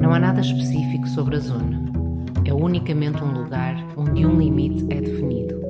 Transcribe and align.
Não 0.00 0.12
há 0.12 0.18
nada 0.18 0.40
específico 0.40 1.06
sobre 1.08 1.36
a 1.36 1.40
zona. 1.40 1.80
É 2.44 2.52
unicamente 2.52 3.22
um 3.22 3.32
lugar 3.32 3.76
onde 3.96 4.26
um 4.26 4.38
limite 4.38 4.86
é 4.90 5.00
definido. 5.00 5.60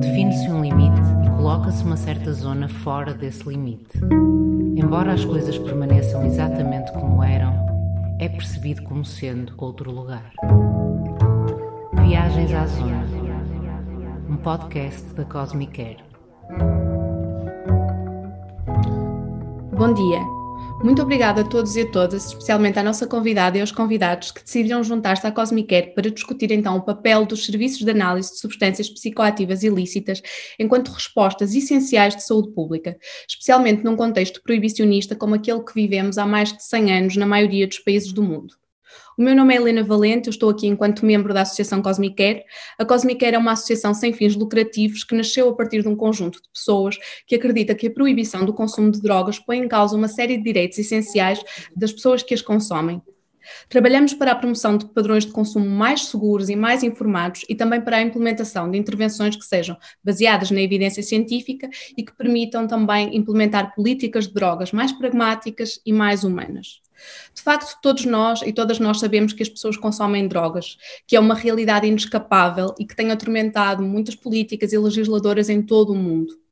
Define-se 0.00 0.50
um 0.50 0.62
limite 0.62 1.00
e 1.24 1.30
coloca-se 1.30 1.84
uma 1.84 1.96
certa 1.96 2.32
zona 2.32 2.68
fora 2.68 3.14
desse 3.14 3.48
limite. 3.48 3.98
Embora 4.76 5.12
as 5.12 5.24
coisas 5.24 5.56
permaneçam 5.58 6.24
exatamente 6.26 6.92
como 6.92 7.22
eram, 7.22 7.54
é 8.18 8.28
percebido 8.28 8.82
como 8.82 9.04
sendo 9.04 9.52
outro 9.58 9.90
lugar. 9.90 10.32
Viagens 12.04 12.52
à 12.52 12.66
Zona, 12.66 13.06
um 14.28 14.36
podcast 14.36 15.14
da 15.14 15.24
Cosmic 15.24 15.80
Air. 15.80 15.98
Bom 19.76 19.92
dia. 19.94 20.41
Muito 20.82 21.00
obrigada 21.00 21.42
a 21.42 21.44
todos 21.44 21.76
e 21.76 21.82
a 21.82 21.90
todas, 21.92 22.26
especialmente 22.26 22.76
à 22.76 22.82
nossa 22.82 23.06
convidada 23.06 23.56
e 23.56 23.60
aos 23.60 23.70
convidados 23.70 24.32
que 24.32 24.42
decidiram 24.42 24.82
juntar-se 24.82 25.24
à 25.24 25.30
Cosmicare 25.30 25.94
para 25.94 26.10
discutir 26.10 26.50
então 26.50 26.76
o 26.76 26.82
papel 26.82 27.24
dos 27.24 27.46
serviços 27.46 27.84
de 27.84 27.90
análise 27.92 28.32
de 28.32 28.40
substâncias 28.40 28.90
psicoativas 28.90 29.62
ilícitas 29.62 30.20
enquanto 30.58 30.90
respostas 30.90 31.54
essenciais 31.54 32.16
de 32.16 32.24
saúde 32.24 32.52
pública, 32.52 32.96
especialmente 33.28 33.84
num 33.84 33.94
contexto 33.94 34.42
proibicionista 34.42 35.14
como 35.14 35.36
aquele 35.36 35.62
que 35.62 35.72
vivemos 35.72 36.18
há 36.18 36.26
mais 36.26 36.52
de 36.52 36.64
100 36.64 36.92
anos 36.92 37.16
na 37.16 37.26
maioria 37.26 37.68
dos 37.68 37.78
países 37.78 38.12
do 38.12 38.22
mundo. 38.24 38.61
O 39.18 39.22
meu 39.22 39.36
nome 39.36 39.52
é 39.52 39.58
Helena 39.58 39.84
Valente, 39.84 40.28
eu 40.28 40.30
estou 40.30 40.48
aqui 40.48 40.66
enquanto 40.66 41.04
membro 41.04 41.34
da 41.34 41.42
Associação 41.42 41.82
Cosmicare. 41.82 42.44
A 42.78 42.84
Cosmicare 42.84 43.36
é 43.36 43.38
uma 43.38 43.52
associação 43.52 43.92
sem 43.92 44.10
fins 44.10 44.34
lucrativos 44.34 45.04
que 45.04 45.14
nasceu 45.14 45.50
a 45.50 45.54
partir 45.54 45.82
de 45.82 45.88
um 45.88 45.94
conjunto 45.94 46.40
de 46.40 46.48
pessoas 46.48 46.96
que 47.26 47.34
acredita 47.34 47.74
que 47.74 47.88
a 47.88 47.90
proibição 47.90 48.42
do 48.46 48.54
consumo 48.54 48.90
de 48.90 49.02
drogas 49.02 49.38
põe 49.38 49.58
em 49.58 49.68
causa 49.68 49.94
uma 49.96 50.08
série 50.08 50.38
de 50.38 50.42
direitos 50.42 50.78
essenciais 50.78 51.44
das 51.76 51.92
pessoas 51.92 52.22
que 52.22 52.32
as 52.32 52.40
consomem. 52.40 53.02
Trabalhamos 53.68 54.14
para 54.14 54.32
a 54.32 54.34
promoção 54.34 54.78
de 54.78 54.86
padrões 54.86 55.26
de 55.26 55.32
consumo 55.32 55.68
mais 55.68 56.06
seguros 56.06 56.48
e 56.48 56.56
mais 56.56 56.82
informados 56.82 57.44
e 57.48 57.54
também 57.54 57.82
para 57.82 57.98
a 57.98 58.02
implementação 58.02 58.70
de 58.70 58.78
intervenções 58.78 59.36
que 59.36 59.44
sejam 59.44 59.76
baseadas 60.02 60.50
na 60.50 60.62
evidência 60.62 61.02
científica 61.02 61.68
e 61.98 62.02
que 62.02 62.16
permitam 62.16 62.66
também 62.66 63.14
implementar 63.14 63.74
políticas 63.74 64.26
de 64.26 64.32
drogas 64.32 64.72
mais 64.72 64.90
pragmáticas 64.92 65.80
e 65.84 65.92
mais 65.92 66.24
humanas. 66.24 66.80
De 67.34 67.42
facto, 67.42 67.78
todos 67.82 68.04
nós 68.04 68.42
e 68.42 68.52
todas 68.52 68.78
nós 68.78 69.00
sabemos 69.00 69.32
que 69.32 69.42
as 69.42 69.48
pessoas 69.48 69.76
consomem 69.76 70.28
drogas, 70.28 70.76
que 71.06 71.16
é 71.16 71.20
uma 71.20 71.34
realidade 71.34 71.86
inescapável 71.86 72.74
e 72.78 72.84
que 72.84 72.94
tem 72.94 73.10
atormentado 73.10 73.82
muitas 73.82 74.14
políticas 74.14 74.72
e 74.72 74.78
legisladoras 74.78 75.48
em 75.48 75.62
todo 75.62 75.92
o 75.92 75.96
mundo. 75.96 76.42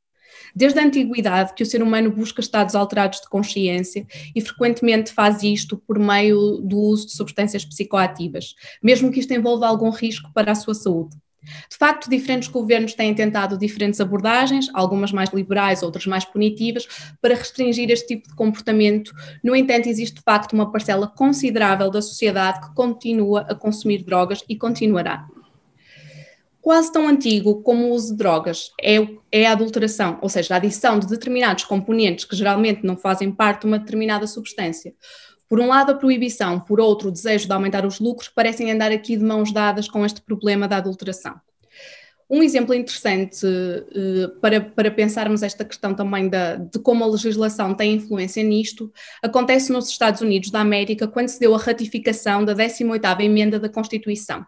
Desde 0.55 0.79
a 0.79 0.83
antiguidade 0.83 1.53
que 1.53 1.63
o 1.63 1.65
ser 1.65 1.81
humano 1.81 2.11
busca 2.11 2.41
estados 2.41 2.75
alterados 2.75 3.21
de 3.21 3.29
consciência 3.29 4.05
e 4.35 4.41
frequentemente 4.41 5.11
faz 5.11 5.43
isto 5.43 5.77
por 5.77 5.97
meio 5.97 6.57
do 6.57 6.77
uso 6.77 7.07
de 7.07 7.13
substâncias 7.13 7.63
psicoativas, 7.63 8.55
mesmo 8.83 9.11
que 9.11 9.19
isto 9.19 9.33
envolva 9.33 9.67
algum 9.67 9.89
risco 9.89 10.31
para 10.33 10.51
a 10.51 10.55
sua 10.55 10.73
saúde. 10.73 11.15
De 11.69 11.77
facto, 11.77 12.09
diferentes 12.09 12.47
governos 12.47 12.93
têm 12.93 13.13
tentado 13.15 13.57
diferentes 13.57 13.99
abordagens, 13.99 14.67
algumas 14.73 15.11
mais 15.11 15.29
liberais, 15.31 15.81
outras 15.81 16.05
mais 16.05 16.23
punitivas, 16.23 16.87
para 17.19 17.33
restringir 17.33 17.89
este 17.89 18.07
tipo 18.15 18.29
de 18.29 18.35
comportamento. 18.35 19.11
No 19.43 19.55
entanto, 19.55 19.89
existe 19.89 20.17
de 20.17 20.21
facto 20.21 20.53
uma 20.53 20.71
parcela 20.71 21.07
considerável 21.07 21.89
da 21.89 22.01
sociedade 22.01 22.61
que 22.61 22.75
continua 22.75 23.41
a 23.41 23.55
consumir 23.55 24.03
drogas 24.03 24.43
e 24.47 24.55
continuará. 24.55 25.27
Quase 26.61 26.91
tão 26.91 27.07
antigo 27.07 27.63
como 27.63 27.87
o 27.87 27.91
uso 27.91 28.11
de 28.11 28.17
drogas 28.17 28.71
é, 28.79 28.97
é 29.31 29.47
a 29.47 29.53
adulteração, 29.53 30.19
ou 30.21 30.29
seja, 30.29 30.53
a 30.53 30.57
adição 30.57 30.99
de 30.99 31.07
determinados 31.07 31.63
componentes 31.63 32.23
que 32.23 32.35
geralmente 32.35 32.85
não 32.85 32.95
fazem 32.95 33.31
parte 33.31 33.61
de 33.61 33.67
uma 33.67 33.79
determinada 33.79 34.27
substância. 34.27 34.93
Por 35.51 35.59
um 35.59 35.67
lado, 35.67 35.91
a 35.91 35.95
proibição, 35.95 36.61
por 36.61 36.79
outro, 36.79 37.09
o 37.09 37.11
desejo 37.11 37.45
de 37.45 37.51
aumentar 37.51 37.85
os 37.85 37.99
lucros, 37.99 38.29
parecem 38.29 38.71
andar 38.71 38.89
aqui 38.89 39.17
de 39.17 39.23
mãos 39.25 39.51
dadas 39.51 39.85
com 39.85 40.05
este 40.05 40.21
problema 40.21 40.65
da 40.65 40.77
adulteração. 40.77 41.35
Um 42.29 42.41
exemplo 42.41 42.73
interessante 42.73 43.45
uh, 43.45 44.39
para, 44.39 44.61
para 44.61 44.89
pensarmos 44.89 45.43
esta 45.43 45.65
questão 45.65 45.93
também 45.93 46.29
da, 46.29 46.55
de 46.55 46.79
como 46.79 47.03
a 47.03 47.07
legislação 47.07 47.73
tem 47.73 47.95
influência 47.95 48.41
nisto 48.41 48.93
acontece 49.21 49.73
nos 49.73 49.89
Estados 49.89 50.21
Unidos 50.21 50.51
da 50.51 50.61
América 50.61 51.05
quando 51.05 51.27
se 51.27 51.37
deu 51.37 51.53
a 51.53 51.57
ratificação 51.57 52.45
da 52.45 52.55
18ª 52.55 53.19
emenda 53.19 53.59
da 53.59 53.67
Constituição 53.67 54.45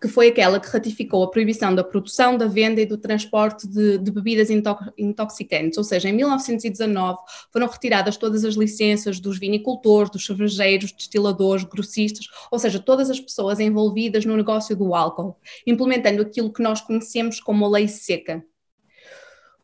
que 0.00 0.08
foi 0.08 0.28
aquela 0.28 0.58
que 0.58 0.68
ratificou 0.68 1.22
a 1.22 1.30
proibição 1.30 1.74
da 1.74 1.84
produção, 1.84 2.38
da 2.38 2.46
venda 2.46 2.80
e 2.80 2.86
do 2.86 2.96
transporte 2.96 3.68
de, 3.68 3.98
de 3.98 4.10
bebidas 4.10 4.48
intoxicantes, 4.96 5.76
ou 5.76 5.84
seja, 5.84 6.08
em 6.08 6.12
1919 6.12 7.18
foram 7.52 7.66
retiradas 7.66 8.16
todas 8.16 8.44
as 8.44 8.54
licenças 8.54 9.20
dos 9.20 9.38
vinicultores, 9.38 10.10
dos 10.10 10.24
cervejeiros, 10.24 10.92
destiladores, 10.92 11.64
grossistas, 11.64 12.26
ou 12.50 12.58
seja, 12.58 12.78
todas 12.78 13.10
as 13.10 13.20
pessoas 13.20 13.60
envolvidas 13.60 14.24
no 14.24 14.36
negócio 14.36 14.74
do 14.74 14.94
álcool, 14.94 15.36
implementando 15.66 16.22
aquilo 16.22 16.52
que 16.52 16.62
nós 16.62 16.80
conhecemos 16.80 17.38
como 17.38 17.66
a 17.66 17.68
lei 17.68 17.86
seca, 17.86 18.42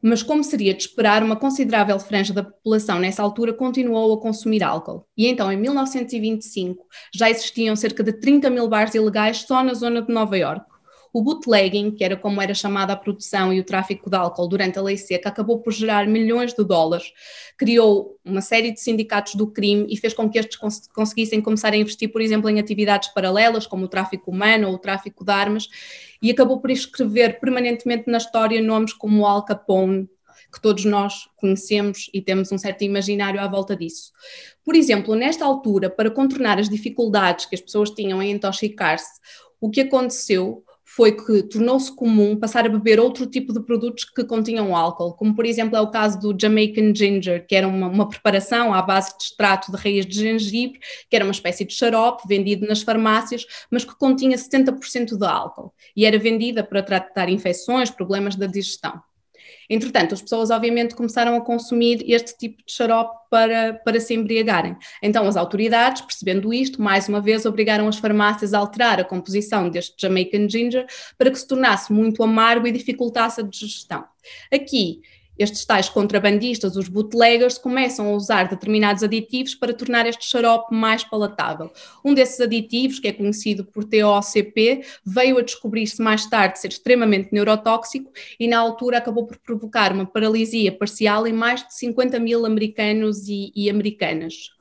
mas 0.09 0.23
como 0.23 0.45
seria 0.45 0.73
de 0.73 0.83
esperar, 0.83 1.23
uma 1.23 1.37
considerável 1.37 1.99
franja 1.99 2.33
da 2.33 2.45
população 2.45 2.99
nessa 2.99 3.23
altura 3.23 3.53
continuou 3.53 4.15
a 4.15 4.21
consumir 4.21 4.63
álcool. 4.63 5.05
E 5.17 5.27
então, 5.27 5.51
em 5.51 5.57
1925, 5.57 6.85
já 7.13 7.29
existiam 7.29 7.75
cerca 7.75 8.05
de 8.05 8.13
30 8.13 8.49
mil 8.51 8.69
bares 8.69 8.95
ilegais 8.95 9.39
só 9.39 9.65
na 9.65 9.75
zona 9.75 10.03
de 10.03 10.13
Nova 10.13 10.39
Iorque. 10.39 10.76
O 11.17 11.23
bootlegging, 11.23 11.93
que 11.93 12.05
era 12.05 12.15
como 12.15 12.43
era 12.43 12.53
chamada 12.53 12.93
a 12.93 12.97
produção 12.97 13.51
e 13.51 13.59
o 13.59 13.65
tráfico 13.65 14.11
de 14.11 14.17
álcool 14.19 14.47
durante 14.47 14.79
a 14.79 14.83
lei 14.83 14.99
seca, 14.99 15.31
acabou 15.31 15.61
por 15.61 15.73
gerar 15.73 16.07
milhões 16.07 16.53
de 16.53 16.63
dólares, 16.63 17.11
criou 17.57 18.21
uma 18.23 18.43
série 18.43 18.71
de 18.71 18.79
sindicatos 18.79 19.35
do 19.35 19.47
crime 19.47 19.87
e 19.89 19.97
fez 19.97 20.13
com 20.13 20.29
que 20.29 20.39
estes 20.39 20.59
cons 20.59 20.87
conseguissem 20.95 21.41
começar 21.41 21.73
a 21.73 21.77
investir, 21.79 22.13
por 22.13 22.21
exemplo, 22.21 22.51
em 22.51 22.61
atividades 22.61 23.09
paralelas, 23.15 23.67
como 23.67 23.87
o 23.87 23.89
tráfico 23.89 24.31
humano 24.31 24.69
ou 24.69 24.75
o 24.75 24.79
tráfico 24.79 25.25
de 25.25 25.33
armas, 25.33 25.71
e 26.21 26.31
acabou 26.31 26.61
por 26.61 26.71
escrever 26.71 27.41
permanentemente 27.41 28.11
na 28.11 28.19
história 28.19 28.61
nomes 28.61 28.93
como 28.93 29.25
Al 29.25 29.43
Capone, 29.43 30.07
que 30.53 30.61
todos 30.61 30.85
nós 30.85 31.31
conhecemos 31.35 32.11
e 32.13 32.21
temos 32.21 32.53
um 32.53 32.59
certo 32.59 32.85
imaginário 32.85 33.41
à 33.41 33.49
volta 33.49 33.75
disso. 33.75 34.13
Por 34.63 34.77
exemplo, 34.77 35.15
nesta 35.15 35.47
altura, 35.47 35.89
para 35.89 36.11
contornar 36.11 36.59
as 36.59 36.69
dificuldades 36.69 37.47
que 37.47 37.55
as 37.55 37.63
pessoas 37.63 37.89
tinham 37.89 38.23
em 38.23 38.33
intoxicar-se, 38.33 39.19
o 39.59 39.71
que 39.71 39.81
aconteceu 39.81 40.63
foi 40.97 41.13
que 41.13 41.43
tornou-se 41.43 41.95
comum 41.95 42.35
passar 42.35 42.65
a 42.65 42.71
beber 42.71 42.99
outro 42.99 43.27
tipo 43.27 43.53
de 43.53 43.61
produtos 43.61 44.03
que 44.05 44.25
continham 44.25 44.75
álcool, 44.75 45.13
como 45.13 45.37
por 45.37 45.45
exemplo 45.45 45.77
é 45.77 45.81
o 45.83 45.91
caso 45.91 46.19
do 46.19 46.35
Jamaican 46.41 46.95
Ginger, 46.95 47.47
que 47.47 47.55
era 47.55 47.69
uma, 47.69 47.87
uma 47.87 48.09
preparação 48.09 48.73
à 48.73 48.81
base 48.81 49.15
de 49.19 49.25
extrato 49.25 49.71
de 49.71 49.77
raiz 49.77 50.07
de 50.07 50.15
gengibre, 50.15 50.81
que 51.11 51.15
era 51.15 51.23
uma 51.23 51.33
espécie 51.33 51.67
de 51.67 51.75
xarope 51.75 52.27
vendido 52.27 52.67
nas 52.67 52.81
farmácias, 52.81 53.45
mas 53.71 53.85
que 53.85 53.95
continha 53.95 54.39
70% 54.39 55.19
de 55.19 55.27
álcool 55.27 55.71
e 55.95 56.07
era 56.07 56.19
vendida 56.19 56.65
para 56.65 56.83
tratar 56.83 57.29
infecções, 57.29 57.91
problemas 57.91 58.35
da 58.35 58.47
digestão. 58.47 58.99
Entretanto, 59.69 60.15
as 60.15 60.23
pessoas 60.23 60.51
obviamente 60.51 60.95
começaram 60.95 61.37
a 61.37 61.41
consumir 61.41 62.05
este 62.07 62.37
tipo 62.37 62.63
de 62.65 62.73
xarope 62.73 63.17
para, 63.31 63.75
para 63.75 64.01
se 64.01 64.15
embriagarem. 64.15 64.77
Então, 65.03 65.27
as 65.27 65.37
autoridades, 65.37 66.03
percebendo 66.03 66.53
isto, 66.53 66.81
mais 66.81 67.09
uma 67.09 67.21
vez 67.21 67.45
obrigaram 67.45 67.89
as 67.89 67.97
farmácias 67.97 68.55
a 68.55 68.59
alterar 68.59 69.01
a 69.01 69.05
composição 69.05 69.69
deste 69.69 69.95
Jamaican 70.01 70.49
Ginger 70.49 70.87
para 71.19 71.31
que 71.31 71.39
se 71.39 71.47
tornasse 71.47 71.93
muito 71.93 72.23
amargo 72.23 72.67
e 72.67 72.73
dificultasse 72.73 73.41
a 73.41 73.45
digestão. 73.45 74.05
Aqui, 74.53 75.01
estes 75.39 75.65
tais 75.65 75.89
contrabandistas, 75.89 76.77
os 76.77 76.89
bootleggers, 76.89 77.59
começam 77.59 78.09
a 78.09 78.13
usar 78.13 78.49
determinados 78.49 79.03
aditivos 79.03 79.55
para 79.55 79.75
tornar 79.75 80.07
este 80.07 80.25
xarope 80.25 80.75
mais 80.75 81.05
palatável. 81.05 81.71
Um 82.05 82.15
desses 82.15 82.41
aditivos, 82.41 82.99
que 82.99 83.09
é 83.09 83.13
conhecido 83.13 83.65
por 83.65 83.85
TOCP, 83.85 84.85
veio 85.05 85.39
a 85.39 85.43
descobrir-se 85.43 86.01
mais 86.03 86.27
tarde 86.27 86.59
ser 86.59 86.69
extremamente 86.69 87.29
neurotóxico 87.33 88.11
e, 88.39 88.49
na 88.49 88.59
altura, 88.59 88.99
acabou 88.99 89.27
por 89.27 89.39
provocar 89.39 89.93
uma 89.93 90.07
paralisia 90.07 90.73
parcial 90.73 91.27
em 91.27 91.33
mais 91.33 91.67
de 91.67 91.75
50 91.75 92.19
mil 92.19 92.47
americanos 92.47 93.29
e, 93.29 93.53
e 93.55 93.69
americanas. 93.69 94.56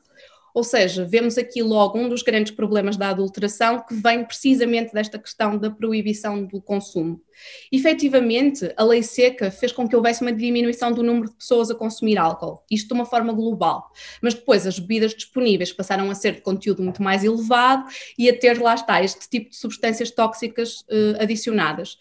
Ou 0.56 0.63
seja, 0.63 1.04
vemos 1.04 1.38
aqui 1.38 1.62
logo 1.62 2.00
um 2.00 2.07
dos 2.07 2.24
grandes 2.24 2.54
problemas 2.54 2.96
da 2.96 3.10
adulteração 3.10 3.84
que 3.86 3.94
vem 3.94 4.24
precisamente 4.24 4.94
desta 4.94 5.19
questão 5.19 5.57
da 5.57 5.69
proibição 5.69 6.46
do 6.46 6.62
consumo. 6.62 7.22
Efetivamente, 7.69 8.72
a 8.78 8.84
lei 8.86 9.04
seca 9.04 9.52
fez 9.52 9.74
com 9.74 9.86
que 9.86 9.94
houvesse 9.94 10.22
uma 10.22 10.31
diminuição 10.31 10.94
do 10.94 11.04
número 11.04 11.30
de 11.30 11.36
pessoas 11.36 11.69
a 11.69 11.75
consumir 11.75 12.18
álcool, 12.18 12.63
isto 12.72 12.88
de 12.88 12.94
uma 12.94 13.06
forma 13.06 13.34
global. 13.34 13.92
Mas 14.22 14.34
depois 14.34 14.66
as 14.66 14.80
bebidas 14.80 15.13
disponíveis 15.13 15.74
passaram 15.74 16.10
a 16.10 16.16
ser 16.16 16.36
de 16.36 16.42
conteúdo 16.42 16.81
muito 16.81 17.04
mais 17.04 17.22
elevado 17.25 17.90
e 18.18 18.30
a 18.30 18.40
ter, 18.40 18.58
lá 18.62 18.75
está, 18.75 19.04
este 19.04 19.28
tipo 19.30 19.50
de 19.50 19.58
substâncias 19.58 20.10
tóxicas 20.10 20.86
eh, 20.90 21.18
adicionadas. 21.22 21.98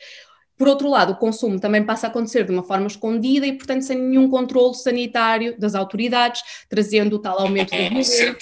Por 0.56 0.68
outro 0.68 0.88
lado, 0.88 1.12
o 1.12 1.16
consumo 1.16 1.58
também 1.58 1.84
passa 1.84 2.06
a 2.06 2.10
acontecer 2.10 2.44
de 2.44 2.52
uma 2.52 2.62
forma 2.62 2.86
escondida 2.86 3.46
e, 3.46 3.52
portanto, 3.52 3.82
sem 3.82 3.98
nenhum 3.98 4.28
controle 4.28 4.74
sanitário 4.74 5.58
das 5.58 5.74
autoridades, 5.74 6.42
trazendo 6.68 7.16
o 7.16 7.18
tal 7.18 7.40
aumento 7.40 7.70
da 7.70 7.76
violência, 7.88 8.36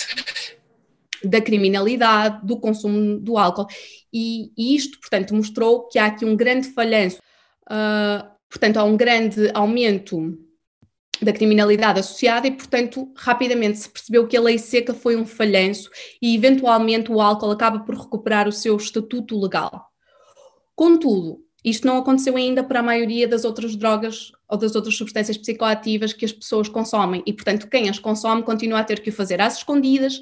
da 1.24 1.40
criminalidade, 1.40 2.46
do 2.46 2.58
consumo 2.58 3.18
do 3.18 3.38
álcool. 3.38 3.66
E, 4.12 4.52
e, 4.56 4.76
isto, 4.76 5.00
portanto, 5.00 5.34
mostrou 5.34 5.88
que 5.88 5.98
há 5.98 6.06
aqui 6.06 6.24
um 6.24 6.36
grande 6.36 6.68
falhanço, 6.68 7.18
uh, 7.70 8.28
portanto, 8.48 8.76
há 8.76 8.84
um 8.84 8.96
grande 8.96 9.50
aumento 9.54 10.38
da 11.22 11.32
criminalidade 11.32 12.00
associada 12.00 12.46
e, 12.46 12.50
portanto, 12.50 13.10
rapidamente 13.16 13.78
se 13.78 13.88
percebeu 13.88 14.26
que 14.26 14.36
a 14.36 14.40
lei 14.40 14.58
seca 14.58 14.92
foi 14.92 15.16
um 15.16 15.24
falhanço 15.24 15.88
e, 16.20 16.34
eventualmente, 16.34 17.10
o 17.10 17.20
álcool 17.20 17.52
acaba 17.52 17.80
por 17.80 17.94
recuperar 17.94 18.48
o 18.48 18.52
seu 18.52 18.76
estatuto 18.76 19.40
legal. 19.40 19.88
Contudo, 20.74 21.40
isto 21.64 21.86
não 21.86 21.98
aconteceu 21.98 22.36
ainda 22.36 22.64
para 22.64 22.80
a 22.80 22.82
maioria 22.82 23.28
das 23.28 23.44
outras 23.44 23.76
drogas 23.76 24.32
ou 24.48 24.58
das 24.58 24.74
outras 24.74 24.96
substâncias 24.96 25.36
psicoativas 25.36 26.12
que 26.12 26.24
as 26.24 26.32
pessoas 26.32 26.68
consomem 26.68 27.22
e, 27.24 27.32
portanto, 27.32 27.68
quem 27.68 27.88
as 27.88 27.98
consome 27.98 28.42
continua 28.42 28.80
a 28.80 28.84
ter 28.84 29.00
que 29.00 29.10
o 29.10 29.12
fazer 29.12 29.40
às 29.40 29.58
escondidas 29.58 30.20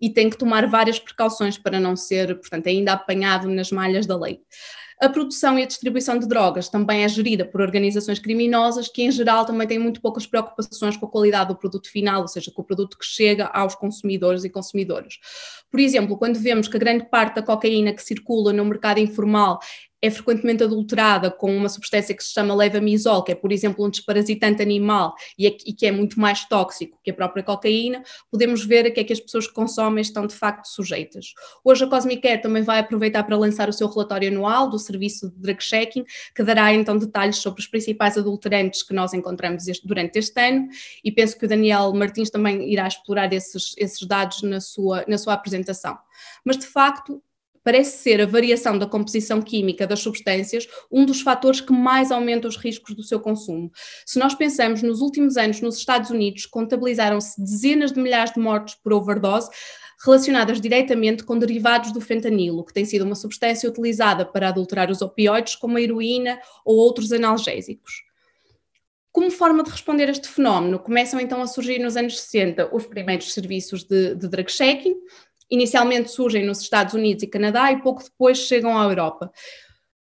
e 0.00 0.10
tem 0.10 0.28
que 0.28 0.36
tomar 0.36 0.66
várias 0.66 0.98
precauções 0.98 1.56
para 1.56 1.80
não 1.80 1.96
ser, 1.96 2.38
portanto, 2.38 2.66
ainda 2.66 2.92
apanhado 2.92 3.48
nas 3.48 3.70
malhas 3.70 4.04
da 4.04 4.18
lei. 4.18 4.40
A 5.00 5.08
produção 5.08 5.58
e 5.58 5.64
a 5.64 5.66
distribuição 5.66 6.16
de 6.16 6.28
drogas 6.28 6.68
também 6.68 7.02
é 7.02 7.08
gerida 7.08 7.44
por 7.44 7.60
organizações 7.60 8.20
criminosas 8.20 8.86
que, 8.86 9.02
em 9.02 9.10
geral, 9.10 9.44
também 9.44 9.66
têm 9.66 9.78
muito 9.78 10.00
poucas 10.00 10.26
preocupações 10.26 10.96
com 10.96 11.06
a 11.06 11.10
qualidade 11.10 11.48
do 11.48 11.56
produto 11.56 11.90
final, 11.90 12.22
ou 12.22 12.28
seja, 12.28 12.52
com 12.52 12.62
o 12.62 12.64
produto 12.64 12.96
que 12.96 13.04
chega 13.04 13.46
aos 13.46 13.74
consumidores 13.74 14.44
e 14.44 14.48
consumidoras. 14.48 15.18
Por 15.68 15.80
exemplo, 15.80 16.16
quando 16.16 16.38
vemos 16.38 16.68
que 16.68 16.76
a 16.76 16.80
grande 16.80 17.06
parte 17.10 17.34
da 17.34 17.42
cocaína 17.42 17.92
que 17.92 18.02
circula 18.02 18.52
no 18.52 18.64
mercado 18.64 19.00
informal 19.00 19.58
é 20.02 20.10
frequentemente 20.10 20.64
adulterada 20.64 21.30
com 21.30 21.56
uma 21.56 21.68
substância 21.68 22.12
que 22.14 22.24
se 22.24 22.32
chama 22.32 22.54
levamisol, 22.54 23.22
que 23.22 23.30
é, 23.30 23.34
por 23.36 23.52
exemplo, 23.52 23.86
um 23.86 23.88
desparasitante 23.88 24.60
animal 24.60 25.14
e, 25.38 25.46
é, 25.46 25.56
e, 25.64 25.72
que 25.72 25.86
é 25.86 25.92
muito 25.92 26.18
mais 26.18 26.44
tóxico 26.44 26.98
que 27.04 27.12
a 27.12 27.14
própria 27.14 27.44
cocaína, 27.44 28.02
podemos 28.28 28.64
ver 28.64 28.86
a 28.86 28.90
que 28.90 28.98
é 28.98 29.04
que 29.04 29.12
as 29.12 29.20
pessoas 29.20 29.46
que 29.46 29.54
consomem 29.54 30.02
estão 30.02 30.26
de 30.26 30.34
facto 30.34 30.66
sujeitas. 30.66 31.26
Hoje 31.64 31.84
a 31.84 31.86
Cosmic 31.86 32.20
Care 32.20 32.42
também 32.42 32.64
vai 32.64 32.80
aproveitar 32.80 33.22
para 33.22 33.36
lançar 33.36 33.68
o 33.68 33.72
seu 33.72 33.88
relatório 33.88 34.28
anual 34.28 34.68
do 34.68 34.78
serviço 34.78 35.30
de 35.30 35.38
drug 35.40 35.62
checking, 35.62 36.04
que 36.34 36.42
dará 36.42 36.74
então 36.74 36.98
detalhes 36.98 37.36
sobre 37.36 37.60
os 37.60 37.68
principais 37.68 38.18
adulterantes 38.18 38.82
que 38.82 38.92
nós 38.92 39.14
encontramos 39.14 39.68
este, 39.68 39.86
durante 39.86 40.18
este 40.18 40.40
ano 40.40 40.66
e 41.04 41.12
penso 41.12 41.38
que 41.38 41.44
o 41.44 41.48
Daniel 41.48 41.92
Martins 41.94 42.28
também 42.28 42.68
irá 42.72 42.88
explorar 42.88 43.32
esses, 43.32 43.72
esses 43.78 44.04
dados 44.04 44.42
na 44.42 44.60
sua, 44.60 45.04
na 45.06 45.16
sua 45.16 45.34
apresentação. 45.34 45.96
Mas 46.44 46.58
de 46.58 46.66
facto, 46.66 47.22
parece 47.64 47.98
ser 47.98 48.20
a 48.20 48.26
variação 48.26 48.78
da 48.78 48.86
composição 48.86 49.40
química 49.40 49.86
das 49.86 50.00
substâncias 50.00 50.66
um 50.90 51.04
dos 51.04 51.20
fatores 51.20 51.60
que 51.60 51.72
mais 51.72 52.10
aumenta 52.10 52.48
os 52.48 52.56
riscos 52.56 52.94
do 52.94 53.02
seu 53.02 53.20
consumo. 53.20 53.70
Se 54.04 54.18
nós 54.18 54.34
pensamos 54.34 54.82
nos 54.82 55.00
últimos 55.00 55.36
anos 55.36 55.60
nos 55.60 55.78
Estados 55.78 56.10
Unidos, 56.10 56.46
contabilizaram-se 56.46 57.40
dezenas 57.40 57.92
de 57.92 58.00
milhares 58.00 58.32
de 58.32 58.40
mortes 58.40 58.74
por 58.74 58.92
overdose 58.92 59.50
relacionadas 60.04 60.60
diretamente 60.60 61.22
com 61.22 61.38
derivados 61.38 61.92
do 61.92 62.00
fentanilo, 62.00 62.64
que 62.64 62.72
tem 62.72 62.84
sido 62.84 63.04
uma 63.04 63.14
substância 63.14 63.68
utilizada 63.68 64.24
para 64.26 64.48
adulterar 64.48 64.90
os 64.90 65.00
opioides, 65.00 65.54
como 65.54 65.76
a 65.76 65.80
heroína 65.80 66.40
ou 66.64 66.76
outros 66.76 67.12
analgésicos. 67.12 68.02
Como 69.12 69.30
forma 69.30 69.62
de 69.62 69.70
responder 69.70 70.08
a 70.08 70.10
este 70.10 70.26
fenómeno, 70.26 70.78
começam 70.78 71.20
então 71.20 71.40
a 71.42 71.46
surgir 71.46 71.78
nos 71.78 71.96
anos 71.96 72.18
60 72.18 72.74
os 72.74 72.86
primeiros 72.86 73.32
serviços 73.32 73.84
de, 73.84 74.14
de 74.14 74.26
drug 74.26 74.50
checking, 74.50 74.96
inicialmente 75.50 76.10
surgem 76.10 76.44
nos 76.44 76.60
Estados 76.60 76.94
Unidos 76.94 77.22
e 77.22 77.26
Canadá 77.26 77.72
e 77.72 77.82
pouco 77.82 78.02
depois 78.02 78.38
chegam 78.38 78.78
à 78.78 78.84
Europa. 78.84 79.30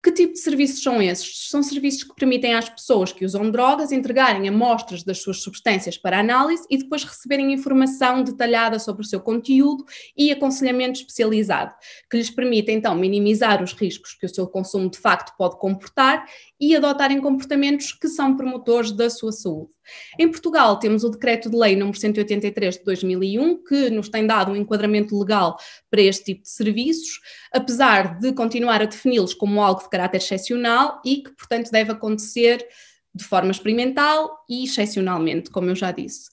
Que 0.05 0.13
tipo 0.13 0.35
de 0.35 0.41
serviços 0.41 0.83
são 0.83 1.01
esses? 1.01 1.49
São 1.49 1.63
serviços 1.63 2.05
que 2.05 2.15
permitem 2.15 2.53
às 2.53 2.69
pessoas 2.69 3.11
que 3.11 3.25
usam 3.25 3.51
drogas 3.51 3.91
entregarem 3.91 4.47
amostras 4.47 5.03
das 5.03 5.23
suas 5.23 5.41
substâncias 5.41 5.97
para 5.97 6.21
análise 6.21 6.63
e 6.69 6.77
depois 6.77 7.05
receberem 7.05 7.55
informação 7.55 8.23
detalhada 8.23 8.79
sobre 8.79 9.01
o 9.01 9.07
seu 9.07 9.19
conteúdo 9.19 9.83
e 10.15 10.31
aconselhamento 10.31 11.01
especializado, 11.01 11.73
que 12.11 12.19
lhes 12.19 12.29
permite 12.29 12.71
então 12.71 12.95
minimizar 12.95 13.63
os 13.63 13.73
riscos 13.73 14.13
que 14.13 14.27
o 14.27 14.29
seu 14.29 14.47
consumo 14.47 14.91
de 14.91 14.99
facto 14.99 15.35
pode 15.39 15.59
comportar 15.59 16.27
e 16.61 16.77
adotarem 16.77 17.19
comportamentos 17.19 17.91
que 17.91 18.09
são 18.09 18.37
promotores 18.37 18.93
da 18.93 19.09
sua 19.09 19.33
saúde. 19.33 19.73
Em 20.19 20.29
Portugal, 20.29 20.79
temos 20.79 21.05
o 21.05 21.11
Decreto 21.11 21.51
de 21.51 21.57
Lei 21.57 21.77
nº 21.77 21.95
183 21.95 22.79
de 22.79 22.85
2001, 22.85 23.65
que 23.65 23.91
nos 23.91 24.09
tem 24.09 24.27
dado 24.27 24.53
um 24.53 24.57
enquadramento 24.57 25.19
legal 25.19 25.57
para 25.91 26.03
este 26.03 26.25
tipo 26.25 26.43
de 26.43 26.51
serviços, 26.51 27.21
apesar 27.53 28.19
de 28.19 28.33
continuar 28.33 28.83
a 28.83 28.87
defini-los 28.87 29.35
como 29.35 29.63
algo 29.63 29.83
de 29.83 29.89
caráter 29.89 30.19
excepcional 30.19 31.01
e 31.05 31.23
que, 31.23 31.31
portanto, 31.31 31.71
deve 31.71 31.93
acontecer 31.93 32.67
de 33.15 33.25
forma 33.25 33.51
experimental 33.51 34.45
e 34.49 34.65
excepcionalmente, 34.65 35.51
como 35.51 35.71
eu 35.71 35.77
já 35.77 35.93
disse. 35.93 36.31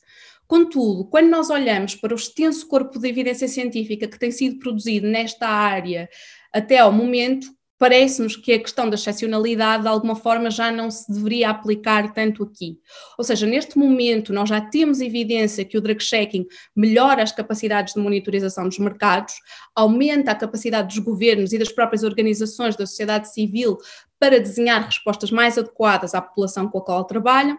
Contudo, 0.48 1.06
quando 1.06 1.30
nós 1.30 1.50
olhamos 1.50 1.96
para 1.96 2.14
o 2.14 2.18
extenso 2.18 2.68
corpo 2.68 3.00
de 3.00 3.08
evidência 3.08 3.48
científica 3.48 4.08
que 4.08 4.20
tem 4.20 4.32
sido 4.32 4.60
produzido 4.60 5.08
nesta 5.08 5.48
área 5.48 6.10
até 6.52 6.80
ao 6.80 6.92
momento, 6.92 7.48
parece-nos 7.82 8.36
que 8.36 8.54
a 8.54 8.60
questão 8.60 8.88
da 8.88 8.94
excepcionalidade 8.94 9.82
de 9.82 9.90
alguma 9.90 10.16
forma 10.16 10.52
já 10.52 10.72
não 10.72 10.92
se 10.92 11.12
deveria 11.12 11.50
aplicar 11.50 12.14
tanto 12.14 12.44
aqui. 12.44 12.78
Ou 13.18 13.24
seja, 13.24 13.48
neste 13.48 13.76
momento 13.76 14.32
nós 14.32 14.50
já 14.50 14.62
temos 14.62 15.02
evidência 15.02 15.66
que 15.66 15.80
o 15.80 15.82
drug 15.82 16.00
checking 16.00 16.46
melhora 16.76 17.24
as 17.24 17.32
capacidades 17.32 17.96
de 17.96 18.00
monitorização 18.00 18.66
dos 18.66 18.78
mercados, 18.78 19.34
aumenta 19.76 20.30
a 20.30 20.36
capacidade 20.36 20.90
dos 20.90 21.04
governos 21.04 21.54
e 21.54 21.58
das 21.58 21.72
próprias 21.72 22.04
organizações 22.04 22.76
da 22.76 22.86
sociedade 22.86 23.34
civil 23.34 23.80
para 24.20 24.40
desenhar 24.40 24.86
respostas 24.86 25.32
mais 25.32 25.58
adequadas 25.58 26.14
à 26.14 26.22
população 26.22 26.68
com 26.68 26.78
a 26.78 26.86
qual 26.86 27.04
trabalham. 27.06 27.58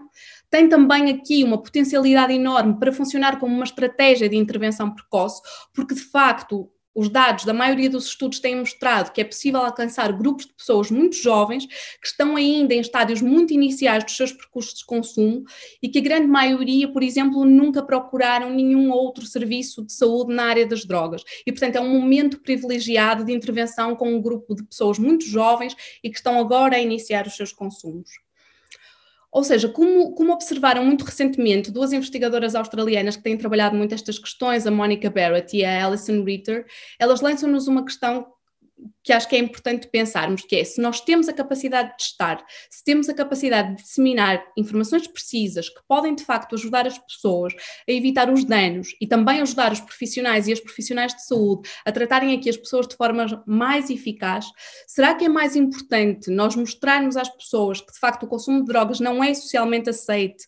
Tem 0.48 0.68
também 0.68 1.10
aqui 1.10 1.42
uma 1.42 1.60
potencialidade 1.60 2.32
enorme 2.32 2.78
para 2.78 2.92
funcionar 2.92 3.40
como 3.40 3.52
uma 3.52 3.64
estratégia 3.64 4.28
de 4.28 4.36
intervenção 4.36 4.94
precoce, 4.94 5.42
porque 5.74 5.96
de 5.96 6.02
facto 6.02 6.70
os 6.94 7.08
dados 7.08 7.44
da 7.44 7.52
maioria 7.52 7.88
dos 7.88 8.06
estudos 8.06 8.40
têm 8.40 8.56
mostrado 8.56 9.12
que 9.12 9.20
é 9.20 9.24
possível 9.24 9.60
alcançar 9.60 10.12
grupos 10.12 10.46
de 10.46 10.52
pessoas 10.52 10.90
muito 10.90 11.16
jovens 11.16 11.66
que 11.66 12.06
estão 12.06 12.36
ainda 12.36 12.74
em 12.74 12.80
estádios 12.80 13.22
muito 13.22 13.52
iniciais 13.52 14.04
dos 14.04 14.16
seus 14.16 14.32
percursos 14.32 14.74
de 14.74 14.84
consumo 14.84 15.44
e 15.82 15.88
que 15.88 15.98
a 15.98 16.02
grande 16.02 16.26
maioria, 16.26 16.90
por 16.90 17.02
exemplo, 17.02 17.44
nunca 17.44 17.82
procuraram 17.82 18.50
nenhum 18.50 18.90
outro 18.90 19.24
serviço 19.26 19.84
de 19.84 19.92
saúde 19.92 20.34
na 20.34 20.44
área 20.44 20.66
das 20.66 20.84
drogas. 20.84 21.22
E, 21.46 21.52
portanto, 21.52 21.76
é 21.76 21.80
um 21.80 22.00
momento 22.00 22.40
privilegiado 22.40 23.24
de 23.24 23.32
intervenção 23.32 23.96
com 23.96 24.12
um 24.14 24.20
grupo 24.20 24.54
de 24.54 24.64
pessoas 24.64 24.98
muito 24.98 25.24
jovens 25.24 25.74
e 26.02 26.10
que 26.10 26.16
estão 26.16 26.38
agora 26.38 26.76
a 26.76 26.80
iniciar 26.80 27.26
os 27.26 27.36
seus 27.36 27.52
consumos. 27.52 28.21
Ou 29.32 29.42
seja, 29.42 29.66
como, 29.68 30.14
como, 30.14 30.32
observaram 30.32 30.84
muito 30.84 31.04
recentemente 31.04 31.70
duas 31.70 31.92
investigadoras 31.92 32.54
australianas 32.54 33.16
que 33.16 33.22
têm 33.22 33.38
trabalhado 33.38 33.74
muito 33.74 33.94
estas 33.94 34.18
questões, 34.18 34.66
a 34.66 34.70
Monica 34.70 35.08
Barrett 35.08 35.56
e 35.56 35.64
a 35.64 35.86
Alison 35.86 36.22
Ritter, 36.22 36.66
elas 36.98 37.22
lançam-nos 37.22 37.66
uma 37.66 37.82
questão 37.82 38.26
que 39.02 39.12
acho 39.12 39.28
que 39.28 39.36
é 39.36 39.38
importante 39.38 39.88
pensarmos, 39.88 40.42
que 40.42 40.56
é 40.56 40.64
se 40.64 40.80
nós 40.80 41.00
temos 41.00 41.28
a 41.28 41.32
capacidade 41.32 41.90
de 41.90 41.96
testar, 41.98 42.44
se 42.70 42.84
temos 42.84 43.08
a 43.08 43.14
capacidade 43.14 43.76
de 43.76 43.82
disseminar 43.82 44.44
informações 44.56 45.06
precisas 45.06 45.68
que 45.68 45.80
podem 45.88 46.14
de 46.14 46.24
facto 46.24 46.54
ajudar 46.54 46.86
as 46.86 46.98
pessoas 46.98 47.52
a 47.88 47.92
evitar 47.92 48.30
os 48.30 48.44
danos 48.44 48.94
e 49.00 49.06
também 49.06 49.40
ajudar 49.40 49.72
os 49.72 49.80
profissionais 49.80 50.46
e 50.46 50.52
as 50.52 50.60
profissionais 50.60 51.14
de 51.14 51.24
saúde 51.24 51.68
a 51.84 51.92
tratarem 51.92 52.36
aqui 52.36 52.48
as 52.48 52.56
pessoas 52.56 52.86
de 52.86 52.96
forma 52.96 53.42
mais 53.46 53.90
eficaz, 53.90 54.46
será 54.86 55.14
que 55.14 55.24
é 55.24 55.28
mais 55.28 55.56
importante 55.56 56.30
nós 56.30 56.54
mostrarmos 56.54 57.16
às 57.16 57.28
pessoas 57.28 57.80
que 57.80 57.92
de 57.92 57.98
facto 57.98 58.24
o 58.24 58.28
consumo 58.28 58.60
de 58.60 58.66
drogas 58.66 59.00
não 59.00 59.22
é 59.22 59.34
socialmente 59.34 59.90
aceite 59.90 60.46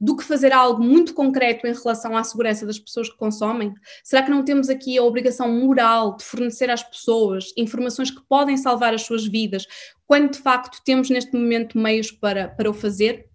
do 0.00 0.16
que 0.16 0.22
fazer 0.22 0.52
algo 0.52 0.82
muito 0.82 1.12
concreto 1.12 1.66
em 1.66 1.72
relação 1.72 2.16
à 2.16 2.22
segurança 2.22 2.64
das 2.64 2.78
pessoas 2.78 3.08
que 3.10 3.16
consomem? 3.16 3.74
Será 4.04 4.22
que 4.22 4.30
não 4.30 4.44
temos 4.44 4.68
aqui 4.68 4.96
a 4.96 5.02
obrigação 5.02 5.50
moral 5.50 6.16
de 6.16 6.24
fornecer 6.24 6.70
às 6.70 6.82
pessoas 6.82 7.52
informações 7.56 8.10
que 8.10 8.20
podem 8.28 8.56
salvar 8.56 8.94
as 8.94 9.02
suas 9.02 9.26
vidas, 9.26 9.66
quando 10.06 10.32
de 10.32 10.38
facto 10.38 10.80
temos 10.84 11.10
neste 11.10 11.34
momento 11.34 11.76
meios 11.76 12.12
para, 12.12 12.48
para 12.48 12.70
o 12.70 12.74
fazer? 12.74 13.26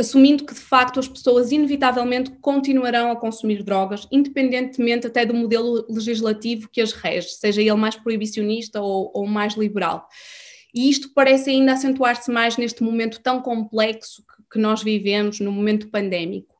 Assumindo 0.00 0.44
que 0.44 0.54
de 0.54 0.60
facto 0.60 1.00
as 1.00 1.08
pessoas 1.08 1.50
inevitavelmente 1.50 2.30
continuarão 2.40 3.10
a 3.10 3.16
consumir 3.16 3.64
drogas, 3.64 4.06
independentemente 4.12 5.08
até 5.08 5.26
do 5.26 5.34
modelo 5.34 5.84
legislativo 5.90 6.68
que 6.70 6.80
as 6.80 6.92
rege, 6.92 7.30
seja 7.30 7.60
ele 7.60 7.74
mais 7.74 7.96
proibicionista 7.96 8.80
ou, 8.80 9.10
ou 9.12 9.26
mais 9.26 9.54
liberal. 9.54 10.08
E 10.72 10.88
isto 10.88 11.12
parece 11.12 11.50
ainda 11.50 11.72
acentuar-se 11.72 12.30
mais 12.30 12.56
neste 12.56 12.82
momento 12.82 13.20
tão 13.20 13.42
complexo 13.42 14.22
que 14.50 14.58
nós 14.58 14.82
vivemos 14.82 15.40
no 15.40 15.52
momento 15.52 15.88
pandémico. 15.88 16.54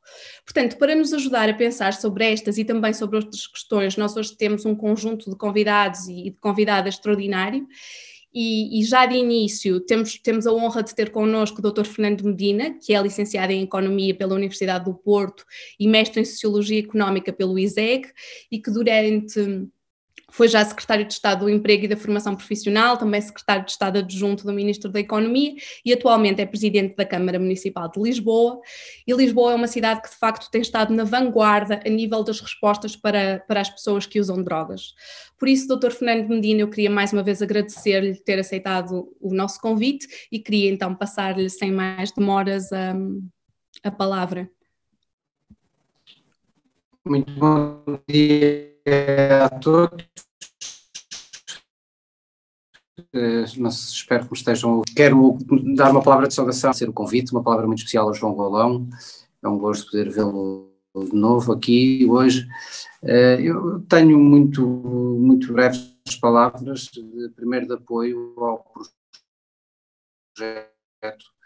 Portanto, 0.45 0.78
para 0.78 0.95
nos 0.95 1.12
ajudar 1.12 1.49
a 1.49 1.54
pensar 1.54 1.92
sobre 1.92 2.25
estas 2.25 2.57
e 2.59 2.64
também 2.64 2.92
sobre 2.92 3.16
outras 3.16 3.47
questões, 3.47 3.97
nós 3.97 4.16
hoje 4.16 4.37
temos 4.37 4.64
um 4.64 4.75
conjunto 4.75 5.30
de 5.30 5.37
convidados 5.37 6.09
e 6.09 6.30
de 6.30 6.37
convidadas 6.40 6.95
extraordinário. 6.95 7.66
E, 8.33 8.78
e, 8.78 8.85
já 8.85 9.07
de 9.07 9.16
início 9.16 9.80
temos, 9.80 10.18
temos 10.18 10.47
a 10.47 10.52
honra 10.52 10.83
de 10.83 10.95
ter 10.95 11.11
connosco 11.11 11.59
o 11.59 11.73
Dr. 11.73 11.85
Fernando 11.85 12.25
Medina, 12.25 12.78
que 12.78 12.95
é 12.95 13.00
licenciado 13.00 13.52
em 13.52 13.62
Economia 13.62 14.14
pela 14.14 14.35
Universidade 14.35 14.85
do 14.85 14.95
Porto 14.95 15.45
e 15.80 15.88
mestre 15.88 16.21
em 16.21 16.25
Sociologia 16.25 16.78
Económica 16.78 17.33
pelo 17.33 17.59
ISEG, 17.59 18.07
e 18.52 18.61
que 18.61 18.71
durante 18.71 19.68
foi 20.30 20.47
já 20.47 20.64
secretário 20.64 21.06
de 21.06 21.12
Estado 21.12 21.40
do 21.40 21.50
Emprego 21.50 21.85
e 21.85 21.88
da 21.88 21.97
Formação 21.97 22.37
Profissional, 22.37 22.97
também 22.97 23.20
secretário 23.20 23.64
de 23.64 23.70
Estado 23.70 23.99
adjunto 23.99 24.44
do 24.44 24.52
Ministro 24.52 24.90
da 24.90 25.00
Economia 25.00 25.54
e 25.85 25.92
atualmente 25.92 26.40
é 26.40 26.47
presidente 26.47 26.94
da 26.94 27.04
Câmara 27.04 27.38
Municipal 27.38 27.90
de 27.90 28.00
Lisboa. 28.00 28.61
E 29.06 29.12
Lisboa 29.14 29.52
é 29.52 29.54
uma 29.54 29.66
cidade 29.66 30.02
que 30.02 30.11
de 30.11 30.16
facto 30.16 30.50
tem 30.50 30.61
estado 30.61 30.92
na 30.92 31.04
vanguarda 31.04 31.80
a 31.85 31.88
nível 31.88 32.23
das 32.23 32.40
respostas 32.40 32.94
para, 32.94 33.42
para 33.49 33.61
as 33.61 33.70
pessoas 33.70 34.04
que 34.04 34.20
usam 34.20 34.42
drogas. 34.42 34.94
Por 35.38 35.49
isso, 35.49 35.66
Dr. 35.68 35.90
Fernando 35.90 36.28
Medina, 36.28 36.61
eu 36.61 36.68
queria 36.68 36.90
mais 36.90 37.12
uma 37.12 37.23
vez 37.23 37.40
agradecer-lhe 37.40 38.14
ter 38.16 38.38
aceitado 38.38 39.14
o 39.20 39.32
nosso 39.32 39.61
convite 39.61 40.28
e 40.30 40.38
queria 40.38 40.70
então 40.70 40.94
passar-lhe 40.94 41.49
sem 41.49 41.73
mais 41.73 42.12
demoras 42.12 42.70
a, 42.73 42.94
a 43.82 43.90
palavra. 43.90 44.50
Muito 47.08 47.32
bom 47.32 47.82
dia 48.06 49.46
a 49.46 49.48
todos. 49.48 50.04
Espero 53.14 54.24
que 54.24 54.32
me 54.32 54.36
estejam. 54.36 54.82
Quero 54.94 55.38
dar 55.74 55.90
uma 55.90 56.02
palavra 56.02 56.28
de 56.28 56.34
saudação, 56.34 56.70
ser 56.74 56.90
o 56.90 56.92
convite, 56.92 57.32
uma 57.32 57.42
palavra 57.42 57.66
muito 57.66 57.78
especial 57.78 58.08
ao 58.08 58.14
João 58.14 58.34
Golão. 58.34 58.86
É 59.42 59.48
um 59.48 59.56
gosto 59.56 59.90
poder 59.90 60.10
vê-lo 60.10 60.70
de 60.94 61.14
novo 61.14 61.50
aqui 61.54 62.04
hoje. 62.06 62.46
Eh, 63.02 63.40
eu 63.40 63.80
tenho 63.88 64.18
muito, 64.18 64.66
muito 64.66 65.50
breves 65.50 65.96
palavras, 66.20 66.90
primeiro 67.34 67.66
de 67.68 67.72
apoio 67.72 68.34
ao 68.36 68.62
projeto 70.34 71.38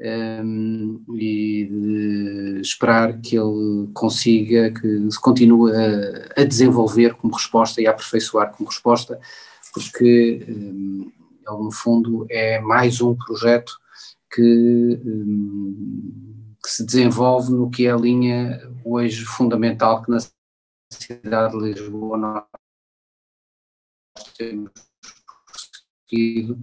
um, 0.00 1.04
e 1.14 1.66
de 1.66 2.60
esperar 2.60 3.20
que 3.20 3.36
ele 3.36 3.88
consiga, 3.92 4.72
que 4.72 5.10
se 5.10 5.20
continue 5.20 5.72
a, 5.72 6.40
a, 6.40 6.44
desenvolver 6.44 7.14
como 7.14 7.34
resposta 7.34 7.80
e 7.80 7.86
a 7.86 7.90
aperfeiçoar 7.90 8.52
como 8.52 8.68
resposta, 8.68 9.20
porque 9.72 10.44
um, 10.48 11.12
ele, 11.46 11.64
no 11.64 11.70
fundo, 11.70 12.26
é 12.30 12.60
mais 12.60 13.00
um 13.00 13.14
projeto 13.14 13.72
que, 14.32 15.00
um, 15.04 16.54
que, 16.62 16.70
se 16.70 16.84
desenvolve 16.84 17.52
no 17.52 17.70
que 17.70 17.86
é 17.86 17.92
a 17.92 17.96
linha 17.96 18.60
hoje 18.84 19.24
fundamental 19.24 20.02
que 20.02 20.10
na 20.10 20.18
cidade 20.90 21.58
de 21.58 21.64
Lisboa 21.64 22.16
nós 22.16 22.44
temos 24.36 24.70
conseguido 26.08 26.58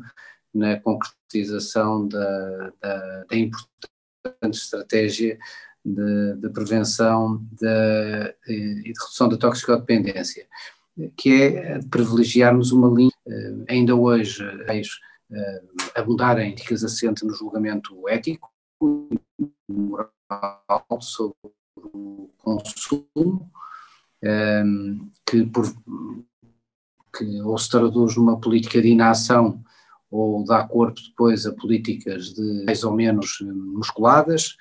na 0.58 0.80
concretização 0.80 2.08
da, 2.08 2.74
da, 2.82 3.24
da 3.30 3.36
importante 3.36 4.58
estratégia 4.58 5.38
de, 5.86 6.36
de 6.36 6.50
prevenção 6.50 7.46
de, 7.52 8.36
e 8.48 8.82
de 8.82 8.88
redução 8.88 9.30
da 9.30 9.38
toxicodependência, 9.38 10.48
que 11.16 11.44
é 11.44 11.80
privilegiarmos 11.90 12.72
uma 12.72 12.90
linha, 12.90 13.12
eh, 13.28 13.54
ainda 13.70 13.96
hoje, 13.96 14.44
eh, 14.68 15.62
abundarem 15.96 16.56
dicas 16.56 16.84
assentes 16.84 17.24
no 17.24 17.34
julgamento 17.34 18.08
ético 18.10 18.52
moral 19.70 21.02
sobre 21.02 21.38
o 21.78 22.30
consumo, 22.38 23.52
eh, 24.24 24.64
que, 25.26 25.46
por, 25.46 25.66
que 27.16 27.42
ou 27.42 27.58
se 27.58 27.70
traduz 27.70 28.18
numa 28.18 28.40
política 28.40 28.82
de 28.82 28.90
inação 28.90 29.64
ou 30.10 30.44
dá 30.44 30.64
corpo 30.66 31.00
depois 31.02 31.46
a 31.46 31.54
políticas 31.54 32.34
de 32.34 32.64
mais 32.66 32.84
ou 32.84 32.94
menos 32.94 33.40
eh, 33.42 33.46
musculadas. 33.46 34.56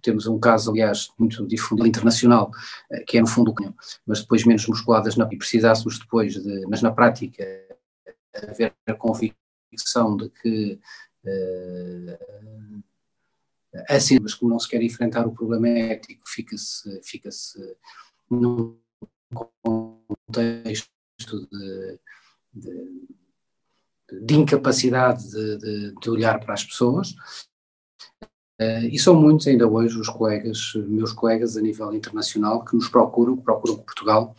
Temos 0.00 0.26
um 0.26 0.38
caso, 0.38 0.70
aliás, 0.70 1.08
muito 1.18 1.46
difundido 1.46 1.88
internacional, 1.88 2.50
eh, 2.90 3.02
que 3.04 3.18
é 3.18 3.20
no 3.20 3.26
fundo 3.26 3.50
o 3.50 3.54
canhão, 3.54 3.74
mas 4.06 4.20
depois 4.20 4.44
menos 4.44 4.66
musculadas, 4.66 5.16
e 5.16 5.36
precisássemos 5.36 5.98
depois, 5.98 6.34
de, 6.34 6.66
mas 6.66 6.82
na 6.82 6.92
prática, 6.92 7.44
haver 8.34 8.74
a 8.86 8.94
convicção 8.94 10.16
de 10.16 10.28
que 10.30 10.80
uh, 11.24 12.82
assim, 13.88 14.18
mas 14.20 14.34
como 14.34 14.50
não 14.50 14.58
se 14.58 14.68
quer 14.68 14.82
enfrentar 14.82 15.26
o 15.26 15.32
problema 15.32 15.68
ético, 15.68 16.22
fica-se 16.26 17.00
fica, 17.02 17.30
num 18.30 18.78
contexto 19.62 20.90
de, 21.50 21.98
de 22.54 23.08
de 24.20 24.34
incapacidade 24.34 25.30
de, 25.30 25.58
de, 25.58 25.94
de 26.00 26.10
olhar 26.10 26.38
para 26.40 26.54
as 26.54 26.64
pessoas. 26.64 27.14
Uh, 28.60 28.86
e 28.90 28.98
são 28.98 29.14
muitos 29.14 29.46
ainda 29.46 29.66
hoje 29.66 29.98
os 29.98 30.08
colegas, 30.08 30.72
meus 30.86 31.12
colegas 31.12 31.56
a 31.56 31.60
nível 31.60 31.92
internacional, 31.92 32.64
que 32.64 32.76
nos 32.76 32.88
procuram, 32.88 33.36
que 33.36 33.42
procuram 33.42 33.78
Portugal, 33.78 34.36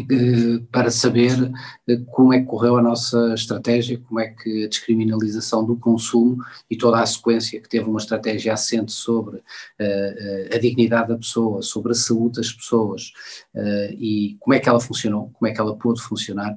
uh, 0.00 0.66
para 0.72 0.90
saber 0.90 1.34
uh, 1.42 2.04
como 2.06 2.32
é 2.32 2.40
que 2.40 2.46
correu 2.46 2.76
a 2.76 2.82
nossa 2.82 3.34
estratégia, 3.34 4.00
como 4.08 4.18
é 4.18 4.28
que 4.28 4.64
a 4.64 4.68
descriminalização 4.68 5.64
do 5.64 5.76
consumo 5.76 6.42
e 6.68 6.76
toda 6.76 7.00
a 7.00 7.06
sequência 7.06 7.60
que 7.60 7.68
teve 7.68 7.88
uma 7.88 8.00
estratégia 8.00 8.54
assente 8.54 8.90
sobre 8.90 9.42
a 10.52 10.58
dignidade 10.58 11.08
da 11.08 11.16
pessoa, 11.16 11.62
sobre 11.62 11.92
a 11.92 11.94
saúde 11.94 12.40
das 12.40 12.52
pessoas 12.52 13.12
e 13.98 14.36
como 14.40 14.54
é 14.54 14.58
que 14.58 14.68
ela 14.68 14.80
funcionou, 14.80 15.30
como 15.34 15.48
é 15.48 15.54
que 15.54 15.60
ela 15.60 15.76
pôde 15.76 16.00
funcionar 16.00 16.56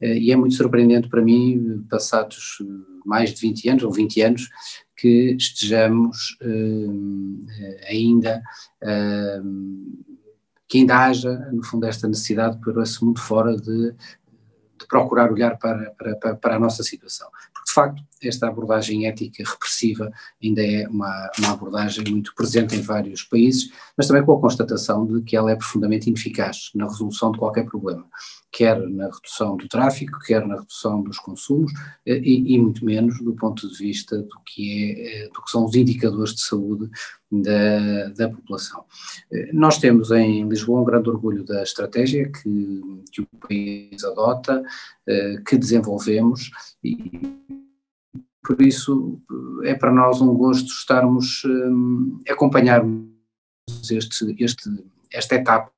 e 0.00 0.32
é 0.32 0.36
muito 0.36 0.54
surpreendente 0.54 1.08
para 1.08 1.22
mim, 1.22 1.84
passados 1.88 2.58
eh, 2.60 2.64
mais 3.04 3.34
de 3.34 3.40
20 3.40 3.68
anos, 3.68 3.82
ou 3.82 3.92
20 3.92 4.22
anos, 4.22 4.48
que 4.96 5.34
estejamos 5.38 6.36
uh, 6.42 7.46
ainda, 7.88 8.42
que 10.68 10.78
ainda 10.78 11.06
haja, 11.06 11.48
no 11.52 11.64
fundo, 11.64 11.86
esta 11.86 12.06
necessidade 12.06 12.60
por 12.60 12.80
esse 12.82 13.02
mundo 13.02 13.18
fora 13.18 13.56
de, 13.56 13.92
de 13.92 14.86
procurar 14.86 15.32
olhar 15.32 15.58
para, 15.58 15.90
para, 15.92 16.36
para, 16.36 16.56
a 16.56 16.58
nossa 16.58 16.82
situação. 16.82 17.30
Porque, 17.52 17.66
de 17.66 17.72
facto, 17.72 18.02
esta 18.28 18.48
abordagem 18.48 19.06
ética 19.06 19.42
repressiva 19.44 20.10
ainda 20.42 20.62
é 20.62 20.88
uma, 20.88 21.30
uma 21.38 21.52
abordagem 21.52 22.04
muito 22.10 22.34
presente 22.34 22.76
em 22.76 22.80
vários 22.80 23.22
países, 23.22 23.70
mas 23.96 24.06
também 24.06 24.24
com 24.24 24.32
a 24.32 24.40
constatação 24.40 25.06
de 25.06 25.22
que 25.22 25.36
ela 25.36 25.50
é 25.50 25.56
profundamente 25.56 26.08
ineficaz 26.08 26.70
na 26.74 26.86
resolução 26.86 27.32
de 27.32 27.38
qualquer 27.38 27.64
problema 27.64 28.06
quer 28.52 28.80
na 28.88 29.04
redução 29.04 29.56
do 29.56 29.68
tráfico, 29.68 30.18
quer 30.20 30.46
na 30.46 30.56
redução 30.56 31.02
dos 31.02 31.18
consumos 31.18 31.72
eh, 32.04 32.18
e, 32.18 32.54
e, 32.54 32.58
muito 32.58 32.84
menos 32.84 33.20
do 33.22 33.34
ponto 33.34 33.68
de 33.68 33.76
vista 33.76 34.18
do 34.18 34.40
que, 34.44 34.92
é, 34.92 35.24
eh, 35.24 35.28
do 35.28 35.42
que 35.42 35.50
são 35.50 35.64
os 35.64 35.74
indicadores 35.74 36.34
de 36.34 36.40
saúde 36.40 36.90
da, 37.30 38.08
da 38.08 38.28
população. 38.28 38.84
Eh, 39.32 39.50
nós 39.52 39.78
temos 39.78 40.10
em 40.10 40.48
Lisboa 40.48 40.80
um 40.80 40.84
grande 40.84 41.08
orgulho 41.08 41.44
da 41.44 41.62
estratégia 41.62 42.30
que, 42.30 42.80
que 43.12 43.22
o 43.22 43.26
país 43.48 44.04
adota, 44.04 44.62
que 45.44 45.58
desenvolvemos 45.58 46.50
e 46.84 47.59
por 48.42 48.60
isso 48.62 49.20
é 49.64 49.74
para 49.74 49.92
nós 49.92 50.20
um 50.20 50.34
gosto 50.34 50.68
estarmos 50.68 51.42
a 52.28 52.32
acompanharmos 52.32 53.10
este, 53.90 54.34
este, 54.42 54.84
esta 55.12 55.34
etapa 55.34 55.70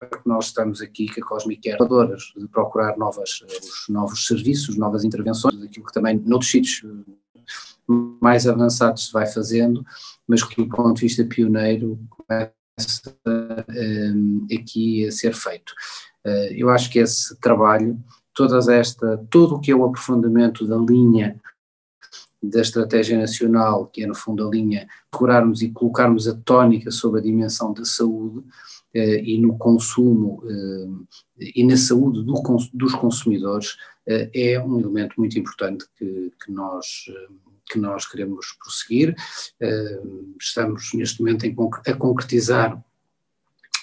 que 0.00 0.28
nós 0.28 0.46
estamos 0.46 0.80
aqui, 0.80 1.06
que 1.06 1.20
a 1.20 1.24
Cosmic 1.24 1.70
é 1.70 1.76
de 1.76 2.48
procurar 2.48 2.96
novas, 2.96 3.40
os 3.42 3.88
novos 3.88 4.26
serviços, 4.26 4.76
novas 4.76 5.04
intervenções, 5.04 5.62
aquilo 5.62 5.86
que 5.86 5.92
também 5.92 6.18
noutros 6.18 6.50
sítios 6.50 6.84
mais 8.20 8.46
avançados 8.46 9.06
se 9.06 9.12
vai 9.12 9.26
fazendo, 9.26 9.84
mas 10.26 10.42
que 10.42 10.56
do 10.56 10.68
ponto 10.68 10.94
de 10.94 11.02
vista 11.02 11.24
pioneiro 11.24 11.98
começa 12.10 12.56
um, 13.26 14.46
aqui 14.52 15.06
a 15.06 15.12
ser 15.12 15.34
feito. 15.34 15.72
Uh, 16.24 16.52
eu 16.52 16.68
acho 16.70 16.90
que 16.90 16.98
esse 16.98 17.36
trabalho, 17.40 17.98
todas 18.34 18.68
esta, 18.68 19.18
todo 19.30 19.56
o 19.56 19.60
que 19.60 19.70
é 19.70 19.74
o 19.74 19.84
aprofundamento 19.84 20.66
da 20.66 20.76
linha 20.76 21.40
da 22.42 22.60
estratégia 22.60 23.18
nacional, 23.18 23.86
que 23.86 24.02
é 24.02 24.06
no 24.06 24.14
fundo 24.14 24.46
a 24.46 24.50
linha, 24.50 24.88
procurarmos 25.10 25.62
e 25.62 25.70
colocarmos 25.70 26.26
a 26.26 26.34
tónica 26.34 26.90
sobre 26.90 27.20
a 27.20 27.22
dimensão 27.22 27.72
da 27.72 27.84
saúde, 27.84 28.44
eh, 28.94 29.22
e 29.24 29.38
no 29.38 29.56
consumo 29.56 30.42
eh, 30.46 31.50
e 31.56 31.64
na 31.64 31.76
saúde 31.78 32.22
do, 32.22 32.34
dos 32.74 32.94
consumidores 32.94 33.76
eh, 34.06 34.30
é 34.34 34.60
um 34.60 34.78
elemento 34.78 35.14
muito 35.16 35.38
importante 35.38 35.86
que, 35.96 36.30
que 36.44 36.52
nós 36.52 37.10
que 37.70 37.78
nós 37.78 38.06
queremos 38.06 38.54
prosseguir. 38.62 39.14
Estamos 40.38 40.90
neste 40.92 41.20
momento 41.20 41.46
a 41.86 41.94
concretizar 41.94 42.84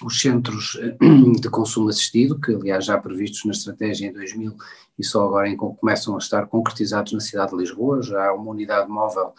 os 0.02 0.20
centros 0.20 0.78
de 1.40 1.50
consumo 1.50 1.88
assistido, 1.88 2.40
que 2.40 2.54
aliás 2.54 2.84
já 2.84 2.98
previstos 2.98 3.44
na 3.44 3.52
estratégia 3.52 4.06
em 4.06 4.12
2000 4.12 4.56
e 4.98 5.04
só 5.04 5.24
agora 5.24 5.48
em, 5.48 5.56
começam 5.56 6.14
a 6.14 6.18
estar 6.18 6.46
concretizados 6.46 7.12
na 7.12 7.20
cidade 7.20 7.52
de 7.52 7.56
Lisboa, 7.56 8.02
já 8.02 8.28
há 8.28 8.34
uma 8.34 8.50
unidade 8.50 8.88
móvel 8.88 9.32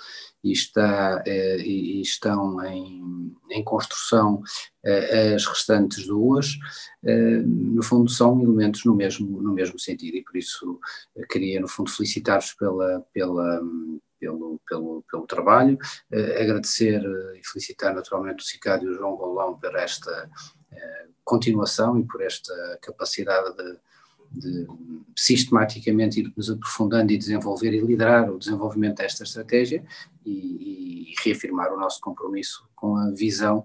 e, 0.44 0.52
está, 0.52 1.24
eh, 1.26 1.58
e 1.60 2.02
estão 2.02 2.64
em, 2.66 3.32
em 3.52 3.64
construção 3.64 4.42
eh, 4.84 5.36
as 5.36 5.46
restantes 5.46 6.08
duas, 6.08 6.58
eh, 7.04 7.42
no 7.46 7.84
fundo 7.84 8.10
são 8.10 8.42
elementos 8.42 8.84
no 8.86 8.96
mesmo, 8.96 9.42
no 9.42 9.54
mesmo 9.54 9.80
sentido 9.80 10.18
e 10.18 10.24
por 10.24 10.36
isso 10.36 10.80
queria 11.30 11.60
no 11.60 11.68
fundo 11.68 11.92
felicitar-vos 11.92 12.54
pela, 12.54 13.06
pela, 13.14 13.62
pelo, 14.22 14.62
pelo, 14.70 15.04
pelo 15.10 15.26
trabalho, 15.26 15.78
agradecer 16.40 17.02
e 17.36 17.42
felicitar 17.44 17.94
naturalmente 17.94 18.44
o 18.44 18.48
Cicádio 18.48 18.94
João 18.94 19.18
Golão 19.18 19.60
por 19.60 19.76
esta 19.76 20.30
continuação 21.26 22.00
e 22.00 22.06
por 22.06 22.22
esta 22.22 22.54
capacidade 22.82 23.58
de 23.58 23.80
de 24.32 24.66
sistematicamente 25.16 26.22
ir 26.22 26.34
nos 26.36 26.50
aprofundando 26.50 27.12
e 27.12 27.18
desenvolver 27.18 27.74
e 27.74 27.82
liderar 27.82 28.32
o 28.32 28.40
desenvolvimento 28.40 28.98
desta 28.98 29.24
estratégia 29.24 29.84
e, 30.26 31.12
e, 31.12 31.14
reafirmar 31.24 31.74
o 31.74 31.78
nosso 31.78 32.00
compromisso 32.00 32.66
com 32.74 32.96
a 32.96 33.12
visão 33.12 33.62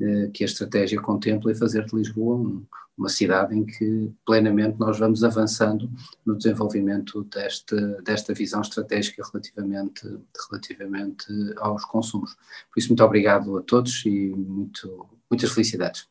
eh, 0.00 0.30
que 0.32 0.42
a 0.42 0.46
estratégia 0.46 1.00
contempla 1.00 1.52
e 1.52 1.54
fazer 1.54 1.84
de 1.84 1.94
Lisboa 1.94 2.36
um, 2.36 2.64
uma 2.96 3.08
cidade 3.08 3.54
em 3.54 3.64
que 3.64 4.12
plenamente 4.24 4.78
nós 4.78 4.98
vamos 4.98 5.22
avançando 5.22 5.90
no 6.24 6.36
desenvolvimento 6.36 7.24
deste, 7.24 7.76
desta 8.02 8.32
visão 8.32 8.60
estratégica 8.60 9.22
relativamente, 9.30 10.02
relativamente 10.48 11.26
aos 11.58 11.84
consumos. 11.84 12.34
Por 12.72 12.78
isso, 12.78 12.88
muito 12.88 13.04
obrigado 13.04 13.58
a 13.58 13.62
todos 13.62 14.04
e 14.06 14.28
muito, 14.34 15.06
muitas 15.30 15.50
felicidades 15.50 16.08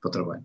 para 0.00 0.08
o 0.08 0.12
trabalho. 0.12 0.44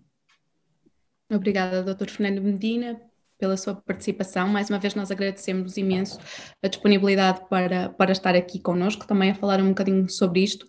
Obrigada, 1.30 1.82
Dr. 1.82 2.08
Fernando 2.08 2.42
Medina, 2.42 3.00
pela 3.38 3.56
sua 3.56 3.74
participação. 3.74 4.48
Mais 4.48 4.70
uma 4.70 4.78
vez, 4.78 4.94
nós 4.94 5.10
agradecemos 5.10 5.76
imenso 5.76 6.18
a 6.62 6.68
disponibilidade 6.68 7.42
para, 7.48 7.90
para 7.90 8.12
estar 8.12 8.34
aqui 8.34 8.58
connosco, 8.58 9.06
também 9.06 9.30
a 9.30 9.34
falar 9.34 9.60
um 9.60 9.68
bocadinho 9.68 10.08
sobre 10.08 10.42
isto. 10.42 10.66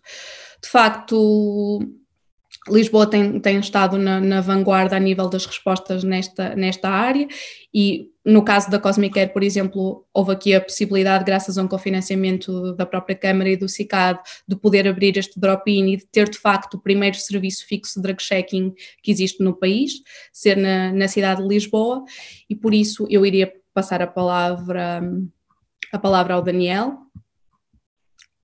De 0.61 0.69
facto, 0.69 1.79
Lisboa 2.67 3.07
tem, 3.07 3.39
tem 3.39 3.59
estado 3.59 3.97
na, 3.97 4.19
na, 4.19 4.41
vanguarda 4.41 4.95
a 4.95 4.99
nível 4.99 5.29
das 5.29 5.45
respostas 5.45 6.03
nesta, 6.03 6.55
nesta 6.55 6.89
área 6.89 7.27
e 7.73 8.09
no 8.25 8.43
caso 8.43 8.71
da 8.71 8.79
Cosmicare, 8.79 9.31
por 9.31 9.43
exemplo, 9.43 10.03
houve 10.11 10.31
aqui 10.31 10.55
a 10.55 10.59
possibilidade, 10.59 11.23
graças 11.23 11.59
a 11.59 11.61
um 11.61 11.67
cofinanciamento 11.67 12.73
da 12.73 12.83
própria 12.83 13.15
Câmara 13.15 13.51
e 13.51 13.55
do 13.55 13.69
CICAD, 13.69 14.19
de 14.47 14.55
poder 14.55 14.87
abrir 14.87 15.15
este 15.15 15.39
drop-in 15.39 15.93
e 15.93 15.97
de 15.97 16.07
ter 16.07 16.27
de 16.27 16.39
facto 16.39 16.73
o 16.73 16.81
primeiro 16.81 17.15
serviço 17.17 17.67
fixo 17.67 17.99
de 17.99 18.01
drug 18.01 18.21
checking 18.21 18.73
que 19.03 19.11
existe 19.11 19.43
no 19.43 19.55
país, 19.55 20.01
ser 20.33 20.57
na, 20.57 20.91
na 20.91 21.07
cidade 21.07 21.43
de 21.43 21.47
Lisboa, 21.47 22.03
e 22.49 22.55
por 22.55 22.73
isso 22.73 23.05
eu 23.11 23.23
iria 23.23 23.53
passar 23.75 24.01
a 24.01 24.07
palavra, 24.07 25.03
a 25.93 25.99
palavra 25.99 26.33
ao 26.33 26.41
Daniel, 26.41 26.97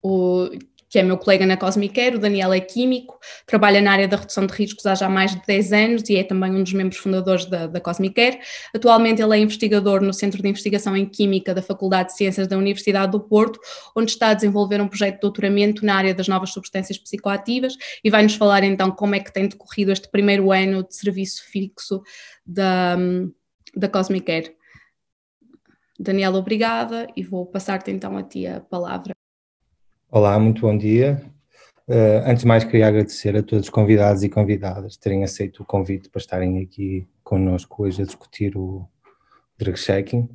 o, 0.03 0.49
que 0.91 0.99
é 0.99 1.03
meu 1.03 1.17
colega 1.17 1.45
na 1.45 1.55
Cosmicare, 1.55 2.17
o 2.17 2.19
Daniel 2.19 2.51
é 2.51 2.59
químico, 2.59 3.17
trabalha 3.47 3.79
na 3.81 3.93
área 3.93 4.09
da 4.09 4.17
redução 4.17 4.45
de 4.45 4.53
riscos 4.53 4.85
há 4.85 4.93
já 4.93 5.07
mais 5.07 5.33
de 5.33 5.41
10 5.47 5.71
anos 5.71 6.09
e 6.09 6.17
é 6.17 6.23
também 6.23 6.51
um 6.51 6.61
dos 6.61 6.73
membros 6.73 6.99
fundadores 6.99 7.45
da, 7.45 7.65
da 7.65 7.79
Cosmicare. 7.79 8.39
Atualmente 8.75 9.21
ele 9.21 9.37
é 9.37 9.39
investigador 9.39 10.01
no 10.01 10.13
Centro 10.13 10.41
de 10.41 10.49
Investigação 10.49 10.95
em 10.97 11.05
Química 11.05 11.53
da 11.53 11.61
Faculdade 11.61 12.09
de 12.09 12.17
Ciências 12.17 12.45
da 12.45 12.57
Universidade 12.57 13.13
do 13.13 13.21
Porto, 13.21 13.57
onde 13.95 14.11
está 14.11 14.27
a 14.27 14.33
desenvolver 14.33 14.81
um 14.81 14.87
projeto 14.89 15.15
de 15.15 15.21
doutoramento 15.21 15.85
na 15.85 15.95
área 15.95 16.13
das 16.13 16.27
novas 16.27 16.49
substâncias 16.49 16.97
psicoativas 16.97 17.77
e 18.03 18.09
vai-nos 18.09 18.35
falar 18.35 18.61
então 18.65 18.91
como 18.91 19.15
é 19.15 19.21
que 19.21 19.31
tem 19.31 19.47
decorrido 19.47 19.93
este 19.93 20.09
primeiro 20.09 20.51
ano 20.51 20.85
de 20.85 20.93
serviço 20.93 21.41
fixo 21.49 22.01
da, 22.45 22.97
da 23.73 23.87
Cosmicare. 23.87 24.53
Daniel, 25.97 26.35
obrigada 26.35 27.07
e 27.15 27.23
vou 27.23 27.45
passar-te 27.45 27.91
então 27.91 28.17
a 28.17 28.23
ti 28.23 28.45
a 28.45 28.59
palavra. 28.59 29.20
Olá, 30.13 30.37
muito 30.37 30.63
bom 30.63 30.77
dia. 30.77 31.23
Uh, 31.87 32.19
antes 32.25 32.41
de 32.41 32.47
mais, 32.47 32.65
queria 32.65 32.85
agradecer 32.85 33.33
a 33.33 33.41
todos 33.41 33.67
os 33.67 33.69
convidados 33.69 34.23
e 34.23 34.27
convidadas 34.27 34.97
terem 34.97 35.23
aceito 35.23 35.63
o 35.63 35.65
convite 35.65 36.09
para 36.09 36.19
estarem 36.19 36.61
aqui 36.61 37.07
connosco 37.23 37.83
hoje 37.83 38.01
a 38.01 38.05
discutir 38.05 38.57
o 38.57 38.85
drug 39.57 39.79
checking. 39.79 40.27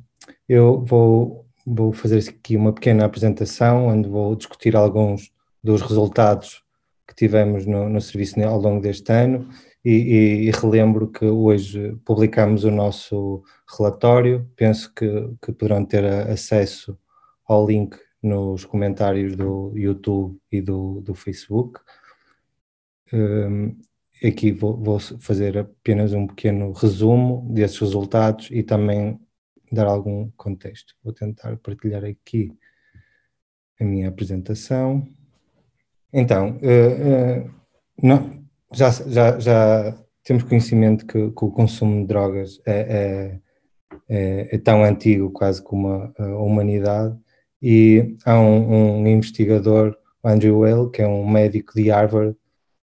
Eu 0.49 0.83
vou, 0.83 1.45
vou 1.63 1.93
fazer 1.93 2.27
aqui 2.27 2.57
uma 2.57 2.73
pequena 2.73 3.05
apresentação, 3.05 3.85
onde 3.85 4.09
vou 4.09 4.35
discutir 4.35 4.75
alguns 4.75 5.31
dos 5.63 5.83
resultados 5.83 6.63
que 7.07 7.13
tivemos 7.13 7.67
no, 7.67 7.87
no 7.87 8.01
serviço 8.01 8.41
ao 8.43 8.59
longo 8.59 8.81
deste 8.81 9.11
ano 9.11 9.47
e, 9.85 9.91
e, 9.91 10.47
e, 10.47 10.51
relembro 10.59 11.07
que 11.07 11.25
hoje 11.25 11.95
publicamos 12.03 12.63
o 12.63 12.71
nosso 12.71 13.43
relatório. 13.77 14.49
Penso 14.55 14.91
que, 14.91 15.07
que 15.39 15.51
poderão 15.51 15.85
ter 15.85 16.03
acesso 16.03 16.97
ao 17.47 17.67
link 17.67 17.95
nos 18.21 18.65
comentários 18.65 19.35
do 19.35 19.71
YouTube 19.75 20.39
e 20.51 20.61
do, 20.61 21.01
do 21.01 21.13
Facebook. 21.13 21.79
Um, 23.13 23.77
aqui 24.23 24.51
vou, 24.51 24.75
vou, 24.77 24.99
fazer 24.99 25.57
apenas 25.57 26.13
um 26.13 26.27
pequeno 26.27 26.71
resumo 26.71 27.47
desses 27.53 27.79
resultados 27.79 28.49
e 28.51 28.63
também 28.63 29.19
dar 29.71 29.85
algum 29.85 30.29
contexto. 30.31 30.95
Vou 31.03 31.13
tentar 31.13 31.57
partilhar 31.57 32.03
aqui 32.03 32.51
a 33.79 33.83
minha 33.83 34.09
apresentação. 34.09 35.07
Então, 36.11 36.57
uh, 36.57 37.45
uh, 37.45 37.51
não, 38.01 38.43
já, 38.73 38.89
já, 38.91 39.39
já 39.39 39.97
temos 40.23 40.43
conhecimento 40.43 41.05
que, 41.05 41.31
que, 41.31 41.45
o 41.45 41.51
consumo 41.51 42.01
de 42.01 42.07
drogas 42.07 42.59
é, 42.65 42.79
é, 42.79 43.39
é, 44.09 44.55
é 44.55 44.57
tão 44.57 44.83
antigo 44.83 45.31
quase 45.31 45.61
como 45.61 45.89
a, 45.89 46.13
a 46.17 46.37
humanidade 46.37 47.17
e 47.61 48.15
há 48.25 48.39
um, 48.39 49.01
um 49.01 49.07
investigador, 49.07 49.95
Andrew 50.23 50.59
Weil, 50.59 50.89
que 50.89 51.01
é 51.01 51.07
um 51.07 51.29
médico 51.29 51.73
de 51.73 51.89
Harvard, 51.89 52.35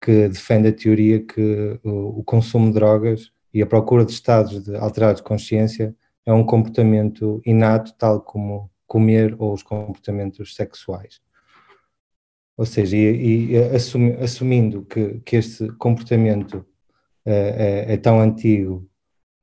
que 0.00 0.28
defende 0.28 0.68
a 0.68 0.72
teoria 0.72 1.24
que 1.24 1.78
o, 1.84 2.20
o 2.20 2.24
consumo 2.24 2.68
de 2.68 2.74
drogas 2.74 3.32
e 3.52 3.62
a 3.62 3.66
procura 3.66 4.04
de 4.04 4.12
estados 4.12 4.62
de 4.62 4.76
alterados 4.76 5.20
de 5.20 5.26
consciência 5.28 5.94
é 6.24 6.32
um 6.32 6.44
comportamento 6.44 7.40
inato, 7.44 7.94
tal 7.98 8.20
como 8.20 8.70
comer 8.86 9.34
ou 9.38 9.52
os 9.52 9.62
comportamentos 9.62 10.54
sexuais. 10.54 11.20
Ou 12.56 12.66
seja, 12.66 12.96
e, 12.96 13.52
e 13.52 13.56
assumi, 13.74 14.12
assumindo 14.12 14.84
que, 14.84 15.20
que 15.20 15.36
este 15.36 15.68
comportamento 15.72 16.66
é, 17.24 17.86
é, 17.88 17.94
é 17.94 17.96
tão 17.96 18.20
antigo, 18.20 18.88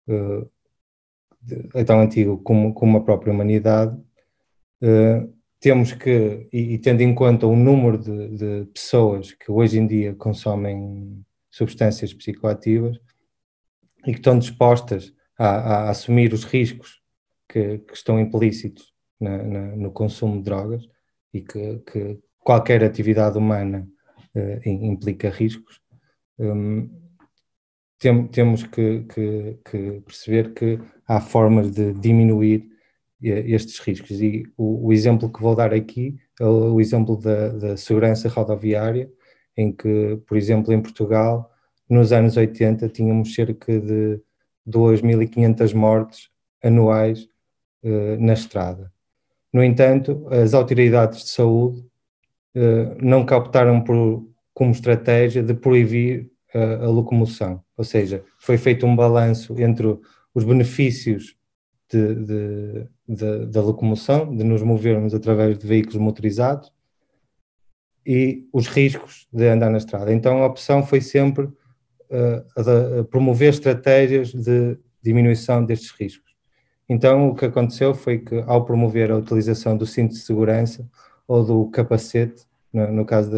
é, 0.08 0.46
é 1.76 1.84
tão 1.84 2.00
antigo 2.00 2.38
como, 2.40 2.74
como 2.74 2.98
a 2.98 3.04
própria 3.04 3.34
humanidade, 3.34 3.98
Uh, 4.82 5.34
temos 5.60 5.92
que, 5.92 6.48
e, 6.54 6.76
e, 6.76 6.78
tendo 6.78 7.02
em 7.02 7.14
conta 7.16 7.48
o 7.48 7.56
número 7.56 7.98
de, 7.98 8.30
de, 8.30 8.66
pessoas 8.72 9.32
que 9.32 9.52
hoje 9.52 9.80
em 9.80 9.88
dia 9.88 10.14
consomem 10.14 11.26
substâncias 11.50 12.14
psicoativas 12.14 13.00
e 14.06 14.12
que 14.12 14.20
estão 14.20 14.38
dispostas 14.38 15.14
a, 15.38 15.48
a 15.48 15.90
assumir 15.90 16.32
os 16.32 16.44
riscos 16.44 17.02
que, 17.50 17.80
que 17.80 17.94
estão 17.94 18.20
implícitos 18.20 18.94
na, 19.20 19.44
na, 19.44 19.76
no 19.76 19.92
consumo 19.92 20.38
de 20.38 20.44
drogas 20.44 20.88
e 21.34 21.42
que, 21.42 21.80
que 21.80 22.20
qualquer 22.40 22.84
atividade 22.84 23.38
humana 23.38 23.88
uh, 24.36 24.70
implica 24.70 25.30
riscos, 25.30 25.82
um, 26.38 26.88
tem, 27.98 28.28
temos 28.28 28.64
que, 28.64 29.06
que 29.66 30.02
perceber 30.06 30.54
que 30.54 30.80
há 31.08 31.20
formas 31.20 31.72
de 31.72 31.94
diminuir 31.94 32.77
estes 33.22 33.80
riscos. 33.80 34.22
E 34.22 34.44
o, 34.56 34.88
o, 34.88 34.94
exemplo 34.94 35.32
que 35.32 35.42
vou 35.42 35.56
dar 35.56 35.74
aqui 35.74 36.18
é 36.40 36.46
o, 36.46 36.76
o 36.76 36.82
exemplo 36.82 37.18
da, 37.18 37.50
da, 37.50 37.78
segurança 37.78 38.30
rodoviária, 38.30 39.10
em 39.56 39.72
que, 39.72 40.20
por 40.28 40.38
exemplo, 40.38 40.72
em 40.74 40.82
Portugal, 40.82 41.52
nos 41.90 42.12
anos 42.12 42.38
80, 42.38 42.90
tínhamos 42.90 43.34
cerca 43.34 43.80
de 43.80 44.20
2.500 44.68 45.74
mortes 45.74 46.30
anuais 46.64 47.28
uh, 47.84 48.18
na 48.20 48.34
estrada. 48.34 48.92
No 49.52 49.64
entanto, 49.64 50.28
as 50.30 50.54
autoridades 50.54 51.24
de 51.24 51.30
saúde 51.30 51.80
uh, 52.56 52.96
não 53.02 53.26
captaram 53.26 53.82
por, 53.82 54.28
como 54.54 54.72
estratégia 54.72 55.42
de 55.42 55.54
proibir 55.54 56.30
uh, 56.54 56.84
a 56.84 56.88
locomoção, 56.88 57.64
ou 57.76 57.84
seja, 57.84 58.24
foi 58.38 58.58
feito 58.58 58.86
um 58.86 58.96
balanço 58.96 59.60
entre 59.60 59.98
os 60.36 60.44
benefícios 60.44 61.37
de, 61.90 62.16
de, 62.16 62.88
de, 63.08 63.46
da 63.48 63.62
locomoção, 63.62 64.36
de 64.36 64.44
nos 64.44 64.62
movermos 64.62 65.14
através 65.14 65.58
de 65.58 65.66
veículos 65.66 65.98
motorizados 65.98 66.72
e 68.06 68.48
os 68.54 68.68
riscos 68.68 69.28
de 69.32 69.48
andar 69.48 69.70
na 69.70 69.78
estrada. 69.78 70.14
Então 70.14 70.44
a 70.44 70.48
opção 70.48 70.86
foi 70.86 71.02
sempre 71.02 71.46
uh, 71.46 73.04
promover 73.10 73.50
estratégias 73.50 74.34
de 74.34 74.78
diminuição 75.02 75.64
destes 75.64 75.92
riscos. 75.92 76.36
Então 76.90 77.30
o 77.30 77.36
que 77.36 77.46
aconteceu 77.46 77.94
foi 77.94 78.20
que 78.20 78.44
ao 78.48 78.64
promover 78.66 79.12
a 79.12 79.18
utilização 79.18 79.76
do 79.78 79.86
cinto 79.86 80.14
de 80.14 80.20
segurança 80.20 80.88
ou 81.28 81.44
do 81.44 81.70
capacete, 81.70 82.46
no, 82.72 82.92
no 82.92 83.06
caso 83.06 83.30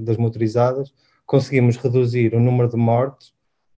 das 0.00 0.16
motorizadas, 0.16 0.94
conseguimos 1.26 1.76
reduzir 1.76 2.34
o 2.34 2.40
número 2.40 2.68
de 2.68 2.76
mortes 2.76 3.33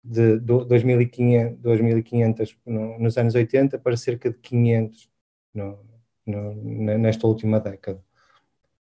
de 0.05 0.38
2.500, 0.40 1.59
2.500 1.61 2.57
nos 2.99 3.17
anos 3.17 3.35
80 3.35 3.79
para 3.79 3.97
cerca 3.97 4.31
de 4.31 4.38
500 4.38 5.11
no, 5.55 5.79
no, 6.27 6.55
nesta 6.99 7.27
última 7.27 7.59
década. 7.59 8.03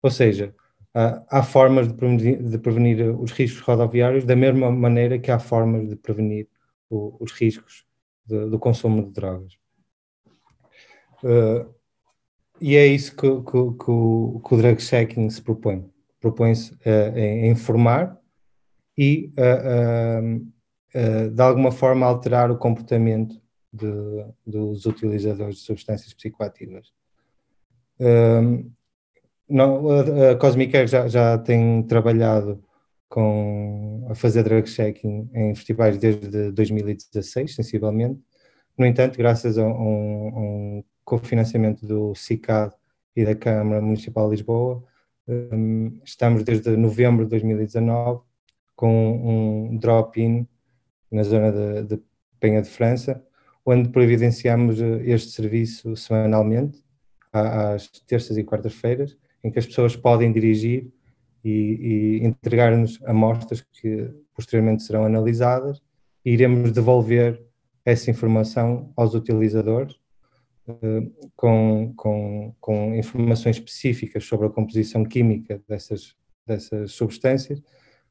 Ou 0.02 0.10
seja, 0.10 0.56
há, 0.94 1.44
formas 1.44 1.88
de 1.88 1.94
prevenir, 1.94 2.42
de 2.42 2.58
prevenir, 2.58 3.20
os 3.20 3.32
riscos 3.32 3.62
rodoviários 3.62 4.26
da 4.26 4.36
mesma 4.36 4.72
maneira 4.72 5.20
que 5.20 5.30
há 5.30 5.38
formas 5.38 5.88
de 5.88 5.96
prevenir 5.96 6.48
o, 6.90 7.18
os 7.20 7.32
riscos 7.32 7.86
de, 8.26 8.50
do 8.50 8.58
consumo 8.58 9.04
de 9.04 9.12
drogas. 9.12 9.54
Uh, 11.24 11.72
e 12.60 12.76
é 12.76 12.86
isso 12.88 13.16
que, 13.16 13.28
que, 13.28 13.52
que, 13.52 13.92
o, 13.92 14.42
que 14.44 14.54
o 14.54 14.58
drug 14.58 14.82
checking 14.82 15.30
se 15.30 15.42
propõe. 15.42 15.88
Propõe-se 16.20 16.74
uh, 16.74 17.16
a 17.16 17.48
informar 17.48 18.20
e 18.98 19.32
uh, 19.38 19.42
eh, 19.42 20.42
de 20.93 21.41
alguma 21.41 21.71
forma 21.71 22.06
alterar 22.06 22.51
o 22.51 22.58
comportamento 22.58 23.41
de, 23.71 24.25
dos 24.45 24.86
utilizadores 24.86 25.58
de 25.58 25.62
substâncias 25.62 26.13
psicoativas. 26.13 26.91
Ehm, 27.99 28.71
não, 29.47 29.89
a, 29.89 30.32
a 30.32 30.36
Cosmicare 30.36 30.88
já, 30.88 31.08
já 31.08 31.38
tem 31.38 31.84
trabalhado 31.84 32.63
com, 33.10 34.08
a 34.10 34.15
fazer 34.15 34.43
drug 34.43 34.67
checking 34.69 35.30
em 35.34 35.54
festivais 35.56 35.97
desde 35.97 36.51
2016, 36.51 37.56
sensivelmente. 37.56 38.21
No 38.77 38.86
entanto, 38.86 39.17
graças 39.17 39.58
a 39.58 39.65
um, 39.65 40.77
um 40.80 40.84
cofinanciamento 41.04 41.86
do 41.86 42.15
CICAD 42.15 42.73
e 43.15 43.25
da 43.25 43.36
Câmara 43.36 43.82
Municipal 43.82 44.30
de 44.30 44.38
Lisboa, 44.38 44.84
um, 45.27 45.99
estamos 46.06 46.43
desde 46.43 46.75
novembro 46.77 47.25
de 47.25 47.32
2019 47.32 48.21
com 48.75 49.69
um 49.71 49.77
drop-in 49.77 50.47
na 51.12 51.24
zona 51.24 51.52
de, 51.52 51.95
de 51.95 52.04
Penha 52.39 52.62
de 52.62 52.69
França, 52.69 53.24
onde 53.65 53.89
providenciamos 53.89 54.82
eh, 54.82 55.02
este 55.06 55.32
serviço 55.32 55.95
semanalmente, 55.95 56.84
às 57.32 57.88
terças 58.06 58.38
e 58.38 58.43
quartas-feiras, 58.43 59.17
em 59.43 59.50
que 59.52 59.60
as 59.60 59.65
pessoas 59.65 59.95
podem 59.95 60.32
dirigir 60.32 60.91
e, 61.43 62.19
e 62.21 62.26
entregar-nos 62.26 63.00
amostras 63.06 63.62
que 63.62 64.10
posteriormente 64.36 64.84
serão 64.84 65.06
analisadas 65.06 65.82
e 66.26 66.32
iremos 66.32 66.71
devolver 66.71 67.41
essa 67.86 68.12
informação 68.12 68.91
aos 68.95 69.13
utilizadores 69.15 69.95
uh, 70.67 71.30
com, 71.36 71.93
com, 71.95 72.54
com 72.60 72.95
informações 72.95 73.56
específicas 73.56 74.26
sobre 74.26 74.47
a 74.47 74.50
composição 74.50 75.04
química 75.04 75.62
dessas, 75.67 76.15
dessas 76.45 76.91
substâncias, 76.91 77.62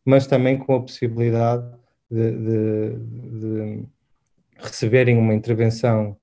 mas 0.04 0.26
também 0.26 0.58
com 0.58 0.74
a 0.74 0.80
possibilidade 0.80 1.70
de, 2.10 2.30
de, 2.32 2.96
de 3.38 3.88
receberem 4.58 5.16
uma 5.16 5.34
intervenção 5.34 6.16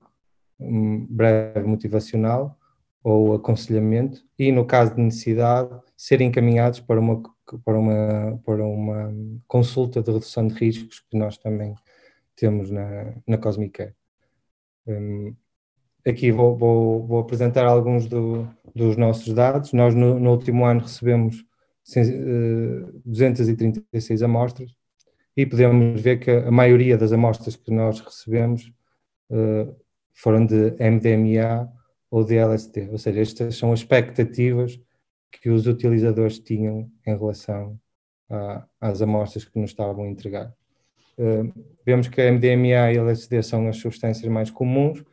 um, 0.60 1.06
breve 1.06 1.66
motivacional 1.66 2.56
ou 3.02 3.34
aconselhamento 3.34 4.22
e, 4.38 4.52
no 4.52 4.66
caso 4.66 4.94
de 4.94 5.00
necessidade, 5.00 5.70
serem 5.96 6.28
encaminhados 6.28 6.80
para 6.80 7.00
uma, 7.00 7.22
para 7.64 7.78
uma, 7.78 8.40
para 8.44 8.64
uma 8.64 9.14
consulta 9.46 10.02
de 10.02 10.10
redução 10.10 10.46
de 10.46 10.54
riscos 10.54 11.00
que 11.08 11.16
nós 11.16 11.38
também 11.38 11.74
temos 12.36 12.70
na, 12.70 13.14
na 13.26 13.38
Cosmic 13.38 13.72
Care. 13.72 13.94
Um, 14.86 15.34
aqui 16.06 16.30
vou, 16.30 16.56
vou, 16.56 17.06
vou, 17.06 17.20
apresentar 17.20 17.66
alguns 17.66 18.06
do, 18.06 18.48
dos 18.74 18.96
nossos 18.96 19.32
dados. 19.32 19.72
Nós, 19.72 19.94
no, 19.94 20.18
no 20.18 20.30
último 20.30 20.64
ano, 20.64 20.80
recebemos 20.80 21.44
uh, 21.96 23.00
236 23.04 24.22
amostras 24.22 24.77
e 25.38 25.46
podemos 25.46 26.00
ver 26.00 26.18
que 26.18 26.32
a 26.32 26.50
maioria 26.50 26.98
das 26.98 27.12
amostras 27.12 27.54
que 27.54 27.70
nós 27.70 28.00
recebemos 28.00 28.72
uh, 29.30 29.72
foram 30.12 30.44
de 30.44 30.72
MDMA 30.80 31.72
ou 32.10 32.24
de 32.24 32.36
LSD, 32.36 32.88
ou 32.90 32.98
seja, 32.98 33.20
estas 33.20 33.56
são 33.56 33.72
as 33.72 33.78
expectativas 33.78 34.80
que 35.30 35.48
os 35.48 35.68
utilizadores 35.68 36.40
tinham 36.40 36.90
em 37.06 37.16
relação 37.16 37.78
a, 38.28 38.66
às 38.80 39.00
amostras 39.00 39.44
que 39.44 39.56
nos 39.60 39.70
estavam 39.70 40.06
a 40.06 40.08
entregar. 40.08 40.52
Uh, 41.16 41.52
vemos 41.86 42.08
que 42.08 42.20
a 42.20 42.32
MDMA 42.32 42.92
e 42.92 42.96
LSD 42.96 43.40
são 43.44 43.68
as 43.68 43.76
substâncias 43.76 44.28
mais 44.28 44.50
comuns, 44.50 45.04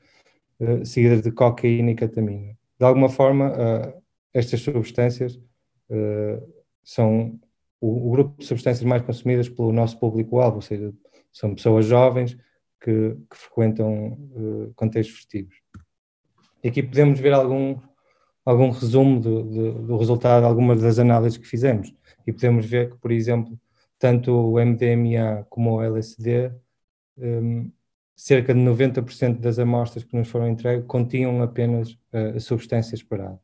uh, 0.60 0.84
seguidas 0.84 1.22
de 1.22 1.32
cocaína 1.32 1.92
e 1.92 1.96
ketamina. 1.96 2.58
De 2.80 2.86
alguma 2.86 3.10
forma, 3.10 3.52
uh, 3.52 4.02
estas 4.34 4.62
substâncias 4.62 5.40
são 6.84 7.40
o, 7.86 8.08
o, 8.08 8.12
grupo 8.12 8.40
de 8.40 8.46
substâncias 8.46 8.84
mais 8.84 9.02
consumidas 9.02 9.50
pelo 9.50 9.72
nosso 9.72 10.00
público-alvo, 10.00 10.58
ou 10.58 10.62
seja, 10.62 10.94
são 11.32 11.54
pessoas 11.54 11.86
jovens 11.86 12.38
que, 12.82 13.18
que 13.30 13.38
frequentam 13.38 14.18
contextos 14.76 15.16
festivos. 15.18 15.56
E 16.64 16.70
aqui 16.70 16.82
podemos 16.82 17.20
ver 17.20 17.34
algum, 17.34 17.78
algum 18.44 18.72
resumo 18.72 19.20
do, 19.20 19.44
do, 19.44 19.74
do, 19.84 19.98
resultado 19.98 20.42
de 20.42 20.48
algumas 20.48 20.82
das 20.82 20.98
análises 20.98 21.38
que 21.38 21.48
fizemos. 21.48 21.94
E 22.26 22.34
podemos 22.34 22.66
ver 22.66 22.90
que, 22.90 22.98
por 22.98 23.12
exemplo, 23.12 23.60
tanto 24.00 24.32
o 24.32 24.60
MDMA 24.60 25.46
como 25.50 25.76
o 25.76 25.82
LSD, 25.84 26.52
um, 27.18 27.72
cerca 28.16 28.54
de 28.54 28.60
90% 28.60 29.40
das 29.40 29.60
amostras 29.60 30.04
que 30.04 30.16
nos 30.16 30.28
foram 30.28 30.48
entregues 30.48 30.86
continham 30.88 31.42
apenas 31.44 31.92
uh, 31.92 32.36
a 32.36 32.40
substância 32.40 32.96
esperada. 32.96 33.40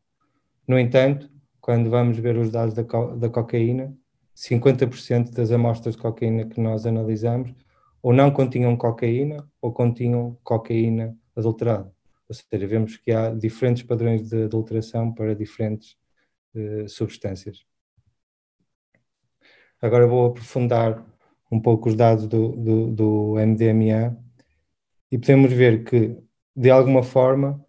No 0.67 0.79
entanto, 0.79 1.29
quando 1.59 1.89
vamos 1.89 2.17
ver 2.17 2.37
os 2.37 2.49
dados 2.49 2.73
da, 2.73 2.83
co 2.83 3.15
da 3.17 3.29
cocaína, 3.29 3.93
50% 4.41 5.31
das 5.31 5.51
amostras 5.51 5.95
de 5.95 6.01
cocaína 6.01 6.45
que 6.45 6.59
nós 6.59 6.87
analisamos 6.87 7.53
ou 8.01 8.11
não 8.11 8.31
continham 8.31 8.75
cocaína 8.75 9.47
ou 9.61 9.71
continham 9.71 10.35
cocaína 10.43 11.15
adulterada. 11.35 11.93
Ou 12.27 12.33
seja, 12.33 12.65
vemos 12.65 12.97
que 12.97 13.11
há 13.11 13.29
diferentes 13.29 13.83
padrões 13.83 14.29
de 14.29 14.45
adulteração 14.45 15.13
para 15.13 15.35
diferentes 15.35 15.95
uh, 16.55 16.89
substâncias. 16.89 17.63
Agora 19.79 20.07
vou 20.07 20.27
aprofundar 20.27 21.05
um 21.51 21.59
pouco 21.59 21.89
os 21.89 21.95
dados 21.95 22.27
do, 22.27 22.55
do, 22.55 22.91
do, 22.91 23.33
MDMA 23.35 24.17
e 25.11 25.17
podemos 25.19 25.51
ver 25.51 25.83
que, 25.83 26.17
de 26.55 26.71
alguma 26.71 27.03
forma, 27.03 27.63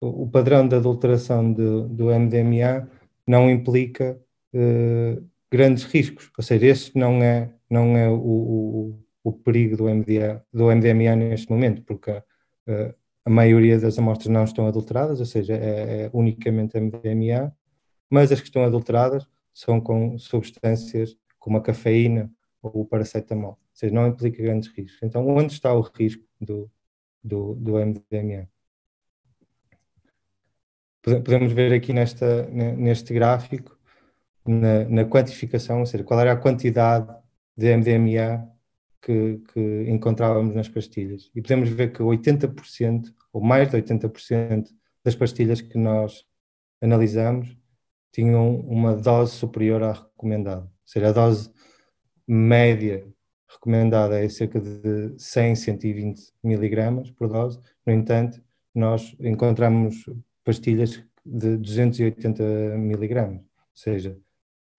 o, 0.00 0.28
padrão 0.28 0.66
de 0.66 0.74
adulteração 0.74 1.52
de, 1.52 1.88
do 1.88 2.06
MDMA 2.06 2.90
não 3.26 3.48
implica 3.48 4.20
uh, 4.52 5.28
grandes 5.50 5.84
riscos. 5.84 6.30
Ou 6.36 6.44
seja, 6.44 6.66
este 6.66 6.96
não 6.96 7.22
é, 7.22 7.52
não 7.70 7.96
é 7.96 8.08
o, 8.08 8.16
o, 8.16 9.04
o 9.24 9.32
perigo 9.32 9.76
do, 9.76 9.84
do 10.52 10.66
MDMA 10.66 11.16
neste 11.16 11.50
momento, 11.50 11.82
porque 11.82 12.10
uh, 12.10 12.94
a 13.24 13.30
maioria 13.30 13.78
das 13.78 13.98
amostras 13.98 14.28
não 14.28 14.44
estão 14.44 14.66
adulteradas, 14.66 15.20
ou 15.20 15.26
seja, 15.26 15.54
é, 15.54 16.04
é 16.04 16.10
unicamente 16.12 16.78
MDMA, 16.78 17.54
mas 18.08 18.32
as 18.32 18.40
que 18.40 18.46
estão 18.46 18.64
adulteradas 18.64 19.26
são 19.52 19.80
com 19.80 20.18
substâncias 20.18 21.16
como 21.38 21.58
a 21.58 21.62
cafeína 21.62 22.30
ou 22.62 22.82
o 22.82 22.86
paracetamol, 22.86 23.50
ou 23.50 23.58
seja, 23.72 23.94
não 23.94 24.06
implica 24.06 24.42
grandes 24.42 24.68
riscos. 24.70 24.98
Então, 25.02 25.26
onde 25.28 25.52
está 25.52 25.72
o 25.74 25.80
risco 25.80 26.24
do, 26.40 26.70
do, 27.22 27.54
do 27.54 27.72
MDMA? 27.74 28.48
Podemos 31.02 31.52
ver 31.52 31.72
aqui 31.72 31.92
nesta, 31.92 32.46
neste 32.48 33.14
gráfico, 33.14 33.77
na, 34.48 34.84
na 34.88 35.04
quantificação, 35.04 35.80
ou 35.80 35.86
seja, 35.86 36.02
qual 36.02 36.18
era 36.20 36.32
a 36.32 36.36
quantidade 36.36 37.06
de 37.54 37.76
MDMA 37.76 38.48
que, 39.02 39.42
que 39.52 39.84
encontrávamos 39.90 40.54
nas 40.54 40.68
pastilhas. 40.68 41.30
E 41.34 41.42
podemos 41.42 41.68
ver 41.68 41.92
que 41.92 42.02
80%, 42.02 43.12
ou 43.32 43.42
mais 43.42 43.70
de 43.70 43.76
80% 43.76 44.68
das 45.04 45.14
pastilhas 45.14 45.60
que 45.60 45.76
nós 45.76 46.24
analisamos 46.80 47.56
tinham 48.10 48.60
uma 48.60 48.96
dose 48.96 49.32
superior 49.32 49.82
à 49.82 49.92
recomendada. 49.92 50.62
Ou 50.62 50.70
seja, 50.86 51.08
a 51.08 51.12
dose 51.12 51.50
média 52.26 53.06
recomendada 53.48 54.18
é 54.22 54.28
cerca 54.28 54.60
de 54.60 55.14
100, 55.18 55.56
120 55.56 56.32
miligramas 56.42 57.10
por 57.10 57.28
dose. 57.28 57.60
No 57.86 57.92
entanto, 57.92 58.42
nós 58.74 59.14
encontramos 59.20 60.06
pastilhas 60.42 61.02
de 61.24 61.56
280 61.58 62.42
miligramas, 62.78 63.42
ou 63.42 63.74
seja, 63.74 64.18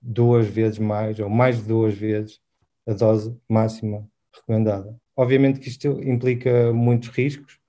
duas 0.01 0.47
vezes 0.47 0.79
mais, 0.79 1.19
ou 1.19 1.29
mais 1.29 1.57
de 1.57 1.67
duas 1.67 1.93
vezes 1.93 2.39
a 2.87 2.93
dose 2.93 3.35
máxima 3.47 4.07
recomendada. 4.33 4.95
Obviamente 5.15 5.59
que 5.59 5.69
isto 5.69 5.87
implica 6.03 6.71
muitos 6.73 7.09
riscos 7.09 7.59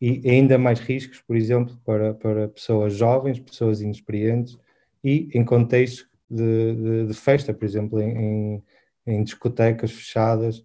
e 0.00 0.28
ainda 0.28 0.58
mais 0.58 0.80
riscos, 0.80 1.20
por 1.20 1.36
exemplo, 1.36 1.76
para, 1.84 2.14
para 2.14 2.48
pessoas 2.48 2.94
jovens, 2.94 3.38
pessoas 3.38 3.80
inexperientes 3.80 4.58
e 5.02 5.28
em 5.34 5.44
contextos 5.44 6.08
de, 6.28 6.74
de, 6.74 7.06
de 7.08 7.14
festa, 7.14 7.52
por 7.52 7.64
exemplo, 7.64 8.00
em, 8.00 8.62
em 9.06 9.22
discotecas 9.22 9.92
fechadas, 9.92 10.64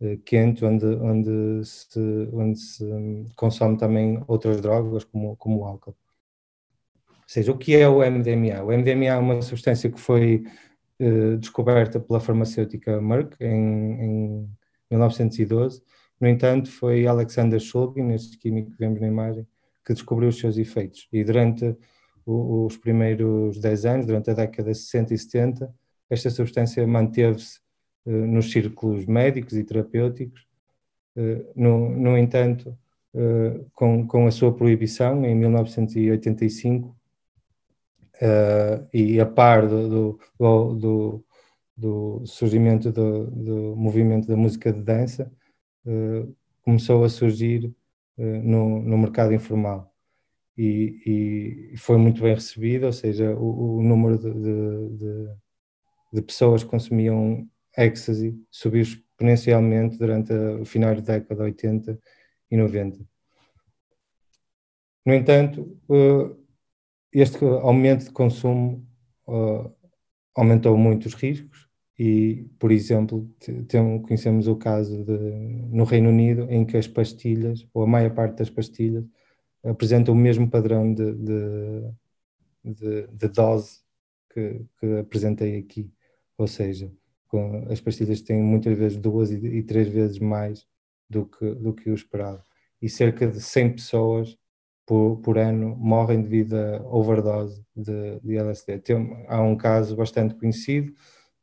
eh, 0.00 0.18
quente, 0.24 0.64
onde, 0.64 0.84
onde, 0.86 1.64
se, 1.64 1.98
onde 2.32 2.58
se 2.58 2.84
consome 3.34 3.78
também 3.78 4.22
outras 4.26 4.60
drogas, 4.60 5.04
como, 5.04 5.36
como 5.36 5.60
o 5.60 5.64
álcool. 5.64 5.96
Ou 7.26 7.32
seja, 7.32 7.52
o 7.52 7.58
que 7.58 7.74
é 7.74 7.88
o 7.88 7.98
MDMA? 7.98 8.62
O 8.62 8.68
MDMA 8.68 9.06
é 9.06 9.16
uma 9.16 9.42
substância 9.42 9.90
que 9.90 9.98
foi 9.98 10.44
eh, 10.98 11.36
descoberta 11.36 12.00
pela 12.00 12.20
farmacêutica 12.20 13.00
Merck 13.00 13.36
em, 13.40 14.00
em 14.00 14.50
1912. 14.90 15.82
No 16.20 16.28
entanto, 16.28 16.70
foi 16.70 17.06
Alexander 17.06 17.60
Shulgin, 17.60 18.12
este 18.12 18.38
químico 18.38 18.70
que 18.70 18.78
vemos 18.78 19.00
na 19.00 19.06
imagem, 19.06 19.46
que 19.84 19.92
descobriu 19.92 20.30
os 20.30 20.38
seus 20.38 20.56
efeitos. 20.56 21.06
E 21.12 21.22
durante 21.22 21.76
o, 22.24 22.64
os 22.66 22.76
primeiros 22.78 23.58
10 23.60 23.84
anos, 23.86 24.06
durante 24.06 24.30
a 24.30 24.34
década 24.34 24.72
de 24.72 24.78
60 24.78 25.14
e 25.14 25.18
70, 25.18 25.74
esta 26.08 26.30
substância 26.30 26.86
manteve-se 26.86 27.60
uh, 28.06 28.10
nos 28.10 28.50
círculos 28.50 29.04
médicos 29.04 29.52
e 29.54 29.64
terapêuticos. 29.64 30.46
Uh, 31.14 31.44
no, 31.54 31.90
no, 31.90 32.16
entanto, 32.16 32.76
uh, 33.14 33.66
com, 33.74 34.06
com 34.06 34.26
a 34.26 34.30
sua 34.30 34.54
proibição, 34.54 35.26
em 35.26 35.34
1985, 35.34 36.95
uh, 38.22 38.88
e 38.92 39.20
a 39.20 39.26
par 39.26 39.66
do, 39.66 39.88
do, 39.88 40.74
do, 40.74 41.24
do 41.76 42.26
surgimento 42.26 42.90
do, 42.92 43.76
movimento 43.76 44.26
da 44.26 44.36
música 44.36 44.72
de 44.72 44.82
dança, 44.82 45.30
uh, 45.86 46.34
começou 46.62 47.04
a 47.04 47.08
surgir 47.08 47.66
uh, 48.18 48.22
no, 48.42 48.80
no 48.82 48.98
mercado 48.98 49.34
informal. 49.34 49.92
E, 50.56 51.72
e, 51.74 51.76
foi 51.76 51.98
muito 51.98 52.22
bem 52.22 52.34
recebido, 52.34 52.86
ou 52.86 52.92
seja, 52.92 53.34
o, 53.36 53.76
o 53.78 53.82
número 53.82 54.18
de, 54.18 54.32
de, 54.32 55.28
de, 56.14 56.22
pessoas 56.22 56.64
que 56.64 56.70
consumiam 56.70 57.46
ecstasy 57.76 58.34
subiu 58.50 58.80
exponencialmente 58.80 59.98
durante 59.98 60.32
o 60.32 60.64
final 60.64 60.94
da 60.94 61.02
década 61.02 61.34
de 61.36 61.42
80 61.42 62.00
e 62.50 62.56
90. 62.56 63.04
No 65.04 65.14
entanto, 65.14 65.78
este 67.20 67.44
aumento 67.44 68.04
de 68.04 68.10
consumo 68.10 68.86
aumentou 70.34 70.76
muito 70.76 71.06
os 71.06 71.14
riscos 71.14 71.66
e, 71.98 72.46
por 72.58 72.70
exemplo, 72.70 73.28
conhecemos 74.02 74.46
o 74.46 74.56
caso 74.56 75.02
de, 75.02 75.18
no 75.70 75.84
Reino 75.84 76.10
Unido 76.10 76.46
em 76.50 76.64
que 76.64 76.76
as 76.76 76.86
pastilhas, 76.86 77.66
ou 77.72 77.82
a 77.84 77.86
maior 77.86 78.12
parte 78.14 78.36
das 78.36 78.50
pastilhas, 78.50 79.04
apresentam 79.64 80.12
o 80.14 80.16
mesmo 80.16 80.48
padrão 80.48 80.92
de, 80.92 81.14
de, 82.62 83.06
de, 83.08 83.28
dose 83.28 83.80
que, 84.30 84.64
que, 84.78 84.98
apresentei 84.98 85.58
aqui. 85.58 85.90
Ou 86.36 86.46
seja, 86.46 86.92
as 87.70 87.80
pastilhas 87.80 88.20
têm 88.20 88.42
muitas 88.42 88.76
vezes 88.76 88.98
duas 88.98 89.30
e, 89.30 89.36
e 89.36 89.62
três 89.62 89.88
vezes 89.88 90.18
mais 90.18 90.66
do 91.08 91.24
que, 91.26 91.54
do 91.54 91.72
que 91.72 91.88
o 91.90 91.94
esperado. 91.94 92.42
E 92.80 92.90
cerca 92.90 93.26
de 93.26 93.40
100 93.40 93.72
pessoas 93.72 94.38
por, 94.86 95.16
por 95.18 95.36
ano 95.36 95.76
morrem 95.76 96.22
devido 96.22 96.54
a 96.54 96.80
overdose 96.86 97.62
de, 97.74 98.20
de 98.20 98.36
LSD. 98.36 98.78
Tem, 98.78 99.24
há 99.28 99.42
um 99.42 99.56
caso 99.56 99.96
bastante 99.96 100.34
conhecido 100.36 100.94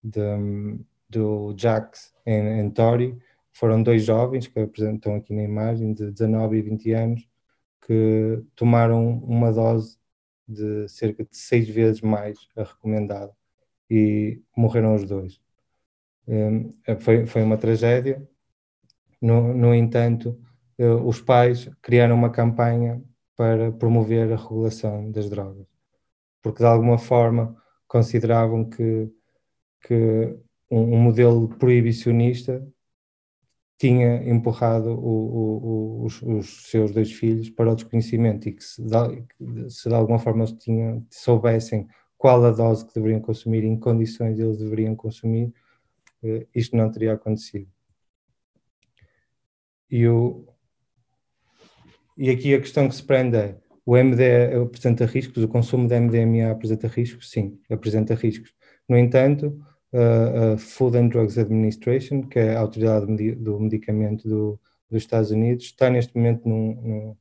de, 0.02 0.22
do 1.10 1.54
Jax 1.58 2.14
em, 2.26 2.62
em 2.62 2.70
Tori, 2.72 3.18
foram 3.52 3.84
dois 3.84 4.04
jovens 4.04 4.48
que 4.48 4.60
apresentam 4.60 5.16
aqui 5.16 5.34
na 5.34 5.44
imagem, 5.44 5.94
de 5.94 6.10
19 6.12 6.58
e 6.58 6.62
20 6.62 6.92
anos, 6.94 7.30
que 7.86 8.42
tomaram 8.56 9.20
uma 9.20 9.52
dose 9.52 9.98
de 10.48 10.88
cerca 10.88 11.24
de 11.24 11.38
seis 11.38 11.68
vezes 11.70 12.02
mais 12.02 12.38
a 12.56 12.64
recomendada 12.64 13.32
e 13.90 14.42
morreram 14.56 14.96
os 14.96 15.06
dois. 15.06 15.40
Um, 16.28 16.74
foi, 17.00 17.26
foi 17.26 17.44
uma 17.44 17.58
tragédia. 17.58 18.26
No, 19.22 19.54
no 19.54 19.74
entanto, 19.76 20.40
uh, 20.80 21.08
os 21.08 21.22
pais 21.22 21.70
criaram 21.82 22.16
uma 22.16 22.30
campanha 22.30 23.02
para 23.36 23.72
promover 23.72 24.32
a 24.32 24.36
regulação 24.36 25.12
das 25.12 25.30
drogas, 25.30 25.68
porque 26.42 26.60
de 26.60 26.66
alguma 26.66 26.98
forma 26.98 27.56
consideravam 27.88 28.70
que, 28.70 29.10
que 29.82 30.38
um, 30.70 30.96
um 30.96 31.00
modelo 31.00 31.48
proibicionista 31.48 32.66
tinha 33.78 34.24
empurrado 34.30 34.92
o, 34.92 36.02
o, 36.02 36.06
os, 36.06 36.22
os, 36.22 36.70
seus 36.70 36.92
dois 36.92 37.12
filhos 37.12 37.50
para 37.50 37.72
o 37.72 37.76
desconhecimento 37.76 38.48
e 38.48 38.54
que 38.54 38.64
se 38.64 38.82
de, 38.82 39.70
se 39.70 39.90
de 39.90 39.96
alguma 39.96 40.20
forma 40.20 40.46
tinham, 40.46 41.06
soubessem 41.10 41.88
qual 42.18 42.46
a 42.46 42.52
dose 42.52 42.86
que 42.86 42.94
deveriam 42.94 43.20
consumir, 43.20 43.66
em 43.66 43.78
condições 43.78 44.40
eles 44.40 44.58
deveriam 44.58 44.96
consumir, 44.96 45.54
eh, 46.24 46.48
isto 46.56 46.78
não 46.78 46.90
teria 46.90 47.14
acontecido. 47.14 47.68
E 49.92 50.08
o, 50.08 50.48
e 52.18 52.30
aqui 52.30 52.54
a 52.54 52.60
questão 52.60 52.88
que 52.88 52.96
se 52.96 53.04
prende 53.04 53.38
é: 53.38 53.58
o 53.86 53.98
MD 53.98 54.56
apresenta 54.64 55.06
riscos, 55.06 55.44
o 55.44 55.48
consumo 55.48 55.88
de 55.88 56.00
MDMA 56.00 56.52
apresenta 56.52 56.88
riscos? 56.88 57.30
Sim, 57.30 57.60
apresenta 57.70 58.16
riscos. 58.16 58.54
No 58.88 58.98
entanto, 58.98 59.60
a 59.94 60.58
Food 60.58 60.98
and 60.98 61.10
Drugs 61.10 61.38
Administration, 61.38 62.24
que 62.24 62.40
é 62.40 62.56
a 62.56 62.60
autoridade 62.60 63.06
do 63.36 63.60
medicamento 63.60 64.28
do, 64.28 64.60
dos 64.90 65.04
Estados 65.04 65.32
Unidos, 65.32 65.66
está 65.66 65.90
neste 65.90 66.16
momento 66.16 66.48
num, 66.48 66.76
num, 66.82 67.18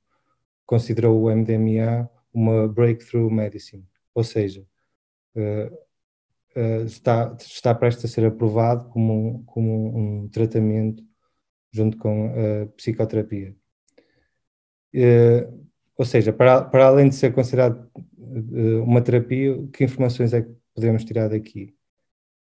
considerou 0.65 1.23
o 1.23 1.31
MDMA 1.31 2.09
uma 2.33 2.67
breakthrough 2.67 3.31
medicine, 3.31 3.85
ou 4.15 4.25
seja, 4.25 4.67
está, 6.87 7.37
está 7.39 7.75
prestes 7.75 8.07
a 8.07 8.09
ser 8.09 8.25
aprovado 8.27 8.89
como 8.89 9.13
um, 9.13 9.45
como 9.45 9.99
um 10.25 10.29
tratamento 10.29 11.03
junto 11.71 11.97
com 11.99 12.27
a 12.27 12.67
psicoterapia. 12.77 13.55
Uh, 14.95 15.63
ou 15.97 16.05
seja, 16.05 16.33
para, 16.33 16.63
para 16.63 16.87
além 16.87 17.09
de 17.09 17.15
ser 17.15 17.33
considerado 17.33 17.89
uh, 17.97 18.83
uma 18.83 19.01
terapia, 19.01 19.57
que 19.73 19.85
informações 19.85 20.33
é 20.33 20.43
que 20.43 20.55
podemos 20.75 21.05
tirar 21.05 21.29
daqui? 21.29 21.75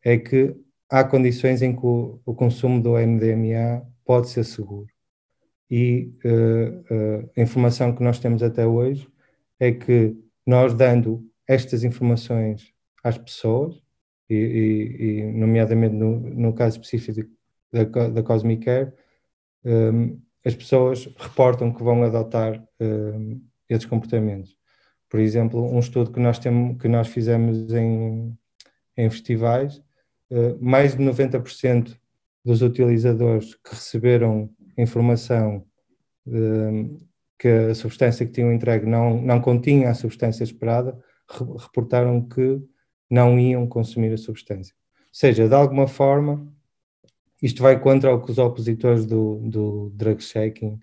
É 0.05 0.17
que 0.17 0.55
há 0.89 1.05
condições 1.05 1.63
em 1.63 1.75
que 1.75 1.85
o, 1.85 2.21
o 2.25 2.35
consumo 2.35 2.83
do 2.83 2.93
MDMA 2.93 3.87
pode 4.05 4.29
ser 4.29 4.45
seguro. 4.45 4.89
E 5.71 6.13
uh, 6.25 7.31
a 7.37 7.41
informação 7.41 7.95
que 7.95 8.03
nós 8.03 8.19
temos 8.19 8.43
até 8.43 8.67
hoje 8.67 9.09
é 9.61 9.73
que 9.73 10.17
nós 10.47 10.73
dando 10.73 11.29
estas 11.47 11.85
informações 11.85 12.73
às 13.03 13.19
pessoas, 13.19 13.83
e, 14.29 14.35
e, 14.35 15.03
e 15.03 15.33
nomeadamente 15.33 15.95
no, 15.95 16.21
no, 16.21 16.53
caso 16.53 16.81
específico 16.81 17.31
da, 17.73 17.85
da 17.85 18.23
Cosmic 18.23 18.65
Care, 18.65 18.93
um, 19.65 20.21
as 20.44 20.55
pessoas 20.55 21.09
reportam 21.16 21.72
que 21.72 21.83
vão 21.83 22.03
adotar 22.03 22.59
uh, 22.81 23.40
esses 23.68 23.87
comportamentos. 23.87 24.57
Por 25.09 25.20
exemplo, 25.20 25.62
um 25.64 25.79
estudo 25.79 26.12
que 26.12 26.20
nós, 26.20 26.38
temos, 26.38 26.81
que 26.81 26.88
nós 26.88 27.09
fizemos 27.09 27.72
em, 27.72 28.37
em 28.96 29.11
festivais, 29.11 29.79
uh, 30.31 30.59
mais 30.61 30.96
de 30.96 31.03
90% 31.03 31.96
dos 32.44 32.62
utilizadores 32.62 33.55
que 33.55 33.70
receberam 33.70 34.51
informação 34.77 35.64
uh, 36.27 37.09
que 37.38 37.48
a 37.48 37.74
substância 37.74 38.27
que 38.27 38.33
tinham 38.33 38.53
entregue 38.53 38.87
não, 38.87 39.20
não 39.20 39.40
continha 39.40 39.90
a 39.90 39.94
substância 39.94 40.42
esperada, 40.42 40.98
re 41.31 41.44
reportaram 41.59 42.20
que 42.27 42.61
não 43.11 43.38
iam 43.38 43.66
consumir 43.66 44.12
a 44.12 44.18
substância. 44.18 44.74
Ou 44.74 45.05
seja, 45.12 45.48
de 45.48 45.55
alguma 45.55 45.87
forma, 45.87 46.46
isto 47.42 47.62
vai 47.62 47.79
contra 47.79 48.14
o 48.14 48.20
que 48.20 48.31
os 48.31 48.38
opositores 48.38 49.07
do, 49.07 49.37
do 49.44 49.90
drug 49.94 50.22
shaking 50.22 50.79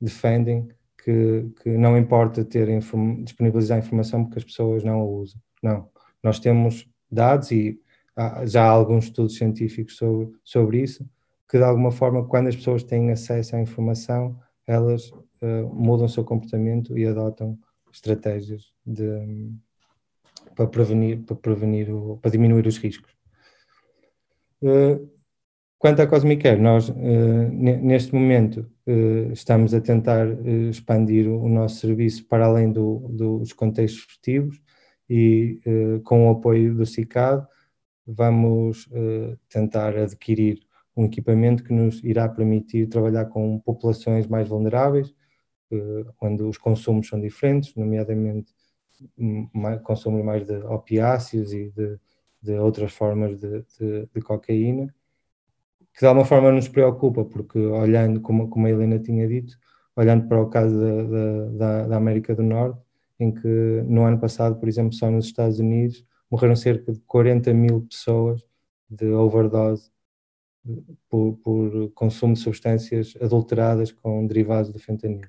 defendem, 0.00 0.68
que, 1.02 1.50
que 1.62 1.70
não 1.70 1.96
importa 1.96 2.44
ter 2.44 2.68
inform, 2.68 3.22
disponibilizar 3.22 3.78
informação 3.78 4.24
porque 4.24 4.38
as 4.38 4.44
pessoas 4.44 4.84
não 4.84 5.00
a 5.00 5.04
usam. 5.04 5.40
Não, 5.62 5.88
nós 6.22 6.38
temos 6.38 6.88
dados 7.10 7.50
e 7.50 7.80
há, 8.14 8.44
já 8.44 8.64
há 8.64 8.68
alguns 8.68 9.04
estudos 9.04 9.36
científicos 9.36 9.96
sobre, 9.96 10.32
sobre 10.44 10.82
isso, 10.82 11.08
que 11.48 11.58
de 11.58 11.64
alguma 11.64 11.90
forma, 11.90 12.26
quando 12.26 12.48
as 12.48 12.56
pessoas 12.56 12.82
têm 12.82 13.10
acesso 13.10 13.56
à 13.56 13.60
informação, 13.60 14.38
elas 14.66 15.10
uh, 15.10 15.72
mudam 15.72 16.06
o 16.06 16.08
seu 16.08 16.24
comportamento 16.24 16.98
e 16.98 17.06
adotam 17.06 17.58
estratégias 17.92 18.72
de, 18.84 19.50
para 20.54 20.66
prevenir, 20.66 21.22
para 21.22 21.36
prevenir, 21.36 21.90
o, 21.90 22.18
para 22.18 22.30
diminuir 22.30 22.66
os 22.66 22.78
riscos. 22.78 23.14
Uh, 24.60 25.15
Quanto 25.78 26.00
à 26.00 26.06
Cosmic 26.06 26.46
Air, 26.48 26.60
nós 26.60 26.88
uh, 26.88 26.94
neste 27.52 28.14
momento 28.14 28.66
uh, 28.86 29.32
estamos 29.32 29.74
a 29.74 29.80
tentar 29.80 30.26
uh, 30.26 30.70
expandir 30.70 31.28
o 31.28 31.48
nosso 31.48 31.76
serviço 31.76 32.26
para 32.26 32.46
além 32.46 32.72
do, 32.72 33.06
dos 33.10 33.52
contextos 33.52 34.04
festivos 34.04 34.60
e 35.08 35.60
com 36.02 36.26
o 36.26 36.30
apoio 36.32 36.74
do 36.74 36.84
CICAD 36.84 37.46
vamos 38.04 38.88
tentar 39.48 39.96
adquirir 39.96 40.58
um 40.96 41.04
equipamento 41.04 41.62
que 41.62 41.72
nos 41.72 42.02
irá 42.02 42.28
permitir 42.28 42.88
trabalhar 42.88 43.26
com 43.26 43.60
populações 43.60 44.26
mais 44.26 44.48
vulneráveis, 44.48 45.14
onde 46.20 46.42
os 46.42 46.58
consumos 46.58 47.06
são 47.06 47.20
diferentes, 47.20 47.72
nomeadamente 47.76 48.52
mais, 49.54 49.80
consumos 49.82 50.24
mais 50.24 50.44
de 50.44 50.56
opiáceos 50.56 51.52
e 51.52 51.70
de, 51.70 52.00
de 52.42 52.58
outras 52.58 52.92
formas 52.92 53.38
de, 53.38 53.64
de, 53.78 54.08
de 54.12 54.20
cocaína 54.20 54.92
que 55.96 56.00
de 56.00 56.06
alguma 56.06 56.26
forma 56.26 56.52
nos 56.52 56.68
preocupa, 56.68 57.24
porque 57.24 57.58
olhando, 57.58 58.20
como, 58.20 58.50
como 58.50 58.66
a 58.66 58.70
Helena 58.70 58.98
tinha 58.98 59.26
dito, 59.26 59.56
olhando 59.96 60.28
para 60.28 60.42
o 60.42 60.50
caso 60.50 60.78
da, 60.78 61.48
da, 61.56 61.88
da, 61.88 61.96
América 61.96 62.34
do 62.34 62.42
Norte, 62.42 62.78
em 63.18 63.32
que 63.32 63.48
no 63.86 64.04
ano 64.04 64.20
passado, 64.20 64.60
por 64.60 64.68
exemplo, 64.68 64.92
só 64.92 65.10
nos 65.10 65.24
Estados 65.24 65.58
Unidos, 65.58 66.04
morreram 66.30 66.54
cerca 66.54 66.92
de 66.92 67.00
40 67.00 67.54
mil 67.54 67.86
pessoas 67.88 68.44
de 68.90 69.06
overdose 69.06 69.90
por, 71.08 71.38
por 71.38 71.90
consumo 71.94 72.34
de 72.34 72.40
substâncias 72.40 73.16
adulteradas 73.20 73.90
com 73.90 74.26
derivados 74.26 74.70
do 74.70 74.78
fentanil. 74.78 75.26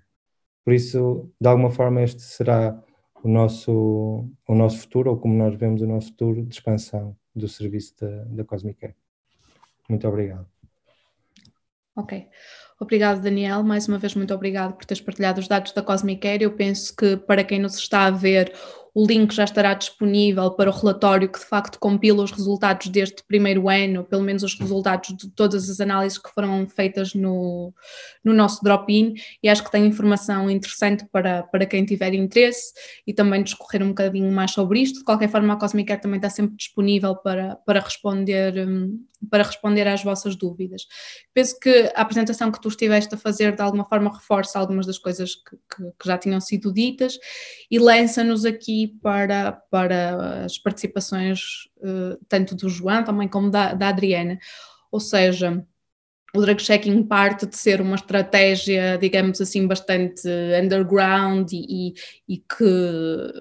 Por 0.66 0.74
isso, 0.74 1.32
de 1.40 1.48
alguma 1.48 1.72
forma, 1.72 2.02
este 2.02 2.22
será 2.22 2.78
o 3.24 3.30
nosso, 3.30 4.30
o 4.46 4.56
nosso 4.56 4.80
futuro, 4.80 5.12
ou 5.12 5.18
como 5.18 5.34
nós 5.34 5.56
vemos 5.56 5.82
o 5.82 5.88
nosso 5.88 6.10
futuro, 6.10 6.44
de 6.44 6.54
expansão 6.54 7.16
do 7.34 7.48
serviço 7.48 7.96
da, 8.02 8.26
da 8.26 8.44
Cosmic 8.44 8.80
Care. 8.82 8.96
Muito 9.90 10.06
obrigado. 10.08 10.57
Ok. 11.98 12.28
Obrigado, 12.80 13.22
Daniel. 13.22 13.64
Mais 13.64 13.88
uma 13.88 13.98
vez, 13.98 14.14
muito 14.14 14.32
obrigado 14.32 14.74
por 14.74 14.86
teres 14.86 15.02
partilhado 15.02 15.40
os 15.40 15.48
dados 15.48 15.72
da 15.72 15.82
Cosmic 15.82 16.28
Air. 16.28 16.44
Eu 16.44 16.52
penso 16.52 16.96
que 16.96 17.18
para 17.18 17.44
quem 17.44 17.60
nos 17.60 17.76
está 17.76 18.06
a 18.06 18.12
ver, 18.12 18.54
o 18.94 19.06
link 19.06 19.32
já 19.34 19.44
estará 19.44 19.74
disponível 19.74 20.52
para 20.52 20.70
o 20.70 20.74
relatório 20.74 21.28
que 21.32 21.40
de 21.40 21.46
facto 21.46 21.80
compila 21.80 22.24
os 22.24 22.32
resultados 22.32 22.88
deste 22.88 23.24
primeiro 23.28 23.68
ano, 23.68 24.04
pelo 24.04 24.22
menos 24.24 24.44
os 24.44 24.54
resultados 24.60 25.16
de 25.18 25.30
todas 25.32 25.70
as 25.70 25.80
análises 25.80 26.20
que 26.20 26.30
foram 26.30 26.68
feitas 26.68 27.16
no, 27.16 27.74
no 28.24 28.34
nosso 28.34 28.64
drop-in, 28.64 29.14
e 29.42 29.50
acho 29.50 29.64
que 29.64 29.72
tem 29.72 29.88
informação 29.88 30.50
interessante 30.50 31.04
para, 31.12 31.44
para 31.44 31.66
quem 31.66 31.84
tiver 31.84 32.14
interesse 32.14 32.74
e 33.08 33.14
também 33.14 33.42
discorrer 33.42 33.82
um 33.84 33.90
bocadinho 33.90 34.32
mais 34.32 34.52
sobre 34.52 34.82
isto. 34.82 35.00
De 35.00 35.06
qualquer 35.06 35.30
forma, 35.30 35.54
a 35.54 35.58
Cosmic 35.58 35.92
Air 35.92 36.02
também 36.02 36.18
está 36.18 36.30
sempre 36.30 36.56
disponível 36.56 37.16
para, 37.16 37.56
para 37.66 37.80
responder 37.80 38.68
um, 38.68 39.00
para 39.30 39.44
responder 39.44 39.88
às 39.88 40.04
vossas 40.04 40.36
dúvidas. 40.36 40.88
Penso 41.34 41.60
que 41.60 41.92
a 41.96 42.02
apresentação 42.02 42.52
que 42.52 42.62
tu 42.62 42.68
estiveste 42.68 43.16
a 43.16 43.18
fazer 43.18 43.56
de 43.56 43.62
alguma 43.62 43.86
forma 43.86 44.14
reforça 44.14 44.60
algumas 44.60 44.86
das 44.86 44.98
coisas 44.98 45.36
que, 45.36 45.56
que, 45.56 45.92
que 46.00 46.08
já 46.08 46.18
tinham 46.18 46.40
sido 46.40 46.74
ditas 46.74 47.18
e 47.70 47.80
lança-nos 47.80 48.46
aqui 48.46 48.98
para, 49.02 49.54
para 49.70 50.46
as 50.46 50.58
participações 50.58 51.68
uh, 51.78 52.18
tanto 52.28 52.56
do 52.56 52.70
João 52.70 53.04
também 53.04 53.28
como 53.28 53.50
da, 53.50 53.74
da 53.74 53.90
Adriana. 53.90 54.38
Ou 54.92 55.00
seja, 55.00 55.66
o 56.36 56.42
drug 56.42 56.62
checking 56.62 57.04
parte 57.04 57.46
de 57.46 57.58
ser 57.58 57.82
uma 57.82 57.96
estratégia, 57.96 58.98
digamos 58.98 59.42
assim, 59.42 59.66
bastante 59.68 60.28
underground 60.62 61.52
e, 61.52 61.66
e, 61.90 61.94
e 62.28 62.38
que 62.38 63.32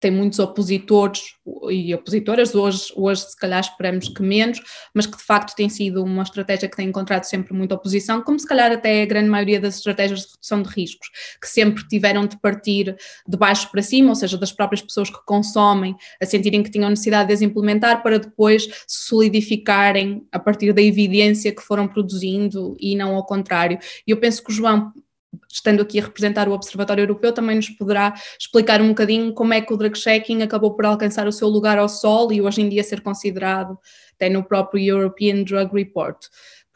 tem 0.00 0.10
muitos 0.10 0.38
opositores 0.38 1.34
e 1.70 1.92
opositoras, 1.94 2.54
hoje, 2.54 2.92
hoje 2.94 3.22
se 3.22 3.36
calhar 3.36 3.60
esperamos 3.60 4.08
que 4.08 4.22
menos, 4.22 4.60
mas 4.94 5.06
que 5.06 5.16
de 5.16 5.22
facto 5.22 5.54
tem 5.56 5.68
sido 5.68 6.04
uma 6.04 6.22
estratégia 6.22 6.68
que 6.68 6.76
tem 6.76 6.88
encontrado 6.88 7.24
sempre 7.24 7.52
muita 7.52 7.74
oposição, 7.74 8.22
como 8.22 8.38
se 8.38 8.46
calhar 8.46 8.70
até 8.70 9.02
a 9.02 9.06
grande 9.06 9.28
maioria 9.28 9.60
das 9.60 9.76
estratégias 9.76 10.20
de 10.20 10.26
redução 10.32 10.62
de 10.62 10.68
riscos, 10.68 11.08
que 11.40 11.48
sempre 11.48 11.86
tiveram 11.88 12.26
de 12.26 12.38
partir 12.40 12.96
de 13.26 13.36
baixo 13.36 13.70
para 13.70 13.82
cima, 13.82 14.10
ou 14.10 14.14
seja, 14.14 14.38
das 14.38 14.52
próprias 14.52 14.82
pessoas 14.82 15.10
que 15.10 15.18
consomem, 15.26 15.96
a 16.22 16.26
sentirem 16.26 16.62
que 16.62 16.70
tinham 16.70 16.90
necessidade 16.90 17.28
de 17.28 17.34
as 17.34 17.42
implementar 17.42 18.02
para 18.02 18.18
depois 18.18 18.64
se 18.86 19.06
solidificarem 19.08 20.26
a 20.30 20.38
partir 20.38 20.72
da 20.72 20.82
evidência 20.82 21.54
que 21.54 21.62
foram 21.62 21.88
produzindo 21.88 22.76
e 22.78 22.94
não 22.94 23.16
ao 23.16 23.26
contrário. 23.26 23.78
E 24.06 24.10
eu 24.10 24.16
penso 24.18 24.42
que 24.42 24.50
o 24.50 24.54
João 24.54 24.92
estando 25.50 25.82
aqui 25.82 25.98
a 25.98 26.04
representar 26.04 26.48
o 26.48 26.52
Observatório 26.52 27.02
Europeu, 27.02 27.32
também 27.32 27.56
nos 27.56 27.68
poderá 27.70 28.14
explicar 28.38 28.80
um 28.80 28.88
bocadinho 28.88 29.32
como 29.32 29.54
é 29.54 29.60
que 29.60 29.72
o 29.72 29.76
drug 29.76 29.96
checking 29.96 30.42
acabou 30.42 30.74
por 30.74 30.86
alcançar 30.86 31.26
o 31.26 31.32
seu 31.32 31.48
lugar 31.48 31.78
ao 31.78 31.88
sol 31.88 32.32
e 32.32 32.40
hoje 32.40 32.62
em 32.62 32.68
dia 32.68 32.82
ser 32.82 33.00
considerado 33.00 33.78
até 34.14 34.28
no 34.28 34.42
próprio 34.42 34.82
European 34.82 35.44
Drug 35.44 35.72
Report 35.72 36.26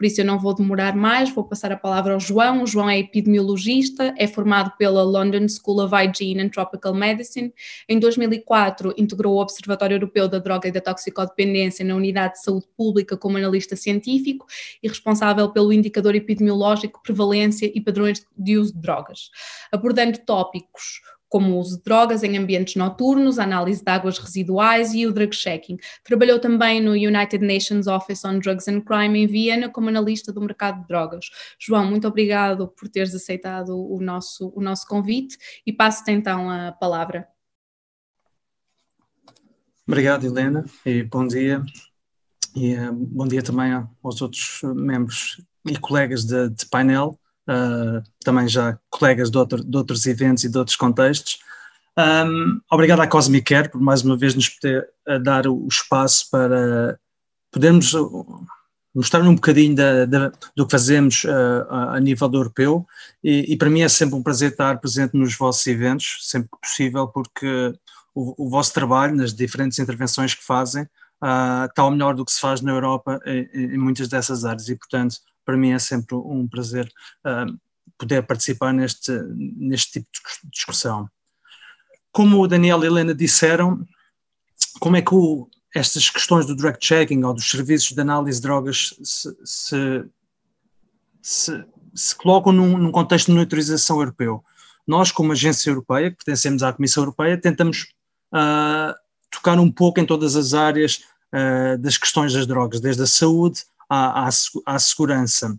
por 0.02 0.06
isso 0.06 0.20
eu 0.20 0.24
não 0.24 0.36
vou 0.36 0.52
demorar 0.52 0.96
mais, 0.96 1.30
vou 1.30 1.44
passar 1.44 1.70
a 1.70 1.76
palavra 1.76 2.14
ao 2.14 2.18
João. 2.18 2.64
O 2.64 2.66
João 2.66 2.90
é 2.90 2.98
epidemiologista, 2.98 4.12
é 4.18 4.26
formado 4.26 4.72
pela 4.76 5.04
London 5.04 5.46
School 5.48 5.80
of 5.80 5.94
Hygiene 5.94 6.42
and 6.42 6.48
Tropical 6.48 6.92
Medicine. 6.92 7.54
Em 7.88 8.00
2004 8.00 8.92
integrou 8.98 9.36
o 9.36 9.40
Observatório 9.40 9.94
Europeu 9.94 10.26
da 10.26 10.40
Droga 10.40 10.66
e 10.66 10.72
da 10.72 10.80
Toxicodependência 10.80 11.84
na 11.84 11.94
Unidade 11.94 12.32
de 12.32 12.42
Saúde 12.42 12.66
Pública 12.76 13.16
como 13.16 13.36
analista 13.36 13.76
científico 13.76 14.44
e 14.82 14.88
responsável 14.88 15.48
pelo 15.52 15.72
indicador 15.72 16.16
epidemiológico 16.16 17.00
prevalência 17.00 17.70
e 17.72 17.80
padrões 17.80 18.26
de 18.36 18.58
uso 18.58 18.74
de 18.74 18.80
drogas, 18.80 19.30
abordando 19.70 20.18
tópicos 20.18 21.00
como 21.32 21.54
o 21.54 21.58
uso 21.58 21.78
de 21.78 21.84
drogas 21.84 22.22
em 22.22 22.36
ambientes 22.36 22.76
noturnos, 22.76 23.38
análise 23.38 23.82
de 23.82 23.90
águas 23.90 24.18
residuais 24.18 24.92
e 24.92 25.06
o 25.06 25.12
drug 25.14 25.34
checking. 25.34 25.78
Trabalhou 26.04 26.38
também 26.38 26.78
no 26.78 26.90
United 26.90 27.38
Nations 27.38 27.86
Office 27.86 28.22
on 28.26 28.38
Drugs 28.38 28.68
and 28.68 28.82
Crime 28.82 29.18
em 29.18 29.26
Viena 29.26 29.70
como 29.70 29.88
analista 29.88 30.30
do 30.30 30.42
mercado 30.42 30.82
de 30.82 30.88
drogas. 30.88 31.30
João, 31.58 31.86
muito 31.86 32.06
obrigado 32.06 32.68
por 32.68 32.86
teres 32.86 33.14
aceitado 33.14 33.74
o 33.74 33.98
nosso, 33.98 34.52
o 34.54 34.60
nosso 34.60 34.86
convite 34.86 35.38
e 35.66 35.72
passo-te 35.72 36.12
então 36.12 36.50
a 36.50 36.70
palavra. 36.70 37.26
Obrigado, 39.88 40.26
Helena, 40.26 40.66
e 40.84 41.02
bom 41.02 41.26
dia. 41.26 41.64
E 42.54 42.74
uh, 42.74 42.92
bom 42.92 43.26
dia 43.26 43.42
também 43.42 43.72
aos 43.72 44.20
outros 44.20 44.60
membros 44.62 45.42
e 45.66 45.78
colegas 45.78 46.26
de, 46.26 46.50
de 46.50 46.66
painel 46.66 47.18
uh, 47.48 48.02
também 48.24 48.48
já 48.48 48.78
colegas 48.90 49.31
de, 49.31 49.38
outro, 49.38 49.64
de, 49.64 49.76
outros 49.76 50.07
eventos 50.07 50.44
e 50.44 50.48
de 50.48 50.59
outros 50.59 50.76
contextos. 50.76 51.38
Um, 51.98 52.61
obrigado 52.70 53.00
à 53.00 53.07
Cosmic 53.07 53.44
Care 53.44 53.68
por 53.68 53.81
mais 53.81 54.02
uma 54.02 54.16
vez 54.16 54.35
nos 54.35 54.48
poder 54.48 54.88
dar 55.22 55.46
o 55.46 55.66
espaço 55.68 56.31
para 56.31 56.98
podermos 57.50 57.94
mostrar 58.94 59.22
um 59.22 59.35
bocadinho 59.35 59.74
da, 59.74 60.05
da, 60.05 60.33
do 60.55 60.66
que 60.66 60.70
fazemos 60.70 61.24
uh, 61.24 61.70
a 61.70 62.00
nível 62.00 62.28
do 62.28 62.38
europeu 62.38 62.87
e, 63.22 63.52
e, 63.52 63.57
para 63.57 63.70
mim 63.70 63.81
é 63.81 63.88
sempre 63.88 64.14
um 64.14 64.22
prazer 64.22 64.52
estar 64.52 64.78
presente 64.78 65.16
nos 65.16 65.37
vossos 65.37 65.66
eventos, 65.66 66.18
sempre 66.22 66.50
que 66.50 66.61
possível, 66.61 67.09
porque 67.09 67.74
o, 68.14 68.46
o 68.46 68.50
vosso 68.50 68.72
trabalho 68.74 69.16
nas 69.16 69.35
diferentes 69.35 69.78
intervenções 69.78 70.35
que 70.35 70.44
fazem 70.44 70.83
uh, 70.83 71.66
está 71.68 71.83
ao 71.83 71.90
melhor 71.90 72.14
do 72.14 72.24
que 72.24 72.33
se 72.33 72.40
faz 72.40 72.61
na 72.61 72.72
Europa 72.72 73.18
em, 73.24 73.48
em 73.55 73.78
muitas 73.78 74.09
dessas 74.09 74.44
áreas 74.44 74.68
e 74.68 74.76
portanto 74.76 75.16
para 75.44 75.57
mim 75.57 75.70
é 75.70 75.78
sempre 75.78 76.14
um 76.16 76.46
prazer 76.48 76.90
uh, 77.26 77.59
poder 77.98 78.22
participar 78.26 78.72
neste, 78.72 79.12
neste 79.57 79.92
tipo 79.92 80.09
de 80.44 80.50
discussão. 80.50 81.09
Como 82.11 82.40
o 82.40 82.48
Daniel 82.48 82.83
e 82.83 82.85
a 82.85 82.87
Helena 82.87 83.14
disseram, 83.14 83.87
como 84.81 84.96
é 84.96 85.02
que 85.02 85.14
o, 85.14 85.48
estas 85.74 86.11
questões 86.11 86.46
do 86.46 86.55
drug 86.55 86.76
checking 86.81 87.22
ou 87.24 87.33
dos 87.33 87.48
serviços 87.48 87.92
de 87.92 88.00
análise 88.00 88.38
de 88.38 88.42
drogas 88.42 88.94
se, 89.02 89.37
se, 89.44 90.05
se, 91.22 91.64
se 91.94 92.14
colocam 92.16 92.52
num, 92.52 92.76
num, 92.76 92.92
contexto 92.92 93.26
de 93.26 93.33
monitorização 93.35 93.98
europeu? 93.98 94.44
Nós, 94.87 95.12
como 95.12 95.33
agência 95.33 95.70
europeia, 95.70 96.11
que 96.11 96.16
pertencemos 96.16 96.62
à 96.62 96.72
Comissão 96.72 97.05
Europeia, 97.05 97.40
tentamos 97.40 97.87
uh, 98.35 98.92
tocar 99.31 99.59
um 99.59 99.70
pouco 99.70 100.00
em 100.00 100.07
todas 100.07 100.35
as 100.37 100.55
áreas 100.55 101.02
uh, 101.33 101.78
das 101.78 101.96
questões 101.96 102.33
das 102.35 102.46
drogas, 102.46 102.81
desde 102.81 103.02
a 103.02 103.07
saúde 103.07 103.62
à, 103.92 104.28
à, 104.28 104.28
à 104.66 104.78
segurança. 104.78 105.59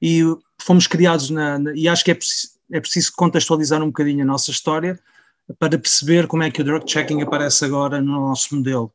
E 0.00 0.22
fomos 0.60 0.86
criados, 0.86 1.30
na, 1.30 1.58
na, 1.58 1.74
e 1.74 1.88
acho 1.88 2.04
que 2.04 2.10
é 2.12 2.18
é 2.72 2.80
preciso 2.80 3.12
contextualizar 3.14 3.82
um 3.82 3.86
bocadinho 3.86 4.22
a 4.22 4.26
nossa 4.26 4.50
história 4.50 4.98
para 5.58 5.78
perceber 5.78 6.26
como 6.26 6.42
é 6.42 6.50
que 6.50 6.60
o 6.60 6.64
drug 6.64 6.90
checking 6.90 7.22
aparece 7.22 7.64
agora 7.64 8.00
no 8.00 8.12
nosso 8.28 8.54
modelo. 8.56 8.92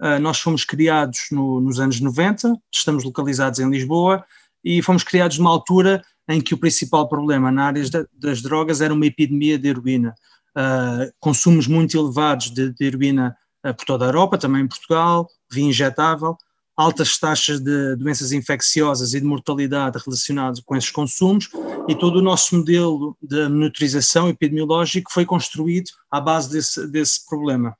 Uh, 0.00 0.18
nós 0.20 0.40
fomos 0.40 0.64
criados 0.64 1.26
no, 1.30 1.60
nos 1.60 1.78
anos 1.78 2.00
90, 2.00 2.54
estamos 2.72 3.04
localizados 3.04 3.60
em 3.60 3.70
Lisboa 3.70 4.24
e 4.64 4.82
fomos 4.82 5.04
criados 5.04 5.38
numa 5.38 5.50
altura 5.50 6.04
em 6.28 6.40
que 6.40 6.54
o 6.54 6.58
principal 6.58 7.08
problema 7.08 7.52
na 7.52 7.66
área 7.66 7.82
das 8.12 8.42
drogas 8.42 8.80
era 8.80 8.92
uma 8.92 9.06
epidemia 9.06 9.58
de 9.58 9.68
heroína. 9.68 10.14
Uh, 10.56 11.12
consumos 11.20 11.66
muito 11.66 11.96
elevados 11.96 12.50
de, 12.50 12.72
de 12.72 12.84
heroína 12.84 13.36
uh, 13.64 13.74
por 13.74 13.84
toda 13.84 14.04
a 14.04 14.08
Europa, 14.08 14.36
também 14.36 14.62
em 14.62 14.68
Portugal, 14.68 15.28
via 15.50 15.64
injetável, 15.64 16.36
altas 16.82 17.16
taxas 17.18 17.60
de 17.60 17.96
doenças 17.96 18.32
infecciosas 18.32 19.14
e 19.14 19.20
de 19.20 19.26
mortalidade 19.26 19.98
relacionadas 20.04 20.60
com 20.60 20.76
esses 20.76 20.90
consumos, 20.90 21.48
e 21.88 21.94
todo 21.94 22.16
o 22.16 22.22
nosso 22.22 22.56
modelo 22.56 23.16
de 23.22 23.48
monitorização 23.48 24.28
epidemiológico 24.28 25.12
foi 25.12 25.24
construído 25.24 25.90
à 26.10 26.20
base 26.20 26.50
desse, 26.50 26.86
desse 26.88 27.24
problema. 27.26 27.76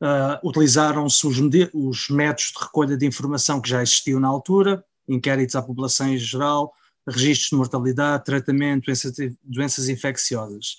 Uh, 0.00 0.46
Utilizaram-se 0.46 1.26
os, 1.26 1.38
os, 1.72 2.08
métodos 2.10 2.52
de 2.52 2.64
recolha 2.64 2.96
de 2.96 3.06
informação 3.06 3.60
que 3.60 3.70
já 3.70 3.82
existiam 3.82 4.20
na 4.20 4.28
altura, 4.28 4.84
inquéritos 5.08 5.56
à 5.56 5.62
população 5.62 6.08
em 6.08 6.18
geral, 6.18 6.72
registros 7.08 7.50
de 7.50 7.56
mortalidade, 7.56 8.24
tratamento, 8.24 8.86
doenças, 8.86 9.12
doenças 9.42 9.88
infecciosas. 9.88 10.76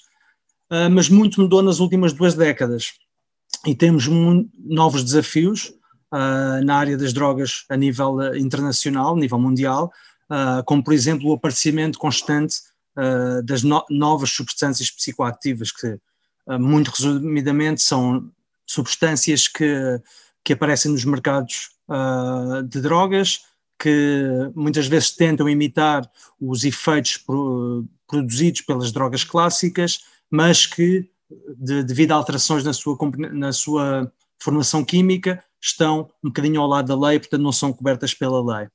Uh, 0.70 0.92
mas 0.92 1.10
muito 1.10 1.42
mudou 1.42 1.64
nas 1.64 1.80
últimas 1.80 2.14
duas 2.14 2.36
décadas 2.36 2.94
e 3.66 3.74
temos 3.74 4.08
novos 4.08 5.04
desafios 5.04 5.74
uh, 6.14 6.64
na 6.64 6.76
área 6.76 6.98
das 6.98 7.14
drogas 7.14 7.66
a 7.70 7.76
nível 7.76 8.16
uh, 8.16 8.36
internacional, 8.36 9.16
a 9.16 9.20
nível 9.20 9.40
mundial, 9.40 9.92
uh, 10.30 10.64
como 10.66 10.84
por 10.84 10.94
exemplo 10.94 11.30
o 11.30 11.34
aparecimento 11.34 11.98
constante 11.98 12.56
das 13.46 13.62
no 13.62 13.86
novas 13.92 14.32
substâncias 14.32 14.90
psicoativas, 14.90 15.72
que 15.72 16.00
muito 16.60 16.88
resumidamente 16.88 17.80
são 17.80 18.32
substâncias 18.66 19.48
que, 19.48 20.02
que 20.44 20.54
aparecem 20.54 20.92
nos 20.92 21.06
mercados 21.06 21.70
de 22.68 22.82
drogas, 22.82 23.42
que 23.78 24.52
muitas 24.56 24.88
vezes 24.88 25.12
tentam 25.12 25.48
imitar 25.48 26.10
os 26.42 26.64
efeitos 26.64 27.18
pro, 27.18 27.86
produzidos 28.08 28.62
pelas 28.62 28.92
drogas 28.92 29.24
clássicas, 29.24 30.00
mas 30.28 30.66
que, 30.66 31.08
de, 31.56 31.84
devido 31.84 32.14
a 32.14 32.16
alterações 32.16 32.64
na 32.64 32.74
sua, 32.74 32.98
na 33.32 33.54
sua 33.54 34.12
formação 34.40 34.84
química, 34.84 35.44
estão 35.62 36.10
um 36.24 36.30
bocadinho 36.30 36.62
ao 36.62 36.68
lado 36.68 36.88
da 36.88 37.08
lei, 37.08 37.20
portanto 37.20 37.42
não 37.42 37.52
são 37.52 37.74
cobertas 37.74 38.14
pela 38.14 38.60
lei. 38.60 38.68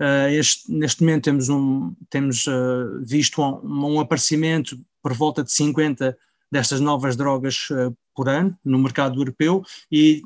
Uh, 0.00 0.30
este, 0.30 0.72
neste 0.72 1.02
momento 1.02 1.24
temos, 1.24 1.50
um, 1.50 1.94
temos 2.08 2.46
uh, 2.46 3.04
visto 3.04 3.42
um, 3.42 3.96
um, 3.96 4.00
aparecimento 4.00 4.80
por 5.02 5.12
volta 5.12 5.44
de 5.44 5.52
50 5.52 6.16
destas 6.50 6.80
novas 6.80 7.16
drogas 7.16 7.68
uh, 7.70 7.94
por 8.14 8.26
ano 8.26 8.58
no 8.64 8.78
mercado 8.78 9.20
europeu 9.20 9.62
e 9.92 10.22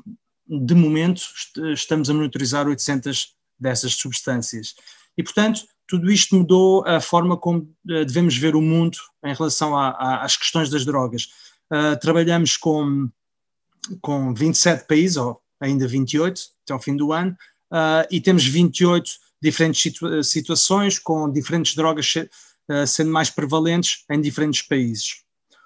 de 0.47 0.73
momento 0.73 1.21
est 1.35 1.57
estamos 1.73 2.09
a 2.09 2.13
monitorizar 2.13 2.65
800 2.65 3.35
dessas 3.59 3.93
substâncias. 3.95 4.75
E 5.17 5.23
portanto 5.23 5.65
tudo 5.85 6.09
isto 6.09 6.37
mudou 6.37 6.87
a 6.87 7.01
forma 7.01 7.35
como 7.35 7.69
devemos 7.83 8.37
ver 8.37 8.55
o 8.55 8.61
mundo 8.61 8.97
em 9.25 9.33
relação 9.33 9.77
a, 9.77 9.89
a, 9.89 10.23
às 10.23 10.37
questões 10.37 10.69
das 10.69 10.85
drogas. 10.85 11.27
trabalhamos 12.01 12.57
com, 12.57 13.07
com 14.01 14.33
27 14.33 14.87
países, 14.87 15.17
ou 15.17 15.39
ainda 15.65 15.87
28 15.87 16.41
até 16.63 16.73
ao 16.73 16.79
fim 16.79 16.95
do 16.95 17.11
ano, 17.11 17.35
uh, 17.71 18.07
e 18.09 18.21
temos 18.21 18.45
28 18.45 19.11
diferentes 19.41 19.81
situa 19.81 20.23
situações 20.23 20.97
com 20.97 21.31
diferentes 21.31 21.75
drogas 21.75 22.13
uh, 22.15 22.87
sendo 22.87 23.11
mais 23.11 23.29
prevalentes 23.29 24.03
em 24.09 24.19
diferentes 24.19 24.61
países. 24.61 25.23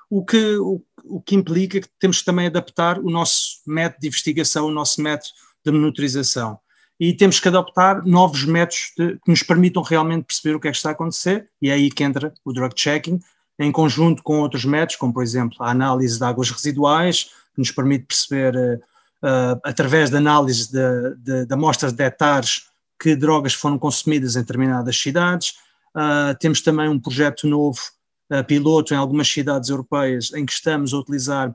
O 0.10 0.26
que, 0.26 0.58
o, 0.58 0.82
o, 1.04 1.22
que 1.22 1.36
implica 1.36 1.80
que 1.80 1.88
temos 2.00 2.20
que 2.20 2.26
também 2.26 2.48
adaptar 2.48 3.00
o 3.00 3.10
nosso 3.12 3.60
método 3.68 4.02
de 4.02 4.08
investigação, 4.08 4.66
o 4.66 4.72
nosso 4.72 5.02
método 5.02 5.30
de 5.64 5.72
monitorização. 5.72 6.60
e 7.00 7.14
temos 7.14 7.40
que 7.40 7.48
adaptar 7.48 8.04
novos 8.06 8.44
métodos 8.44 8.92
de, 8.98 9.14
que 9.18 9.30
nos 9.30 9.44
permitam 9.44 9.84
realmente 9.84 10.26
perceber 10.26 10.56
o 10.56 10.60
que 10.60 10.68
é 10.68 10.72
que 10.72 10.78
está 10.78 10.90
a 10.90 10.94
acontecer, 10.94 11.48
e 11.62 11.70
é 11.70 11.74
aí 11.74 11.92
que 11.92 12.04
entra 12.04 12.34
o 12.44 12.52
drug 12.52 12.74
checking, 12.76 13.20
em 13.60 13.72
conjunto 13.72 14.24
com 14.24 14.40
outros 14.40 14.66
métodos, 14.66 14.96
como 14.96 15.14
por 15.14 15.22
exemplo 15.22 15.58
a 15.60 15.70
análise 15.70 16.18
de 16.18 16.24
águas 16.24 16.50
residuais, 16.50 17.26
que 17.54 17.60
nos 17.60 17.72
permite 17.72 18.06
perceber, 18.06 18.82
uh, 19.24 19.54
uh, 19.56 19.62
através 19.64 20.10
da 20.10 20.18
análise 20.18 20.72
de, 20.72 21.16
de, 21.18 21.46
de 21.46 21.54
amostras 21.54 21.94
de 21.94 22.04
hectares, 22.04 22.64
que 23.02 23.16
drogas 23.16 23.54
foram 23.54 23.80
consumidas 23.80 24.36
em 24.36 24.40
determinadas 24.40 25.00
cidades. 25.00 25.54
Uh, 25.96 26.38
temos 26.40 26.62
também 26.62 26.90
um 26.90 27.00
projeto 27.00 27.48
novo, 27.48 27.80
piloto, 28.46 28.94
em 28.94 28.98
algumas 28.98 29.28
cidades 29.28 29.70
europeias, 29.70 30.32
em 30.36 30.46
que 30.46 30.52
estamos 30.52 30.94
a 30.94 31.00
utilizar 31.00 31.52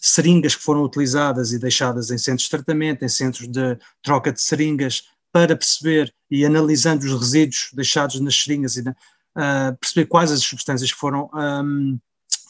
seringas 0.00 0.56
que 0.56 0.62
foram 0.62 0.82
utilizadas 0.82 1.52
e 1.52 1.58
deixadas 1.58 2.10
em 2.10 2.18
centros 2.18 2.44
de 2.44 2.50
tratamento, 2.50 3.04
em 3.04 3.08
centros 3.08 3.46
de 3.48 3.78
troca 4.02 4.32
de 4.32 4.40
seringas, 4.40 5.04
para 5.32 5.56
perceber 5.56 6.12
e 6.30 6.44
analisando 6.46 7.04
os 7.04 7.12
resíduos 7.12 7.68
deixados 7.72 8.18
nas 8.20 8.34
seringas 8.36 8.76
e 8.76 8.82
na, 8.82 8.90
uh, 8.90 9.76
perceber 9.78 10.06
quais 10.06 10.32
as 10.32 10.42
substâncias 10.42 10.90
que 10.90 10.98
foram 10.98 11.30
um, 11.34 11.98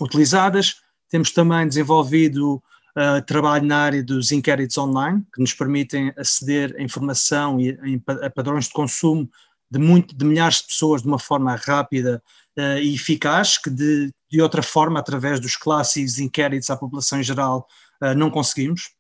utilizadas. 0.01 0.77
Temos 1.11 1.31
também 1.31 1.67
desenvolvido 1.67 2.63
uh, 2.97 3.23
trabalho 3.25 3.67
na 3.67 3.79
área 3.79 4.03
dos 4.03 4.33
inquéritos 4.33 4.77
online, 4.79 5.25
que 5.33 5.41
nos 5.41 5.53
permitem 5.53 6.13
aceder 6.17 6.75
a 6.79 6.83
informação 6.83 7.61
e 7.61 8.03
a, 8.23 8.31
padrões 8.31 8.67
de 8.67 8.73
consumo 8.73 9.31
de, 9.71 9.79
muito, 9.79 10.17
de 10.17 10.25
milhares 10.25 10.59
de 10.59 10.69
pessoas 10.69 11.03
de 11.03 11.09
uma 11.09 11.19
forma 11.19 11.55
rápida 11.55 12.23
uh, 12.57 12.79
e 12.79 12.95
eficaz, 12.95 13.59
que 13.59 13.71
de, 13.71 14.13
de 14.31 14.41
outra 14.41 14.63
forma, 14.63 14.99
através 14.99 15.39
dos 15.39 15.57
clássicos 15.57 16.19
inquéritos 16.19 16.71
à 16.71 16.77
população 16.77 17.21
em 17.21 17.23
geral, 17.23 17.69
uh, 18.03 18.15
não 18.15 18.31
conseguimos. 18.31 18.91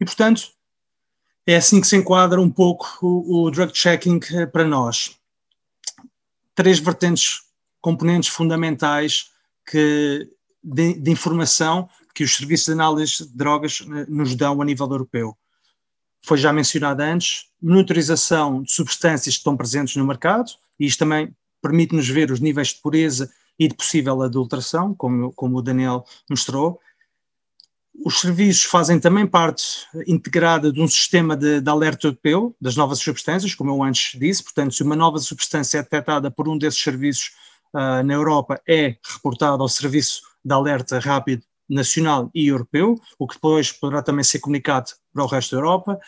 E, 0.00 0.04
portanto, 0.04 0.48
é 1.46 1.56
assim 1.56 1.80
que 1.80 1.86
se 1.86 1.96
enquadra 1.96 2.40
um 2.40 2.50
pouco 2.50 2.98
o, 3.02 3.44
o 3.44 3.50
drug 3.50 3.70
checking 3.74 4.18
para 4.50 4.64
nós 4.64 5.16
três 6.54 6.78
vertentes, 6.78 7.42
componentes 7.80 8.28
fundamentais 8.28 9.30
que, 9.66 10.28
de, 10.64 10.94
de, 10.94 11.10
informação 11.10 11.88
que 12.14 12.24
os 12.24 12.34
serviços 12.34 12.66
de 12.66 12.72
análise 12.72 13.28
de 13.28 13.36
drogas 13.36 13.82
eh, 13.82 14.06
nos 14.08 14.34
dão 14.34 14.62
a 14.62 14.64
nível 14.64 14.88
europeu. 14.90 15.36
Foi 16.24 16.38
já 16.38 16.52
mencionado 16.52 17.02
antes, 17.02 17.46
monitorização 17.60 18.62
de 18.62 18.72
substâncias 18.72 19.34
que 19.34 19.40
estão 19.40 19.56
presentes 19.56 19.96
no 19.96 20.06
mercado, 20.06 20.50
e 20.80 20.86
isto 20.86 21.00
também 21.00 21.34
permite-nos 21.60 22.08
ver 22.08 22.30
os 22.30 22.40
níveis 22.40 22.68
de 22.68 22.80
pureza 22.80 23.30
e 23.58 23.68
de 23.68 23.74
possível 23.74 24.22
adulteração, 24.22 24.94
como, 24.94 25.32
como 25.32 25.58
o 25.58 25.62
Daniel 25.62 26.04
mostrou, 26.28 26.80
os 28.04 28.20
serviços 28.20 28.64
fazem 28.64 28.98
também 28.98 29.26
parte 29.26 29.86
integrada 30.06 30.72
de 30.72 30.80
um 30.80 30.88
sistema 30.88 31.36
de, 31.36 31.60
de, 31.60 31.70
alerta 31.70 32.08
europeu 32.08 32.56
das 32.60 32.74
novas 32.74 32.98
substâncias, 32.98 33.54
como 33.54 33.70
eu 33.70 33.82
antes 33.82 34.18
disse. 34.18 34.42
Portanto, 34.42 34.74
se 34.74 34.82
uma 34.82 34.96
nova 34.96 35.18
substância 35.18 35.78
é 35.78 35.82
detectada 35.82 36.30
por 36.30 36.48
um 36.48 36.58
desses 36.58 36.82
serviços 36.82 37.30
uh, 37.72 38.02
na 38.04 38.14
Europa, 38.14 38.60
é 38.66 38.96
reportada 39.02 39.62
ao 39.62 39.68
Serviço 39.68 40.22
de 40.44 40.52
Alerta 40.52 40.98
Rápido 40.98 41.42
Nacional 41.68 42.30
e 42.34 42.48
Europeu, 42.48 43.00
o 43.18 43.26
que 43.26 43.34
depois 43.34 43.72
poderá 43.72 44.02
também 44.02 44.24
ser 44.24 44.38
comunicado 44.40 44.90
para 45.12 45.24
o 45.24 45.26
resto 45.26 45.52
da 45.52 45.62
Europa. 45.62 45.98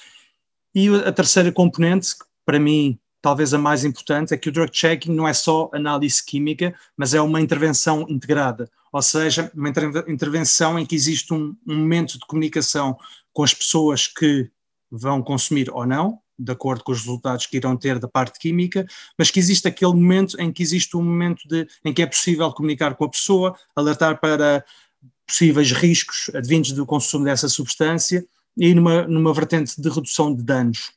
E 0.75 0.89
a 0.89 1.13
terceira 1.13 1.51
componente, 1.51 2.11
que 2.11 2.25
para 2.45 2.59
mim 2.59 2.99
talvez 3.27 3.53
a 3.53 3.59
mais 3.59 3.85
importante, 3.85 4.33
é 4.33 4.37
que 4.37 4.49
o 4.49 4.53
drug 4.53 4.71
checking 4.73 5.13
não 5.13 5.27
é 5.27 5.35
só 5.35 5.69
análise 5.75 6.25
química, 6.25 6.73
mas 6.97 7.13
é 7.13 7.21
uma 7.21 7.41
intervenção 7.41 8.07
integrada, 8.09 8.71
ou 8.93 9.03
seja, 9.03 9.51
uma 9.53 9.69
intervenção 9.69 10.79
em 10.79 10.87
que 10.87 10.95
existe 10.95 11.35
um, 11.35 11.57
um 11.67 11.77
momento 11.77 12.21
de 12.21 12.27
comunicação 12.27 12.97
com 13.33 13.43
as 13.43 13.53
pessoas 13.53 14.07
que 14.07 14.49
vão 14.89 15.23
consumir 15.23 15.69
ou 15.73 15.85
não, 15.85 16.21
de 16.39 16.53
acordo 16.53 16.85
com 16.85 16.93
os 16.93 17.01
resultados 17.01 17.47
que 17.47 17.57
irão 17.57 17.77
ter 17.77 17.99
da 17.99 18.09
parte 18.09 18.39
química, 18.39 18.87
mas 19.19 19.31
que 19.31 19.39
existe 19.39 19.67
aquele 19.67 19.95
momento 19.95 20.41
em 20.41 20.53
que 20.53 20.63
existe 20.63 20.97
um 20.97 21.03
momento 21.03 21.47
de, 21.49 21.67
em 21.85 21.93
que 21.93 22.03
é 22.03 22.07
possível 22.07 22.53
comunicar 22.53 22.95
com 22.95 23.05
a 23.05 23.09
pessoa, 23.09 23.57
alertar 23.75 24.21
para 24.21 24.65
possíveis 25.27 25.73
riscos 25.73 26.31
advindos 26.35 26.73
do 26.73 26.87
consumo 26.87 27.25
dessa 27.25 27.49
substância 27.49 28.25
e 28.57 28.75
numa, 28.75 29.07
numa 29.07 29.35
vertente 29.35 29.81
de 29.81 29.89
redução 29.89 30.35
de 30.35 30.43
danos 30.43 30.93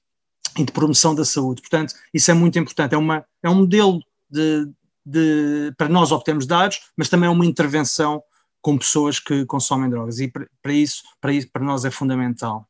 e 0.58 0.64
de 0.64 0.72
promoção 0.72 1.16
da 1.16 1.26
saúde. 1.26 1.62
Portanto, 1.62 1.94
isso 2.14 2.30
é 2.30 2.34
muito 2.34 2.58
importante. 2.60 2.94
É, 2.94 2.98
uma, 2.98 3.26
é 3.44 3.50
um 3.50 3.56
modelo 3.56 4.00
de, 4.30 4.70
de, 5.06 5.74
para 5.78 5.90
nós 5.90 6.12
obtermos 6.12 6.46
dados, 6.46 6.80
mas 6.96 7.10
também 7.10 7.28
é 7.28 7.32
uma 7.32 7.46
intervenção 7.46 8.22
com 8.62 8.78
pessoas 8.78 9.20
que 9.20 9.46
consomem 9.46 9.90
drogas. 9.90 10.20
E 10.20 10.28
para, 10.28 10.48
para 10.62 10.74
isso, 10.74 11.04
para 11.20 11.34
isso, 11.34 11.50
para 11.52 11.64
nós 11.64 11.86
é 11.86 11.92
fundamental. 11.92 12.68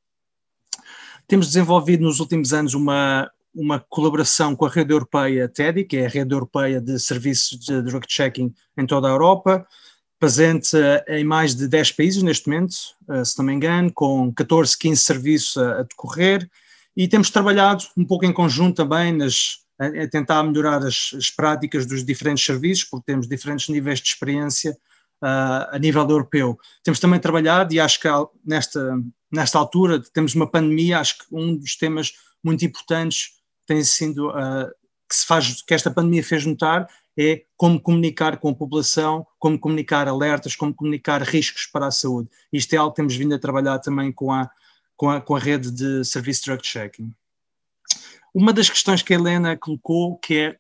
Temos 1.30 1.46
desenvolvido 1.46 2.02
nos 2.02 2.20
últimos 2.20 2.54
anos 2.54 2.74
uma, 2.74 3.30
uma 3.54 3.80
colaboração 3.80 4.56
com 4.56 4.66
a 4.66 4.70
rede 4.70 4.92
europeia 4.92 5.48
TEDI, 5.48 5.84
que 5.84 5.98
é 5.98 6.08
a 6.08 6.10
rede 6.10 6.34
europeia 6.34 6.82
de 6.82 6.98
serviços 6.98 7.60
de 7.60 7.84
drug 7.84 8.04
checking 8.10 8.52
em 8.76 8.88
toda 8.88 9.08
a 9.08 9.12
Europa, 9.12 9.64
presente 10.20 10.76
em 11.08 11.24
mais 11.24 11.54
de 11.54 11.68
10 11.68 11.92
países 11.92 12.24
neste 12.24 12.50
momento, 12.50 12.76
eh, 13.12 13.24
se 13.24 13.38
não 13.38 13.46
me 13.46 13.54
engano, 13.54 13.94
com 13.94 14.34
14, 14.34 14.76
15 14.76 15.04
serviços 15.04 15.58
a, 15.58 15.82
a 15.82 15.84
decorrer. 15.84 16.50
E 16.98 17.08
temos 17.08 17.30
trabalhado 17.30 17.84
um 17.96 18.04
pouco 18.04 18.26
em 18.26 18.34
conjunto 18.34 18.78
também 18.78 19.16
nas, 19.16 19.60
a, 19.78 19.86
a 19.86 20.08
tentar 20.10 20.42
melhorar 20.42 20.84
as, 20.84 21.12
as, 21.16 21.30
práticas 21.30 21.86
dos 21.86 22.04
diferentes 22.04 22.44
serviços, 22.44 22.86
porque 22.86 23.06
temos 23.06 23.28
diferentes 23.28 23.70
níveis 23.70 24.00
de 24.00 24.08
experiência 24.08 24.76
uh, 25.24 25.70
a 25.72 25.80
nível 25.80 26.08
europeu. 26.08 26.58
Temos 26.84 27.00
também 27.00 27.20
trabalhado, 27.20 27.74
e 27.74 27.80
acho 27.80 28.00
que 28.00 28.08
nesta, 28.46 28.98
nesta 29.32 29.58
altura 29.58 30.02
temos 30.14 30.36
uma 30.36 30.50
pandemia, 30.50 31.00
acho 31.00 31.20
que 31.20 31.26
um 31.32 31.56
dos 31.56 31.76
temas 31.76 32.14
muito 32.44 32.66
importantes 32.66 33.32
tem 33.66 33.84
sido, 33.84 34.30
uh, 34.30 34.70
que, 35.08 35.16
se 35.16 35.26
faz, 35.26 35.62
que 35.62 35.74
esta 35.74 35.92
pandemia 35.92 36.24
fez 36.24 36.46
notar, 36.46 36.88
é 37.18 37.44
como 37.58 37.82
comunicar 37.82 38.38
com 38.38 38.50
a 38.50 38.56
população, 38.56 39.28
como 39.38 39.60
comunicar 39.60 40.08
alertas, 40.08 40.56
como 40.56 40.74
comunicar 40.74 41.22
riscos 41.22 41.66
para 41.66 41.88
a 41.88 41.92
saúde. 41.92 42.30
Isto 42.52 42.74
é 42.74 42.78
algo 42.78 42.92
que 42.92 42.98
temos 42.98 43.16
vindo 43.16 43.36
a 43.36 43.40
trabalhar 43.40 43.80
também 43.80 44.12
com 44.12 44.32
a, 44.32 44.50
com 44.96 45.10
a, 45.10 45.20
com 45.20 45.36
a 45.36 45.40
rede 45.40 45.70
de 45.70 46.06
serviço 46.06 46.46
drug 46.46 46.66
checking. 46.66 47.14
Uma 48.34 48.54
das 48.54 48.70
questões 48.70 49.02
que 49.02 49.14
a 49.14 49.18
Helena 49.18 49.58
colocou, 49.58 50.18
que 50.18 50.38
é 50.38 50.60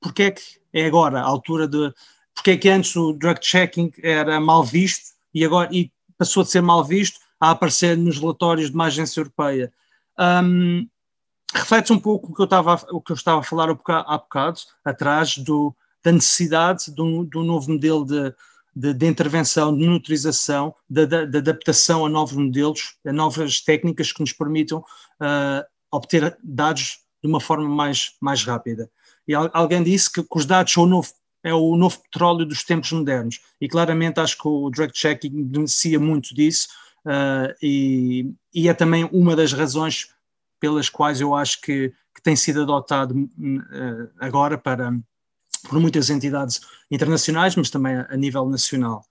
porque 0.00 0.22
é 0.22 0.30
que 0.30 0.42
é 0.72 0.86
agora 0.86 1.20
a 1.20 1.24
altura 1.24 1.68
de. 1.68 1.92
Porque 2.40 2.52
é 2.52 2.56
que 2.56 2.70
antes 2.70 2.96
o 2.96 3.12
drug 3.12 3.38
checking 3.42 3.92
era 4.02 4.40
mal 4.40 4.64
visto 4.64 5.10
e 5.34 5.44
agora 5.44 5.68
e 5.70 5.92
passou 6.16 6.42
a 6.42 6.46
ser 6.46 6.62
mal 6.62 6.82
visto 6.82 7.20
a 7.38 7.50
aparecer 7.50 7.98
nos 7.98 8.18
relatórios 8.18 8.70
de 8.70 8.74
uma 8.74 8.86
agência 8.86 9.20
europeia. 9.20 9.70
Um, 10.18 10.88
reflete 11.52 11.92
um 11.92 11.98
pouco 11.98 12.32
o 12.32 12.34
que 12.34 12.40
eu 12.40 12.46
estava, 12.46 12.80
o 12.92 13.00
que 13.02 13.12
eu 13.12 13.14
estava 13.14 13.40
a 13.40 13.42
falar 13.42 13.68
há 13.68 14.18
bocado, 14.18 14.58
atrás 14.82 15.36
do, 15.36 15.76
da 16.02 16.12
necessidade 16.12 16.90
de 16.90 17.02
um, 17.02 17.26
de 17.26 17.36
um 17.36 17.44
novo 17.44 17.70
modelo 17.72 18.06
de, 18.06 18.34
de, 18.74 18.94
de 18.94 19.06
intervenção, 19.06 19.76
de 19.76 19.84
monitorização, 19.84 20.74
de, 20.88 21.06
de, 21.06 21.38
adaptação 21.38 22.06
a 22.06 22.08
novos 22.08 22.38
modelos, 22.38 22.96
a 23.06 23.12
novas 23.12 23.60
técnicas 23.60 24.12
que 24.12 24.20
nos 24.20 24.32
permitam 24.32 24.78
uh, 24.78 25.62
obter 25.90 26.38
dados 26.42 27.00
de 27.22 27.28
uma 27.28 27.38
forma 27.38 27.68
mais, 27.68 28.14
mais 28.18 28.42
rápida. 28.44 28.90
E 29.28 29.34
alguém 29.34 29.82
disse 29.82 30.10
que, 30.10 30.22
que 30.22 30.38
os 30.38 30.46
dados 30.46 30.72
são 30.72 30.84
o 30.84 30.86
novo, 30.86 31.12
é 31.42 31.54
o 31.54 31.76
novo 31.76 32.00
petróleo 32.02 32.44
dos 32.44 32.64
tempos 32.64 32.92
modernos, 32.92 33.40
e 33.60 33.68
claramente 33.68 34.20
acho 34.20 34.36
que 34.36 34.48
o 34.48 34.70
direct 34.70 34.98
checking 34.98 35.44
beneficia 35.44 35.98
muito 35.98 36.34
disso, 36.34 36.68
uh, 37.06 37.54
e, 37.62 38.32
e, 38.54 38.68
é 38.68 38.74
também 38.74 39.08
uma 39.12 39.34
das 39.34 39.52
razões 39.52 40.14
pelas 40.58 40.88
quais 40.88 41.20
eu 41.20 41.34
acho 41.34 41.60
que, 41.60 41.92
que 42.14 42.22
tem 42.22 42.36
sido 42.36 42.62
adotado 42.62 43.14
uh, 43.14 44.10
agora 44.18 44.58
para 44.58 44.92
por 45.68 45.78
muitas 45.78 46.08
entidades 46.08 46.60
internacionais, 46.90 47.54
mas 47.54 47.70
também 47.70 47.96
a, 47.96 48.06
a 48.10 48.16
nível 48.16 48.48
nacional. 48.48 49.04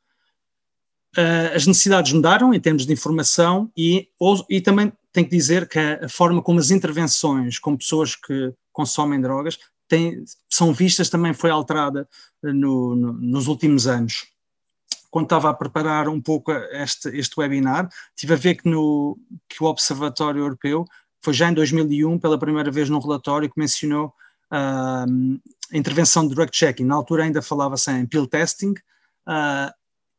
Uh, 1.17 1.55
as 1.55 1.65
necessidades 1.65 2.13
mudaram 2.13 2.53
em 2.53 2.59
termos 2.59 2.85
de 2.85 2.93
informação 2.93 3.71
e, 3.75 4.09
ou, 4.19 4.45
e 4.49 4.61
também 4.61 4.93
tenho 5.11 5.27
que 5.27 5.35
dizer 5.35 5.67
que 5.67 5.79
a, 5.79 6.05
a, 6.05 6.09
forma 6.09 6.41
como 6.41 6.59
as 6.59 6.69
intervenções 6.69 7.57
com 7.57 7.75
pessoas 7.75 8.15
que 8.15 8.53
consomem 8.71 9.19
drogas 9.19 9.57
tem, 9.89 10.23
são 10.49 10.71
vistas 10.71 11.09
também 11.09 11.33
foi 11.33 11.49
alterada 11.49 12.07
no, 12.41 12.95
no, 12.95 13.13
nos 13.13 13.47
últimos 13.47 13.87
anos. 13.87 14.27
Quando 15.11 15.25
estava 15.25 15.49
a 15.49 15.53
preparar 15.53 16.07
um 16.07 16.21
pouco 16.21 16.51
este, 16.51 17.09
este 17.09 17.37
webinar, 17.39 17.89
tive 18.15 18.33
a 18.33 18.37
ver 18.37 18.55
que, 18.55 18.69
no, 18.69 19.17
que 19.49 19.61
o 19.63 19.65
Observatório 19.65 20.41
Europeu 20.41 20.85
foi 21.21 21.33
já 21.33 21.49
em 21.49 21.53
2001, 21.53 22.19
pela 22.19 22.37
primeira 22.37 22.71
vez 22.71 22.89
num 22.89 22.99
relatório 22.99 23.49
que 23.49 23.59
mencionou 23.59 24.13
uh, 24.53 25.39
intervenção 25.73 26.27
de 26.27 26.35
drug 26.35 26.51
checking. 26.53 26.85
Na 26.85 26.95
altura 26.95 27.23
ainda 27.23 27.41
falava-se 27.41 27.91
em 27.91 28.05
pill 28.05 28.27
testing, 28.27 28.73
uh, 29.27 29.73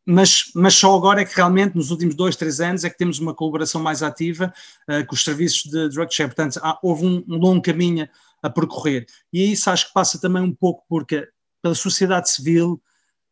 mas, 0.05 0.51
mas 0.55 0.75
só 0.75 0.97
agora 0.97 1.23
é 1.23 1.25
que 1.25 1.37
realmente, 1.37 1.77
nos 1.77 1.93
últimos 1.93 2.17
dois, 2.17 2.35
três 2.35 2.61
anos, 2.61 2.83
é 2.83 2.91
que 2.91 2.99
temos 2.99 3.21
uma 3.21 3.33
colaboração 3.33 3.81
mais 3.81 4.03
ativa 4.03 4.53
uh, 4.89 5.07
com 5.07 5.15
os 5.15 5.23
serviços 5.23 5.71
de 5.71 5.89
drug 5.89 6.13
checking. 6.13 6.35
Portanto, 6.35 6.61
há, 6.63 6.79
houve 6.83 7.07
um, 7.07 7.25
um, 7.29 7.37
longo 7.37 7.63
caminho 7.63 8.09
a 8.43 8.51
percorrer. 8.51 9.07
E 9.33 9.53
isso 9.53 9.71
acho 9.71 9.89
que 9.89 9.93
passa 9.93 10.21
também 10.21 10.43
um 10.43 10.55
pouco 10.55 10.85
porque, 10.89 11.29
pela 11.63 11.75
sociedade 11.75 12.31
civil, 12.31 12.81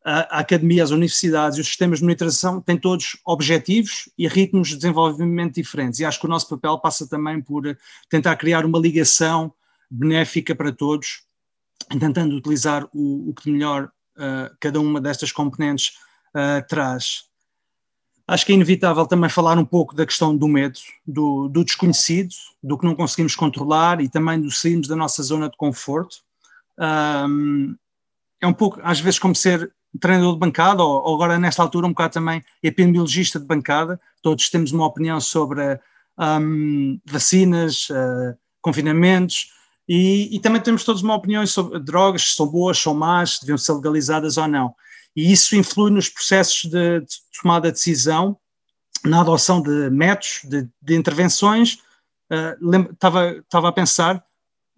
a, 0.05 0.41
academia, 0.41 0.83
as 0.83 0.91
universidades 0.91 1.59
e 1.59 1.61
os 1.61 1.67
sistemas 1.67 1.99
de 1.99 2.05
monitorização 2.05 2.61
têm 2.61 2.79
todos 2.79 3.19
objetivos 3.27 4.09
e 4.17 4.27
ritmos 4.29 4.69
de 4.69 4.77
desenvolvimento 4.77 5.55
diferentes. 5.55 6.01
E 6.01 6.05
acho 6.05 6.21
que 6.21 6.27
o 6.27 6.31
nosso 6.31 6.49
papel 6.49 6.79
passa 6.79 7.09
também 7.09 7.41
por 7.41 7.77
tentar 8.09 8.37
criar 8.37 8.65
uma 8.65 8.79
ligação 8.79 9.53
benéfica 9.91 10.55
para 10.55 10.73
todos, 10.73 11.23
tentando 11.99 12.37
utilizar 12.37 12.89
o, 12.93 13.31
o 13.31 13.35
que 13.35 13.51
melhor 13.51 13.91
uh, 14.17 14.55
cada 14.61 14.81
uma 14.81 15.01
destas 15.01 15.33
componentes 15.33 15.93
uh, 16.35 16.67
traz. 16.69 17.28
Acho 18.29 18.45
que 18.45 18.53
é 18.53 18.55
inevitável 18.55 19.07
também 19.07 19.31
falar 19.31 19.57
um 19.57 19.65
pouco 19.65 19.95
da 19.95 20.05
questão 20.05 20.37
do 20.37 20.47
medo, 20.47 20.79
do, 21.07 21.49
do 21.49 21.65
desconhecido, 21.65 22.35
do 22.63 22.77
que 22.77 22.85
não 22.85 22.95
conseguimos 22.95 23.35
controlar 23.35 24.03
e 24.03 24.09
também 24.09 24.39
do 24.39 24.51
sairmos 24.51 24.87
da 24.87 24.95
nossa 24.95 25.23
zona 25.23 25.49
de 25.49 25.57
conforto. 25.57 26.19
Um, 26.79 27.75
é 28.39 28.47
um 28.47 28.53
pouco, 28.53 28.81
às 28.85 29.01
vezes, 29.01 29.19
como 29.19 29.35
ser 29.35 29.73
treinador 29.99 30.35
de 30.35 30.41
bancada, 30.41 30.83
ou, 30.83 31.03
ou, 31.03 31.15
agora 31.15 31.39
nesta 31.39 31.63
altura 31.63 31.87
um 31.87 31.91
bocado 31.91 32.13
também 32.13 32.45
epidemiologista 32.63 33.41
de 33.41 33.47
bancada, 33.47 33.99
todos 34.21 34.51
temos 34.51 34.73
uma 34.73 34.85
opinião 34.85 35.19
sobre 35.23 35.81
um, 36.19 37.01
vacinas, 37.07 37.89
uh, 37.89 38.37
confinamentos, 38.61 39.55
e, 39.89 40.37
e, 40.37 40.39
também 40.39 40.61
temos 40.61 40.85
todos 40.85 41.01
uma 41.01 41.15
opinião 41.15 41.47
sobre 41.47 41.81
drogas, 41.81 42.25
se 42.25 42.37
são 42.37 42.47
boas, 42.47 42.79
são 42.79 42.93
más, 42.93 43.37
se 43.37 43.41
deviam 43.41 43.57
ser 43.57 43.73
legalizadas 43.73 44.37
ou 44.37 44.47
não. 44.47 44.75
E 45.17 45.33
isso 45.33 45.57
influi 45.57 45.91
nos 45.91 46.09
processos 46.09 46.71
de, 46.71 47.01
de 47.01 47.17
tomada 47.41 47.69
de 47.69 47.75
decisão, 47.75 48.37
na 49.05 49.21
adoção 49.21 49.61
de 49.61 49.91
métodos, 49.91 50.41
de, 50.45 50.69
de 50.81 50.97
intervenções. 50.97 51.79
Uh, 52.31 52.91
estava, 52.93 53.33
estava 53.33 53.69
a 53.69 53.73
pensar, 53.73 54.25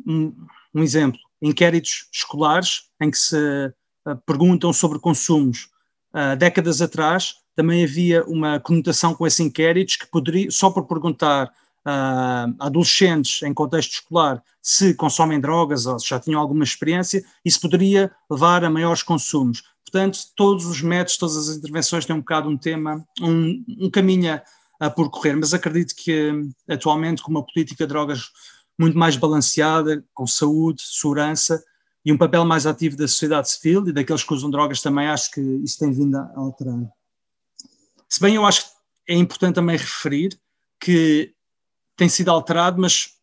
um, 0.07 0.35
um 0.75 0.83
exemplo, 0.83 1.21
inquéritos 1.43 2.09
escolares 2.13 2.85
em 3.01 3.11
que 3.11 3.19
se 3.19 3.37
uh, 3.37 4.17
perguntam 4.27 4.73
sobre 4.73 4.99
consumos. 4.99 5.69
Uh, 6.13 6.37
décadas 6.37 6.83
atrás 6.83 7.37
também 7.55 7.85
havia 7.85 8.25
uma 8.25 8.59
conotação 8.59 9.15
com 9.15 9.27
esses 9.27 9.41
inquéritos 9.41 9.97
que 9.97 10.07
poderia, 10.07 10.51
só 10.51 10.71
por 10.71 10.87
perguntar 10.87 11.47
uh, 11.47 12.55
adolescentes 12.59 13.43
em 13.43 13.53
contexto 13.53 13.93
escolar 13.93 14.43
se 14.63 14.95
consomem 14.95 15.41
drogas 15.41 15.87
ou 15.87 15.99
se 15.99 16.09
já 16.09 16.21
tinham 16.21 16.41
alguma 16.41 16.65
experiência, 16.65 17.25
isso 17.45 17.61
poderia 17.61 18.11
levar 18.31 18.65
a 18.65 18.71
maiores 18.71 19.03
consumos. 19.03 19.63
Portanto, 19.91 20.21
todos 20.37 20.67
os 20.67 20.81
métodos, 20.81 21.17
todas 21.17 21.37
as 21.37 21.57
intervenções 21.57 22.07
têm 22.07 22.15
um 22.15 22.21
bocado 22.21 22.49
um 22.49 22.57
tema, 22.57 23.05
um, 23.21 23.65
um 23.81 23.91
caminho 23.91 24.35
a, 24.35 24.87
a 24.87 24.89
percorrer, 24.89 25.37
mas 25.37 25.53
acredito 25.53 25.97
que 25.97 26.31
atualmente 26.69 27.23
com 27.23 27.31
uma 27.31 27.45
política 27.45 27.85
de 27.85 27.89
drogas 27.89 28.31
muito 28.79 28.97
mais 28.97 29.17
balanceada, 29.17 30.05
com 30.15 30.29
saúde, 30.29 30.83
segurança 30.83 31.63
e 32.05 32.13
um 32.13 32.17
papel 32.17 32.45
mais 32.45 32.67
ativo 32.67 32.97
da 32.97 33.09
sociedade 33.09 33.51
civil 33.51 33.87
e 33.89 33.93
daqueles 33.93 34.23
que 34.23 34.33
usam 34.33 34.49
drogas 34.49 34.81
também, 34.81 35.09
acho 35.09 35.33
que 35.33 35.41
isso 35.41 35.79
tem 35.79 35.93
vindo 35.93 36.17
a 36.17 36.33
alterar. 36.37 36.79
Se 38.09 38.21
bem 38.21 38.37
eu 38.37 38.47
acho 38.47 38.65
que 38.65 38.71
é 39.09 39.15
importante 39.17 39.57
também 39.57 39.77
referir 39.77 40.39
que 40.79 41.35
tem 41.97 42.09
sido 42.09 42.31
alterado, 42.31 42.81
mas 42.81 43.17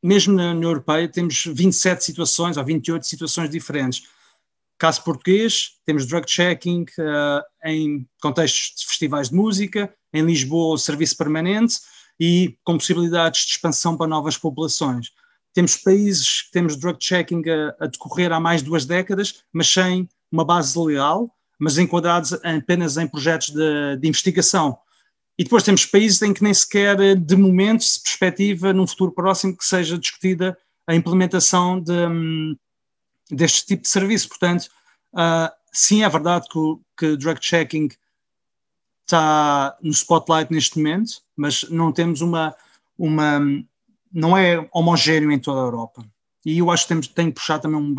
mesmo 0.00 0.32
na 0.32 0.52
União 0.52 0.70
Europeia 0.70 1.08
temos 1.08 1.44
27 1.44 2.04
situações 2.04 2.56
ou 2.56 2.64
28 2.64 3.04
situações 3.04 3.50
diferentes. 3.50 4.06
Caso 4.84 5.02
português, 5.02 5.70
temos 5.86 6.04
drug 6.04 6.30
checking 6.30 6.82
uh, 6.98 7.42
em 7.64 8.06
contextos 8.20 8.82
de 8.82 8.86
festivais 8.86 9.30
de 9.30 9.34
música, 9.34 9.90
em 10.12 10.22
Lisboa 10.22 10.76
serviço 10.76 11.16
permanente, 11.16 11.76
e 12.20 12.58
com 12.62 12.76
possibilidades 12.76 13.46
de 13.46 13.52
expansão 13.52 13.96
para 13.96 14.06
novas 14.06 14.36
populações. 14.36 15.10
Temos 15.54 15.74
países 15.78 16.42
que 16.42 16.50
temos 16.52 16.76
drug 16.76 16.98
checking 17.00 17.42
a, 17.48 17.74
a 17.82 17.86
decorrer 17.86 18.30
há 18.30 18.38
mais 18.38 18.60
de 18.60 18.68
duas 18.68 18.84
décadas, 18.84 19.42
mas 19.50 19.68
sem 19.68 20.06
uma 20.30 20.44
base 20.44 20.78
legal, 20.78 21.34
mas 21.58 21.78
enquadrados 21.78 22.34
apenas 22.44 22.98
em 22.98 23.08
projetos 23.08 23.54
de, 23.54 23.96
de 23.96 24.06
investigação. 24.06 24.76
E 25.38 25.44
depois 25.44 25.62
temos 25.62 25.86
países 25.86 26.20
em 26.20 26.34
que 26.34 26.42
nem 26.42 26.52
sequer, 26.52 27.16
de 27.16 27.36
momento, 27.36 27.84
se 27.84 28.02
perspectiva 28.02 28.70
num 28.74 28.86
futuro 28.86 29.12
próximo 29.12 29.56
que 29.56 29.64
seja 29.64 29.96
discutida 29.96 30.54
a 30.86 30.94
implementação 30.94 31.80
de, 31.80 31.90
um, 31.90 32.54
deste 33.30 33.66
tipo 33.66 33.82
de 33.82 33.88
serviço. 33.88 34.28
Portanto, 34.28 34.68
uh, 35.14 35.50
sim, 35.72 36.02
é 36.02 36.08
verdade 36.08 36.48
que 36.48 36.58
o 36.58 36.80
que 36.96 37.16
drug 37.16 37.38
checking 37.40 37.88
está 39.02 39.76
no 39.82 39.90
spotlight 39.90 40.52
neste 40.52 40.78
momento, 40.78 41.22
mas 41.36 41.64
não 41.70 41.92
temos 41.92 42.20
uma, 42.20 42.54
uma 42.98 43.40
não 44.12 44.36
é 44.36 44.66
homogéneo 44.72 45.30
em 45.30 45.38
toda 45.38 45.60
a 45.60 45.64
Europa. 45.64 46.04
E 46.44 46.58
eu 46.58 46.70
acho 46.70 46.84
que 46.84 46.88
temos, 46.88 47.08
tem 47.08 47.28
que 47.28 47.34
puxar 47.34 47.58
também 47.58 47.80
um, 47.80 47.94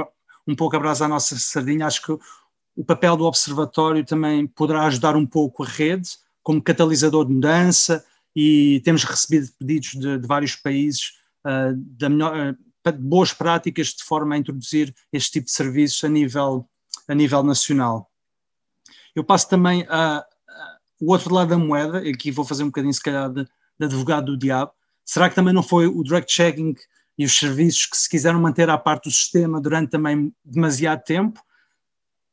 um 0.48 0.56
pouco 0.56 0.76
a 0.76 0.80
brasa 0.80 1.06
à 1.06 1.08
nossa 1.08 1.38
sardinha. 1.38 1.88
Acho 1.88 2.02
que 2.02 2.12
o 2.76 2.86
papel 2.86 3.18
do 3.18 3.26
observatório 3.26 4.06
também 4.06 4.46
poderá 4.48 4.86
ajudar 4.86 5.16
um 5.16 5.26
pouco 5.26 5.64
a 5.64 5.68
rede 5.68 6.10
como 6.44 6.62
catalisador 6.62 7.26
de 7.26 7.34
mudança 7.34 8.06
e 8.36 8.82
temos 8.84 9.04
recebido 9.04 9.50
pedidos 9.58 9.92
de, 9.92 10.20
de 10.20 10.28
vários 10.28 10.56
países 10.56 11.14
uh, 11.46 11.74
da 11.76 12.10
melhor, 12.10 12.54
uh, 12.54 12.58
boas 12.92 13.34
práticas 13.34 13.88
de 13.88 14.04
forma 14.04 14.36
a 14.36 14.38
introduzir 14.38 14.94
este 15.12 15.34
tipo 15.34 15.46
de 15.46 15.52
serviços 15.52 16.04
a 16.04 16.10
nível, 16.10 16.68
a 17.08 17.16
nível 17.16 17.44
nacional. 17.44 18.10
Eu 19.16 19.24
passo 19.24 19.50
também 19.50 19.86
a, 19.90 20.26
o 21.00 21.12
outro 21.12 21.34
lado 21.34 21.50
da 21.50 21.58
moeda, 21.58 22.00
aqui 22.10 22.32
vou 22.32 22.46
fazer 22.46 22.64
um 22.64 22.68
bocadinho 22.68 22.94
se 22.94 23.02
calhar 23.02 23.30
de, 23.32 23.44
de 23.44 23.86
advogado 23.86 24.26
do 24.26 24.38
diabo, 24.38 24.72
será 25.04 25.30
que 25.30 25.36
também 25.36 25.54
não 25.54 25.64
foi 25.64 25.88
o 25.88 26.04
direct 26.04 26.32
checking 26.32 26.76
e 27.18 27.26
os 27.26 27.38
serviços 27.38 27.86
que 27.86 27.98
se 27.98 28.10
quiseram 28.10 28.40
manter 28.42 28.70
à 28.70 28.78
parte 28.78 29.06
do 29.06 29.12
sistema 29.12 29.62
durante 29.62 29.92
também 29.92 30.34
demasiado 30.44 31.04
tempo? 31.04 31.42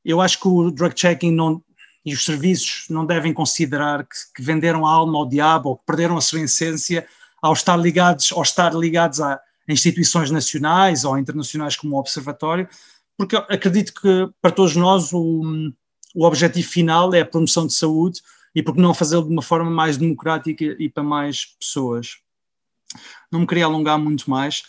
Eu 0.05 0.21
acho 0.21 0.41
que 0.41 0.49
o 0.49 0.71
direct 0.71 1.01
checking 1.01 1.33
não, 1.33 1.63
e 2.05 2.13
os 2.13 2.25
serviços 2.25 2.87
não 2.91 3.07
devem 3.07 3.33
considerar 3.33 4.05
que, 4.05 4.17
que, 4.35 4.43
venderam 4.43 4.87
a 4.87 4.91
alma 4.91 5.19
ao 5.19 5.29
diabo 5.29 5.71
ou 5.71 5.77
que 5.77 5.87
perderam 5.87 6.17
a 6.17 6.21
sua 6.21 6.41
essência 6.41 7.07
ao 7.41 7.53
estar 7.53 7.77
ligados, 7.77 8.33
ao 8.33 8.43
estar 8.43 8.75
ligados 8.75 9.21
a 9.21 9.41
instituições 9.69 10.31
nacionais 10.31 11.05
ou 11.05 11.17
internacionais 11.19 11.77
como 11.77 11.97
o 11.97 11.99
Observatório, 11.99 12.69
porque 13.17 13.37
acredito 13.37 13.93
que 13.95 14.29
para 14.41 14.51
todos 14.51 14.75
nós 14.77 15.13
o, 15.13 15.73
o 16.15 16.25
objetivo 16.25 16.69
final 16.69 17.15
é 17.15 17.21
a 17.21 17.27
promoção 17.27 17.67
de 17.67 17.75
saúde 17.75 18.21
e 18.55 18.63
por 18.63 18.75
que 18.75 18.81
não 18.81 18.95
fazê-lo 18.95 19.25
de 19.25 19.33
uma 19.33 19.43
forma 19.43 19.71
mais 19.71 19.97
democrática 19.97 20.65
e 20.79 20.89
para 20.89 21.03
mais 21.03 21.47
pessoas. 21.59 22.19
Não 23.31 23.41
me 23.41 23.47
queria 23.47 23.65
alongar 23.65 23.99
muito 23.99 24.29
mais, 24.29 24.65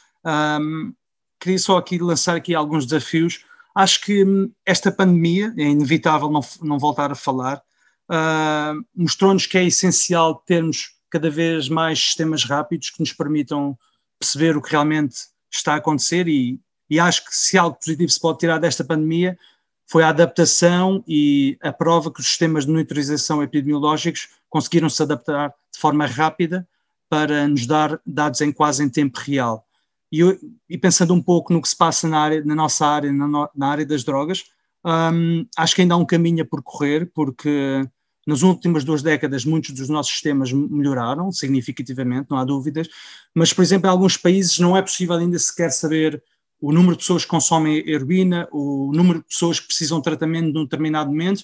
um, 0.62 0.94
queria 1.40 1.60
só 1.60 1.78
aqui 1.78 1.98
lançar 1.98 2.38
aqui 2.38 2.56
alguns 2.56 2.86
desafios. 2.86 3.44
Acho 3.76 4.02
que 4.02 4.24
hum, 4.24 4.52
esta 4.66 4.92
pandemia, 4.92 5.54
é 5.58 5.64
inevitável 5.64 6.30
não, 6.32 6.42
não 6.62 6.80
voltar 6.80 7.12
a 7.12 7.16
falar, 7.16 7.62
uh, 8.10 8.86
mostrou-nos 8.96 9.46
que 9.46 9.58
é 9.58 9.66
essencial 9.66 10.36
termos 10.36 10.94
cada 11.10 11.30
vez 11.30 11.68
mais 11.68 12.00
sistemas 12.00 12.44
rápidos 12.44 12.90
que 12.90 13.00
nos 13.00 13.12
permitam 13.12 13.78
perceber 14.24 14.56
o 14.56 14.62
que 14.62 14.72
realmente 14.72 15.16
está 15.52 15.74
a 15.74 15.78
acontecer 15.78 16.28
e, 16.30 16.60
e 16.90 17.00
acho 17.00 17.26
que 17.26 17.36
se 17.36 17.58
algo 17.58 17.78
positivo 17.78 18.10
se 18.10 18.20
pode 18.20 18.40
tirar 18.40 18.58
desta 18.58 18.84
pandemia 18.84 19.38
foi 19.86 20.02
a 20.02 20.10
adaptação 20.10 21.04
e 21.06 21.58
a 21.62 21.72
prova 21.74 22.12
que 22.12 22.22
os 22.22 22.28
sistemas 22.28 22.66
de 22.66 22.72
monitorização 22.72 23.44
epidemiológicos 23.44 24.30
conseguiram 24.50 24.90
se 24.90 25.04
adaptar 25.04 25.54
de 25.72 25.80
forma 25.80 26.06
rápida 26.06 26.68
para 27.10 27.48
nos 27.48 27.68
dar 27.68 28.00
dados 28.06 28.40
em 28.42 28.52
quase 28.52 28.82
em 28.84 28.90
tempo 28.90 29.20
real. 29.20 29.68
E, 30.12 30.22
e 30.70 30.78
pensando 30.78 31.14
um 31.14 31.22
pouco 31.22 31.52
no 31.52 31.62
que 31.62 31.68
se 31.68 31.76
passa 31.76 32.08
na, 32.08 32.20
área, 32.20 32.44
na 32.46 32.56
nossa 32.56 32.88
área, 32.88 33.12
na, 33.12 33.28
no, 33.28 33.50
na, 33.54 33.68
área 33.68 33.86
das 33.86 34.04
drogas, 34.04 34.46
um, 34.86 35.46
acho 35.58 35.76
que 35.76 35.82
ainda 35.82 35.96
há 35.96 35.98
um 35.98 36.06
caminho 36.06 36.44
a 36.44 36.48
percorrer, 36.48 37.12
porque 37.14 37.88
nas 38.26 38.42
últimas 38.42 38.84
duas 38.84 39.02
décadas 39.02 39.46
muitos 39.46 39.72
dos 39.72 39.90
nossos 39.90 40.14
sistemas 40.14 40.52
melhoraram 40.52 41.32
significativamente, 41.32 42.28
não 42.30 42.38
há 42.38 42.46
dúvidas, 42.46 42.88
mas, 43.34 43.52
por 43.52 43.62
exemplo, 43.62 43.88
em 43.88 43.92
alguns 43.92 44.18
países 44.18 44.60
não 44.60 44.76
é 44.76 44.82
possível 44.82 45.16
ainda 45.16 45.38
sequer 45.38 45.72
saber 45.72 46.24
o 46.62 46.72
número 46.72 46.94
de 46.94 47.00
pessoas 47.00 47.26
que 47.26 47.30
consomem 47.30 47.84
heroína, 47.90 48.48
o 48.50 48.92
número 48.94 49.20
de 49.20 49.26
pessoas 49.26 49.60
que 49.60 49.68
precisam 49.68 49.98
de 49.98 50.04
tratamento 50.06 50.54
num 50.54 50.64
determinado 50.64 51.10
momento. 51.10 51.44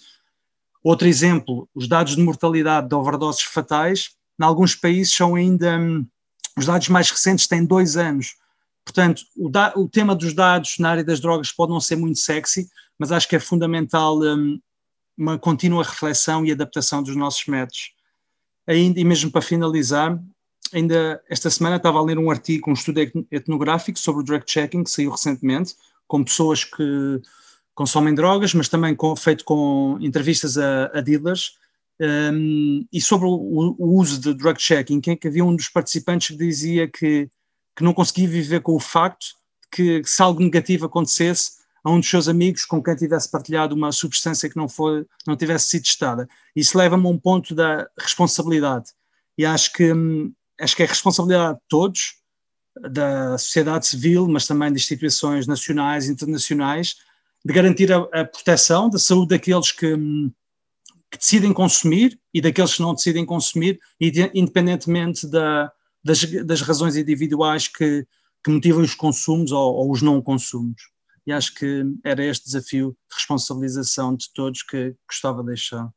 Outro 0.81 1.07
exemplo, 1.07 1.67
os 1.75 1.89
dados 1.89 2.15
de 2.15 2.21
mortalidade 2.21 2.87
de 2.87 2.95
overdoses 2.95 3.41
fatais, 3.41 4.11
em 4.39 4.43
alguns 4.45 4.75
países 4.75 5.13
são 5.13 5.35
ainda, 5.35 5.77
hum, 5.77 6.07
os 6.57 6.65
dados 6.65 6.87
mais 6.87 7.11
recentes 7.11 7.47
têm 7.47 7.65
dois 7.65 7.97
anos. 7.97 8.37
Portanto, 8.85 9.23
o, 9.35 9.49
da, 9.49 9.73
o, 9.75 9.89
tema 9.89 10.15
dos 10.15 10.33
dados 10.33 10.77
na 10.79 10.91
área 10.91 11.03
das 11.03 11.19
drogas 11.19 11.51
pode 11.51 11.73
não 11.73 11.81
ser 11.81 11.97
muito 11.97 12.19
sexy, 12.19 12.69
mas 12.97 13.11
acho 13.11 13.27
que 13.27 13.35
é 13.35 13.39
fundamental 13.39 14.17
um, 14.21 14.57
uma 15.19 15.37
contínua 15.37 15.83
reflexão 15.83 16.45
e 16.45 16.51
adaptação 16.51 17.03
dos 17.03 17.15
nossos 17.15 17.45
métodos. 17.45 17.91
Ainda, 18.65 18.99
e 18.99 19.03
mesmo 19.03 19.29
para 19.29 19.41
finalizar, 19.41 20.17
ainda 20.73 21.21
esta 21.29 21.49
semana 21.49 21.75
estava 21.75 21.99
a 21.99 22.01
ler 22.01 22.17
um 22.17 22.31
artigo, 22.31 22.69
um 22.69 22.73
estudo 22.73 22.99
etnográfico 23.29 23.99
sobre 23.99 24.21
o 24.21 24.23
drug 24.23 24.45
checking, 24.47 24.83
que 24.83 24.89
saiu 24.89 25.11
recentemente, 25.11 25.75
com 26.07 26.23
pessoas 26.23 26.63
que 26.63 27.21
consomem 27.75 28.15
drogas, 28.15 28.53
mas 28.53 28.69
também 28.69 28.95
com, 28.95 29.13
feito 29.15 29.43
com 29.43 29.97
entrevistas 29.99 30.57
a, 30.57 30.85
a 30.93 31.01
dealers, 31.01 31.57
um, 31.99 32.85
e 32.93 33.01
sobre 33.01 33.27
o, 33.27 33.75
o, 33.77 33.99
uso 33.99 34.19
de 34.19 34.33
drug 34.33 34.61
checking, 34.61 35.01
em 35.05 35.17
que 35.17 35.27
havia 35.27 35.43
um 35.43 35.55
dos 35.55 35.67
participantes 35.67 36.29
que 36.29 36.37
dizia 36.37 36.87
que, 36.87 37.29
que 37.75 37.83
não 37.83 37.93
conseguia 37.93 38.27
viver 38.27 38.61
com 38.61 38.73
o 38.73 38.79
facto 38.79 39.25
de 39.25 39.69
que, 39.71 40.01
que 40.01 40.09
se 40.09 40.21
algo 40.21 40.41
negativo 40.41 40.85
acontecesse, 40.85 41.58
a 41.83 41.91
um 41.91 41.99
dos 41.99 42.09
seus 42.09 42.27
amigos 42.27 42.65
com 42.65 42.81
quem 42.81 42.95
tivesse 42.95 43.29
partilhado 43.29 43.75
uma 43.75 43.91
substância 43.91 44.49
que 44.49 44.57
não, 44.57 44.67
foi, 44.67 45.05
não 45.25 45.35
tivesse 45.35 45.67
sido 45.67 45.83
testada. 45.83 46.27
Isso 46.55 46.77
leva-me 46.77 47.05
a 47.05 47.09
um 47.09 47.17
ponto 47.17 47.55
da 47.55 47.89
responsabilidade. 47.97 48.91
E 49.37 49.45
acho 49.45 49.71
que, 49.73 49.93
hum, 49.93 50.33
acho 50.59 50.75
que 50.75 50.83
é 50.83 50.85
responsabilidade 50.85 51.57
de 51.57 51.65
todos, 51.69 52.15
da 52.91 53.37
sociedade 53.37 53.87
civil, 53.87 54.27
mas 54.27 54.47
também 54.47 54.71
de 54.71 54.79
instituições 54.79 55.47
nacionais 55.47 56.07
e 56.07 56.11
internacionais, 56.11 56.97
de 57.43 57.53
garantir 57.53 57.91
a, 57.91 57.97
a 57.97 58.25
proteção 58.25 58.89
da 58.89 58.99
saúde 58.99 59.29
daqueles 59.29 59.71
que, 59.71 59.93
hum, 59.93 60.31
que, 61.09 61.17
decidem 61.17 61.53
consumir 61.53 62.19
e 62.33 62.41
daqueles 62.41 62.75
que 62.75 62.81
não 62.81 62.93
decidem 62.93 63.25
consumir, 63.25 63.79
independentemente 63.99 65.27
da, 65.27 65.71
das, 66.03 66.23
das 66.45 66.61
razões 66.61 66.95
individuais 66.95 67.67
que, 67.67 68.05
que 68.43 68.51
motivam 68.51 68.83
os 68.83 68.95
consumos 68.95 69.51
ou, 69.51 69.73
ou, 69.75 69.91
os 69.91 70.01
não 70.01 70.21
consumos. 70.21 70.89
E 71.29 71.31
acho 71.31 71.53
que 71.53 71.83
era 72.03 72.25
este 72.25 72.45
desafio 72.45 72.97
de 73.07 73.15
responsabilização 73.15 74.15
de 74.15 74.33
todos 74.33 74.63
que 74.63 74.95
gostava 75.07 75.41
de 75.41 75.49
deixar. 75.49 75.87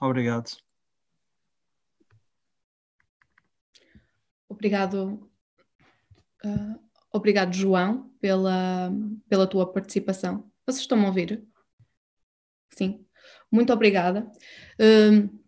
Obrigado. 0.00 0.56
Obrigado, 4.48 5.30
uh, 6.42 6.80
obrigado 7.12 7.52
João, 7.52 8.08
pela, 8.18 8.90
pela 9.28 9.46
tua 9.46 9.70
participação. 9.70 10.50
Vocês 10.64 10.80
estão 10.80 10.98
a 11.02 11.08
ouvir? 11.08 11.46
Sim, 12.70 13.04
muito 13.52 13.70
obrigada. 13.70 14.26
Uh, 14.80 15.43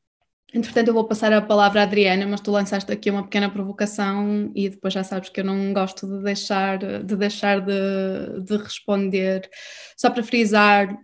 Entretanto, 0.55 0.89
eu 0.89 0.95
vou 0.95 1.05
passar 1.05 1.33
a 1.33 1.43
palavra 1.43 1.81
à 1.81 1.83
Adriana, 1.83 2.27
mas 2.27 2.41
tu 2.41 2.51
lançaste 2.51 2.91
aqui 2.91 3.11
uma 3.11 3.25
pequena 3.25 3.51
provocação 3.51 4.51
e 4.55 4.69
depois 4.69 4.95
já 4.95 5.03
sabes 5.03 5.29
que 5.29 5.41
eu 5.41 5.45
não 5.45 5.73
gosto 5.73 6.07
de 6.07 6.23
deixar 6.23 6.79
de, 6.79 7.17
deixar 7.17 7.61
de, 7.61 8.41
de 8.43 8.57
responder. 8.57 9.51
Só 9.97 10.09
para 10.09 10.23
frisar, 10.23 10.97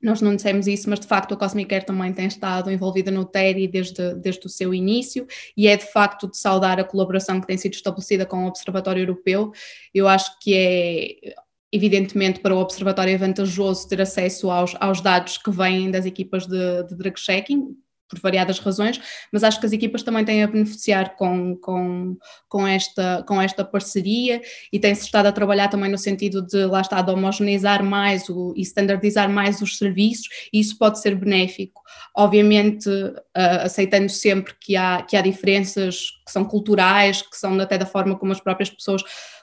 nós 0.00 0.20
não 0.20 0.36
dissemos 0.36 0.68
isso, 0.68 0.88
mas 0.88 1.00
de 1.00 1.08
facto 1.08 1.34
a 1.34 1.36
Cosmic 1.36 1.68
Care 1.68 1.84
também 1.84 2.12
tem 2.12 2.26
estado 2.26 2.70
envolvida 2.70 3.10
no 3.10 3.24
TERI 3.24 3.66
desde, 3.66 4.14
desde 4.14 4.46
o 4.46 4.48
seu 4.48 4.72
início 4.72 5.26
e 5.56 5.66
é 5.66 5.76
de 5.76 5.90
facto 5.92 6.30
de 6.30 6.38
saudar 6.38 6.78
a 6.78 6.84
colaboração 6.84 7.40
que 7.40 7.48
tem 7.48 7.58
sido 7.58 7.74
estabelecida 7.74 8.24
com 8.24 8.44
o 8.44 8.48
Observatório 8.48 9.02
Europeu. 9.02 9.50
Eu 9.92 10.06
acho 10.06 10.38
que 10.38 10.54
é 10.54 11.34
evidentemente 11.72 12.40
para 12.40 12.54
o 12.54 12.58
Observatório 12.58 13.12
é 13.12 13.18
vantajoso 13.18 13.88
ter 13.88 14.00
acesso 14.00 14.50
aos, 14.50 14.74
aos 14.80 15.00
dados 15.00 15.36
que 15.36 15.50
vêm 15.50 15.90
das 15.90 16.06
equipas 16.06 16.46
de, 16.46 16.84
de 16.84 16.96
drug 16.96 17.18
checking, 17.18 17.76
por 18.08 18.18
variadas 18.20 18.58
razões, 18.58 19.00
mas 19.32 19.44
acho 19.44 19.60
que 19.60 19.66
as 19.66 19.72
equipas 19.72 20.02
também 20.02 20.24
têm 20.24 20.42
a 20.42 20.46
beneficiar 20.46 21.16
com, 21.16 21.56
com, 21.56 22.16
com, 22.48 22.66
esta, 22.66 23.24
com 23.26 23.40
esta 23.40 23.64
parceria 23.64 24.40
e 24.72 24.78
tem-se 24.78 25.04
estado 25.04 25.26
a 25.26 25.32
trabalhar 25.32 25.68
também 25.68 25.90
no 25.90 25.98
sentido 25.98 26.42
de, 26.42 26.64
lá 26.64 26.80
está, 26.80 27.02
de 27.02 27.10
homogeneizar 27.10 27.84
mais 27.84 28.28
o, 28.28 28.54
e 28.56 28.62
standardizar 28.62 29.28
mais 29.30 29.60
os 29.60 29.76
serviços 29.76 30.28
e 30.52 30.60
isso 30.60 30.78
pode 30.78 31.00
ser 31.00 31.14
benéfico. 31.14 31.82
Obviamente, 32.16 32.88
uh, 32.88 33.62
aceitando 33.62 34.08
sempre 34.08 34.54
que 34.60 34.76
há, 34.76 35.02
que 35.02 35.16
há 35.16 35.20
diferenças 35.20 36.10
que 36.24 36.32
são 36.32 36.44
culturais, 36.44 37.22
que 37.22 37.36
são 37.36 37.58
até 37.60 37.76
da 37.76 37.86
forma 37.86 38.16
como 38.16 38.32
as 38.32 38.40
próprias 38.40 38.70
pessoas 38.70 39.02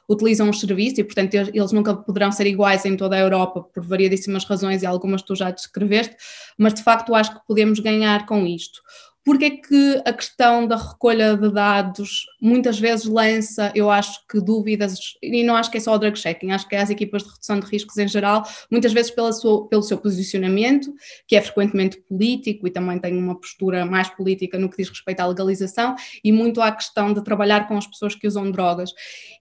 utilizam 0.10 0.50
os 0.50 0.60
serviços 0.60 1.00
e, 1.00 1.04
portanto, 1.04 1.34
eles 1.34 1.72
nunca 1.72 1.96
poderão 1.96 2.32
ser 2.32 2.48
iguais 2.48 2.86
em 2.86 2.96
toda 2.96 3.16
a 3.16 3.20
Europa 3.20 3.62
por 3.62 3.84
variedíssimas 3.84 4.46
razões 4.46 4.84
e 4.84 4.86
algumas 4.86 5.22
tu 5.22 5.36
já 5.36 5.52
descreveste, 5.52 6.16
mas 6.58 6.74
de 6.74 6.84
facto 6.84 7.14
acho 7.16 7.34
que 7.34 7.46
podemos 7.48 7.80
ganhar 7.80 8.26
com 8.26 8.46
isto. 8.46 8.82
Porque 9.26 9.46
é 9.46 9.50
que 9.50 10.02
a 10.06 10.14
questão 10.14 10.68
da 10.68 10.78
recolha 10.78 11.36
de 11.36 11.52
dados 11.52 12.28
muitas 12.40 12.80
vezes 12.80 13.06
lança, 13.08 13.72
eu 13.74 13.90
acho 13.90 14.20
que 14.30 14.40
dúvidas, 14.40 15.00
e 15.20 15.44
não 15.44 15.56
acho 15.56 15.72
que 15.72 15.78
é 15.78 15.80
só 15.80 15.96
o 15.96 15.98
drug 15.98 16.18
checking, 16.18 16.52
acho 16.52 16.70
que 16.70 16.76
é 16.76 16.80
as 16.80 16.92
equipas 16.92 17.24
de 17.24 17.30
redução 17.30 17.60
de 17.60 17.66
riscos 17.66 17.98
em 17.98 18.08
geral, 18.08 18.44
muitas 18.70 18.94
vezes 18.94 19.10
pela 19.10 19.34
sua, 19.34 19.68
pelo 19.68 19.82
seu 19.82 19.98
posicionamento, 19.98 20.94
que 21.28 21.36
é 21.36 21.42
frequentemente 21.42 21.98
político 22.08 22.68
e 22.68 22.70
também 22.72 23.00
tem 23.00 23.18
uma 23.18 23.34
postura 23.34 23.84
mais 23.84 24.08
política 24.10 24.60
no 24.60 24.70
que 24.70 24.78
diz 24.78 24.90
respeito 24.90 25.22
à 25.22 25.26
legalização, 25.26 25.96
e 26.24 26.32
muito 26.32 26.62
à 26.62 26.72
questão 26.72 27.12
de 27.12 27.24
trabalhar 27.24 27.68
com 27.68 27.76
as 27.76 27.88
pessoas 27.88 28.14
que 28.14 28.28
usam 28.28 28.52
drogas. 28.52 28.92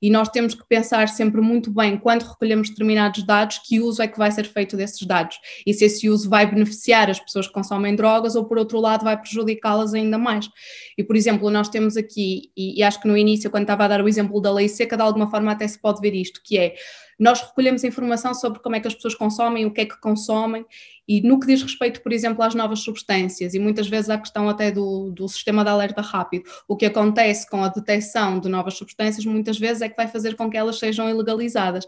E 0.01 0.09
nós 0.09 0.30
temos 0.30 0.55
que 0.55 0.66
pensar 0.66 1.09
sempre 1.09 1.43
muito 1.43 1.70
bem, 1.70 1.99
quando 1.99 2.22
recolhemos 2.22 2.70
determinados 2.70 3.22
dados, 3.22 3.59
que 3.59 3.80
uso 3.80 4.01
é 4.01 4.09
que 4.09 4.16
vai 4.16 4.30
ser 4.30 4.47
feito 4.47 4.78
desses 4.78 5.07
dados, 5.07 5.39
e 5.66 5.74
se 5.74 5.85
esse 5.85 6.09
uso 6.09 6.30
vai 6.30 6.47
beneficiar 6.47 7.11
as 7.11 7.20
pessoas 7.20 7.47
que 7.47 7.53
consomem 7.53 7.95
drogas 7.95 8.35
ou, 8.35 8.47
por 8.47 8.57
outro 8.57 8.80
lado, 8.80 9.05
vai 9.05 9.20
prejudicá 9.20 9.73
las 9.74 9.94
ainda 9.94 10.18
mais. 10.18 10.48
E, 10.96 11.04
por 11.04 11.16
exemplo, 11.16 11.50
nós 11.50 11.68
temos 11.68 11.96
aqui, 11.96 12.50
e, 12.56 12.78
e 12.78 12.82
acho 12.82 13.00
que 13.00 13.08
no 13.08 13.16
início, 13.16 13.50
quando 13.50 13.62
estava 13.62 13.84
a 13.84 13.88
dar 13.88 14.02
o 14.02 14.08
exemplo 14.08 14.40
da 14.40 14.52
lei 14.52 14.68
seca, 14.68 14.96
de 14.96 15.02
alguma 15.02 15.30
forma 15.30 15.52
até 15.52 15.66
se 15.66 15.78
pode 15.78 16.00
ver 16.00 16.14
isto, 16.14 16.40
que 16.42 16.58
é 16.58 16.74
nós 17.18 17.40
recolhemos 17.40 17.84
informação 17.84 18.34
sobre 18.34 18.60
como 18.60 18.76
é 18.76 18.80
que 18.80 18.88
as 18.88 18.94
pessoas 18.94 19.14
consomem, 19.14 19.66
o 19.66 19.70
que 19.72 19.82
é 19.82 19.86
que 19.86 20.00
consomem, 20.00 20.66
e 21.06 21.20
no 21.20 21.38
que 21.38 21.46
diz 21.46 21.62
respeito, 21.62 22.02
por 22.02 22.12
exemplo, 22.12 22.42
às 22.42 22.54
novas 22.54 22.80
substâncias, 22.80 23.54
e 23.54 23.58
muitas 23.58 23.86
vezes 23.88 24.10
a 24.10 24.18
questão 24.18 24.48
até 24.48 24.70
do, 24.70 25.10
do 25.12 25.28
sistema 25.28 25.62
de 25.62 25.70
alerta 25.70 26.00
rápido, 26.02 26.44
o 26.66 26.76
que 26.76 26.86
acontece 26.86 27.48
com 27.48 27.62
a 27.62 27.68
detecção 27.68 28.40
de 28.40 28.48
novas 28.48 28.74
substâncias 28.74 29.24
muitas 29.24 29.58
vezes 29.58 29.82
é 29.82 29.88
que 29.88 29.96
vai 29.96 30.08
fazer 30.08 30.34
com 30.34 30.50
que 30.50 30.56
elas 30.56 30.78
sejam 30.78 31.08
ilegalizadas. 31.08 31.84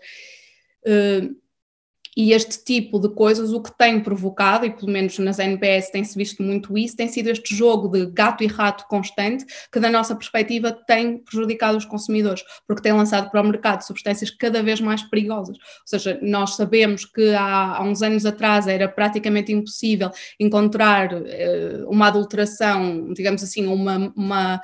Uh, 0.87 1.35
e 2.17 2.33
este 2.33 2.65
tipo 2.65 2.99
de 2.99 3.11
coisas, 3.11 3.53
o 3.53 3.61
que 3.61 3.77
tem 3.77 4.01
provocado, 4.01 4.65
e 4.65 4.71
pelo 4.71 4.91
menos 4.91 5.19
nas 5.19 5.39
NPS 5.39 5.91
tem-se 5.91 6.17
visto 6.17 6.43
muito 6.43 6.79
isso, 6.79 6.97
tem 6.97 7.09
sido 7.09 7.29
este 7.29 7.55
jogo 7.55 7.89
de 7.89 8.07
gato 8.07 8.43
e 8.43 8.47
rato 8.47 8.87
constante, 8.89 9.45
que 9.71 9.79
da 9.79 9.91
nossa 9.91 10.17
perspectiva 10.17 10.73
tem 10.73 11.19
prejudicado 11.19 11.77
os 11.77 11.85
consumidores, 11.85 12.43
porque 12.67 12.83
tem 12.83 12.93
lançado 12.93 13.31
para 13.31 13.43
o 13.43 13.45
mercado 13.45 13.83
substâncias 13.83 14.31
cada 14.31 14.63
vez 14.63 14.81
mais 14.81 15.03
perigosas. 15.03 15.59
Ou 15.59 15.87
seja, 15.87 16.19
nós 16.23 16.57
sabemos 16.57 17.05
que 17.05 17.35
há, 17.35 17.77
há 17.77 17.83
uns 17.83 18.01
anos 18.01 18.25
atrás 18.25 18.67
era 18.67 18.89
praticamente 18.89 19.53
impossível 19.53 20.11
encontrar 20.41 21.13
uh, 21.13 21.89
uma 21.91 22.07
adulteração, 22.09 23.13
digamos 23.13 23.43
assim, 23.43 23.67
uma. 23.67 24.13
uma 24.17 24.61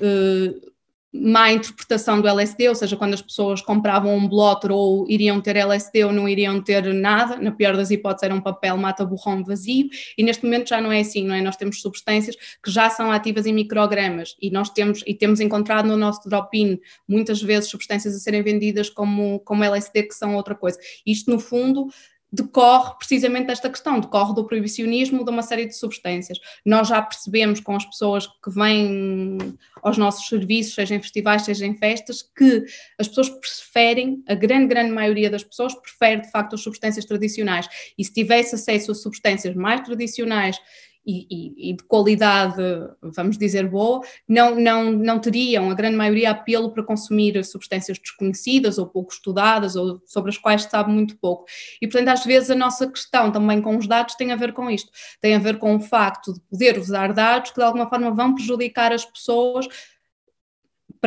uh, 0.00 0.75
má 1.20 1.52
interpretação 1.52 2.20
do 2.20 2.28
LSD, 2.28 2.68
ou 2.68 2.74
seja, 2.74 2.96
quando 2.96 3.14
as 3.14 3.22
pessoas 3.22 3.60
compravam 3.60 4.16
um 4.16 4.28
blotter 4.28 4.70
ou 4.70 5.08
iriam 5.08 5.40
ter 5.40 5.56
LSD 5.56 6.04
ou 6.04 6.12
não 6.12 6.28
iriam 6.28 6.60
ter 6.60 6.92
nada, 6.94 7.36
na 7.36 7.50
pior 7.50 7.76
das 7.76 7.90
hipóteses 7.90 8.24
era 8.24 8.34
um 8.34 8.40
papel 8.40 8.76
mata-borrão 8.76 9.44
vazio, 9.44 9.88
e 10.16 10.22
neste 10.22 10.44
momento 10.44 10.68
já 10.68 10.80
não 10.80 10.92
é 10.92 11.00
assim, 11.00 11.24
não 11.24 11.34
é? 11.34 11.40
Nós 11.40 11.56
temos 11.56 11.80
substâncias 11.80 12.36
que 12.62 12.70
já 12.70 12.90
são 12.90 13.10
ativas 13.10 13.46
em 13.46 13.52
microgramas 13.52 14.36
e 14.40 14.50
nós 14.50 14.70
temos, 14.70 15.02
e 15.06 15.14
temos 15.14 15.40
encontrado 15.40 15.86
no 15.86 15.96
nosso 15.96 16.28
drop-in 16.28 16.78
muitas 17.08 17.42
vezes 17.42 17.70
substâncias 17.70 18.14
a 18.14 18.18
serem 18.18 18.42
vendidas 18.42 18.90
como, 18.90 19.40
como 19.40 19.64
LSD 19.64 20.04
que 20.04 20.14
são 20.14 20.34
outra 20.34 20.54
coisa. 20.54 20.78
Isto 21.06 21.30
no 21.30 21.38
fundo 21.38 21.88
decorre 22.32 22.94
precisamente 22.98 23.46
desta 23.46 23.70
questão, 23.70 24.00
decorre 24.00 24.34
do 24.34 24.44
proibicionismo 24.44 25.24
de 25.24 25.30
uma 25.30 25.42
série 25.42 25.66
de 25.66 25.76
substâncias. 25.76 26.38
Nós 26.64 26.88
já 26.88 27.00
percebemos 27.00 27.60
com 27.60 27.74
as 27.76 27.84
pessoas 27.84 28.26
que 28.26 28.50
vêm 28.50 29.38
aos 29.82 29.96
nossos 29.96 30.26
serviços, 30.28 30.74
seja 30.74 30.94
em 30.94 31.00
festivais, 31.00 31.42
seja 31.42 31.66
em 31.66 31.76
festas, 31.76 32.22
que 32.22 32.64
as 32.98 33.08
pessoas 33.08 33.30
preferem, 33.30 34.22
a 34.28 34.34
grande, 34.34 34.66
grande 34.66 34.90
maioria 34.90 35.30
das 35.30 35.44
pessoas 35.44 35.74
prefere 35.74 36.22
de 36.22 36.30
facto 36.30 36.54
as 36.54 36.62
substâncias 36.62 37.04
tradicionais. 37.04 37.68
E 37.96 38.04
se 38.04 38.12
tivesse 38.12 38.54
acesso 38.54 38.92
a 38.92 38.94
substâncias 38.94 39.54
mais 39.54 39.80
tradicionais 39.82 40.58
e, 41.06 41.70
e, 41.70 41.72
de 41.74 41.84
qualidade, 41.84 42.56
vamos 43.00 43.38
dizer, 43.38 43.68
boa, 43.68 44.00
não, 44.28 44.56
não, 44.56 44.90
não 44.90 45.20
teriam, 45.20 45.70
a 45.70 45.74
grande 45.74 45.96
maioria, 45.96 46.30
apelo 46.30 46.72
para 46.72 46.82
consumir 46.82 47.44
substâncias 47.44 47.98
desconhecidas 47.98 48.76
ou 48.76 48.86
pouco 48.86 49.12
estudadas 49.12 49.76
ou 49.76 50.02
sobre 50.04 50.30
as 50.30 50.38
quais 50.38 50.64
se 50.64 50.70
sabe 50.70 50.90
muito 50.90 51.16
pouco. 51.16 51.44
E, 51.80 51.86
portanto, 51.86 52.08
às 52.08 52.24
vezes 52.24 52.50
a 52.50 52.56
nossa 52.56 52.90
questão 52.90 53.30
também 53.30 53.62
com 53.62 53.76
os 53.76 53.86
dados 53.86 54.16
tem 54.16 54.32
a 54.32 54.36
ver 54.36 54.52
com 54.52 54.68
isto, 54.68 54.90
tem 55.20 55.34
a 55.34 55.38
ver 55.38 55.58
com 55.58 55.76
o 55.76 55.80
facto 55.80 56.34
de 56.34 56.40
poder 56.40 56.78
usar 56.78 57.12
dados 57.12 57.50
que 57.50 57.58
de 57.58 57.64
alguma 57.64 57.88
forma 57.88 58.10
vão 58.10 58.34
prejudicar 58.34 58.92
as 58.92 59.04
pessoas 59.04 59.68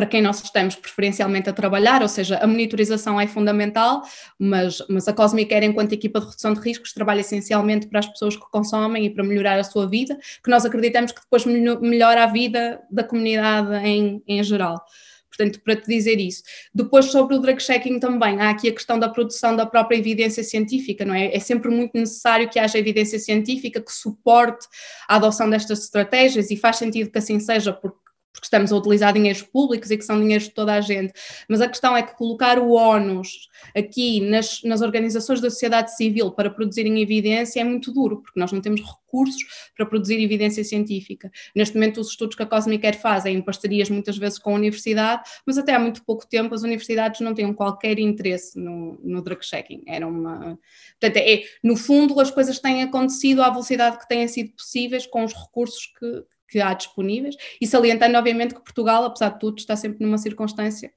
para 0.00 0.06
quem 0.06 0.22
nós 0.22 0.42
estamos 0.42 0.76
preferencialmente 0.76 1.50
a 1.50 1.52
trabalhar, 1.52 2.00
ou 2.00 2.08
seja, 2.08 2.38
a 2.38 2.46
monitorização 2.46 3.20
é 3.20 3.26
fundamental, 3.26 4.00
mas, 4.38 4.82
mas 4.88 5.06
a 5.06 5.12
Cosmic 5.12 5.54
enquanto 5.56 5.92
equipa 5.92 6.18
de 6.20 6.24
redução 6.24 6.54
de 6.54 6.60
riscos, 6.60 6.94
trabalha 6.94 7.20
essencialmente 7.20 7.86
para 7.86 7.98
as 7.98 8.06
pessoas 8.06 8.34
que 8.34 8.50
consomem 8.50 9.04
e 9.04 9.10
para 9.10 9.22
melhorar 9.22 9.58
a 9.58 9.62
sua 9.62 9.86
vida, 9.86 10.18
que 10.42 10.48
nós 10.48 10.64
acreditamos 10.64 11.12
que 11.12 11.20
depois 11.20 11.44
melhora 11.44 12.24
a 12.24 12.26
vida 12.28 12.80
da 12.90 13.04
comunidade 13.04 13.74
em, 13.86 14.22
em 14.26 14.42
geral. 14.42 14.82
Portanto, 15.28 15.60
para 15.62 15.76
te 15.76 15.86
dizer 15.86 16.18
isso. 16.18 16.44
Depois, 16.74 17.04
sobre 17.06 17.36
o 17.36 17.38
drug 17.38 17.62
checking 17.62 18.00
também, 18.00 18.40
há 18.40 18.48
aqui 18.48 18.70
a 18.70 18.72
questão 18.72 18.98
da 18.98 19.08
produção 19.08 19.54
da 19.54 19.66
própria 19.66 19.98
evidência 19.98 20.42
científica, 20.42 21.04
não 21.04 21.14
é? 21.14 21.26
É 21.36 21.38
sempre 21.38 21.70
muito 21.70 21.92
necessário 21.92 22.48
que 22.48 22.58
haja 22.58 22.78
evidência 22.78 23.18
científica 23.18 23.82
que 23.82 23.92
suporte 23.92 24.66
a 25.06 25.16
adoção 25.16 25.50
destas 25.50 25.84
estratégias 25.84 26.50
e 26.50 26.56
faz 26.56 26.76
sentido 26.76 27.10
que 27.10 27.18
assim 27.18 27.38
seja, 27.38 27.70
porque 27.70 28.09
porque 28.32 28.46
estamos 28.46 28.72
a 28.72 28.76
utilizar 28.76 29.12
dinheiros 29.12 29.42
públicos 29.42 29.90
e 29.90 29.96
que 29.96 30.04
são 30.04 30.20
dinheiros 30.20 30.48
de 30.48 30.54
toda 30.54 30.74
a 30.74 30.80
gente, 30.80 31.12
mas 31.48 31.60
a 31.60 31.68
questão 31.68 31.96
é 31.96 32.02
que 32.02 32.16
colocar 32.16 32.58
o 32.58 32.72
ónus 32.72 33.48
aqui 33.76 34.20
nas, 34.20 34.62
nas 34.62 34.80
organizações 34.80 35.40
da 35.40 35.50
sociedade 35.50 35.94
civil 35.96 36.30
para 36.30 36.50
produzirem 36.50 37.00
evidência 37.00 37.60
é 37.60 37.64
muito 37.64 37.92
duro, 37.92 38.22
porque 38.22 38.38
nós 38.38 38.52
não 38.52 38.60
temos 38.60 38.80
recursos 38.80 39.42
para 39.76 39.84
produzir 39.84 40.22
evidência 40.22 40.62
científica. 40.62 41.30
Neste 41.54 41.74
momento, 41.74 42.00
os 42.00 42.10
estudos 42.10 42.36
que 42.36 42.42
a 42.42 42.46
Cosmicare 42.46 42.96
fazem 42.96 43.36
em 43.36 43.42
parcerias 43.42 43.90
muitas 43.90 44.16
vezes 44.16 44.38
com 44.38 44.50
a 44.50 44.54
universidade, 44.54 45.22
mas 45.44 45.58
até 45.58 45.74
há 45.74 45.78
muito 45.78 46.04
pouco 46.04 46.26
tempo 46.26 46.54
as 46.54 46.62
universidades 46.62 47.20
não 47.20 47.34
tinham 47.34 47.52
qualquer 47.52 47.98
interesse 47.98 48.58
no, 48.58 48.98
no 49.02 49.20
drug 49.22 49.44
checking. 49.44 49.82
Era 49.86 50.06
uma. 50.06 50.58
Portanto, 51.00 51.16
é, 51.16 51.42
no 51.62 51.76
fundo, 51.76 52.18
as 52.20 52.30
coisas 52.30 52.58
têm 52.60 52.82
acontecido 52.82 53.42
à 53.42 53.50
velocidade 53.50 53.98
que 53.98 54.08
têm 54.08 54.26
sido 54.28 54.52
possíveis 54.52 55.06
com 55.06 55.24
os 55.24 55.34
recursos 55.34 55.86
que 55.98 56.24
que 56.50 56.60
há 56.60 56.74
disponíveis, 56.74 57.36
e 57.60 57.66
salientando, 57.66 58.18
obviamente, 58.18 58.54
que 58.54 58.60
Portugal, 58.60 59.04
apesar 59.04 59.30
de 59.30 59.38
tudo, 59.38 59.58
está 59.58 59.76
sempre 59.76 60.04
numa 60.04 60.18
circunstância 60.18 60.92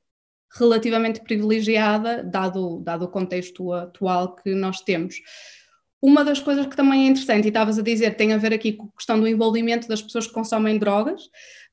relativamente 0.55 1.21
privilegiada, 1.21 2.23
dado, 2.23 2.79
dado 2.81 3.05
o 3.05 3.07
contexto 3.07 3.73
atual 3.73 4.35
que 4.35 4.53
nós 4.53 4.81
temos. 4.81 5.15
Uma 6.01 6.23
das 6.23 6.39
coisas 6.39 6.65
que 6.67 6.75
também 6.75 7.05
é 7.05 7.09
interessante, 7.09 7.45
e 7.45 7.47
estavas 7.47 7.79
a 7.79 7.81
dizer, 7.81 8.15
tem 8.15 8.33
a 8.33 8.37
ver 8.37 8.53
aqui 8.53 8.73
com 8.73 8.87
a 8.87 8.97
questão 8.97 9.19
do 9.19 9.27
envolvimento 9.27 9.87
das 9.87 10.01
pessoas 10.01 10.27
que 10.27 10.33
consomem 10.33 10.77
drogas, 10.77 11.23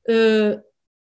uh, 0.07 0.61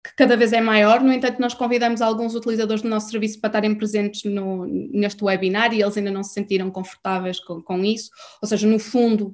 que 0.03 0.15
cada 0.17 0.35
vez 0.35 0.51
é 0.51 0.59
maior, 0.59 1.01
no 1.01 1.13
entanto, 1.13 1.39
nós 1.39 1.53
convidamos 1.53 2.01
alguns 2.01 2.35
utilizadores 2.35 2.81
do 2.81 2.89
nosso 2.89 3.09
serviço 3.09 3.39
para 3.39 3.47
estarem 3.49 3.73
presentes 3.75 4.23
no, 4.29 4.65
neste 4.65 5.23
webinar 5.23 5.73
e 5.73 5.81
eles 5.81 5.95
ainda 5.95 6.11
não 6.11 6.23
se 6.23 6.33
sentiram 6.33 6.69
confortáveis 6.69 7.39
com, 7.39 7.61
com 7.61 7.85
isso, 7.85 8.09
ou 8.41 8.47
seja, 8.47 8.67
no 8.67 8.79
fundo. 8.79 9.33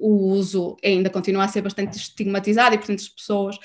O 0.00 0.32
uso 0.32 0.76
ainda 0.84 1.10
continua 1.10 1.44
a 1.44 1.48
ser 1.48 1.62
bastante 1.62 1.96
estigmatizado 1.96 2.74
e, 2.74 2.78
portanto, 2.78 3.00
as 3.00 3.08
pessoas. 3.08 3.58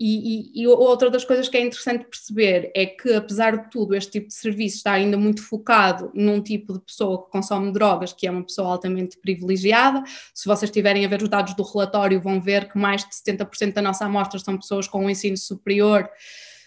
E, 0.00 0.60
e, 0.60 0.62
e, 0.62 0.66
outra 0.68 1.10
das 1.10 1.24
coisas 1.24 1.48
que 1.48 1.56
é 1.56 1.60
interessante 1.60 2.04
perceber 2.04 2.70
é 2.72 2.86
que, 2.86 3.14
apesar 3.14 3.56
de 3.56 3.70
tudo, 3.70 3.96
este 3.96 4.12
tipo 4.12 4.28
de 4.28 4.34
serviço 4.34 4.76
está 4.76 4.92
ainda 4.92 5.16
muito 5.16 5.42
focado 5.42 6.12
num 6.14 6.40
tipo 6.40 6.72
de 6.72 6.80
pessoa 6.80 7.24
que 7.24 7.30
consome 7.32 7.72
drogas, 7.72 8.12
que 8.12 8.24
é 8.24 8.30
uma 8.30 8.44
pessoa 8.44 8.68
altamente 8.68 9.18
privilegiada. 9.20 10.04
Se 10.32 10.46
vocês 10.46 10.70
estiverem 10.70 11.04
a 11.04 11.08
ver 11.08 11.20
os 11.20 11.28
dados 11.28 11.54
do 11.54 11.64
relatório, 11.64 12.20
vão 12.20 12.40
ver 12.40 12.70
que 12.70 12.78
mais 12.78 13.02
de 13.02 13.12
70% 13.12 13.72
da 13.72 13.82
nossa 13.82 14.04
amostra 14.04 14.38
são 14.38 14.56
pessoas 14.56 14.86
com 14.86 15.04
um 15.04 15.10
ensino 15.10 15.36
superior. 15.36 16.08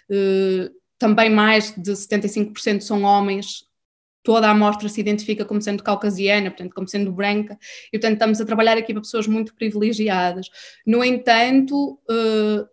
Uh, 0.10 0.70
também 1.00 1.30
mais 1.30 1.74
de 1.74 1.94
75% 1.94 2.82
são 2.82 3.04
homens 3.04 3.64
toda 4.24 4.48
a 4.48 4.52
amostra 4.52 4.88
se 4.90 5.02
identifica 5.02 5.46
como 5.46 5.62
sendo 5.62 5.84
caucasiana, 5.84 6.52
portanto, 6.52 6.74
como 6.74 6.88
sendo 6.88 7.12
branca, 7.12 7.58
e 7.92 7.98
portanto 7.98 8.14
estamos 8.14 8.42
a 8.42 8.46
trabalhar 8.46 8.78
aqui 8.78 8.94
para 8.94 9.02
pessoas 9.02 9.28
muito 9.28 9.54
privilegiadas. 9.56 10.48
No 10.86 11.04
entanto, 11.04 12.00
uh, 12.10 12.68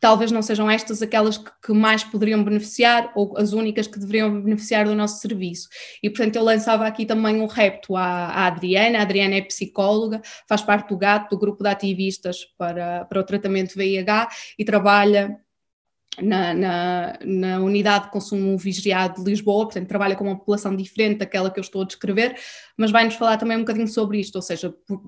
talvez 0.00 0.30
não 0.30 0.42
sejam 0.42 0.70
estas 0.70 1.02
aquelas 1.02 1.38
que, 1.38 1.50
que, 1.64 1.72
mais 1.72 2.04
poderiam 2.04 2.42
beneficiar 2.44 3.12
ou 3.14 3.36
as 3.36 3.52
únicas 3.52 3.86
que 3.86 3.98
deveriam 3.98 4.42
beneficiar 4.42 4.86
do 4.86 4.94
nosso 4.94 5.20
serviço. 5.20 5.68
E 6.02 6.10
portanto 6.10 6.36
eu 6.36 6.44
lançava 6.44 6.86
aqui 6.86 7.06
também 7.06 7.40
um 7.40 7.46
repto 7.46 7.96
à, 7.96 8.26
à 8.26 8.46
Adriana, 8.46 8.98
a 8.98 9.02
Adriana 9.02 9.36
é 9.36 9.42
psicóloga, 9.42 10.20
faz 10.48 10.62
parte 10.62 10.90
do 10.90 10.98
GAT, 10.98 11.28
do 11.30 11.38
grupo 11.38 11.62
de 11.62 11.70
ativistas 11.70 12.44
para, 12.58 13.04
para 13.06 13.20
o 13.20 13.24
tratamento 13.24 13.74
VIH 13.74 14.28
e 14.58 14.64
trabalha 14.64 15.36
na, 16.20 16.54
na, 16.54 17.18
na, 17.24 17.60
unidade 17.60 18.06
de 18.06 18.10
consumo 18.10 18.56
vigiado 18.56 19.22
de 19.22 19.30
Lisboa, 19.30 19.64
portanto 19.64 19.88
trabalha 19.88 20.16
com 20.16 20.24
uma 20.24 20.38
população 20.38 20.74
diferente 20.74 21.18
daquela 21.18 21.50
que 21.50 21.58
eu 21.58 21.62
estou 21.62 21.82
a 21.82 21.86
descrever, 21.86 22.36
mas 22.76 22.90
vai-nos 22.90 23.14
falar 23.14 23.36
também 23.36 23.56
um 23.56 23.60
bocadinho 23.60 23.88
sobre 23.88 24.18
isto, 24.20 24.36
ou 24.36 24.42
seja, 24.42 24.74
por, 24.86 25.02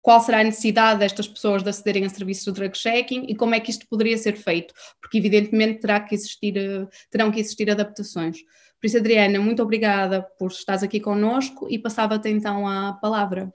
qual 0.00 0.20
será 0.20 0.40
a 0.40 0.44
necessidade 0.44 1.00
destas 1.00 1.28
pessoas 1.28 1.62
de 1.62 1.68
acederem 1.68 2.04
a 2.04 2.08
serviços 2.08 2.44
de 2.44 2.52
drug 2.52 2.76
checking 2.76 3.26
e 3.28 3.34
como 3.34 3.54
é 3.54 3.60
que 3.60 3.70
isto 3.70 3.86
poderia 3.88 4.16
ser 4.16 4.36
feito, 4.36 4.72
porque 5.00 5.18
evidentemente 5.18 5.80
terá 5.80 6.00
que 6.00 6.14
existir, 6.14 6.54
terão 7.10 7.30
que 7.30 7.40
existir 7.40 7.70
adaptações. 7.70 8.38
Por 8.80 8.86
isso, 8.86 8.96
Adriana, 8.96 9.40
muito 9.40 9.62
obrigada 9.62 10.22
por 10.38 10.50
estares 10.50 10.82
aqui 10.82 11.00
connosco 11.00 11.66
e 11.68 11.78
passava-te 11.78 12.28
então 12.28 12.66
a 12.66 12.92
palavra. 12.94 13.52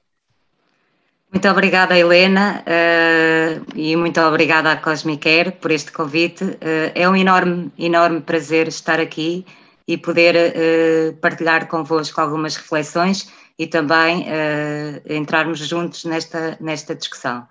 Muito 1.33 1.49
obrigada, 1.49 1.97
Helena, 1.97 2.63
uh, 2.63 3.65
e 3.75 3.95
muito 3.95 4.21
obrigada 4.21 4.71
à 4.71 4.77
Cosmicare 4.77 5.51
por 5.53 5.71
este 5.71 5.91
convite. 5.91 6.43
Uh, 6.43 6.91
é 6.93 7.09
um 7.09 7.15
enorme, 7.15 7.71
enorme 7.75 8.21
prazer 8.21 8.67
estar 8.67 8.99
aqui 8.99 9.43
e 9.87 9.97
poder 9.97 10.35
uh, 10.35 11.13
partilhar 11.17 11.67
convosco 11.67 12.21
algumas 12.21 12.55
reflexões 12.55 13.33
e 13.57 13.65
também 13.65 14.27
entrarmos 15.09 15.59
juntos 15.59 16.05
nesta, 16.05 16.55
nesta 16.61 16.93
discussão. 16.95 17.47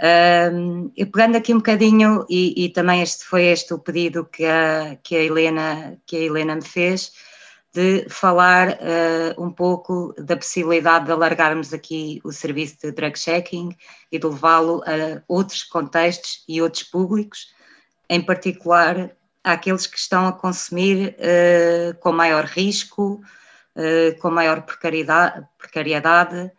Uh, 0.00 0.90
pegando 1.06 1.36
aqui 1.36 1.52
um 1.52 1.58
bocadinho, 1.58 2.24
e, 2.30 2.64
e, 2.64 2.68
também 2.68 3.02
este 3.02 3.24
foi 3.24 3.46
este 3.46 3.74
o 3.74 3.78
pedido 3.78 4.24
que 4.24 4.44
a, 4.44 4.96
que 5.02 5.16
a, 5.16 5.22
Helena, 5.22 5.98
que 6.06 6.16
a 6.16 6.20
Helena 6.20 6.54
me 6.56 6.64
fez, 6.64 7.12
de 7.72 8.06
falar 8.08 8.70
uh, 8.70 9.42
um 9.42 9.50
pouco 9.50 10.12
da 10.18 10.36
possibilidade 10.36 11.06
de 11.06 11.12
alargarmos 11.12 11.72
aqui 11.72 12.20
o 12.24 12.32
serviço 12.32 12.78
de 12.82 12.92
drug 12.92 13.16
checking 13.16 13.76
e 14.10 14.18
de 14.18 14.26
levá-lo 14.26 14.82
a 14.84 15.22
outros 15.28 15.62
contextos 15.62 16.44
e 16.48 16.60
outros 16.60 16.82
públicos, 16.82 17.54
em 18.08 18.20
particular 18.20 19.12
àqueles 19.44 19.86
que 19.86 19.98
estão 19.98 20.26
a 20.26 20.32
consumir 20.32 21.16
uh, 21.18 21.96
com 22.00 22.12
maior 22.12 22.44
risco, 22.44 23.22
uh, 23.76 24.20
com 24.20 24.30
maior 24.30 24.62
precariedade, 24.62 25.46
precariedade 25.56 26.50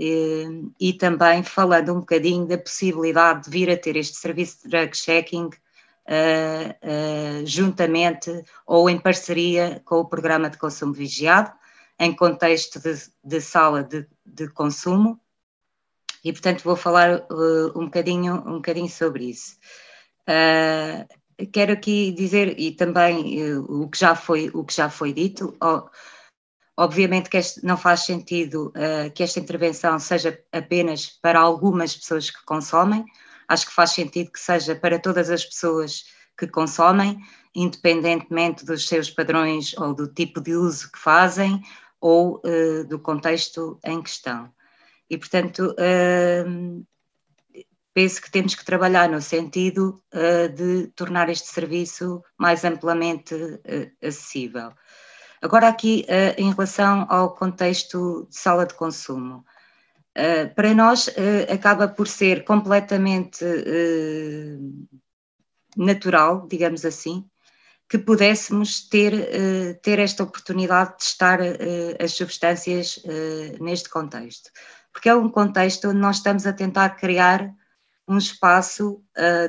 e 0.00 0.92
também 0.92 1.42
falando 1.42 1.92
um 1.92 1.98
bocadinho 1.98 2.46
da 2.46 2.56
possibilidade 2.56 3.42
de 3.42 3.50
vir 3.50 3.68
a 3.68 3.76
ter 3.76 3.96
este 3.96 4.16
serviço 4.16 4.62
de 4.62 4.68
drug 4.68 4.96
checking 4.96 5.50
uh, 6.08 7.42
uh, 7.42 7.46
juntamente 7.46 8.30
ou 8.66 8.88
em 8.88 8.98
parceria 8.98 9.80
com 9.84 9.96
o 9.96 10.08
programa 10.08 10.50
de 10.50 10.58
consumo 10.58 10.92
vigiado, 10.92 11.52
em 11.98 12.14
contexto 12.14 12.80
de, 12.80 12.94
de 13.22 13.40
sala 13.40 13.84
de, 13.84 14.06
de, 14.24 14.48
consumo, 14.48 15.20
e 16.24 16.32
portanto 16.32 16.62
vou 16.62 16.76
falar 16.76 17.26
uh, 17.30 17.78
um, 17.78 17.84
bocadinho, 17.84 18.34
um 18.46 18.54
bocadinho 18.54 18.88
sobre 18.88 19.30
isso. 19.30 19.56
quero 21.52 21.72
aqui 21.72 22.12
dizer, 22.12 22.58
e 22.58 22.72
também 22.72 23.42
o, 23.58 23.88
que 23.88 23.98
já 23.98 24.14
foi, 24.14 24.50
o 24.54 24.64
que 24.64 24.74
já 24.74 24.90
foi 24.90 25.12
dito, 25.12 25.56
oh, 25.62 25.88
Obviamente 26.80 27.28
que 27.28 27.36
este, 27.36 27.66
não 27.66 27.76
faz 27.76 28.04
sentido 28.04 28.68
uh, 28.68 29.10
que 29.12 29.24
esta 29.24 29.40
intervenção 29.40 29.98
seja 29.98 30.40
apenas 30.52 31.06
para 31.06 31.40
algumas 31.40 31.96
pessoas 31.96 32.30
que 32.30 32.44
consomem, 32.44 33.04
acho 33.48 33.66
que 33.66 33.72
faz 33.72 33.90
sentido 33.90 34.30
que 34.30 34.40
seja 34.40 34.74
para 34.76 34.98
todas 34.98 35.30
as 35.30 35.44
pessoas 35.44 36.04
que 36.38 36.46
consomem, 36.46 37.18
independentemente 37.54 38.64
dos 38.64 38.86
seus 38.86 39.10
padrões 39.10 39.76
ou 39.76 39.92
do 39.92 40.06
tipo 40.06 40.40
de 40.40 40.54
uso 40.54 40.92
que 40.92 40.98
fazem 40.98 41.60
ou 42.00 42.40
uh, 42.44 42.84
do 42.84 42.98
contexto 42.98 43.80
em 43.84 44.00
questão. 44.00 44.52
E, 45.10 45.18
portanto, 45.18 45.74
uh, 45.74 46.86
penso 47.92 48.22
que 48.22 48.30
temos 48.30 48.54
que 48.54 48.64
trabalhar 48.64 49.08
no 49.08 49.20
sentido 49.20 50.00
uh, 50.14 50.48
de 50.54 50.88
tornar 50.94 51.28
este 51.28 51.48
serviço 51.48 52.22
mais 52.38 52.64
amplamente 52.64 53.34
acessível. 54.00 54.72
Agora, 55.40 55.68
aqui, 55.68 56.04
em 56.36 56.50
relação 56.50 57.06
ao 57.08 57.32
contexto 57.32 58.26
de 58.28 58.36
sala 58.36 58.66
de 58.66 58.74
consumo. 58.74 59.44
Uh, 60.18 60.52
para 60.52 60.74
nós 60.74 61.06
uh, 61.06 61.52
acaba 61.52 61.86
por 61.86 62.08
ser 62.08 62.42
completamente 62.44 63.44
uh, 63.44 64.88
natural, 65.76 66.44
digamos 66.48 66.84
assim, 66.84 67.24
que 67.88 67.96
pudéssemos 67.98 68.88
ter, 68.88 69.80
ter 69.80 69.98
esta 69.98 70.22
oportunidade 70.22 70.90
de 70.90 70.96
testar 70.98 71.38
as 71.98 72.12
substâncias 72.12 73.02
neste 73.58 73.88
contexto. 73.88 74.50
Porque 74.92 75.08
é 75.08 75.14
um 75.14 75.30
contexto 75.30 75.88
onde 75.88 75.98
nós 75.98 76.16
estamos 76.16 76.46
a 76.46 76.52
tentar 76.52 76.90
criar 76.96 77.50
um 78.06 78.18
espaço 78.18 79.02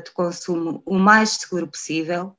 de 0.05 0.11
consumo 0.11 0.81
o 0.85 0.97
mais 0.97 1.31
seguro 1.31 1.67
possível, 1.67 2.33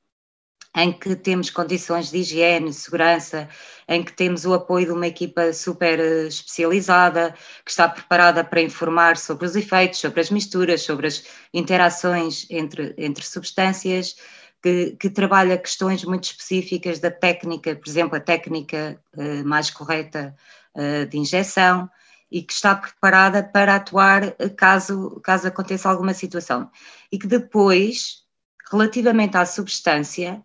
em 0.77 0.93
que 0.93 1.17
temos 1.17 1.51
condições 1.51 2.11
de 2.11 2.19
higiene, 2.19 2.73
segurança, 2.73 3.49
em 3.89 4.05
que 4.05 4.13
temos 4.13 4.45
o 4.45 4.55
apoio 4.55 4.87
de 4.87 4.93
uma 4.93 5.07
equipa 5.07 5.53
super 5.53 5.99
eh, 5.99 6.29
especializada, 6.29 7.35
que 7.65 7.71
está 7.71 7.89
preparada 7.89 8.45
para 8.45 8.63
informar 8.63 9.17
sobre 9.17 9.47
os 9.47 9.57
efeitos, 9.57 9.99
sobre 9.99 10.21
as 10.21 10.31
misturas, 10.31 10.83
sobre 10.83 11.09
as 11.09 11.25
interações 11.53 12.47
entre, 12.49 12.95
entre 12.97 13.25
substâncias, 13.25 14.15
que, 14.63 14.93
que 14.93 15.11
trabalha 15.11 15.59
questões 15.59 16.05
muito 16.05 16.25
específicas 16.25 17.01
da 17.01 17.11
técnica, 17.11 17.75
por 17.75 17.89
exemplo, 17.89 18.17
a 18.17 18.21
técnica 18.21 19.01
uh, 19.17 19.45
mais 19.45 19.71
correta 19.71 20.37
uh, 20.77 21.07
de 21.07 21.19
injeção, 21.19 21.91
e 22.31 22.43
que 22.43 22.53
está 22.53 22.77
preparada 22.77 23.43
para 23.43 23.75
atuar 23.75 24.37
caso, 24.57 25.21
caso 25.25 25.49
aconteça 25.49 25.89
alguma 25.89 26.15
situação. 26.15 26.71
E 27.11 27.19
que 27.19 27.27
depois, 27.27 28.23
relativamente 28.71 29.37
à 29.37 29.45
substância, 29.45 30.41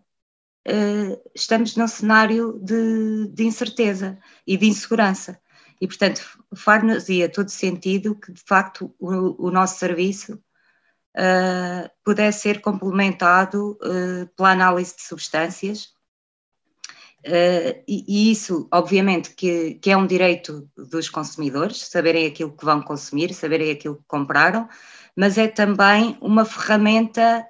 uh, 0.66 1.30
estamos 1.34 1.76
num 1.76 1.88
cenário 1.88 2.58
de, 2.62 3.28
de, 3.28 3.44
incerteza 3.44 4.18
e 4.46 4.56
de 4.56 4.66
insegurança. 4.66 5.40
E, 5.80 5.86
portanto, 5.86 6.22
far-nos-ia 6.54 7.28
todo 7.28 7.50
sentido 7.50 8.14
que, 8.14 8.32
de 8.32 8.42
facto, 8.44 8.94
o, 8.98 9.46
o 9.46 9.50
nosso 9.50 9.78
serviço 9.78 10.40
uh, 11.16 11.90
pudesse 12.04 12.40
ser 12.40 12.60
complementado 12.60 13.78
uh, 13.82 14.26
pela 14.36 14.50
análise 14.50 14.96
de 14.96 15.02
substâncias. 15.02 15.94
Uh, 17.26 17.82
e, 17.88 18.04
e, 18.06 18.30
isso, 18.30 18.68
obviamente, 18.72 19.34
que, 19.34 19.74
que, 19.74 19.90
é 19.90 19.96
um 19.96 20.06
direito 20.06 20.70
dos 20.76 21.08
consumidores, 21.08 21.88
saberem 21.88 22.26
aquilo 22.26 22.56
que 22.56 22.64
vão 22.64 22.80
consumir, 22.80 23.34
saberem 23.34 23.70
aquilo 23.70 23.96
que 23.96 24.04
compraram, 24.06 24.68
mas 25.16 25.36
é 25.36 25.48
também 25.48 26.16
uma 26.20 26.44
ferramenta 26.44 27.48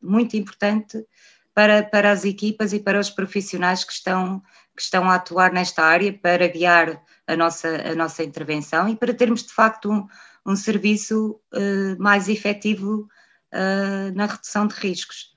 muito 0.00 0.36
importante 0.36 1.04
para, 1.56 1.82
para 1.82 2.12
as 2.12 2.26
equipas 2.26 2.74
e 2.74 2.78
para 2.78 3.00
os 3.00 3.08
profissionais 3.08 3.82
que 3.82 3.92
estão, 3.94 4.42
que 4.76 4.82
estão 4.82 5.08
a 5.08 5.14
atuar 5.14 5.50
nesta 5.50 5.82
área 5.82 6.12
para 6.12 6.46
guiar 6.48 7.02
a 7.26 7.34
nossa, 7.34 7.66
a 7.68 7.94
nossa 7.94 8.22
intervenção 8.22 8.86
e 8.90 8.94
para 8.94 9.14
termos, 9.14 9.42
de 9.42 9.54
facto, 9.54 9.90
um, 9.90 10.06
um 10.44 10.54
serviço 10.54 11.40
uh, 11.54 11.98
mais 11.98 12.28
efetivo 12.28 13.08
uh, 13.54 14.14
na 14.14 14.26
redução 14.26 14.66
de 14.66 14.74
riscos. 14.74 15.34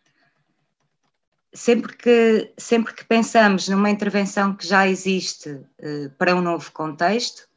Sempre 1.53 1.95
que, 1.95 2.53
sempre 2.57 2.93
que 2.93 3.05
pensamos 3.05 3.69
numa 3.69 3.89
intervenção 3.89 4.53
que 4.53 4.67
já 4.67 4.85
existe 4.89 5.49
uh, 5.51 6.09
para 6.17 6.35
um 6.35 6.41
novo 6.41 6.69
contexto, 6.73 7.47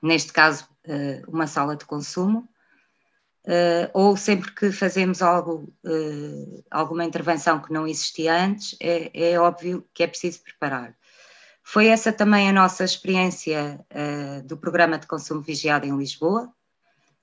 neste 0.00 0.32
caso 0.32 0.70
uma 1.28 1.46
sala 1.46 1.76
de 1.76 1.84
consumo, 1.84 2.48
ou 3.92 4.16
sempre 4.16 4.52
que 4.52 4.70
fazemos 4.70 5.20
algo, 5.20 5.72
alguma 6.70 7.04
intervenção 7.04 7.60
que 7.60 7.72
não 7.72 7.86
existia 7.86 8.34
antes, 8.34 8.76
é, 8.80 9.32
é 9.32 9.40
óbvio 9.40 9.84
que 9.92 10.02
é 10.02 10.06
preciso 10.06 10.42
preparar. 10.42 10.96
Foi 11.62 11.86
essa 11.86 12.12
também 12.12 12.48
a 12.48 12.52
nossa 12.52 12.84
experiência 12.84 13.80
uh, 13.90 14.42
do 14.46 14.56
programa 14.56 14.98
de 14.98 15.06
consumo 15.06 15.40
vigiado 15.40 15.86
em 15.86 15.96
Lisboa, 15.96 16.52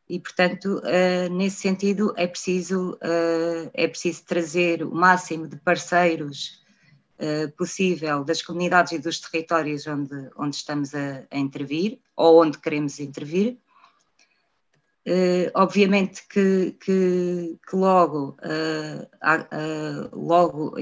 e, 0.10 0.20
portanto, 0.20 0.80
uh, 0.80 1.30
nesse 1.32 1.58
sentido, 1.58 2.14
é 2.18 2.26
preciso, 2.26 2.94
uh, 2.94 3.70
é 3.74 3.88
preciso 3.88 4.24
trazer 4.26 4.82
o 4.82 4.92
máximo 4.92 5.48
de 5.48 5.56
parceiros 5.58 6.64
uh, 7.20 7.52
possível 7.52 8.24
das 8.24 8.42
comunidades 8.42 8.94
e 8.94 8.98
dos 8.98 9.20
territórios 9.20 9.86
onde, 9.86 10.32
onde 10.36 10.56
estamos 10.56 10.96
a, 10.96 11.24
a 11.30 11.38
intervir 11.38 12.00
ou 12.16 12.42
onde 12.42 12.58
queremos 12.58 13.00
intervir. 13.00 13.60
Obviamente 15.56 16.28
que, 16.28 16.78
que, 16.80 17.58
que 17.68 17.76
logo, 17.76 18.38
logo 20.12 20.76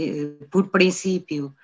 por 0.51 0.69
princípio, 0.69 1.55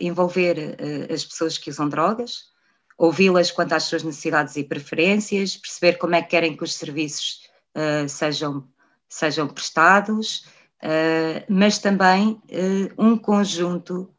envolver 0.00 0.76
as 1.12 1.24
pessoas 1.24 1.58
que 1.58 1.70
usam 1.70 1.88
drogas, 1.88 2.54
ouvi-las 2.96 3.50
quanto 3.50 3.74
às 3.74 3.84
suas 3.84 4.02
necessidades 4.02 4.56
e 4.56 4.64
preferências, 4.64 5.56
perceber 5.56 5.98
como 5.98 6.14
é 6.14 6.22
que 6.22 6.30
querem 6.30 6.56
que 6.56 6.64
os 6.64 6.74
serviços 6.74 7.40
uh, 7.74 8.08
sejam, 8.08 8.66
sejam 9.08 9.48
prestados, 9.48 10.46
uh, 10.82 11.44
mas 11.48 11.78
também 11.78 12.40
uh, 12.50 12.94
um 12.98 13.16
conjunto 13.18 14.10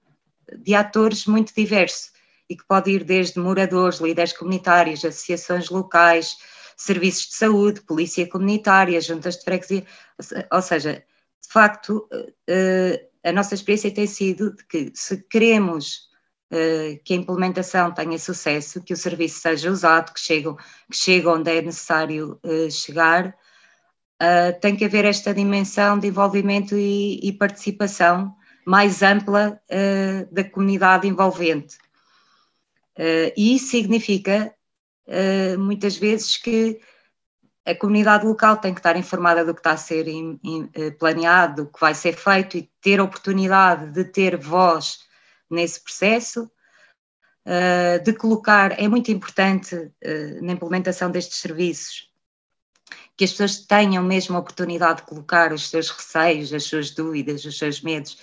de 0.58 0.76
atores 0.76 1.26
muito 1.26 1.54
diverso 1.56 2.12
e 2.50 2.56
que 2.56 2.66
pode 2.68 2.92
ir 2.92 3.04
desde 3.04 3.40
moradores, 3.40 4.00
líderes 4.00 4.34
comunitários, 4.34 5.04
associações 5.04 5.70
locais, 5.70 6.38
serviços 6.76 7.28
de 7.28 7.36
saúde, 7.36 7.82
polícia 7.82 8.28
comunitária, 8.28 9.00
juntas 9.02 9.38
de 9.38 9.44
freguesia, 9.44 9.86
ou 10.52 10.62
seja, 10.62 11.04
de 11.42 11.50
facto, 11.52 12.08
a 13.24 13.32
nossa 13.32 13.56
experiência 13.56 13.92
tem 13.92 14.08
sido 14.08 14.56
de 14.56 14.66
que 14.66 14.92
se 14.94 15.18
queremos 15.30 16.10
eh, 16.52 17.00
que 17.04 17.14
a 17.14 17.18
implementação 17.18 17.92
tenha 17.92 18.20
sucesso, 18.20 18.84
que 18.84 18.94
o 18.94 18.98
serviço 18.98 19.40
seja 19.40 19.72
usado, 19.72 20.14
que 20.14 20.20
chegue, 20.20 20.54
que 20.90 20.98
chegue 20.98 21.28
onde 21.28 21.52
é 21.52 21.62
necessário 21.62 22.40
chegar, 22.70 23.36
tem 24.62 24.76
que 24.76 24.86
haver 24.86 25.06
esta 25.06 25.34
dimensão 25.34 26.00
de 26.00 26.08
envolvimento 26.08 26.76
e, 26.78 27.20
e 27.22 27.34
participação 27.34 28.34
mais 28.66 29.04
ampla 29.04 29.62
da 30.32 30.44
comunidade 30.44 31.08
envolvente. 31.08 31.78
e 33.36 33.56
isso 33.56 33.72
significa, 33.72 34.56
muitas 35.58 35.98
vezes, 35.98 36.38
que 36.38 36.80
a 37.66 37.74
comunidade 37.76 38.26
local 38.26 38.58
tem 38.58 38.74
que 38.74 38.80
estar 38.80 38.96
informada 38.96 39.44
do 39.44 39.54
que 39.54 39.60
está 39.60 39.72
a 39.72 39.78
ser 39.78 40.08
in, 40.08 40.40
in, 40.44 40.70
planeado, 41.00 41.64
do 41.64 41.72
que 41.72 41.80
vai 41.80 41.96
ser 41.96 42.16
feito 42.16 42.58
e 42.58 42.70
ter 42.80 43.02
oportunidade 43.02 43.92
de 43.92 44.04
ter 44.04 44.38
voz 44.38 45.00
nesse 45.50 45.84
processo, 45.84 46.50
uh, 47.46 48.04
de 48.04 48.14
colocar, 48.14 48.80
é 48.80 48.88
muito 48.88 49.12
importante 49.12 49.76
uh, 49.76 50.46
na 50.46 50.54
implementação 50.54 51.10
destes 51.10 51.40
serviços 51.40 52.12
que 53.18 53.24
as 53.24 53.32
pessoas 53.32 53.66
tenham 53.66 54.04
mesmo 54.04 54.36
a 54.36 54.40
oportunidade 54.40 55.00
de 55.00 55.08
colocar 55.08 55.54
os 55.54 55.70
seus 55.70 55.90
receios, 55.90 56.54
as 56.54 56.66
suas 56.66 56.92
dúvidas, 56.92 57.46
os 57.46 57.58
seus 57.58 57.82
medos, 57.82 58.16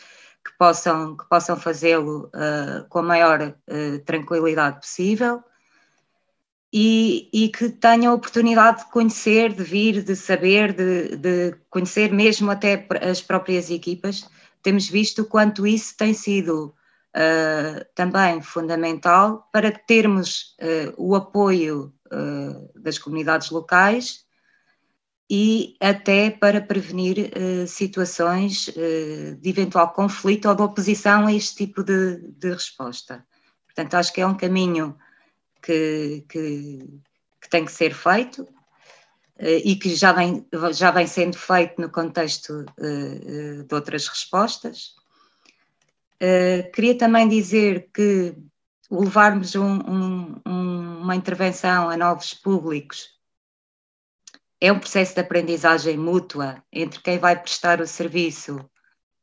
que 0.45 0.53
possam, 0.59 1.17
que 1.17 1.27
possam 1.31 1.57
fazê-lo 1.57 2.27
uh, 2.27 2.87
com 2.91 2.99
a 2.99 3.03
maior 3.03 3.55
tranquilidade 4.05 4.81
possível. 4.81 5.43
E, 6.75 7.29
e, 7.35 7.51
que 7.51 7.69
tenham 7.69 8.13
a 8.13 8.15
oportunidade 8.15 8.79
de 8.79 8.91
conhecer, 8.91 9.53
de 9.53 9.63
vir, 9.63 10.03
de 10.03 10.17
saber, 10.17 10.73
de, 10.73 11.17
de, 11.17 11.55
conhecer 11.69 12.11
mesmo 12.11 12.51
até 12.51 12.89
as 13.03 13.21
próprias 13.21 13.71
equipas. 13.71 14.27
Temos 14.63 14.89
visto 14.89 15.27
quanto 15.27 15.67
isso 15.67 15.95
tem 15.97 16.15
sido 16.15 16.75
uh, 17.17 17.85
também 17.95 18.41
fundamental 18.41 19.49
para 19.53 19.71
termos 19.71 20.57
uh, 20.61 20.95
o 20.97 21.15
apoio 21.15 21.93
uh, 22.07 22.81
das 22.81 22.99
comunidades 22.99 23.51
locais 23.51 24.25
e 25.31 25.77
até 25.81 26.31
para 26.31 26.61
prevenir 26.61 27.33
situações 27.67 28.67
de 28.67 29.49
eventual 29.49 29.91
conflito 29.95 30.47
ou 30.47 30.55
de 30.55 30.61
oposição 30.61 31.27
a 31.27 31.33
este 31.33 31.65
tipo 31.65 31.83
de, 31.83 32.19
de 32.19 32.51
resposta. 32.51 33.25
Portanto, 33.65 33.95
acho 33.95 34.13
que 34.13 34.21
é 34.21 34.27
um 34.27 34.37
caminho 34.37 34.95
que, 35.63 36.25
que, 36.29 37.01
que 37.41 37.49
tem 37.49 37.65
que 37.65 37.73
ser 37.73 37.95
feito 37.95 38.47
e 39.39 39.75
que 39.77 39.95
já 39.95 40.13
vem, 40.13 40.47
já 40.73 40.91
vem 40.91 41.07
sendo 41.07 41.37
feito 41.37 41.81
no 41.81 41.91
contexto 41.91 42.65
de 42.79 43.75
outras 43.75 44.07
respostas. 44.07 44.95
Queria 46.73 46.97
também 46.97 47.29
dizer 47.29 47.91
que 47.93 48.37
o 48.89 49.03
levarmos 49.03 49.55
um, 49.57 49.79
um, 50.47 50.99
uma 51.01 51.17
intervenção 51.17 51.89
a 51.89 51.97
novos 51.97 52.35
públicos 52.35 53.09
é 54.61 54.71
um 54.71 54.79
processo 54.79 55.15
de 55.15 55.21
aprendizagem 55.21 55.97
mútua 55.97 56.63
entre 56.71 57.01
quem 57.01 57.19
vai 57.19 57.37
prestar 57.37 57.81
o 57.81 57.87
serviço 57.87 58.65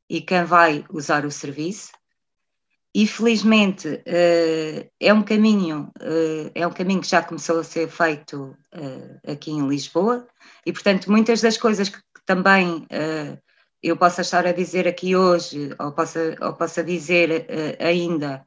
e 0.09 0.19
quem 0.19 0.43
vai 0.43 0.83
usar 0.89 1.23
o 1.23 1.31
serviço. 1.31 1.93
E 2.99 3.07
felizmente 3.07 3.87
uh, 3.87 4.91
é 4.99 5.13
um 5.13 5.23
caminho, 5.23 5.89
uh, 6.01 6.51
é 6.53 6.67
um 6.67 6.73
caminho 6.73 6.99
que 6.99 7.07
já 7.07 7.23
começou 7.23 7.61
a 7.61 7.63
ser 7.63 7.87
feito 7.87 8.53
aqui 9.25 9.51
em 9.51 9.65
Lisboa, 9.69 10.27
e 10.65 10.73
portanto 10.73 11.09
muitas 11.09 11.39
das 11.39 11.55
coisas 11.57 11.87
que, 11.87 11.97
também 12.25 12.85
eu 13.81 13.95
possa 13.95 14.21
estar 14.21 14.45
a 14.45 14.51
dizer 14.51 14.85
aqui 14.85 15.15
hoje, 15.15 15.73
ou 15.79 15.93
possa, 15.93 16.35
ou 16.41 16.53
possa 16.53 16.83
dizer 16.83 17.47
ainda, 17.79 18.45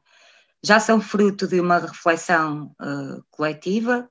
já 0.63 0.79
são 0.79 1.01
fruto 1.01 1.47
de 1.47 1.59
uma 1.59 1.79
reflexão 1.79 2.73
coletiva 3.29 4.07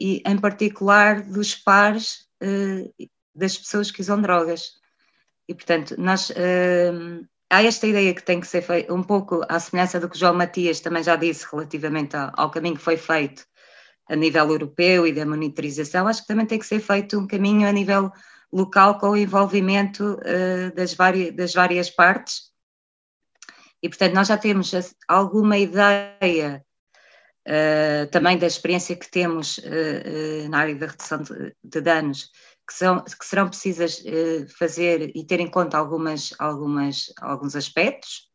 e, 0.00 0.22
em 0.24 0.38
particular, 0.38 1.20
dos 1.20 1.54
pares 1.54 2.28
das 3.34 3.58
pessoas 3.58 3.90
que 3.90 4.00
usam 4.00 4.22
drogas. 4.22 4.70
E, 5.46 5.54
portanto, 5.54 5.94
nós, 5.98 6.32
há 7.52 7.62
esta 7.62 7.86
ideia 7.86 8.14
que 8.14 8.22
tem 8.22 8.40
que 8.40 8.46
ser 8.46 8.62
feita, 8.62 8.92
um 8.92 9.02
pouco 9.02 9.44
à 9.46 9.60
semelhança 9.60 10.00
do 10.00 10.08
que 10.08 10.18
João 10.18 10.32
Matias 10.32 10.80
também 10.80 11.02
já 11.02 11.16
disse 11.16 11.46
relativamente 11.50 12.16
ao, 12.16 12.32
ao 12.34 12.50
caminho 12.50 12.76
que 12.76 12.82
foi 12.82 12.96
feito 12.96 13.44
a 14.08 14.16
nível 14.16 14.48
europeu 14.50 15.06
e 15.06 15.12
da 15.12 15.26
monitorização, 15.26 16.08
acho 16.08 16.22
que 16.22 16.28
também 16.28 16.46
tem 16.46 16.58
que 16.58 16.66
ser 16.66 16.80
feito 16.80 17.18
um 17.18 17.26
caminho 17.26 17.68
a 17.68 17.72
nível 17.72 18.10
local 18.50 18.98
com 18.98 19.10
o 19.10 19.16
envolvimento 19.16 20.14
uh, 20.14 20.74
das, 20.74 20.94
várias, 20.94 21.34
das 21.34 21.52
várias 21.52 21.90
partes. 21.90 22.50
E, 23.82 23.88
portanto, 23.88 24.14
nós 24.14 24.28
já 24.28 24.38
temos 24.38 24.72
alguma 25.06 25.58
ideia 25.58 26.64
uh, 27.46 28.06
também 28.10 28.38
da 28.38 28.46
experiência 28.46 28.96
que 28.96 29.10
temos 29.10 29.58
uh, 29.58 30.48
na 30.48 30.58
área 30.58 30.74
da 30.74 30.86
redução 30.86 31.22
de, 31.22 31.54
de 31.62 31.80
danos, 31.80 32.30
que, 32.66 32.74
são, 32.74 33.02
que 33.04 33.26
serão 33.26 33.48
precisas 33.48 34.02
fazer 34.58 35.12
e 35.14 35.24
ter 35.26 35.40
em 35.40 35.50
conta 35.50 35.76
algumas, 35.76 36.32
algumas, 36.38 37.12
alguns 37.20 37.56
aspectos. 37.56 38.28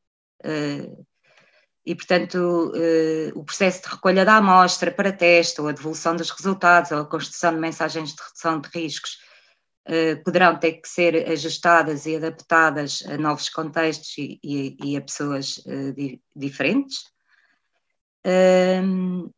e, 1.85 1.95
portanto, 1.95 2.71
o 3.35 3.43
processo 3.43 3.81
de 3.81 3.89
recolha 3.89 4.25
da 4.25 4.37
amostra 4.37 4.91
para 4.91 5.11
teste, 5.11 5.61
ou 5.61 5.67
a 5.67 5.71
devolução 5.71 6.15
dos 6.15 6.29
resultados, 6.29 6.91
ou 6.91 6.99
a 6.99 7.05
construção 7.05 7.53
de 7.53 7.59
mensagens 7.59 8.13
de 8.13 8.21
redução 8.21 8.59
de 8.59 8.69
riscos, 8.69 9.17
eh, 9.89 10.15
poderão 10.17 10.59
ter 10.59 10.73
que 10.73 10.87
ser 10.87 11.29
ajustadas 11.31 12.05
e 12.05 12.17
adaptadas 12.17 13.01
a 13.07 13.17
novos 13.17 13.47
contextos 13.47 14.17
e, 14.17 14.37
e, 14.43 14.77
e 14.83 14.97
a 14.97 15.01
pessoas 15.01 15.59
uh, 15.59 15.93
di, 15.93 16.21
diferentes. 16.35 17.05
Um, 18.25 19.31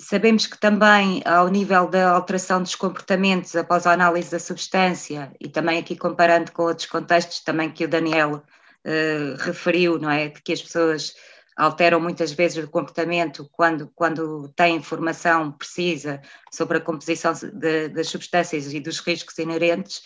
Sabemos 0.00 0.46
que 0.46 0.58
também, 0.58 1.22
ao 1.24 1.48
nível 1.48 1.88
da 1.88 2.10
alteração 2.10 2.62
dos 2.62 2.76
comportamentos 2.76 3.56
após 3.56 3.84
a 3.84 3.92
análise 3.92 4.30
da 4.30 4.38
substância, 4.38 5.32
e 5.40 5.48
também 5.48 5.78
aqui 5.78 5.96
comparando 5.96 6.52
com 6.52 6.62
outros 6.62 6.86
contextos 6.86 7.40
também 7.40 7.70
que 7.70 7.84
o 7.84 7.88
Daniel 7.88 8.36
uh, 8.36 9.36
referiu, 9.38 9.98
não 9.98 10.08
é? 10.08 10.28
De 10.28 10.40
que 10.40 10.52
as 10.52 10.62
pessoas 10.62 11.14
alteram 11.56 11.98
muitas 12.00 12.30
vezes 12.30 12.62
o 12.64 12.70
comportamento 12.70 13.48
quando, 13.50 13.90
quando 13.92 14.48
têm 14.54 14.76
informação 14.76 15.50
precisa 15.50 16.22
sobre 16.52 16.78
a 16.78 16.80
composição 16.80 17.32
de, 17.32 17.88
das 17.88 18.08
substâncias 18.08 18.72
e 18.72 18.78
dos 18.78 19.00
riscos 19.00 19.36
inerentes. 19.38 19.98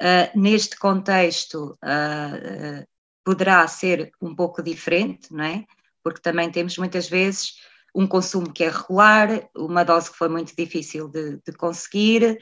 Uh, 0.00 0.36
neste 0.36 0.76
contexto, 0.76 1.78
uh, 1.84 2.84
poderá 3.24 3.64
ser 3.68 4.10
um 4.20 4.34
pouco 4.34 4.60
diferente, 4.60 5.32
não 5.32 5.44
é? 5.44 5.64
Porque 6.02 6.20
também 6.20 6.50
temos 6.50 6.76
muitas 6.76 7.08
vezes 7.08 7.69
um 7.94 8.06
consumo 8.06 8.52
que 8.52 8.64
é 8.64 8.68
regular, 8.68 9.48
uma 9.56 9.84
dose 9.84 10.10
que 10.10 10.16
foi 10.16 10.28
muito 10.28 10.54
difícil 10.56 11.08
de, 11.08 11.40
de 11.44 11.52
conseguir 11.52 12.40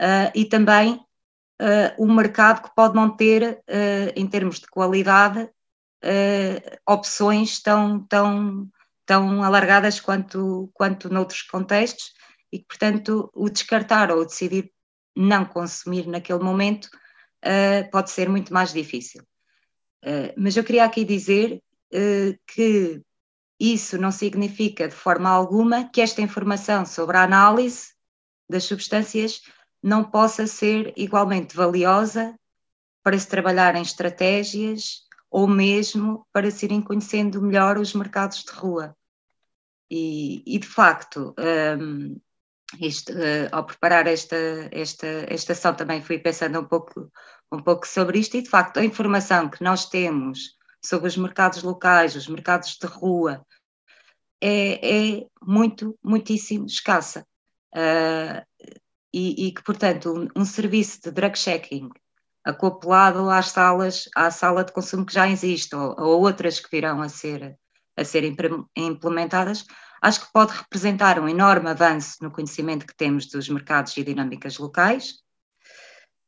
uh, 0.00 0.30
e 0.34 0.44
também 0.44 0.94
uh, 1.60 2.04
um 2.04 2.14
mercado 2.14 2.62
que 2.62 2.74
pode 2.74 2.94
não 2.94 3.14
ter, 3.14 3.62
uh, 3.68 4.12
em 4.14 4.26
termos 4.26 4.60
de 4.60 4.66
qualidade, 4.66 5.48
opções 6.86 7.60
tão, 7.60 7.98
tão, 8.06 8.68
tão 9.04 9.42
alargadas 9.42 9.98
quanto, 9.98 10.70
quanto 10.72 11.12
noutros 11.12 11.42
contextos 11.42 12.12
e 12.52 12.60
que, 12.60 12.66
portanto, 12.66 13.28
o 13.34 13.50
descartar 13.50 14.12
ou 14.12 14.24
decidir 14.24 14.70
não 15.16 15.44
consumir 15.44 16.06
naquele 16.06 16.38
momento 16.38 16.88
pode 17.90 18.10
ser 18.10 18.28
muito 18.28 18.54
mais 18.54 18.72
difícil. 18.72 19.26
mas 20.36 20.56
eu 20.56 20.62
queria 20.62 20.84
aqui 20.84 21.04
dizer 21.04 21.60
que 22.46 23.02
isso 23.58 23.98
não 23.98 24.10
significa 24.10 24.88
de 24.88 24.94
forma 24.94 25.30
alguma 25.30 25.88
que 25.88 26.00
esta 26.00 26.20
informação 26.20 26.84
sobre 26.84 27.16
a 27.16 27.22
análise 27.22 27.94
das 28.48 28.64
substâncias 28.64 29.42
não 29.82 30.04
possa 30.04 30.46
ser 30.46 30.92
igualmente 30.96 31.56
valiosa 31.56 32.38
para 33.02 33.18
se 33.18 33.28
trabalhar 33.28 33.74
em 33.76 33.82
estratégias 33.82 35.04
ou 35.30 35.46
mesmo 35.46 36.26
para 36.32 36.50
se 36.50 36.66
irem 36.66 36.82
conhecendo 36.82 37.42
melhor 37.42 37.78
os 37.78 37.94
mercados 37.94 38.42
de 38.44 38.50
rua. 38.52 38.96
E, 39.90 40.42
e 40.46 40.58
de 40.58 40.66
facto, 40.66 41.34
um, 41.78 42.20
uh, 42.74 43.48
ao 43.52 43.64
preparar 43.64 44.06
esta, 44.06 44.36
esta, 44.72 45.06
esta 45.28 45.52
ação 45.52 45.74
também 45.74 46.02
fui 46.02 46.18
pensando 46.18 46.58
um 46.58 46.64
pouco, 46.64 47.10
um 47.52 47.62
pouco 47.62 47.86
sobre 47.86 48.18
isto 48.18 48.36
e 48.36 48.42
de 48.42 48.50
facto 48.50 48.78
a 48.78 48.84
informação 48.84 49.48
que 49.48 49.62
nós 49.62 49.88
temos 49.88 50.55
sobre 50.86 51.08
os 51.08 51.16
mercados 51.16 51.62
locais, 51.62 52.14
os 52.14 52.28
mercados 52.28 52.76
de 52.80 52.86
rua, 52.86 53.44
é, 54.40 55.18
é 55.18 55.26
muito, 55.42 55.98
muitíssimo 56.02 56.66
escassa. 56.66 57.26
Uh, 57.74 58.44
e, 59.12 59.46
e, 59.46 59.52
que, 59.52 59.62
portanto, 59.62 60.12
um, 60.12 60.40
um, 60.40 60.44
serviço 60.44 61.00
de 61.02 61.10
drug 61.10 61.38
checking 61.38 61.90
acoplado 62.44 63.28
às 63.30 63.48
salas, 63.48 64.08
à 64.14 64.30
sala 64.30 64.64
de 64.64 64.72
consumo 64.72 65.04
que 65.04 65.14
já 65.14 65.28
existe, 65.28 65.74
ou, 65.74 65.94
ou 65.98 66.20
outras 66.22 66.60
que 66.60 66.70
virão 66.70 67.02
a 67.02 67.08
ser, 67.08 67.58
a 67.96 68.04
ser 68.04 68.24
implementadas, 68.76 69.64
acho 70.00 70.26
que 70.26 70.32
pode 70.32 70.52
representar 70.52 71.18
um 71.18 71.28
enorme 71.28 71.68
avanço 71.68 72.16
no 72.22 72.30
conhecimento 72.30 72.86
que 72.86 72.96
temos 72.96 73.26
dos 73.26 73.48
mercados 73.48 73.96
e 73.96 74.04
dinâmicas 74.04 74.58
locais, 74.58 75.14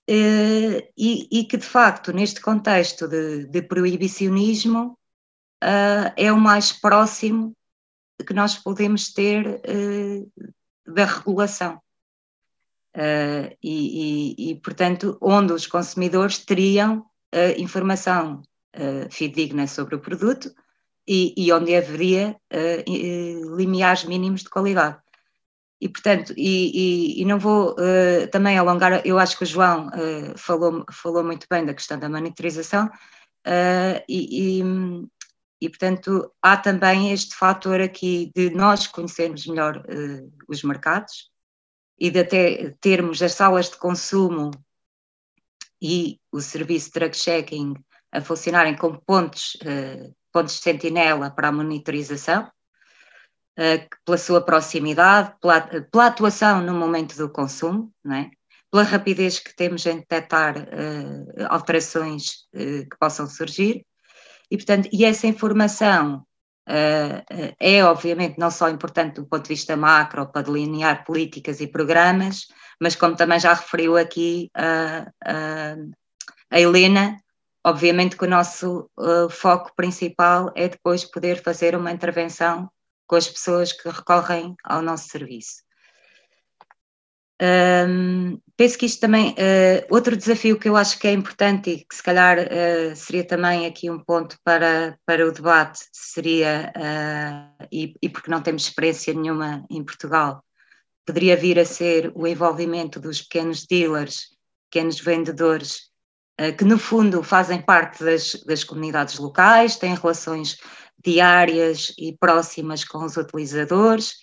e, 0.08 1.28
e, 1.30 1.44
que 1.44 1.58
de 1.58 1.66
facto, 1.66 2.12
neste 2.12 2.40
contexto 2.40 3.06
de, 3.06 3.46
de 3.46 3.62
proibicionismo, 3.62 4.98
uh, 5.62 6.12
é 6.16 6.32
o 6.32 6.38
mais 6.38 6.72
próximo 6.72 7.54
que 8.26 8.34
nós 8.34 8.56
podemos 8.56 9.12
ter 9.12 9.46
uh, 9.46 10.32
da 10.86 11.04
regulação. 11.04 11.80
Uh, 12.96 13.54
e, 13.62 14.34
e, 14.38 14.50
e, 14.50 14.54
portanto, 14.56 15.18
onde 15.20 15.52
os 15.52 15.66
consumidores 15.66 16.38
teriam 16.38 17.04
informação 17.58 18.40
fidedigna 19.10 19.66
sobre 19.66 19.94
o 19.94 20.00
produto 20.00 20.50
e, 21.06 21.34
e 21.36 21.52
onde 21.52 21.76
haveria 21.76 22.40
limiares 23.54 24.04
mínimos 24.04 24.42
de 24.42 24.48
qualidade. 24.48 24.96
E, 25.80 25.88
portanto, 25.88 26.34
e, 26.36 27.18
e, 27.18 27.22
e 27.22 27.24
não 27.24 27.38
vou 27.38 27.72
uh, 27.72 28.28
também 28.32 28.58
alongar, 28.58 29.06
eu 29.06 29.18
acho 29.18 29.36
que 29.38 29.44
o 29.44 29.46
João 29.46 29.88
uh, 29.88 30.36
falou, 30.36 30.84
falou 30.90 31.22
muito 31.22 31.46
bem 31.48 31.64
da 31.64 31.74
questão 31.74 31.98
da 31.98 32.08
monitorização, 32.08 32.86
uh, 32.86 34.02
e, 34.08 34.60
e, 35.60 35.68
portanto, 35.68 36.32
há 36.42 36.56
também 36.56 37.12
este 37.12 37.34
fator 37.36 37.80
aqui 37.80 38.32
de 38.34 38.50
nós 38.50 38.88
conhecermos 38.88 39.46
melhor 39.46 39.84
os 40.48 40.62
mercados 40.62 41.30
e 41.98 42.10
de 42.10 42.20
até 42.20 42.76
termos 42.80 43.20
as 43.22 43.32
salas 43.32 43.70
de 43.70 43.76
consumo 43.76 44.50
e 45.82 46.20
o 46.30 46.40
serviço 46.40 46.86
de 46.86 46.92
drug 46.92 47.16
checking 47.16 47.74
a 48.12 48.20
funcionarem 48.20 48.76
como 48.76 49.02
pontos, 49.04 49.56
pontos 50.32 50.54
de 50.54 50.60
sentinela 50.60 51.28
para 51.30 51.48
a 51.48 51.52
monitorização 51.52 52.48
pela 54.04 54.18
sua 54.18 54.40
proximidade, 54.40 55.34
pela, 55.40 55.60
pela, 55.60 56.06
atuação 56.06 56.62
no 56.62 56.74
momento 56.74 57.16
do 57.16 57.28
consumo, 57.28 57.92
é? 58.12 58.30
pela 58.70 58.84
rapidez 58.84 59.40
que 59.40 59.54
temos 59.54 59.84
em 59.86 59.96
detectar 59.98 60.56
uh, 60.56 61.46
alterações 61.48 62.46
uh, 62.54 62.88
que 62.88 62.96
possam 63.00 63.26
surgir. 63.26 63.84
E, 64.50 64.56
portanto, 64.56 64.88
e 64.92 65.04
essa 65.04 65.26
informação 65.26 66.24
é, 67.58 67.82
obviamente, 67.82 68.38
não 68.38 68.50
só 68.50 68.68
importante 68.68 69.14
do 69.14 69.26
ponto 69.26 69.44
de 69.44 69.48
vista 69.48 69.74
macro 69.74 70.30
para 70.30 70.42
delinear 70.42 71.02
políticas 71.02 71.62
e 71.62 71.66
programas, 71.66 72.46
mas 72.78 72.94
como 72.94 73.16
também 73.16 73.40
já 73.40 73.54
referiu 73.54 73.96
aqui 73.96 74.50
a, 74.54 75.06
Helena, 76.50 77.16
obviamente 77.64 78.16
que 78.16 78.24
o 78.24 78.28
nosso 78.28 78.90
uh, 78.98 79.28
foco 79.30 79.72
principal 79.74 80.52
é 80.54 80.68
depois 80.68 81.04
poder 81.04 81.42
fazer 81.42 81.76
uma 81.76 81.92
intervenção 81.92 82.70
com 83.08 83.16
as 83.16 83.26
pessoas 83.26 83.72
que 83.72 83.88
recorrem 83.88 84.54
ao 84.62 84.82
nosso 84.82 85.08
serviço. 85.08 85.66
Um, 87.40 88.40
penso 88.56 88.76
que 88.76 88.86
isto 88.86 89.00
também, 89.00 89.30
uh, 89.30 89.86
outro 89.90 90.16
desafio 90.16 90.58
que 90.58 90.68
eu 90.68 90.76
acho 90.76 90.98
que 90.98 91.06
é 91.06 91.12
importante 91.12 91.70
e 91.70 91.84
que 91.84 91.94
se 91.94 92.02
calhar 92.02 92.36
uh, 92.38 92.96
seria 92.96 93.24
também 93.24 93.64
aqui 93.64 93.88
um 93.88 94.00
ponto 94.00 94.36
para, 94.42 94.98
para 95.06 95.26
o 95.26 95.30
debate, 95.30 95.86
seria, 95.92 96.72
uh, 96.76 97.66
e, 97.70 97.94
e 98.02 98.08
porque 98.08 98.30
não 98.30 98.42
temos 98.42 98.64
experiência 98.64 99.14
nenhuma 99.14 99.64
em 99.70 99.84
Portugal, 99.84 100.44
poderia 101.06 101.36
vir 101.36 101.60
a 101.60 101.64
ser 101.64 102.10
o 102.14 102.26
envolvimento 102.26 102.98
dos 102.98 103.22
pequenos 103.22 103.64
dealers, 103.64 104.36
pequenos 104.70 105.00
vendedores, 105.00 105.88
que 106.56 106.64
no 106.64 106.78
fundo 106.78 107.20
fazem 107.22 107.60
parte 107.60 108.04
das, 108.04 108.34
das 108.46 108.62
comunidades 108.62 109.18
locais, 109.18 109.74
têm 109.76 109.94
relações 109.96 110.56
diárias 111.02 111.92
e 111.98 112.16
próximas 112.18 112.84
com 112.84 113.04
os 113.04 113.16
utilizadores 113.16 114.16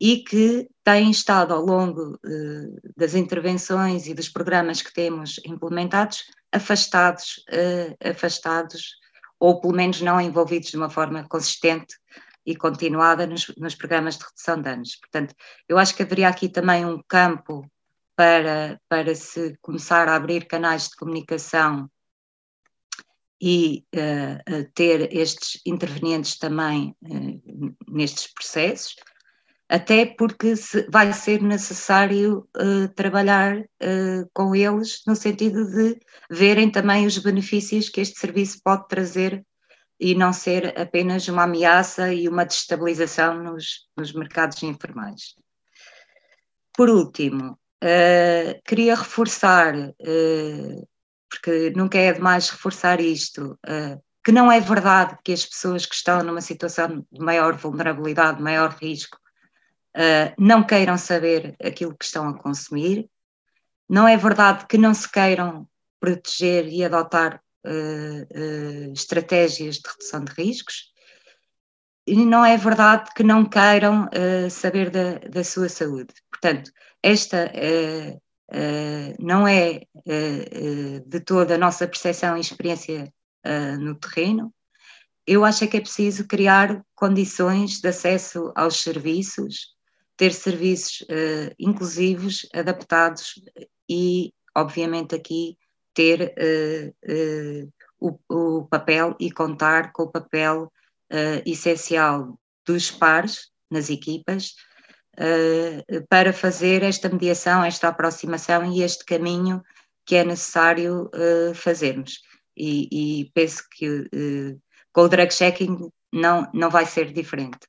e 0.00 0.18
que 0.18 0.68
têm 0.82 1.10
estado 1.10 1.52
ao 1.52 1.60
longo 1.60 2.14
uh, 2.14 2.92
das 2.96 3.14
intervenções 3.14 4.06
e 4.06 4.14
dos 4.14 4.28
programas 4.28 4.80
que 4.80 4.92
temos 4.92 5.38
implementados 5.44 6.24
afastados, 6.50 7.44
uh, 7.50 8.10
afastados 8.10 8.96
ou 9.38 9.60
pelo 9.60 9.74
menos 9.74 10.00
não 10.00 10.20
envolvidos 10.20 10.70
de 10.70 10.76
uma 10.76 10.90
forma 10.90 11.26
consistente 11.28 11.96
e 12.44 12.56
continuada 12.56 13.26
nos, 13.26 13.52
nos, 13.58 13.74
programas 13.74 14.16
de 14.16 14.24
redução 14.24 14.56
de 14.56 14.62
danos. 14.62 14.96
Portanto, 14.96 15.34
eu 15.68 15.78
acho 15.78 15.94
que 15.94 16.02
haveria 16.02 16.28
aqui 16.28 16.48
também 16.48 16.84
um 16.84 17.02
campo 17.06 17.70
para, 18.16 18.80
para 18.88 19.14
se 19.14 19.56
começar 19.62 20.08
a 20.08 20.16
abrir 20.16 20.46
canais 20.46 20.88
de 20.88 20.96
comunicação 20.96 21.90
e 23.40 23.86
uh, 23.94 24.70
ter 24.74 25.14
estes 25.16 25.60
intervenientes 25.64 26.36
também 26.36 26.94
uh, 27.02 27.74
nestes 27.88 28.26
processos, 28.32 28.94
até 29.66 30.04
porque 30.04 30.56
se, 30.56 30.86
vai 30.90 31.12
ser 31.12 31.40
necessário 31.40 32.46
uh, 32.56 32.88
trabalhar 32.94 33.64
com 34.34 34.54
eles 34.54 35.00
no 35.06 35.16
sentido 35.16 35.64
de 35.70 35.98
verem 36.30 36.70
também 36.70 37.06
os 37.06 37.16
benefícios 37.18 37.88
que 37.88 38.00
este 38.00 38.18
serviço 38.18 38.60
pode 38.62 38.86
trazer 38.88 39.44
e 39.98 40.14
não 40.14 40.32
ser 40.32 40.78
apenas 40.78 41.28
uma 41.28 41.44
ameaça 41.44 42.12
e 42.12 42.28
uma 42.28 42.44
destabilização 42.44 43.42
nos, 43.42 43.86
nos 43.96 44.12
mercados 44.12 44.62
informais. 44.62 45.34
Por 46.74 46.88
último, 46.90 47.58
queria 48.64 48.94
reforçar 48.94 49.74
porque 51.30 51.70
nunca 51.76 51.96
é 51.96 52.12
demais 52.12 52.50
reforçar 52.50 53.00
isto, 53.00 53.58
uh, 53.66 54.02
que 54.22 54.32
não 54.32 54.50
é 54.50 54.60
verdade 54.60 55.16
que 55.24 55.32
as 55.32 55.46
pessoas 55.46 55.86
que 55.86 55.94
estão 55.94 56.22
numa 56.22 56.40
situação 56.40 57.06
de 57.10 57.24
maior 57.24 57.56
vulnerabilidade, 57.56 58.42
maior 58.42 58.76
risco, 58.82 59.16
uh, 59.96 60.34
não 60.36 60.64
queiram 60.64 60.98
saber 60.98 61.54
aquilo 61.62 61.96
que 61.96 62.04
estão 62.04 62.28
a 62.28 62.36
consumir, 62.36 63.08
não 63.88 64.06
é 64.06 64.16
verdade 64.16 64.66
que 64.66 64.76
não 64.76 64.92
se 64.92 65.10
queiram 65.10 65.68
proteger 66.00 66.66
e 66.66 66.84
adotar 66.84 67.40
uh, 67.64 68.92
estratégias 68.92 69.76
de 69.76 69.88
redução 69.88 70.24
de 70.24 70.32
riscos, 70.32 70.90
não 72.06 72.44
é 72.44 72.56
verdade 72.56 73.08
que 73.14 73.22
não 73.22 73.44
queiram 73.44 74.08
saber 74.50 74.90
da, 74.90 75.18
da, 75.18 75.44
sua 75.44 75.68
saúde. 75.68 76.12
Portanto, 76.28 76.72
esta 77.00 77.52
não 79.18 79.46
é 79.46 79.82
de 81.06 81.20
toda 81.20 81.54
a 81.54 81.58
nossa 81.58 81.86
percepção 81.86 82.36
e 82.36 82.40
experiência 82.40 83.12
no 83.78 83.94
terreno. 83.94 84.52
Eu 85.26 85.44
acho 85.44 85.64
é 85.64 85.66
que 85.66 85.76
é 85.76 85.80
preciso 85.80 86.26
criar 86.26 86.84
condições 86.94 87.80
de 87.80 87.88
acesso 87.88 88.52
aos 88.54 88.82
serviços, 88.82 89.76
ter 90.16 90.32
serviços 90.32 91.06
inclusivos, 91.58 92.46
adaptados 92.52 93.40
e, 93.88 94.32
obviamente, 94.56 95.14
aqui 95.14 95.56
ter 95.94 96.34
o, 98.00 98.18
o 98.28 98.66
papel 98.66 99.14
e 99.20 99.30
contar 99.30 99.92
com 99.92 100.04
o 100.04 100.10
papel 100.10 100.72
essencial 101.46 102.38
dos 102.66 102.90
pares 102.90 103.50
nas 103.70 103.90
equipas 103.90 104.54
para 106.08 106.32
fazer 106.32 106.82
esta 106.82 107.08
mediação, 107.08 107.64
esta 107.64 107.88
aproximação 107.88 108.72
e 108.72 108.82
este 108.82 109.04
caminho 109.04 109.62
que 110.04 110.16
é 110.16 110.24
necessário 110.24 111.10
uh, 111.14 111.54
fazermos. 111.54 112.22
E, 112.56 112.88
e, 113.22 113.30
penso 113.32 113.64
que 113.70 114.08
com 114.92 115.02
o 115.02 115.08
drug 115.08 115.32
checking 115.32 115.90
não, 116.12 116.50
não 116.52 116.70
vai 116.70 116.84
ser 116.84 117.12
diferente. 117.12 117.60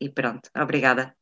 E 0.00 0.08
pronto, 0.08 0.50
obrigada. 0.56 1.16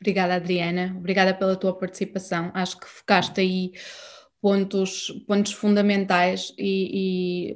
Obrigada, 0.00 0.34
Adriana. 0.34 0.94
Obrigada 0.96 1.34
pela 1.34 1.56
tua 1.56 1.78
participação. 1.78 2.50
Acho 2.54 2.80
que 2.80 2.88
focaste 2.88 3.40
aí 3.40 3.72
pontos, 4.40 5.10
pontos 5.26 5.52
fundamentais 5.52 6.54
e 6.58 7.54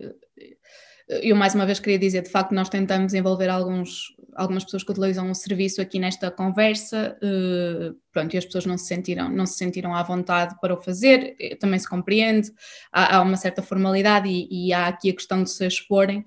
eu 1.09 1.37
mais 1.37 1.55
uma 1.55 1.67
vez 1.67 1.79
queria 1.79 1.99
dizer, 1.99 2.23
de 2.23 2.31
facto, 2.31 2.53
nós 2.53 2.69
tentamos 2.69 3.13
envolver 3.13 3.49
alguns, 3.49 4.15
algumas 4.35 4.65
pessoas 4.65 4.83
que 4.83 4.91
utilizam 4.91 5.31
o 5.31 5.35
serviço 5.35 5.83
aqui 5.83 5.99
nesta 5.99 6.31
conversa, 6.31 7.17
uh, 7.23 7.95
pronto, 8.11 8.35
e 8.35 8.39
as 8.39 8.45
pessoas 8.45 8.65
não 8.65 8.79
se 8.79 8.87
sentiram, 8.87 9.29
não 9.29 9.45
se 9.45 9.59
sentiram 9.59 9.95
à 9.95 10.03
vontade 10.03 10.55
para 10.61 10.73
o 10.73 10.81
fazer, 10.81 11.37
também 11.61 11.79
se 11.79 11.89
compreende, 11.89 12.51
há, 12.91 13.17
há 13.17 13.23
uma 13.23 13.37
certa 13.37 13.63
formalidade 13.63 14.29
e, 14.29 14.69
e, 14.69 14.73
há 14.73 14.87
aqui 14.87 15.11
a 15.11 15.15
questão 15.15 15.43
de 15.43 15.51
se 15.51 15.67
exporem, 15.67 16.25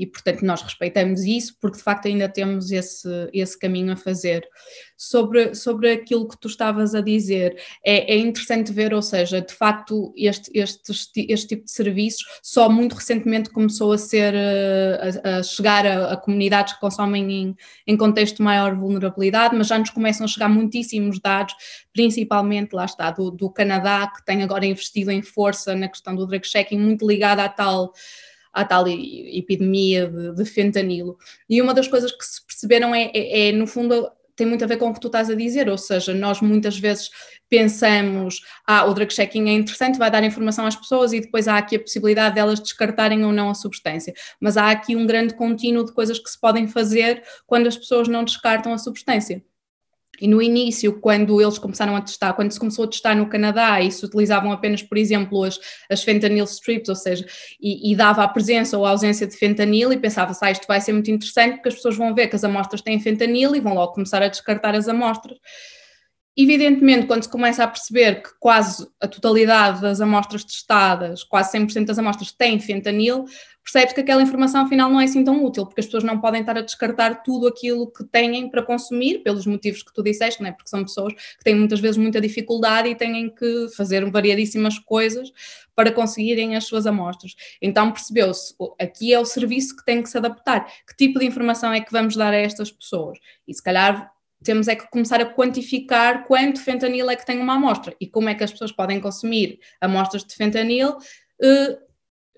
e 0.00 0.06
portanto 0.06 0.40
nós 0.40 0.62
respeitamos 0.62 1.24
isso 1.24 1.54
porque 1.60 1.76
de 1.76 1.82
facto 1.82 2.08
ainda 2.08 2.26
temos 2.26 2.72
esse, 2.72 3.06
esse 3.34 3.58
caminho 3.58 3.92
a 3.92 3.96
fazer. 3.96 4.48
Sobre, 4.96 5.54
sobre 5.54 5.92
aquilo 5.92 6.26
que 6.26 6.38
tu 6.40 6.48
estavas 6.48 6.94
a 6.94 7.02
dizer, 7.02 7.58
é, 7.84 8.14
é 8.14 8.18
interessante 8.18 8.72
ver, 8.72 8.94
ou 8.94 9.02
seja, 9.02 9.42
de 9.42 9.52
facto 9.52 10.12
este, 10.16 10.50
este, 10.54 10.92
este 11.28 11.48
tipo 11.48 11.64
de 11.64 11.70
serviços 11.70 12.24
só 12.42 12.68
muito 12.70 12.94
recentemente 12.94 13.50
começou 13.50 13.92
a 13.92 13.98
ser, 13.98 14.32
eh, 14.34 15.20
a, 15.22 15.36
a 15.38 15.42
chegar 15.42 15.86
a, 15.86 16.12
a, 16.12 16.16
comunidades 16.16 16.74
que 16.74 16.80
consomem 16.80 17.30
em, 17.30 17.56
em 17.86 17.96
contexto 17.96 18.36
de 18.36 18.42
maior 18.42 18.74
vulnerabilidade, 18.74 19.54
mas 19.54 19.66
já 19.66 19.78
nos 19.78 19.90
começam 19.90 20.24
a 20.24 20.28
chegar 20.28 20.48
muitíssimos 20.48 21.20
dados, 21.20 21.54
principalmente, 21.92 22.72
lá 22.72 22.86
está, 22.86 23.10
do, 23.10 23.30
do 23.30 23.50
Canadá, 23.50 24.06
que 24.06 24.24
tem 24.24 24.42
agora 24.42 24.64
investido 24.64 25.10
em 25.10 25.20
força 25.20 25.74
na 25.74 25.88
questão 25.88 26.14
do 26.14 26.26
drug 26.26 26.46
checking, 26.46 26.78
muito 26.78 27.06
ligada 27.06 27.44
à 27.44 27.48
tal 27.50 27.92
à 28.52 28.64
tal 28.64 28.86
epidemia 28.88 30.08
de, 30.08 30.34
de, 30.34 30.44
fentanilo. 30.44 31.16
E 31.48 31.60
uma 31.60 31.74
das 31.74 31.88
coisas 31.88 32.12
que 32.12 32.24
se 32.24 32.44
perceberam 32.44 32.94
é, 32.94 33.10
é, 33.14 33.48
é, 33.48 33.52
no 33.52 33.66
fundo, 33.66 34.10
tem 34.36 34.46
muito 34.46 34.64
a 34.64 34.66
ver 34.66 34.76
com 34.76 34.88
o 34.88 34.94
que 34.94 35.00
tu 35.00 35.08
estás 35.08 35.28
a 35.28 35.34
dizer, 35.34 35.68
ou 35.68 35.76
seja, 35.76 36.14
nós 36.14 36.40
muitas 36.40 36.78
vezes 36.78 37.10
pensamos, 37.48 38.40
ah, 38.66 38.84
o 38.86 38.94
drug 38.94 39.12
checking 39.12 39.48
é 39.48 39.52
interessante, 39.52 39.98
vai 39.98 40.10
dar 40.10 40.24
informação 40.24 40.66
às 40.66 40.76
pessoas 40.76 41.12
e 41.12 41.20
depois 41.20 41.46
há 41.46 41.58
aqui 41.58 41.76
a 41.76 41.80
possibilidade 41.80 42.36
delas 42.36 42.60
descartarem 42.60 43.24
ou 43.24 43.32
não 43.32 43.50
a 43.50 43.54
substância. 43.54 44.14
Mas 44.40 44.56
há 44.56 44.70
aqui 44.70 44.96
um 44.96 45.06
grande 45.06 45.34
contínuo 45.34 45.84
de 45.84 45.92
coisas 45.92 46.18
que 46.18 46.30
se 46.30 46.40
podem 46.40 46.66
fazer 46.66 47.22
quando 47.46 47.66
as 47.66 47.76
pessoas 47.76 48.08
não 48.08 48.24
descartam 48.24 48.72
a 48.72 48.78
substância. 48.78 49.42
E 50.20 50.28
no 50.28 50.42
início, 50.42 51.00
quando 51.00 51.40
eles 51.40 51.58
começaram 51.58 51.96
a 51.96 52.00
testar, 52.00 52.34
quando 52.34 52.52
se 52.52 52.58
começou 52.58 52.84
a 52.84 52.88
testar 52.88 53.14
no 53.14 53.28
Canadá 53.28 53.80
e 53.80 53.90
se 53.90 54.04
utilizavam 54.04 54.52
apenas, 54.52 54.82
por 54.82 54.98
exemplo, 54.98 55.42
as, 55.44 55.58
as 55.90 56.02
fentanyl 56.02 56.44
strips, 56.44 56.88
ou 56.88 56.94
seja, 56.94 57.26
e, 57.60 57.90
e 57.90 57.96
dava 57.96 58.22
a 58.22 58.28
presença 58.28 58.76
ou 58.76 58.84
a 58.84 58.90
ausência 58.90 59.26
de 59.26 59.36
fentanil, 59.36 59.92
e 59.92 59.98
pensava-se, 59.98 60.44
ah, 60.44 60.50
isto 60.50 60.66
vai 60.66 60.80
ser 60.80 60.92
muito 60.92 61.10
interessante 61.10 61.54
porque 61.54 61.68
as 61.68 61.74
pessoas 61.74 61.96
vão 61.96 62.14
ver 62.14 62.28
que 62.28 62.36
as 62.36 62.44
amostras 62.44 62.82
têm 62.82 63.00
fentanil 63.00 63.56
e 63.56 63.60
vão 63.60 63.74
logo 63.74 63.92
começar 63.92 64.22
a 64.22 64.28
descartar 64.28 64.74
as 64.74 64.88
amostras. 64.88 65.38
Evidentemente, 66.36 67.06
quando 67.06 67.24
se 67.24 67.28
começa 67.28 67.64
a 67.64 67.68
perceber 67.68 68.22
que 68.22 68.30
quase 68.38 68.88
a 69.00 69.08
totalidade 69.08 69.80
das 69.80 70.00
amostras 70.00 70.44
testadas, 70.44 71.24
quase 71.24 71.58
100% 71.58 71.86
das 71.86 71.98
amostras 71.98 72.30
têm 72.30 72.60
fentanil, 72.60 73.24
percebe-se 73.64 73.94
que 73.94 74.00
aquela 74.00 74.22
informação 74.22 74.62
afinal 74.62 74.88
não 74.88 75.00
é 75.00 75.04
assim 75.04 75.24
tão 75.24 75.44
útil, 75.44 75.66
porque 75.66 75.80
as 75.80 75.86
pessoas 75.86 76.04
não 76.04 76.20
podem 76.20 76.40
estar 76.40 76.56
a 76.56 76.60
descartar 76.60 77.22
tudo 77.22 77.48
aquilo 77.48 77.90
que 77.90 78.04
têm 78.04 78.48
para 78.48 78.62
consumir, 78.62 79.22
pelos 79.24 79.44
motivos 79.44 79.82
que 79.82 79.92
tu 79.92 80.02
disseste, 80.02 80.42
é? 80.44 80.52
porque 80.52 80.70
são 80.70 80.82
pessoas 80.84 81.12
que 81.12 81.44
têm 81.44 81.56
muitas 81.56 81.80
vezes 81.80 81.96
muita 81.96 82.20
dificuldade 82.20 82.88
e 82.88 82.94
têm 82.94 83.28
que 83.28 83.68
fazer 83.76 84.08
variadíssimas 84.08 84.78
coisas 84.78 85.32
para 85.74 85.90
conseguirem 85.90 86.56
as 86.56 86.64
suas 86.64 86.86
amostras. 86.86 87.34
Então 87.60 87.90
percebeu-se, 87.90 88.54
aqui 88.80 89.12
é 89.12 89.18
o 89.18 89.24
serviço 89.24 89.76
que 89.76 89.84
tem 89.84 90.02
que 90.02 90.08
se 90.08 90.16
adaptar. 90.16 90.66
Que 90.86 90.96
tipo 90.96 91.18
de 91.18 91.26
informação 91.26 91.72
é 91.72 91.80
que 91.80 91.92
vamos 91.92 92.16
dar 92.16 92.32
a 92.32 92.36
estas 92.36 92.70
pessoas? 92.70 93.18
E 93.46 93.54
se 93.54 93.62
calhar 93.62 94.10
temos 94.42 94.68
é 94.68 94.74
que 94.74 94.88
começar 94.90 95.20
a 95.20 95.26
quantificar 95.26 96.24
quanto 96.26 96.60
fentanil 96.60 97.10
é 97.10 97.16
que 97.16 97.26
tem 97.26 97.38
uma 97.40 97.54
amostra 97.54 97.94
e 98.00 98.06
como 98.06 98.28
é 98.28 98.34
que 98.34 98.44
as 98.44 98.50
pessoas 98.50 98.72
podem 98.72 99.00
consumir 99.00 99.58
amostras 99.80 100.24
de 100.24 100.34
fentanil 100.34 100.90
uh, 100.90 101.90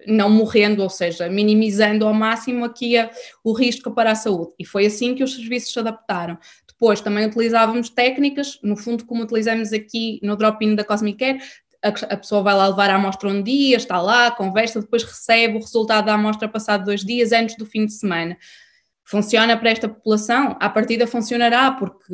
não 0.07 0.29
morrendo, 0.29 0.83
ou 0.83 0.91
seja, 0.91 1.29
minimizando 1.29 2.07
ao 2.07 2.15
máximo 2.15 2.65
aqui 2.65 2.95
o 3.45 3.53
risco 3.53 3.93
para 3.93 4.11
a 4.11 4.15
saúde. 4.15 4.53
E 4.59 4.65
foi 4.65 4.87
assim 4.87 5.15
que 5.15 5.23
os 5.23 5.35
serviços 5.35 5.73
se 5.73 5.79
adaptaram. 5.79 6.37
Depois 6.67 7.01
também 7.01 7.27
utilizávamos 7.27 7.89
técnicas, 7.89 8.59
no 8.63 8.77
fundo 8.77 9.05
como 9.05 9.23
utilizamos 9.23 9.73
aqui 9.73 10.19
no 10.23 10.37
drop-in 10.37 10.75
da 10.75 10.85
Cosmic 10.85 11.19
Care, 11.19 11.41
a, 11.83 12.17
pessoa 12.17 12.43
vai 12.43 12.55
lá 12.55 12.69
levar 12.69 12.91
a 12.91 12.95
amostra 12.95 13.29
um 13.29 13.43
dia, 13.43 13.77
está 13.77 14.01
lá, 14.01 14.31
conversa, 14.31 14.81
depois 14.81 15.03
recebe 15.03 15.57
o 15.57 15.61
resultado 15.61 16.07
da 16.07 16.15
amostra 16.15 16.49
passado 16.49 16.85
dois 16.85 17.05
dias 17.05 17.33
antes 17.33 17.57
do 17.57 17.67
fim 17.67 17.85
de 17.85 17.93
semana. 17.93 18.39
Funciona 19.05 19.57
para 19.57 19.71
esta 19.71 19.89
população? 19.89 20.57
À 20.61 20.69
partida 20.69 21.07
funcionará, 21.07 21.73
porque 21.73 22.13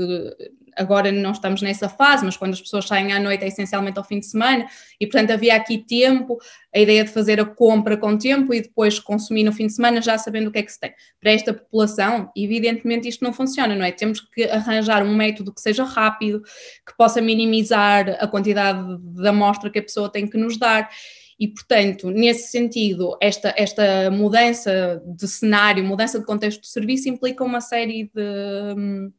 agora 0.78 1.10
não 1.10 1.32
estamos 1.32 1.60
nessa 1.60 1.88
fase, 1.88 2.24
mas 2.24 2.36
quando 2.36 2.52
as 2.52 2.60
pessoas 2.60 2.86
saem 2.86 3.12
à 3.12 3.18
noite 3.18 3.44
é 3.44 3.48
essencialmente 3.48 3.98
ao 3.98 4.04
fim 4.04 4.20
de 4.20 4.26
semana, 4.26 4.64
e 4.98 5.06
portanto 5.06 5.32
havia 5.32 5.56
aqui 5.56 5.78
tempo, 5.78 6.38
a 6.74 6.78
ideia 6.78 7.04
de 7.04 7.10
fazer 7.10 7.40
a 7.40 7.44
compra 7.44 7.96
com 7.96 8.16
tempo 8.16 8.54
e 8.54 8.62
depois 8.62 8.98
consumir 9.00 9.42
no 9.42 9.52
fim 9.52 9.66
de 9.66 9.74
semana 9.74 10.00
já 10.00 10.16
sabendo 10.16 10.48
o 10.48 10.52
que 10.52 10.58
é 10.58 10.62
que 10.62 10.72
se 10.72 10.78
tem. 10.78 10.94
Para 11.20 11.32
esta 11.32 11.52
população, 11.52 12.30
evidentemente 12.36 13.08
isto 13.08 13.24
não 13.24 13.32
funciona, 13.32 13.74
não 13.74 13.84
é? 13.84 13.90
Temos 13.90 14.20
que 14.20 14.44
arranjar 14.44 15.02
um 15.02 15.14
método 15.14 15.52
que 15.52 15.60
seja 15.60 15.82
rápido, 15.82 16.42
que 16.86 16.96
possa 16.96 17.20
minimizar 17.20 18.16
a 18.20 18.26
quantidade 18.28 18.98
de 18.98 19.28
amostra 19.28 19.70
que 19.70 19.80
a 19.80 19.82
pessoa 19.82 20.08
tem 20.08 20.28
que 20.28 20.38
nos 20.38 20.56
dar 20.56 20.88
e, 21.38 21.46
portanto, 21.46 22.10
nesse 22.10 22.50
sentido, 22.50 23.16
esta, 23.20 23.54
esta 23.56 24.10
mudança 24.10 25.00
de 25.06 25.28
cenário, 25.28 25.84
mudança 25.84 26.18
de 26.18 26.26
contexto 26.26 26.62
de 26.62 26.68
serviço 26.68 27.08
implica 27.08 27.44
uma 27.44 27.60
série 27.60 28.10
de, 28.12 29.10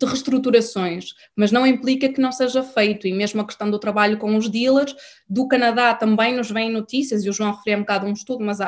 de 0.00 0.06
reestruturações, 0.06 1.12
mas 1.36 1.52
não 1.52 1.66
implica 1.66 2.08
que 2.08 2.20
não 2.20 2.32
seja 2.32 2.62
feito. 2.62 3.06
E 3.06 3.12
mesmo 3.12 3.42
a 3.42 3.44
questão 3.44 3.70
do 3.70 3.78
trabalho 3.78 4.16
com 4.16 4.34
os 4.34 4.48
dealers, 4.48 4.96
do 5.28 5.46
Canadá 5.46 5.94
também 5.94 6.34
nos 6.34 6.50
vêm 6.50 6.72
notícias, 6.72 7.22
e 7.22 7.28
o 7.28 7.32
João 7.32 7.52
referiu 7.52 7.78
um 7.78 7.82
bocado 7.82 8.06
um 8.06 8.12
estudo, 8.12 8.42
mas 8.42 8.58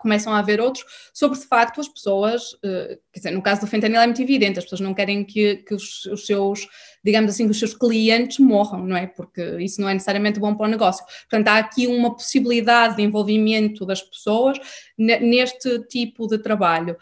começam 0.00 0.32
a 0.32 0.38
haver 0.38 0.60
outros, 0.60 0.84
sobre 1.12 1.38
de 1.38 1.44
facto 1.44 1.80
as 1.80 1.88
pessoas, 1.88 2.54
uh, 2.54 2.98
quer 3.12 3.18
dizer, 3.20 3.30
no 3.32 3.42
caso 3.42 3.60
do 3.60 3.66
fentanil 3.66 4.00
é 4.00 4.06
muito 4.06 4.22
evidente, 4.22 4.58
as 4.58 4.64
pessoas 4.64 4.80
não 4.80 4.94
querem 4.94 5.24
que, 5.24 5.56
que 5.56 5.74
os, 5.74 6.06
os 6.06 6.26
seus 6.26 6.66
digamos 7.04 7.30
assim, 7.30 7.44
que 7.44 7.52
os 7.52 7.58
seus 7.58 7.74
clientes 7.74 8.38
morram, 8.38 8.84
não 8.84 8.96
é? 8.96 9.06
Porque 9.06 9.58
isso 9.60 9.80
não 9.80 9.88
é 9.88 9.94
necessariamente 9.94 10.40
bom 10.40 10.54
para 10.54 10.66
o 10.66 10.68
negócio. 10.68 11.04
Portanto, 11.30 11.48
há 11.48 11.58
aqui 11.58 11.86
uma 11.86 12.14
possibilidade 12.14 12.96
de 12.96 13.02
envolvimento 13.02 13.86
das 13.86 14.02
pessoas 14.02 14.58
neste 14.98 15.78
tipo 15.84 16.26
de 16.26 16.38
trabalho. 16.38 16.96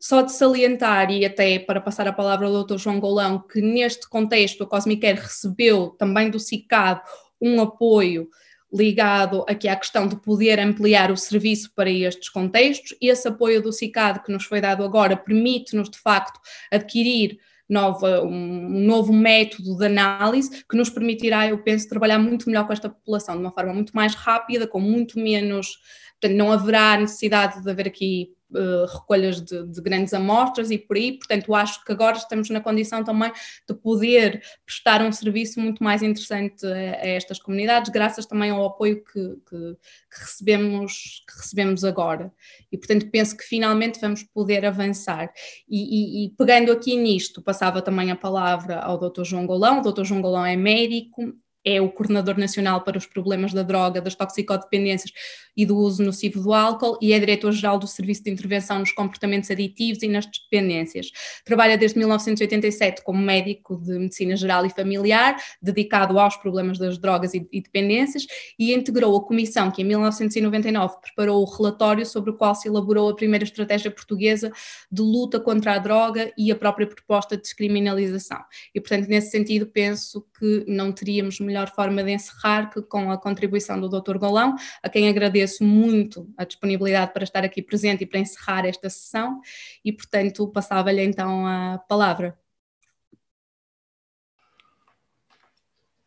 Só 0.00 0.22
de 0.22 0.32
salientar, 0.32 1.10
e 1.10 1.24
até 1.24 1.58
para 1.58 1.80
passar 1.80 2.06
a 2.06 2.12
palavra 2.12 2.46
ao 2.46 2.64
Dr. 2.64 2.76
João 2.76 3.00
Golão, 3.00 3.40
que 3.40 3.60
neste 3.60 4.08
contexto 4.08 4.62
a 4.62 4.66
Cosmicare 4.66 5.18
recebeu 5.18 5.88
também 5.98 6.30
do 6.30 6.38
CICAD 6.38 7.00
um 7.40 7.60
apoio 7.60 8.28
ligado 8.72 9.44
aqui 9.48 9.66
à 9.66 9.74
questão 9.74 10.06
de 10.06 10.16
poder 10.16 10.60
ampliar 10.60 11.10
o 11.10 11.16
serviço 11.16 11.72
para 11.74 11.90
estes 11.90 12.28
contextos. 12.28 12.96
Esse 13.00 13.26
apoio 13.26 13.62
do 13.62 13.72
CICAD 13.72 14.22
que 14.22 14.32
nos 14.32 14.44
foi 14.44 14.60
dado 14.60 14.84
agora 14.84 15.16
permite-nos, 15.16 15.88
de 15.88 15.98
facto, 15.98 16.38
adquirir 16.70 17.38
nova, 17.68 18.22
um 18.22 18.68
novo 18.68 19.12
método 19.12 19.76
de 19.76 19.86
análise 19.86 20.64
que 20.64 20.76
nos 20.76 20.88
permitirá, 20.88 21.46
eu 21.46 21.58
penso, 21.58 21.88
trabalhar 21.88 22.18
muito 22.18 22.48
melhor 22.48 22.66
com 22.66 22.72
esta 22.72 22.88
população, 22.88 23.36
de 23.36 23.40
uma 23.40 23.52
forma 23.52 23.74
muito 23.74 23.94
mais 23.94 24.14
rápida, 24.14 24.66
com 24.66 24.80
muito 24.80 25.18
menos. 25.18 25.78
Portanto, 26.20 26.36
não 26.36 26.50
haverá 26.50 26.96
necessidade 26.98 27.62
de 27.62 27.70
haver 27.70 27.86
aqui 27.86 28.30
uh, 28.50 28.86
recolhas 28.86 29.40
de, 29.40 29.64
de, 29.64 29.80
grandes 29.80 30.12
amostras 30.14 30.70
e 30.70 30.78
por 30.78 30.96
aí, 30.96 31.18
portanto 31.18 31.54
acho 31.54 31.84
que 31.84 31.92
agora 31.92 32.16
estamos 32.16 32.50
na 32.50 32.60
condição 32.60 33.04
também 33.04 33.32
de 33.68 33.74
poder 33.74 34.42
prestar 34.64 35.02
um 35.02 35.12
serviço 35.12 35.60
muito 35.60 35.82
mais 35.82 36.02
interessante 36.02 36.66
a, 36.66 36.70
a 36.70 37.06
estas 37.06 37.38
comunidades, 37.38 37.90
graças 37.90 38.26
também 38.26 38.50
ao 38.50 38.64
apoio 38.64 39.02
que, 39.04 39.36
que, 39.48 39.76
que, 40.10 40.20
recebemos, 40.20 41.24
que 41.28 41.38
recebemos 41.38 41.84
agora. 41.84 42.32
E 42.70 42.76
portanto 42.76 43.08
penso 43.10 43.36
que 43.36 43.44
finalmente 43.44 44.00
vamos 44.00 44.22
poder 44.22 44.64
avançar. 44.64 45.32
E, 45.68 46.24
e, 46.24 46.26
e 46.26 46.30
pegando 46.30 46.72
aqui 46.72 46.96
nisto, 46.96 47.42
passava 47.42 47.82
também 47.82 48.10
a 48.10 48.16
palavra 48.16 48.78
ao 48.78 48.98
Dr. 48.98 49.24
João 49.24 49.46
Golão, 49.46 49.80
o 49.80 49.92
Dr. 49.92 50.04
João 50.04 50.20
Golão 50.20 50.44
é 50.44 50.56
médico, 50.56 51.34
é 51.64 51.80
o 51.80 51.90
coordenador 51.90 52.38
nacional 52.38 52.82
para 52.82 52.96
os 52.96 53.06
problemas 53.06 53.52
da 53.52 53.62
droga, 53.62 54.00
das 54.00 54.14
toxicodependências 54.14 55.12
e 55.56 55.66
do 55.66 55.76
uso 55.76 56.02
nocivo 56.02 56.40
do 56.40 56.52
álcool 56.52 56.96
e 57.02 57.12
é 57.12 57.18
diretor-geral 57.18 57.78
do 57.78 57.86
Serviço 57.86 58.22
de 58.24 58.30
Intervenção 58.30 58.78
nos 58.78 58.92
Comportamentos 58.92 59.50
Aditivos 59.50 60.02
e 60.02 60.08
nas 60.08 60.26
Dependências. 60.26 61.10
Trabalha 61.44 61.76
desde 61.76 61.98
1987 61.98 63.02
como 63.02 63.20
médico 63.20 63.76
de 63.76 63.98
Medicina 63.98 64.36
Geral 64.36 64.64
e 64.64 64.70
Familiar, 64.70 65.36
dedicado 65.60 66.18
aos 66.18 66.36
problemas 66.36 66.78
das 66.78 66.96
drogas 66.98 67.34
e, 67.34 67.46
e 67.52 67.60
dependências, 67.60 68.26
e 68.58 68.72
integrou 68.72 69.16
a 69.16 69.24
comissão 69.24 69.70
que 69.70 69.82
em 69.82 69.84
1999 69.84 70.96
preparou 71.00 71.42
o 71.42 71.56
relatório 71.56 72.06
sobre 72.06 72.30
o 72.30 72.34
qual 72.34 72.54
se 72.54 72.68
elaborou 72.68 73.08
a 73.08 73.16
primeira 73.16 73.44
estratégia 73.44 73.90
portuguesa 73.90 74.52
de 74.90 75.02
luta 75.02 75.40
contra 75.40 75.74
a 75.74 75.78
droga 75.78 76.32
e 76.38 76.52
a 76.52 76.56
própria 76.56 76.86
proposta 76.86 77.36
de 77.36 77.42
descriminalização. 77.42 78.38
E, 78.74 78.80
portanto, 78.80 79.08
nesse 79.08 79.30
sentido, 79.30 79.66
penso 79.66 80.24
que 80.38 80.64
não 80.68 80.92
teríamos 80.92 81.40
melhor 81.48 81.70
forma 81.74 82.04
de 82.04 82.12
encerrar 82.12 82.70
que 82.70 82.82
com 82.82 83.10
a 83.10 83.18
contribuição 83.18 83.80
do 83.80 83.88
Dr. 83.88 84.18
Golão, 84.18 84.54
a 84.82 84.88
quem 84.88 85.08
agradeço 85.08 85.64
muito 85.64 86.28
a 86.36 86.44
disponibilidade 86.44 87.12
para 87.12 87.24
estar 87.24 87.44
aqui 87.44 87.62
presente 87.62 88.04
e 88.04 88.06
para 88.06 88.20
encerrar 88.20 88.66
esta 88.66 88.88
sessão, 88.90 89.40
e 89.84 89.92
portanto 89.92 90.46
passava-lhe 90.48 91.02
então 91.02 91.46
a 91.46 91.78
palavra. 91.88 92.38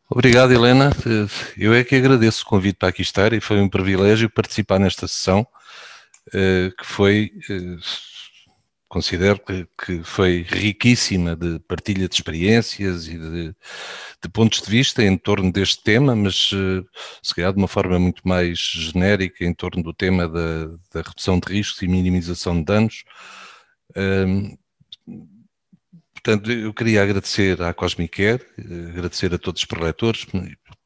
Obrigado, 0.08 0.52
Helena. 0.52 0.90
Eu 1.56 1.72
é 1.72 1.82
que 1.82 1.96
agradeço 1.96 2.42
o 2.42 2.46
convite 2.46 2.76
para 2.76 2.90
aqui 2.90 3.00
estar 3.00 3.32
e 3.32 3.40
foi 3.40 3.60
um 3.60 3.68
privilégio 3.68 4.28
participar 4.28 4.78
nesta 4.78 5.08
sessão, 5.08 5.46
eh, 6.34 6.70
que 6.78 6.84
foi 6.84 7.32
eh, 7.48 7.78
considero 8.92 9.40
que, 9.40 9.66
que, 9.82 10.04
foi 10.04 10.42
riquíssima 10.46 11.34
de 11.34 11.58
partilha 11.60 12.06
de 12.06 12.14
experiências 12.14 13.08
e 13.08 13.16
de, 13.16 13.56
de, 14.22 14.28
pontos 14.30 14.60
de 14.60 14.70
vista 14.70 15.02
em 15.02 15.16
torno 15.16 15.50
deste 15.50 15.82
tema, 15.82 16.14
mas 16.14 16.50
eh, 16.52 16.84
se 17.22 17.34
calhar 17.34 17.54
de 17.54 17.58
uma 17.58 17.68
forma 17.68 17.98
muito 17.98 18.20
mais 18.28 18.58
genérica 18.58 19.46
em 19.46 19.54
torno 19.54 19.82
do 19.82 19.94
tema 19.94 20.28
da, 20.28 20.66
da 20.92 21.00
redução 21.08 21.40
de 21.40 21.50
riscos 21.50 21.80
e 21.80 21.88
minimização 21.88 22.58
de 22.58 22.66
danos. 22.66 23.04
Portanto, 26.12 26.52
eu 26.52 26.74
queria 26.74 27.02
agradecer 27.02 27.62
à 27.62 27.72
Cosmicare, 27.72 28.42
agradecer 28.90 29.32
a 29.32 29.38
todos 29.38 29.62
os 29.62 29.66
preletores, 29.66 30.26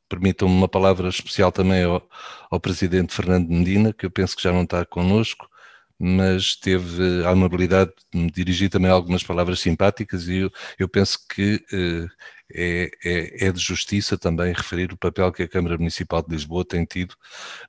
permitam-me 0.09 0.55
uma 0.55 0.69
palavra 0.69 1.09
especial 1.09 1.51
também 1.51 1.83
ao, 1.83 2.09
ao 2.53 2.61
Presidente 2.61 3.13
Fernando 3.13 3.49
Medina, 3.49 3.93
que 3.93 4.07
eu 4.07 4.11
penso 4.13 4.37
que 4.37 4.45
já 4.45 4.53
não 4.53 4.63
está 4.63 4.85
connosco, 4.85 5.49
mas 5.99 6.57
teve 6.57 7.25
a 7.25 7.31
amabilidade 7.31 7.93
de 8.13 8.19
me 8.19 8.31
dirigir 8.31 8.69
também 8.69 8.91
algumas 8.91 9.23
palavras 9.23 9.61
simpáticas 9.61 10.29
e 10.29 10.39
eu, 10.39 10.53
eu 10.79 10.89
penso 10.89 11.19
que 11.29 11.57
uh, 11.73 12.09
é, 12.53 12.91
é, 13.05 13.47
é, 13.47 13.53
de 13.53 13.59
justiça 13.59 14.17
também 14.17 14.53
referir 14.53 14.93
o 14.93 14.97
papel 14.97 15.33
que 15.33 15.43
a 15.43 15.49
Câmara 15.49 15.79
Municipal 15.79 16.23
de 16.23 16.31
Lisboa 16.31 16.65
tem 16.65 16.85
tido 16.85 17.17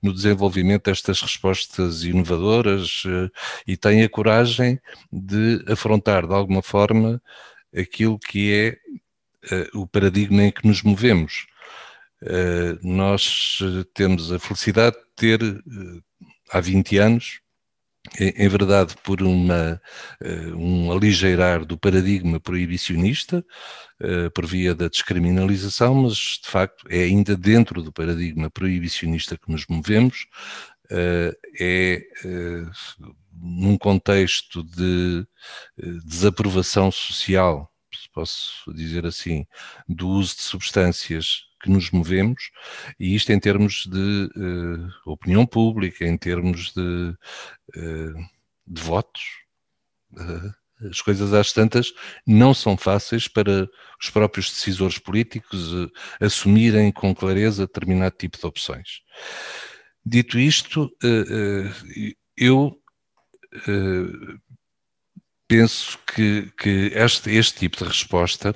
no 0.03 0.13
desenvolvimento 0.13 0.85
destas 0.85 1.21
respostas 1.21 2.03
inovadoras 2.03 3.03
uh, 3.05 3.31
e 3.65 3.77
tem 3.77 4.03
a 4.03 4.09
coragem 4.09 4.79
de 5.11 5.63
afrontar 5.67 6.27
de 6.27 6.33
alguma 6.33 6.61
forma 6.61 7.21
aquilo 7.75 8.19
que 8.19 8.53
é 8.53 9.55
uh, 9.55 9.81
o 9.81 9.87
paradigma 9.87 10.43
em 10.43 10.51
que 10.51 10.67
nos 10.67 10.83
movemos. 10.83 11.47
nós 12.83 13.59
temos 13.93 14.31
a 14.31 14.39
felicidade 14.39 14.95
de 14.97 15.05
ter 15.15 15.39
há 16.51 16.59
20 16.59 16.97
anos 16.97 17.41
em 18.19 18.47
verdade, 18.47 18.95
por 19.03 19.21
uma, 19.21 19.81
eh, 20.21 20.47
um 20.55 20.91
aligeirar 20.91 21.65
do 21.65 21.77
paradigma 21.77 22.39
proibicionista, 22.39 23.45
eh, 23.99 24.29
por 24.29 24.45
via 24.45 24.73
da 24.73 24.87
descriminalização, 24.87 25.95
mas 25.95 26.39
de 26.43 26.49
facto 26.49 26.85
é 26.89 27.03
ainda 27.03 27.35
dentro 27.35 27.81
do 27.83 27.91
paradigma 27.91 28.49
proibicionista 28.49 29.37
que 29.37 29.51
nos 29.51 29.65
movemos, 29.67 30.27
eh, 30.91 31.35
é 31.59 32.01
num 33.39 33.77
contexto 33.77 34.63
de 34.63 35.25
desaprovação 36.05 36.91
social, 36.91 37.71
se 37.93 38.09
posso 38.11 38.73
dizer 38.73 39.05
assim, 39.05 39.45
do 39.87 40.07
uso 40.09 40.35
de 40.37 40.41
substâncias 40.41 41.46
que 41.61 41.69
nos 41.69 41.91
movemos, 41.91 42.51
e 42.99 43.15
isto 43.15 43.31
em 43.31 43.39
termos 43.39 43.87
de 43.87 44.29
uh, 44.35 45.11
opinião 45.11 45.45
pública, 45.45 46.05
em 46.05 46.17
termos 46.17 46.73
de, 46.73 47.15
uh, 47.75 48.13
de 48.65 48.81
votos. 48.81 49.23
Uh, 50.11 50.53
as 50.89 51.01
coisas 51.01 51.33
às 51.33 51.51
tantas 51.51 51.91
não 52.25 52.53
são 52.53 52.77
fáceis 52.77 53.27
para 53.27 53.67
os 53.99 54.11
próprios 54.11 54.51
decisores 54.51 54.99
políticos 54.99 55.71
assumirem 56.21 56.91
com 56.91 57.15
clareza 57.15 57.65
determinado 57.65 58.15
tipo 58.15 58.37
de 58.37 58.45
opções. 58.45 59.01
Dito 60.05 60.37
isto, 60.37 60.95
eu 62.37 62.79
penso 65.47 65.97
que, 66.13 66.51
que 66.55 66.91
este, 66.93 67.31
este 67.31 67.57
tipo 67.57 67.77
de 67.77 67.85
resposta 67.85 68.53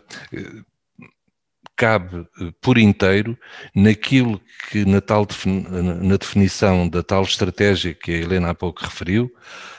cabe 1.82 2.28
eh, 2.40 2.54
por 2.62 2.78
inteiro 2.78 3.36
naquilo 3.74 4.40
que 4.70 4.86
na, 4.86 5.02
tal, 5.02 5.28
na 6.04 6.16
definição 6.16 6.88
da 6.88 7.02
tal 7.02 7.24
estratégia 7.24 7.96
que 7.96 8.12
a 8.12 8.18
Helena 8.18 8.52
há 8.52 8.54
pouco 8.54 8.84
referiu, 8.84 9.32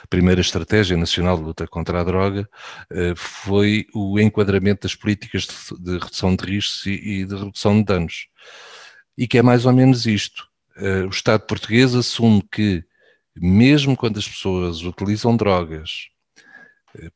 primeira 0.09 0.41
estratégia 0.41 0.97
nacional 0.97 1.37
de 1.37 1.43
luta 1.43 1.65
contra 1.65 2.01
a 2.01 2.03
droga, 2.03 2.49
eh, 2.91 3.13
foi 3.15 3.87
o 3.95 4.19
enquadramento 4.19 4.81
das 4.81 4.95
políticas 4.95 5.47
de 5.79 5.93
redução 5.93 6.35
de 6.35 6.45
riscos 6.45 6.85
e 6.87 7.23
de 7.23 7.35
redução 7.35 7.77
de 7.77 7.85
danos. 7.85 8.27
E 9.17 9.25
que 9.25 9.37
é 9.37 9.41
mais 9.41 9.65
ou 9.65 9.71
menos 9.71 10.05
isto. 10.05 10.45
Eh, 10.75 11.03
o 11.05 11.09
Estado 11.09 11.45
português 11.47 11.95
assume 11.95 12.43
que, 12.51 12.83
mesmo 13.33 13.95
quando 13.95 14.19
as 14.19 14.27
pessoas 14.27 14.83
utilizam 14.83 15.37
drogas 15.37 16.09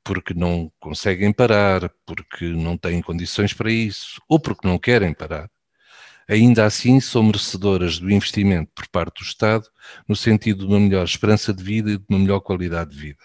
porque 0.03 0.33
não 0.33 0.71
conseguem 0.79 1.31
parar, 1.31 1.89
porque 2.05 2.45
não 2.45 2.77
têm 2.77 3.01
condições 3.01 3.53
para 3.53 3.71
isso, 3.71 4.21
ou 4.27 4.39
porque 4.39 4.67
não 4.67 4.77
querem 4.77 5.13
parar, 5.13 5.49
ainda 6.27 6.65
assim 6.65 6.99
são 6.99 7.23
merecedoras 7.23 7.99
do 7.99 8.11
investimento 8.11 8.71
por 8.75 8.87
parte 8.89 9.23
do 9.23 9.25
Estado 9.25 9.67
no 10.07 10.15
sentido 10.15 10.65
de 10.65 10.73
uma 10.73 10.79
melhor 10.79 11.05
esperança 11.05 11.53
de 11.53 11.63
vida 11.63 11.91
e 11.91 11.97
de 11.97 12.05
uma 12.09 12.19
melhor 12.19 12.39
qualidade 12.41 12.91
de 12.91 12.97
vida. 12.97 13.23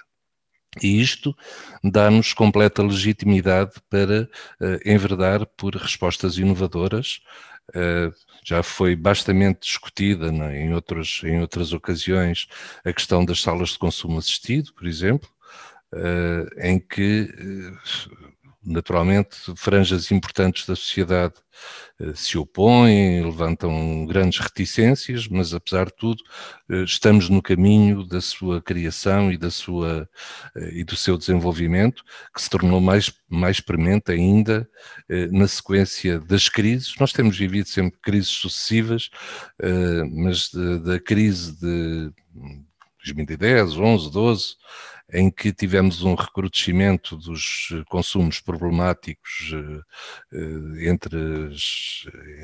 E 0.81 1.01
isto 1.01 1.37
dá-nos 1.85 2.33
completa 2.33 2.83
legitimidade 2.83 3.73
para 3.91 4.23
uh, 4.23 4.89
enverdar 4.89 5.45
por 5.45 5.75
respostas 5.75 6.39
inovadoras. 6.39 7.21
Uh, 7.71 8.13
já 8.45 8.63
foi 8.63 8.97
bastante 8.97 9.61
discutida 9.61 10.33
né, 10.33 10.63
em, 10.63 10.73
outros, 10.73 11.21
em 11.25 11.41
outras 11.41 11.73
ocasiões 11.73 12.49
a 12.85 12.93
questão 12.93 13.25
das 13.25 13.41
salas 13.41 13.71
de 13.71 13.79
consumo 13.79 14.19
assistido, 14.19 14.73
por 14.73 14.87
exemplo, 14.87 15.29
em 16.59 16.79
que, 16.79 17.29
uh, 17.39 18.33
naturalmente, 18.65 19.37
franjas 19.57 20.11
importantes 20.11 20.67
da 20.67 20.75
sociedade 20.75 21.35
uh, 22.01 22.17
se 22.17 22.39
opõem, 22.39 23.23
levantam 23.23 24.07
grandes 24.07 24.39
reticências, 24.39 25.29
mas, 25.29 25.53
apesar 25.53 25.87
de 25.87 25.97
tudo, 25.97 26.23
estamos 26.85 27.29
no 27.29 27.43
caminho 27.43 28.05
da 28.05 28.21
sua 28.21 28.63
criação 28.63 29.31
e, 29.31 29.37
da 29.37 29.51
sua, 29.51 30.09
e 30.73 30.83
do 30.83 30.97
seu 30.97 31.19
desenvolvimento, 31.19 32.03
que 32.35 32.41
se 32.41 32.49
tornou 32.49 32.81
mais, 32.81 33.13
mais 33.29 33.61
premente 33.61 34.11
ainda 34.11 34.69
na 35.31 35.47
sequência 35.47 36.19
das 36.21 36.49
crises. 36.49 36.95
Nós 36.99 37.13
temos 37.13 37.37
vivido 37.37 37.69
sempre 37.69 37.99
crises 38.01 38.31
sucessivas, 38.31 39.11
mas 40.11 40.51
da 40.83 40.99
crise 40.99 41.53
de 41.59 42.13
2010, 43.05 43.77
11, 43.77 44.11
12, 44.11 44.57
em 45.13 45.31
que 45.31 45.53
tivemos 45.53 46.03
um 46.03 46.15
recrudescimento 46.15 47.17
dos 47.17 47.69
consumos 47.89 48.41
problemáticos 48.41 49.53
eh, 49.53 49.81
eh, 50.33 50.91
entre, 50.91 51.19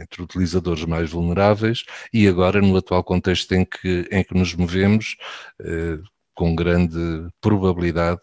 entre 0.01 0.23
utilizadores 0.23 0.85
mais 0.85 1.11
vulneráveis 1.11 1.85
e 2.13 2.29
agora 2.29 2.61
no 2.61 2.77
atual 2.77 3.03
contexto 3.03 3.53
em 3.53 3.65
que, 3.65 4.07
em 4.11 4.23
que 4.23 4.35
nos 4.35 4.55
movemos, 4.55 5.17
eh, 5.61 5.99
com 6.35 6.55
grande 6.55 6.99
probabilidade 7.41 8.21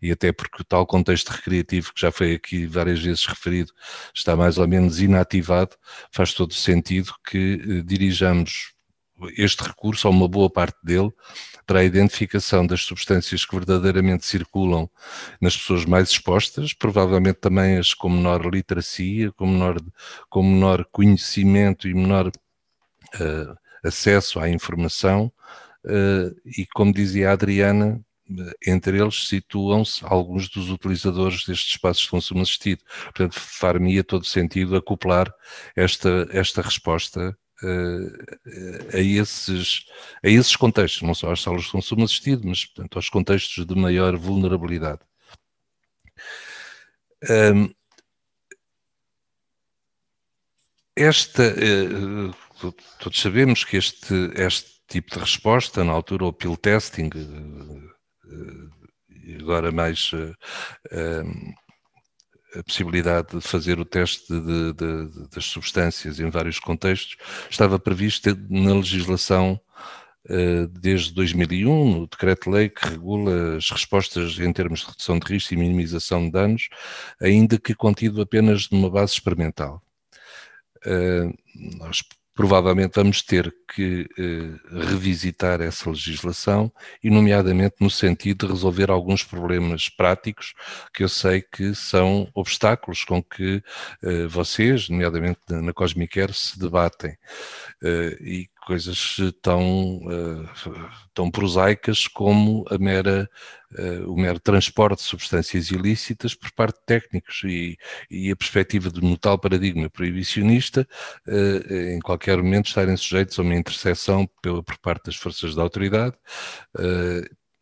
e 0.00 0.10
até 0.10 0.32
porque 0.32 0.62
o 0.62 0.64
tal 0.64 0.86
contexto 0.86 1.28
recreativo 1.28 1.92
que 1.92 2.00
já 2.00 2.10
foi 2.10 2.34
aqui 2.34 2.66
várias 2.66 3.00
vezes 3.00 3.26
referido 3.26 3.72
está 4.14 4.34
mais 4.36 4.58
ou 4.58 4.66
menos 4.66 5.00
inativado, 5.00 5.76
faz 6.10 6.32
todo 6.32 6.54
sentido 6.54 7.12
que 7.28 7.82
dirijamos 7.84 8.72
este 9.36 9.62
recurso, 9.64 10.08
ou 10.08 10.14
uma 10.14 10.28
boa 10.28 10.50
parte 10.50 10.76
dele, 10.82 11.10
para 11.68 11.80
a 11.80 11.84
identificação 11.84 12.66
das 12.66 12.80
substâncias 12.80 13.44
que 13.44 13.54
verdadeiramente 13.54 14.24
circulam 14.24 14.88
nas 15.38 15.54
pessoas 15.54 15.84
mais 15.84 16.08
expostas, 16.08 16.72
provavelmente 16.72 17.40
também 17.40 17.76
as 17.76 17.92
com 17.92 18.08
menor 18.08 18.42
literacia, 18.46 19.30
com 19.32 19.46
menor, 19.46 19.76
com 20.30 20.42
menor 20.42 20.86
conhecimento 20.90 21.86
e 21.86 21.92
menor 21.92 22.28
uh, 22.28 23.58
acesso 23.84 24.40
à 24.40 24.48
informação, 24.48 25.30
uh, 25.84 26.34
e 26.46 26.66
como 26.74 26.90
dizia 26.90 27.28
a 27.28 27.32
Adriana, 27.34 28.02
entre 28.66 28.98
eles 28.98 29.28
situam-se 29.28 30.00
alguns 30.06 30.48
dos 30.48 30.70
utilizadores 30.70 31.44
destes 31.44 31.72
espaços 31.72 32.04
de 32.04 32.10
consumo 32.10 32.40
assistido. 32.40 32.82
Portanto, 33.04 33.38
far-me-ia 33.38 34.02
todo 34.02 34.24
sentido 34.24 34.74
acoplar 34.74 35.30
esta, 35.76 36.26
esta 36.30 36.62
resposta 36.62 37.36
uh, 37.62 38.96
a, 38.96 38.98
esses, 38.98 39.86
a 40.22 40.28
esses 40.28 40.56
contextos, 40.56 41.02
não 41.02 41.14
só 41.14 41.32
às 41.32 41.42
salas 41.42 41.64
de 41.64 41.70
consumo 41.70 42.04
assistido, 42.04 42.46
mas 42.46 42.64
portanto, 42.64 42.96
aos 42.96 43.08
contextos 43.08 43.66
de 43.66 43.74
maior 43.74 44.16
vulnerabilidade. 44.16 45.00
Um, 47.28 47.74
esta, 50.96 51.42
uh, 51.42 52.72
todos 52.98 53.20
sabemos 53.20 53.64
que 53.64 53.76
este, 53.76 54.14
este 54.34 54.80
tipo 54.88 55.14
de 55.14 55.20
resposta, 55.20 55.84
na 55.84 55.92
altura 55.92 56.24
o 56.24 56.32
pill 56.32 56.56
testing, 56.56 57.10
agora 59.38 59.70
mais 59.70 60.10
a 62.54 62.62
possibilidade 62.62 63.36
de 63.36 63.40
fazer 63.40 63.78
o 63.78 63.84
teste 63.84 64.32
de, 64.32 64.72
de, 64.72 65.28
das 65.34 65.44
substâncias 65.44 66.18
em 66.18 66.30
vários 66.30 66.58
contextos 66.58 67.16
estava 67.50 67.78
prevista 67.78 68.36
na 68.48 68.74
legislação 68.74 69.60
desde 70.80 71.14
2001, 71.14 71.90
no 71.90 72.06
decreto-lei 72.06 72.68
que 72.68 72.86
regula 72.86 73.56
as 73.56 73.70
respostas 73.70 74.38
em 74.38 74.52
termos 74.52 74.80
de 74.80 74.86
redução 74.86 75.18
de 75.18 75.26
risco 75.26 75.54
e 75.54 75.56
minimização 75.56 76.24
de 76.26 76.32
danos, 76.32 76.68
ainda 77.20 77.58
que 77.58 77.74
contido 77.74 78.20
apenas 78.20 78.68
numa 78.68 78.90
base 78.90 79.12
experimental. 79.14 79.82
Nós 81.78 82.02
provavelmente 82.38 82.92
vamos 82.94 83.20
ter 83.20 83.52
que 83.74 84.08
eh, 84.16 84.86
revisitar 84.86 85.60
essa 85.60 85.90
legislação 85.90 86.72
e, 87.02 87.10
nomeadamente, 87.10 87.74
no 87.80 87.90
sentido 87.90 88.46
de 88.46 88.52
resolver 88.52 88.92
alguns 88.92 89.24
problemas 89.24 89.88
práticos 89.88 90.54
que 90.94 91.02
eu 91.02 91.08
sei 91.08 91.42
que 91.42 91.74
são 91.74 92.30
obstáculos 92.32 93.02
com 93.02 93.20
que 93.20 93.60
eh, 94.04 94.28
vocês, 94.28 94.88
nomeadamente 94.88 95.40
na 95.48 95.72
Cosmicare, 95.72 96.32
se 96.32 96.56
debatem. 96.56 97.18
Eh, 97.82 98.16
e 98.20 98.48
coisas 98.68 99.16
tão, 99.40 99.96
uh, 100.04 100.90
tão 101.14 101.30
prosaicas 101.30 102.06
como 102.06 102.66
a 102.70 102.76
mera, 102.76 103.26
uh, 103.72 104.12
o 104.12 104.14
mero 104.14 104.38
transporte 104.38 104.98
de 104.98 105.04
substâncias 105.04 105.70
ilícitas 105.70 106.34
por 106.34 106.52
parte 106.52 106.78
de 106.78 106.84
técnicos 106.84 107.40
e, 107.44 107.78
e 108.10 108.30
a 108.30 108.36
perspectiva 108.36 108.90
de 108.90 109.00
no 109.00 109.16
tal 109.16 109.38
paradigma 109.38 109.88
proibicionista, 109.88 110.86
em 111.96 111.98
qualquer 112.00 112.36
momento 112.36 112.66
estarem 112.66 112.96
sujeitos 112.96 113.38
a 113.38 113.42
uma 113.42 113.54
interseção 113.54 114.28
pela, 114.42 114.62
por 114.62 114.76
parte 114.78 115.06
das 115.06 115.16
forças 115.16 115.54
da 115.54 115.62
autoridade 115.62 116.14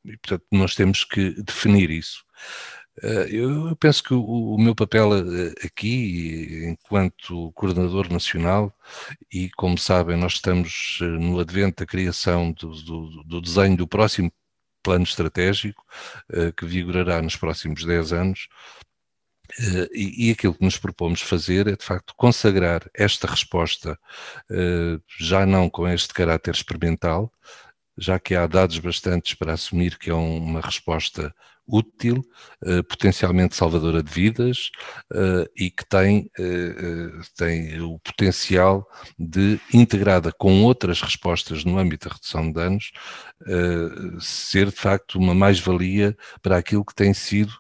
e, 0.05 0.17
portanto, 0.17 0.45
nós 0.51 0.75
temos 0.75 1.05
que 1.05 1.31
definir 1.41 1.91
isso. 1.91 2.25
Eh, 3.03 3.27
eu 3.31 3.77
penso 3.77 4.03
que 4.03 4.15
o, 4.15 4.57
meu 4.59 4.75
papel 4.75 5.11
eh, 5.17 5.55
aqui, 5.67 6.65
enquanto 6.67 7.53
coordenador 7.53 8.11
nacional, 8.11 8.73
e 9.33 9.51
como 9.51 9.77
sabem, 9.79 10.17
nós 10.17 10.35
estamos 10.35 10.99
eh, 11.03 11.05
no 11.05 11.39
advento 11.39 11.83
da 11.85 11.87
criação 11.87 12.53
do, 12.53 12.71
do, 12.83 13.23
do 13.25 13.41
desenho 13.41 13.77
do 13.77 13.87
próximo 13.87 14.33
plano 14.83 15.05
estratégico, 15.05 15.85
que 16.57 16.65
vigorará 16.65 17.21
nos 17.21 17.35
próximos 17.37 17.85
10 17.85 18.13
anos, 18.13 18.49
e, 19.93 20.29
e, 20.29 20.31
aquilo 20.31 20.55
que 20.55 20.65
nos 20.65 20.79
propomos 20.79 21.21
fazer 21.21 21.67
é, 21.67 21.77
de 21.77 21.85
facto, 21.85 22.15
consagrar 22.17 22.89
esta 22.95 23.27
resposta, 23.27 23.99
já 25.19 25.45
não 25.47 25.69
com 25.69 25.89
este 25.89 26.15
caráter 26.15 26.55
experimental, 26.55 27.33
já 27.99 28.19
que 28.21 28.35
há 28.37 28.47
dados 28.47 28.79
bastantes 28.79 29.35
para 29.35 29.55
assumir 29.55 29.99
que 29.99 30.11
é 30.11 30.15
uma 30.15 30.61
resposta 30.61 31.35
útil, 31.67 32.25
uh, 32.65 32.83
potencialmente 32.85 33.57
salvadora 33.57 34.03
de 34.03 34.11
vidas 34.11 34.71
uh, 35.13 35.49
e 35.57 35.71
que 35.71 35.85
tem, 35.89 36.31
uh, 36.39 37.21
tem 37.37 37.81
o 37.81 37.99
potencial 37.99 38.89
de, 39.19 39.61
integrada 39.73 40.33
com 40.33 40.63
outras 40.63 41.01
respostas 41.01 41.65
no 41.65 41.79
âmbito 41.79 42.09
da 42.09 42.15
redução 42.15 42.47
de 42.47 42.53
danos, 42.53 42.93
ser 44.21 44.67
de 44.67 44.77
facto 44.77 45.19
uma 45.19 45.35
mais-valia 45.35 46.17
para 46.41 46.57
aquilo 46.57 46.85
que 46.85 46.95
tem 46.95 47.13
sido 47.13 47.53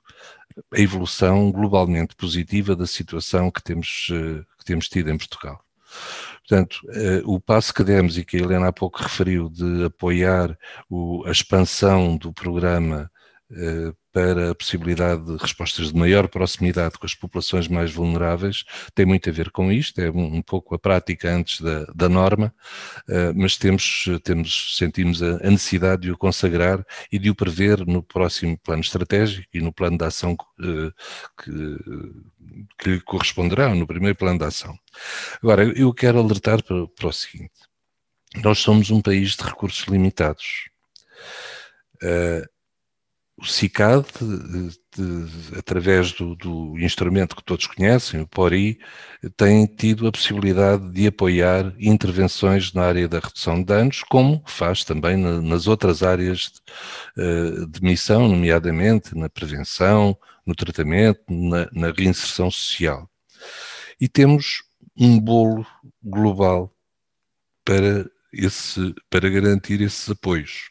a 0.72 0.80
evolução 0.80 1.50
globalmente 1.52 2.14
positiva 2.16 2.74
da 2.74 2.86
situação 2.86 3.50
que 3.50 3.62
temos, 3.62 4.06
que 4.58 4.64
temos 4.64 4.88
tido 4.88 5.10
em 5.10 5.18
Portugal. 5.18 5.60
Portanto, 6.38 6.78
o 7.24 7.40
passo 7.40 7.74
que 7.74 7.84
demos 7.84 8.16
e 8.16 8.24
que 8.24 8.36
a 8.36 8.40
Helena 8.40 8.68
há 8.68 8.72
pouco 8.72 9.02
referiu 9.02 9.50
de 9.50 9.84
apoiar 9.84 10.56
a 11.26 11.30
expansão 11.30 12.16
do 12.16 12.32
programa 12.32 13.10
para 14.12 14.50
a 14.50 14.54
possibilidade 14.54 15.24
de 15.24 15.36
respostas 15.36 15.92
de 15.92 15.98
maior 15.98 16.26
proximidade 16.26 16.98
com 16.98 17.06
as 17.06 17.14
populações 17.14 17.68
mais 17.68 17.92
vulneráveis 17.92 18.64
tem 18.94 19.06
muito 19.06 19.28
a 19.28 19.32
ver 19.32 19.50
com 19.50 19.70
isto, 19.70 20.00
é 20.00 20.10
um, 20.10 20.42
pouco 20.42 20.74
a 20.74 20.78
prática 20.78 21.32
antes 21.32 21.60
da, 21.60 21.84
da 21.94 22.08
norma, 22.08 22.52
uh, 23.08 23.32
mas 23.36 23.56
temos, 23.56 24.06
temos, 24.24 24.76
sentimos 24.76 25.22
a, 25.22 25.38
necessidade 25.50 26.02
de 26.02 26.10
o 26.10 26.18
consagrar 26.18 26.84
e 27.12 27.18
de 27.18 27.30
o 27.30 27.34
prever 27.34 27.86
no 27.86 28.02
próximo 28.02 28.58
plano 28.58 28.80
estratégico 28.80 29.46
e 29.54 29.60
no 29.60 29.72
plano 29.72 29.96
de 29.98 30.04
ação 30.04 30.32
uh, 30.32 30.92
que, 31.40 31.52
que 32.78 32.90
lhe 32.90 33.00
corresponderá, 33.02 33.74
no 33.74 33.86
primeiro 33.86 34.16
plano 34.16 34.38
de 34.38 34.44
ação. 34.44 34.76
Agora, 35.42 35.62
eu 35.62 35.92
quero 35.94 36.18
alertar 36.18 36.64
para, 36.64 36.86
para 36.88 37.08
o 37.08 37.12
seguinte, 37.12 37.52
nós 38.42 38.58
somos 38.58 38.90
um 38.90 39.00
país 39.00 39.36
de 39.36 39.44
recursos 39.44 39.86
limitados. 39.86 40.68
Uh, 42.02 42.55
o 43.38 43.44
CICAD, 43.44 44.06
através 45.58 46.12
do, 46.12 46.34
do, 46.34 46.78
instrumento 46.78 47.36
que 47.36 47.44
todos 47.44 47.66
conhecem, 47.66 48.20
o 48.20 48.26
PORI, 48.26 48.78
tem 49.36 49.66
tido 49.66 50.06
a 50.06 50.12
possibilidade 50.12 50.90
de 50.90 51.06
apoiar 51.06 51.74
intervenções 51.78 52.72
na 52.72 52.84
área 52.84 53.06
da 53.06 53.18
redução 53.18 53.58
de 53.58 53.66
danos, 53.66 54.02
como 54.04 54.42
faz 54.46 54.84
também 54.84 55.18
na, 55.18 55.42
nas 55.42 55.66
outras 55.66 56.02
áreas 56.02 56.50
de, 56.50 57.22
eh, 57.22 57.66
de, 57.68 57.82
missão, 57.82 58.26
nomeadamente 58.26 59.14
na 59.14 59.28
prevenção, 59.28 60.16
no 60.46 60.54
tratamento, 60.54 61.20
na, 61.28 61.68
na 61.72 61.90
reinserção 61.92 62.50
social. 62.50 63.08
E 64.00 64.08
temos 64.08 64.62
um 64.96 65.20
bolo 65.20 65.66
global 66.02 66.74
para, 67.62 68.08
esse, 68.32 68.94
para 69.10 69.28
garantir 69.28 69.82
esses 69.82 70.08
apoios. 70.08 70.70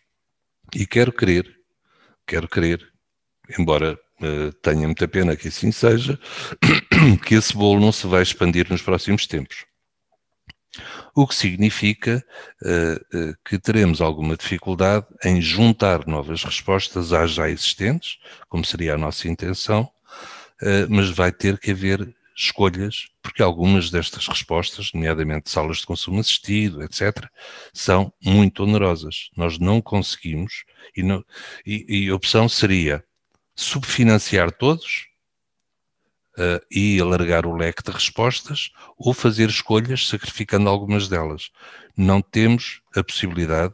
E 0.74 0.88
quero 0.88 1.12
crer 1.12 1.56
quero 2.26 2.48
crer, 2.48 2.86
embora 3.58 4.00
uh, 4.22 4.52
tenha 4.62 4.88
muita 4.88 5.08
pena 5.08 5.36
que 5.36 5.48
assim 5.48 5.72
seja, 5.72 6.20
que 7.26 7.36
esse 7.36 7.54
bolo 7.54 7.80
não 7.80 7.92
se 7.92 8.08
vai 8.08 8.22
expandir 8.22 8.68
nos 8.70 8.82
próximos 8.82 9.28
tempos. 9.28 9.66
O 11.16 11.26
que 11.26 11.36
significa 11.36 12.24
uh, 12.62 13.18
uh, 13.18 13.36
que 13.46 13.58
teremos 13.58 14.02
alguma 14.02 14.36
dificuldade 14.36 15.06
em 15.24 15.42
juntar 15.42 16.06
novas 16.06 16.44
respostas 16.44 17.14
às 17.14 17.32
já 17.32 17.50
existentes, 17.50 18.18
como 18.50 18.66
seria 18.66 18.96
a 18.96 18.98
nossa 18.98 19.28
intenção, 19.28 19.90
mas 20.90 21.10
vai 21.10 21.34
ter 21.34 21.60
que 21.60 21.72
haver 21.72 22.16
escolhas, 22.36 23.08
porque 23.22 23.42
algumas 23.42 23.90
destas 23.90 24.28
respostas, 24.28 24.92
nomeadamente 24.94 25.50
salas 25.50 25.78
de 25.78 25.86
consumo 25.86 26.20
assistido, 26.20 26.84
etc., 26.84 27.30
são 27.74 28.12
muito 28.22 28.64
onerosas. 28.64 29.30
Nós 29.38 29.58
não 29.58 29.82
conseguimos, 29.82 30.66
e, 30.96 31.02
não, 31.02 31.24
e, 31.66 32.06
e 32.08 32.10
a 32.10 32.16
opção 32.16 32.50
seria 32.50 33.04
subfinanciar 33.56 34.52
todos 34.52 35.08
uh, 36.38 36.60
e 36.70 37.00
alargar 37.00 37.46
o 37.46 37.56
leque 37.56 37.82
de 37.82 37.92
respostas, 37.92 38.70
ou 38.98 39.14
fazer 39.14 39.50
escolhas 39.50 40.08
sacrificando 40.08 40.70
algumas 40.70 41.08
delas. 41.08 41.52
Não 41.96 42.22
temos 42.22 42.82
a 42.96 43.02
possibilidade 43.02 43.74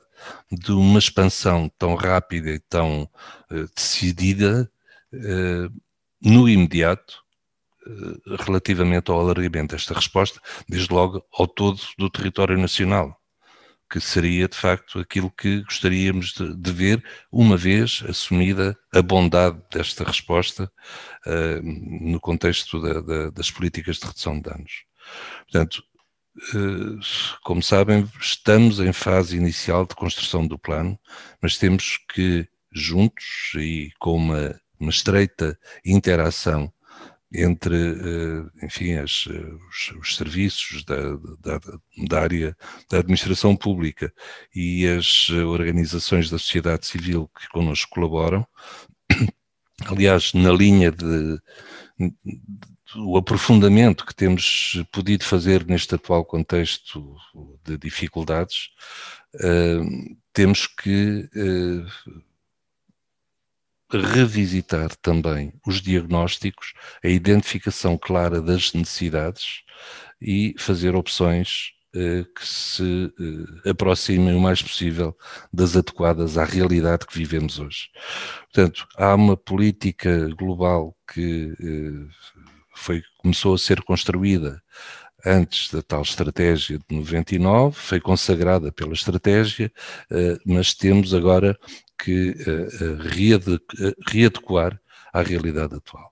de 0.51 0.71
uma 0.71 0.99
expansão 0.99 1.67
tão 1.79 1.95
rápida 1.95 2.51
e 2.51 2.59
tão 2.59 3.09
uh, 3.49 3.67
decidida 3.75 4.71
uh, 5.13 5.81
no 6.21 6.47
imediato 6.47 7.21
relativamente 8.45 9.09
ao 9.09 9.19
alargamento 9.19 9.75
desta 9.75 9.93
resposta, 9.93 10.39
desde 10.67 10.93
logo 10.93 11.23
ao 11.33 11.47
todo 11.47 11.79
do 11.97 12.09
território 12.09 12.57
nacional, 12.57 13.17
que 13.89 13.99
seria 13.99 14.47
de 14.47 14.55
facto 14.55 14.99
aquilo 14.99 15.29
que 15.29 15.63
gostaríamos 15.63 16.33
de, 16.33 16.55
de 16.55 16.71
ver, 16.71 17.03
uma 17.31 17.57
vez 17.57 18.03
assumida 18.07 18.77
a 18.93 19.01
bondade 19.01 19.61
desta 19.71 20.03
resposta 20.03 20.71
uh, 21.25 21.61
no 21.61 22.19
contexto 22.19 22.79
da, 22.79 23.01
da, 23.01 23.29
das 23.31 23.51
políticas 23.51 23.97
de 23.97 24.05
redução 24.05 24.35
de 24.35 24.43
danos. 24.43 24.85
Portanto, 25.43 25.83
como 27.43 27.61
sabem, 27.61 28.09
estamos 28.19 28.79
em 28.79 28.93
fase 28.93 29.35
inicial 29.35 29.85
de 29.85 29.95
construção 29.95 30.47
do 30.47 30.57
plano, 30.57 30.97
mas 31.41 31.57
temos 31.57 31.99
que, 32.13 32.47
juntos 32.71 33.51
e 33.55 33.91
com 33.99 34.15
uma, 34.15 34.59
uma 34.79 34.89
estreita 34.89 35.59
interação 35.85 36.71
entre, 37.33 37.75
eh, 37.75 38.65
enfim, 38.65 38.93
as, 38.95 39.25
os, 39.25 39.93
os, 40.01 40.15
serviços 40.15 40.83
da, 40.83 41.15
da, 41.39 41.59
da, 42.07 42.19
área 42.19 42.57
da 42.89 42.99
administração 42.99 43.55
pública 43.55 44.13
e 44.53 44.85
as 44.85 45.29
organizações 45.29 46.29
da 46.29 46.37
sociedade 46.37 46.85
civil 46.85 47.29
que 47.39 47.47
connosco 47.49 47.91
colaboram, 47.91 48.45
aliás, 49.87 50.33
na 50.33 50.51
linha 50.51 50.91
de, 50.91 51.39
o 52.95 53.17
aprofundamento 53.17 54.05
que 54.05 54.15
temos 54.15 54.83
podido 54.91 55.23
fazer 55.23 55.65
neste 55.65 55.95
atual 55.95 56.25
contexto 56.25 57.15
de 57.63 57.77
dificuldades, 57.77 58.69
uh, 59.35 60.17
temos 60.33 60.67
que 60.67 61.29
uh, 61.35 62.21
revisitar 63.97 64.95
também 64.97 65.53
os 65.65 65.81
diagnósticos, 65.81 66.73
a 67.03 67.07
identificação 67.07 67.97
clara 67.97 68.41
das 68.41 68.73
necessidades 68.73 69.61
e 70.21 70.55
fazer 70.57 70.95
opções 70.95 71.71
uh, 71.95 72.25
que 72.33 72.47
se 72.47 73.11
aproximem 73.69 74.35
o 74.35 74.39
mais 74.39 74.61
possível 74.61 75.17
das 75.51 75.75
adequadas 75.75 76.37
à 76.37 76.43
realidade 76.43 77.05
que 77.05 77.17
vivemos 77.17 77.59
hoje. 77.59 77.89
Portanto, 78.53 78.87
há 78.97 79.15
uma 79.15 79.35
política 79.35 80.27
global 80.35 80.95
que 81.13 81.53
foi, 82.75 83.03
começou 83.19 83.53
a 83.53 83.57
ser 83.57 83.81
construída 83.83 84.61
antes 85.25 85.71
da 85.71 85.81
tal 85.81 86.01
estratégia 86.01 86.79
de 86.79 86.95
99, 86.95 87.75
foi 87.77 87.99
consagrada 87.99 88.71
pela 88.71 88.93
estratégia, 88.93 89.71
eh, 90.09 90.37
mas 90.45 90.73
temos 90.73 91.13
agora 91.13 91.57
que 92.03 92.35
eh, 92.47 92.67
eh, 92.81 93.91
readequar 94.11 94.79
à 95.13 95.21
realidade 95.21 95.75
atual. 95.75 96.11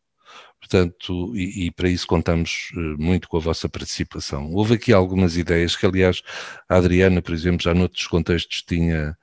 Portanto, 0.60 1.36
e, 1.36 1.68
e, 1.68 1.72
para 1.72 1.90
isso 1.90 2.06
contamos 2.06 2.70
muito 3.00 3.28
com 3.28 3.38
a 3.38 3.40
vossa 3.40 3.68
participação. 3.68 4.52
Houve 4.54 4.76
aqui 4.76 4.94
algumas 4.94 5.38
ideias 5.38 5.76
que, 5.76 5.86
aliás, 5.86 6.22
a 6.68 6.76
Adriana, 6.76 7.22
por 7.22 7.34
exemplo, 7.34 7.64
já 7.64 7.74
noutros 7.74 8.06
contextos 8.08 8.62
tinha, 8.62 9.18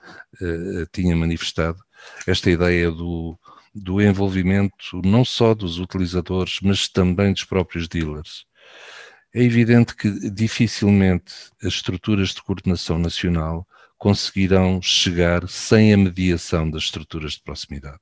tinha 0.93 1.15
manifestado, 1.15 1.79
esta 2.27 2.51
ideia 2.51 2.91
do, 2.91 3.39
do 3.75 4.01
envolvimento 4.01 5.01
não 5.05 5.25
só 5.25 5.55
dos 5.55 5.79
utilizadores, 5.79 6.59
mas 6.63 6.89
também 6.89 7.33
dos 7.33 7.45
próprios 7.45 7.87
dealers. 7.87 8.47
É 9.35 9.43
evidente 9.43 9.95
que 9.95 10.31
dificilmente 10.31 11.35
as 11.63 11.75
estruturas 11.75 12.31
de 12.31 12.43
coordenação 12.43 12.99
nacional 12.99 13.67
conseguirão 13.99 14.81
chegar 14.83 15.49
sem 15.49 15.93
a 15.93 15.97
mediação 15.97 16.71
das 16.71 16.85
estruturas 16.85 17.33
de 17.33 17.43
proximidade. 17.43 18.01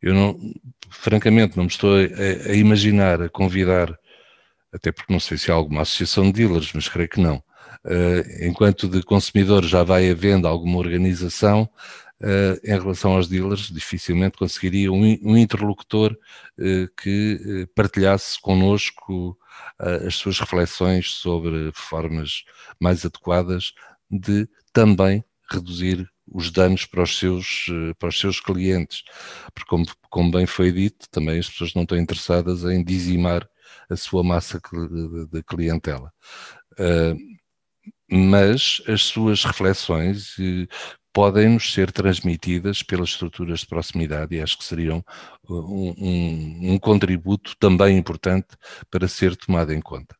Eu 0.00 0.14
não, 0.14 0.54
francamente, 0.90 1.56
não 1.56 1.64
me 1.64 1.70
estou 1.70 1.94
a, 1.96 2.50
a 2.50 2.54
imaginar, 2.54 3.22
a 3.22 3.28
convidar, 3.28 3.96
até 4.72 4.90
porque 4.90 5.12
não 5.12 5.20
sei 5.20 5.38
se 5.38 5.50
há 5.50 5.54
alguma 5.54 5.82
associação 5.82 6.24
de 6.24 6.32
dealers, 6.32 6.72
mas 6.72 6.88
creio 6.88 7.08
que 7.08 7.20
não. 7.20 7.36
Uh, 7.84 8.46
enquanto 8.46 8.88
de 8.88 9.02
consumidor 9.02 9.64
já 9.64 9.82
vai 9.82 10.10
havendo 10.10 10.46
alguma 10.48 10.78
organização, 10.78 11.68
Uh, 12.24 12.54
em 12.62 12.80
relação 12.80 13.16
aos 13.16 13.26
dealers, 13.26 13.62
dificilmente 13.62 14.38
conseguiria 14.38 14.92
um, 14.92 15.18
um 15.24 15.36
interlocutor 15.36 16.12
uh, 16.12 16.88
que 17.02 17.66
partilhasse 17.74 18.40
connosco 18.40 19.36
as 20.06 20.14
suas 20.14 20.38
reflexões 20.38 21.10
sobre 21.10 21.72
formas 21.74 22.44
mais 22.78 23.04
adequadas 23.04 23.74
de 24.12 24.46
também 24.72 25.24
reduzir 25.50 26.08
os 26.26 26.50
danos 26.50 26.84
para 26.84 27.02
os 27.02 27.18
seus, 27.18 27.66
para 27.98 28.08
os 28.08 28.18
seus 28.18 28.40
clientes. 28.40 29.02
Porque, 29.54 29.68
como, 29.68 29.86
como 30.10 30.30
bem 30.30 30.46
foi 30.46 30.70
dito, 30.70 31.08
também 31.10 31.38
as 31.38 31.48
pessoas 31.48 31.74
não 31.74 31.82
estão 31.82 31.98
interessadas 31.98 32.64
em 32.64 32.84
dizimar 32.84 33.48
a 33.88 33.96
sua 33.96 34.22
massa 34.22 34.60
de, 35.30 35.42
clientela. 35.42 36.12
mas 38.10 38.82
as 38.86 39.02
suas 39.02 39.44
reflexões 39.44 40.36
podem 41.12 41.50
nos 41.50 41.72
ser 41.72 41.92
transmitidas 41.92 42.82
pelas 42.82 43.10
estruturas 43.10 43.60
de 43.60 43.66
proximidade 43.66 44.34
e 44.34 44.40
acho 44.40 44.56
que 44.56 44.64
seriam 44.64 45.04
um, 45.48 45.94
um, 45.98 46.72
um 46.72 46.78
contributo 46.78 47.54
também 47.58 47.98
importante 47.98 48.48
para 48.90 49.06
ser 49.06 49.36
tomado 49.36 49.72
em 49.72 49.80
conta. 49.80 50.16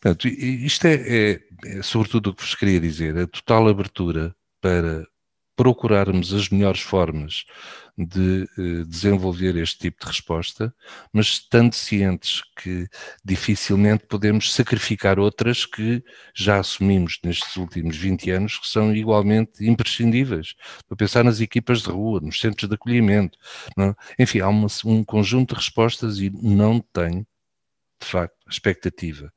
Portanto, 0.00 0.28
isto 0.28 0.86
é, 0.86 0.94
é, 0.94 1.40
é 1.66 1.82
sobretudo 1.82 2.30
o 2.30 2.34
que 2.34 2.42
vos 2.42 2.54
queria 2.54 2.80
dizer, 2.80 3.16
a 3.18 3.26
total 3.26 3.68
abertura 3.68 4.34
para 4.60 5.06
procurarmos 5.56 6.32
as 6.32 6.48
melhores 6.48 6.80
formas 6.80 7.44
de 7.98 8.48
eh, 8.58 8.84
desenvolver 8.86 9.56
este 9.56 9.78
tipo 9.78 10.00
de 10.00 10.06
resposta, 10.06 10.74
mas 11.12 11.26
estando 11.26 11.74
cientes 11.74 12.40
que 12.56 12.88
dificilmente 13.22 14.06
podemos 14.06 14.54
sacrificar 14.54 15.18
outras 15.18 15.66
que 15.66 16.02
já 16.34 16.58
assumimos 16.58 17.18
nestes 17.22 17.56
últimos 17.56 17.94
20 17.98 18.30
anos 18.30 18.58
que 18.58 18.68
são 18.68 18.96
igualmente 18.96 19.62
imprescindíveis. 19.66 20.54
Para 20.88 20.96
pensar 20.96 21.24
nas 21.24 21.42
equipas 21.42 21.82
de 21.82 21.90
rua, 21.90 22.20
nos 22.20 22.40
centros 22.40 22.66
de 22.66 22.74
acolhimento, 22.74 23.36
não? 23.76 23.94
enfim, 24.18 24.40
há 24.40 24.48
uma, 24.48 24.68
um 24.86 25.04
conjunto 25.04 25.50
de 25.54 25.60
respostas 25.60 26.20
e 26.20 26.30
não 26.30 26.80
tenho, 26.80 27.26
de 28.00 28.06
facto, 28.06 28.36
expectativa 28.48 29.32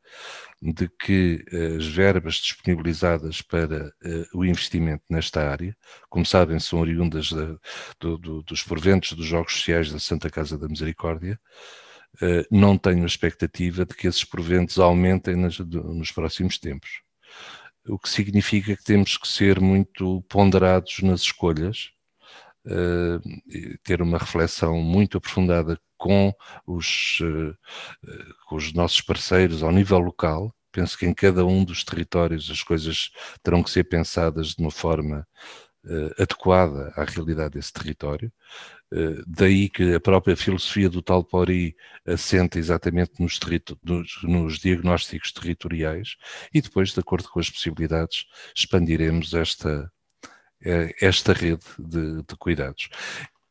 de 0.61 0.87
que 0.87 1.43
eh, 1.51 1.75
as 1.77 1.85
verbas 1.85 2.35
disponibilizadas 2.35 3.41
para 3.41 3.87
uh, 3.87 4.37
o 4.37 4.45
investimento 4.45 5.03
nesta 5.09 5.49
área, 5.49 5.75
como 6.09 6.25
sabem, 6.25 6.57
são 6.59 6.79
oriundas 6.79 7.31
da, 7.31 7.57
do, 7.99 8.17
do, 8.17 8.43
dos 8.43 8.63
proventos 8.63 9.11
dos 9.13 9.25
Jogos 9.25 9.53
Sociais 9.55 9.91
da 9.91 9.99
Santa 9.99 10.29
Casa 10.29 10.57
da 10.57 10.69
Misericórdia, 10.69 11.37
uh, 12.21 12.45
não 12.49 12.77
tenho 12.77 13.03
a 13.03 13.07
expectativa 13.07 13.85
de 13.85 13.93
que 13.93 14.07
esses 14.07 14.23
proventos 14.23 14.79
aumentem 14.79 15.35
nas, 15.35 15.59
nos 15.59 16.11
próximos 16.11 16.57
tempos. 16.57 17.01
O 17.85 17.99
que 17.99 18.07
significa 18.07 18.77
que 18.77 18.83
temos 18.83 19.17
que 19.17 19.27
ser 19.27 19.59
muito 19.59 20.21
ponderados 20.29 21.01
nas 21.01 21.21
escolhas, 21.21 21.89
uh, 22.67 23.19
ter 23.83 24.01
uma 24.01 24.17
reflexão 24.17 24.77
muito 24.81 25.17
aprofundada 25.17 25.77
com 26.03 26.33
os, 26.67 27.21
uh, 27.21 27.57
com 28.45 28.57
os 28.57 28.73
nossos 28.73 28.99
parceiros 28.99 29.63
ao 29.63 29.71
nível 29.71 29.99
local. 29.99 30.53
Penso 30.69 30.97
que 30.97 31.05
em 31.05 31.13
cada 31.13 31.45
um 31.45 31.63
dos 31.63 31.85
territórios 31.85 32.49
as 32.51 32.61
coisas 32.61 33.09
terão 33.41 33.63
que 33.63 33.69
ser 33.69 33.85
pensadas 33.85 34.49
de 34.49 34.61
uma 34.61 34.71
forma 34.71 35.25
uh, 35.85 36.21
adequada 36.21 36.91
à 36.97 37.05
realidade 37.05 37.53
desse 37.53 37.71
território. 37.71 38.31
Daí 39.25 39.69
que 39.69 39.95
a 39.95 39.99
própria 39.99 40.37
filosofia 40.37 40.87
do 40.87 41.01
Talpori 41.01 41.75
assenta 42.05 42.59
exatamente 42.59 43.13
nos, 43.19 43.39
nos, 43.83 44.21
nos, 44.21 44.59
diagnósticos 44.59 45.31
territoriais 45.31 46.15
e 46.53 46.61
depois, 46.61 46.93
de 46.93 46.99
acordo 46.99 47.27
com 47.27 47.39
as 47.39 47.49
possibilidades, 47.49 48.27
expandiremos 48.55 49.33
esta, 49.33 49.91
esta 51.01 51.33
rede 51.33 51.65
de, 51.79 52.17
de 52.17 52.35
cuidados. 52.37 52.87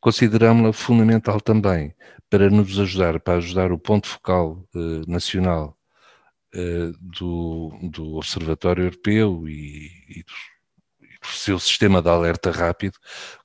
Consideramos-la 0.03 0.73
fundamental 0.73 1.41
também 1.41 1.95
para 2.29 2.51
nos 2.51 2.77
ajudar, 2.77 3.21
para 3.21 3.39
ajudar 3.39 3.71
o 3.71 3.79
ponto 3.79 4.09
focal 4.09 4.69
eh, 4.75 5.03
nacional 5.07 5.79
eh, 6.53 6.91
do, 7.01 7.71
do 7.81 8.17
Observatório 8.17 8.87
Europeu 8.87 9.49
e, 9.49 9.93
e, 10.09 10.25
do, 10.25 11.07
e, 11.07 11.19
do, 11.21 11.29
seu 11.29 11.57
sistema 11.57 12.03
de 12.03 12.09
alerta 12.09 12.51
rápido, 12.51 12.99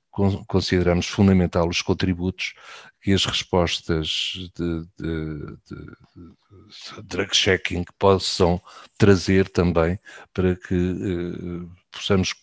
con, 0.09 0.43
consideramos 0.45 1.05
fundamental 1.05 1.69
os 1.69 1.83
contributos 1.83 2.55
que 3.01 3.13
as 3.13 3.23
respostas 3.23 4.49
de, 4.55 4.81
de, 4.97 5.57
de, 5.67 5.85
de 6.15 7.01
drug 7.03 7.35
checking 7.35 7.85
possam 7.99 8.59
trazer 8.97 9.47
também 9.47 9.99
para 10.33 10.55
que 10.55 10.73
eh, 10.73 11.67
possamos 11.91 12.33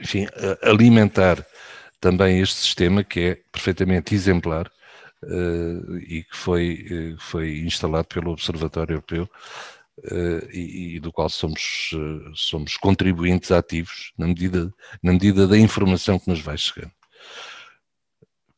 enfim, 0.00 0.26
alimentar 0.60 1.46
também 2.00 2.40
este 2.40 2.56
sistema 2.56 3.02
que 3.02 3.20
é 3.20 3.34
perfeitamente 3.52 4.14
exemplar 4.14 4.70
uh, 5.24 5.96
e 5.98 6.24
que 6.24 6.36
foi, 6.36 7.14
uh, 7.14 7.20
foi 7.20 7.60
instalado 7.60 8.06
pelo 8.08 8.30
Observatório 8.30 8.94
Europeu 8.94 9.28
uh, 9.98 10.48
e, 10.52 10.96
e, 10.96 11.00
do 11.00 11.12
qual 11.12 11.28
somos, 11.28 11.90
somos 12.34 12.76
contribuintes 12.76 13.50
ativos 13.50 14.12
na 14.16 14.26
medida, 14.26 14.72
na 15.02 15.12
medida 15.12 15.46
da 15.46 15.58
informação 15.58 16.18
que 16.18 16.28
nos 16.28 16.40
vai 16.40 16.56
chegando. 16.56 16.92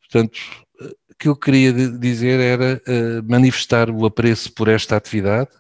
Portanto, 0.01 0.39
o 0.81 1.15
que 1.17 1.29
eu 1.29 1.37
queria 1.37 1.73
dizer 1.73 2.41
era 2.41 2.83
manifestar 3.29 3.91
o 3.91 4.07
apreço 4.07 4.53
por 4.53 4.67
esta 4.69 4.97
atividade, 4.97 5.51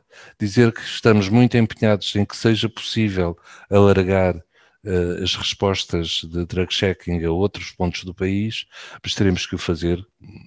dizer 0.40 0.72
que 0.72 0.80
estamos 0.80 1.28
muito 1.28 1.56
empenhados 1.56 2.16
em 2.16 2.24
que 2.24 2.36
seja 2.36 2.68
possível 2.68 3.38
alargar 3.70 4.42
uh, 4.84 5.22
as 5.22 5.34
respostas 5.34 6.22
de 6.24 6.44
drug 6.46 6.72
checking 6.72 7.24
a 7.24 7.30
outros 7.30 7.70
pontos 7.72 8.04
do 8.04 8.14
país, 8.14 8.66
mas 9.02 9.14
teremos 9.14 9.46
que 9.46 9.54
o 9.54 9.58
fazer 9.58 10.04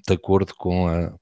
de 0.07 0.13
acordo 0.13 0.53
com 0.55 0.87
a 0.87 1.13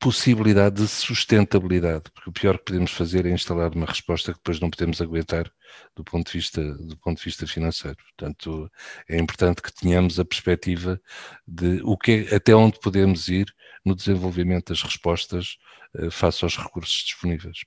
possibilidade 0.00 0.76
de 0.76 0.88
sustentabilidade, 0.88 2.04
porque 2.14 2.30
o 2.30 2.32
pior 2.32 2.56
que 2.58 2.66
podemos 2.66 2.92
fazer 2.92 3.26
é 3.26 3.30
instalar 3.30 3.74
uma 3.74 3.86
resposta 3.86 4.32
que 4.32 4.38
depois 4.38 4.60
não 4.60 4.70
podemos 4.70 5.00
aguentar 5.00 5.50
do 5.96 6.04
ponto 6.04 6.30
de 6.30 6.38
vista, 6.38 6.62
do 6.62 6.96
ponto 6.96 7.18
de 7.18 7.24
vista 7.24 7.46
financeiro. 7.46 7.96
Portanto, 7.96 8.70
é 9.08 9.18
importante 9.18 9.60
que 9.60 9.72
tenhamos 9.72 10.20
a 10.20 10.24
perspectiva 10.24 11.00
de 11.46 11.80
o 11.82 11.96
que, 11.96 12.28
até 12.32 12.54
onde 12.54 12.78
podemos 12.78 13.28
ir 13.28 13.52
no 13.84 13.94
desenvolvimento 13.94 14.68
das 14.68 14.82
respostas 14.82 15.58
uh, 15.94 16.10
face 16.10 16.44
aos 16.44 16.56
recursos 16.56 17.02
disponíveis. 17.04 17.64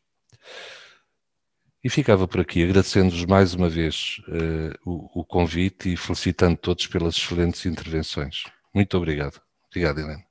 E 1.84 1.90
ficava 1.90 2.28
por 2.28 2.40
aqui, 2.42 2.64
agradecendo-vos 2.64 3.26
mais 3.26 3.56
uma 3.56 3.68
vez 3.68 4.22
uh, 4.28 4.90
o, 4.90 5.22
o 5.22 5.26
convite 5.26 5.92
e 5.92 5.98
felicitando 5.98 6.56
todos 6.56 6.86
pelas 6.86 7.16
excelentes 7.16 7.66
intervenções. 7.66 8.44
Muito 8.74 8.96
obrigado. 8.96 9.42
Obrigado, 9.68 10.00
Helena. 10.00 10.24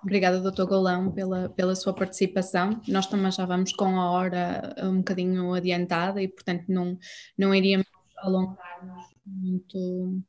Obrigada, 0.00 0.40
Dr. 0.40 0.64
Golão, 0.64 1.10
pela, 1.10 1.48
pela 1.48 1.74
sua 1.74 1.92
participação. 1.92 2.80
Nós 2.86 3.06
também 3.06 3.32
já 3.32 3.44
vamos 3.44 3.72
com 3.72 3.98
a 3.98 4.10
hora 4.10 4.76
um 4.80 4.98
bocadinho 4.98 5.52
adiantada 5.52 6.22
e, 6.22 6.28
portanto, 6.28 6.66
não, 6.68 6.96
não 7.36 7.52
iríamos 7.52 7.86
alongar-nos 8.18 9.04
muito, 9.26 10.22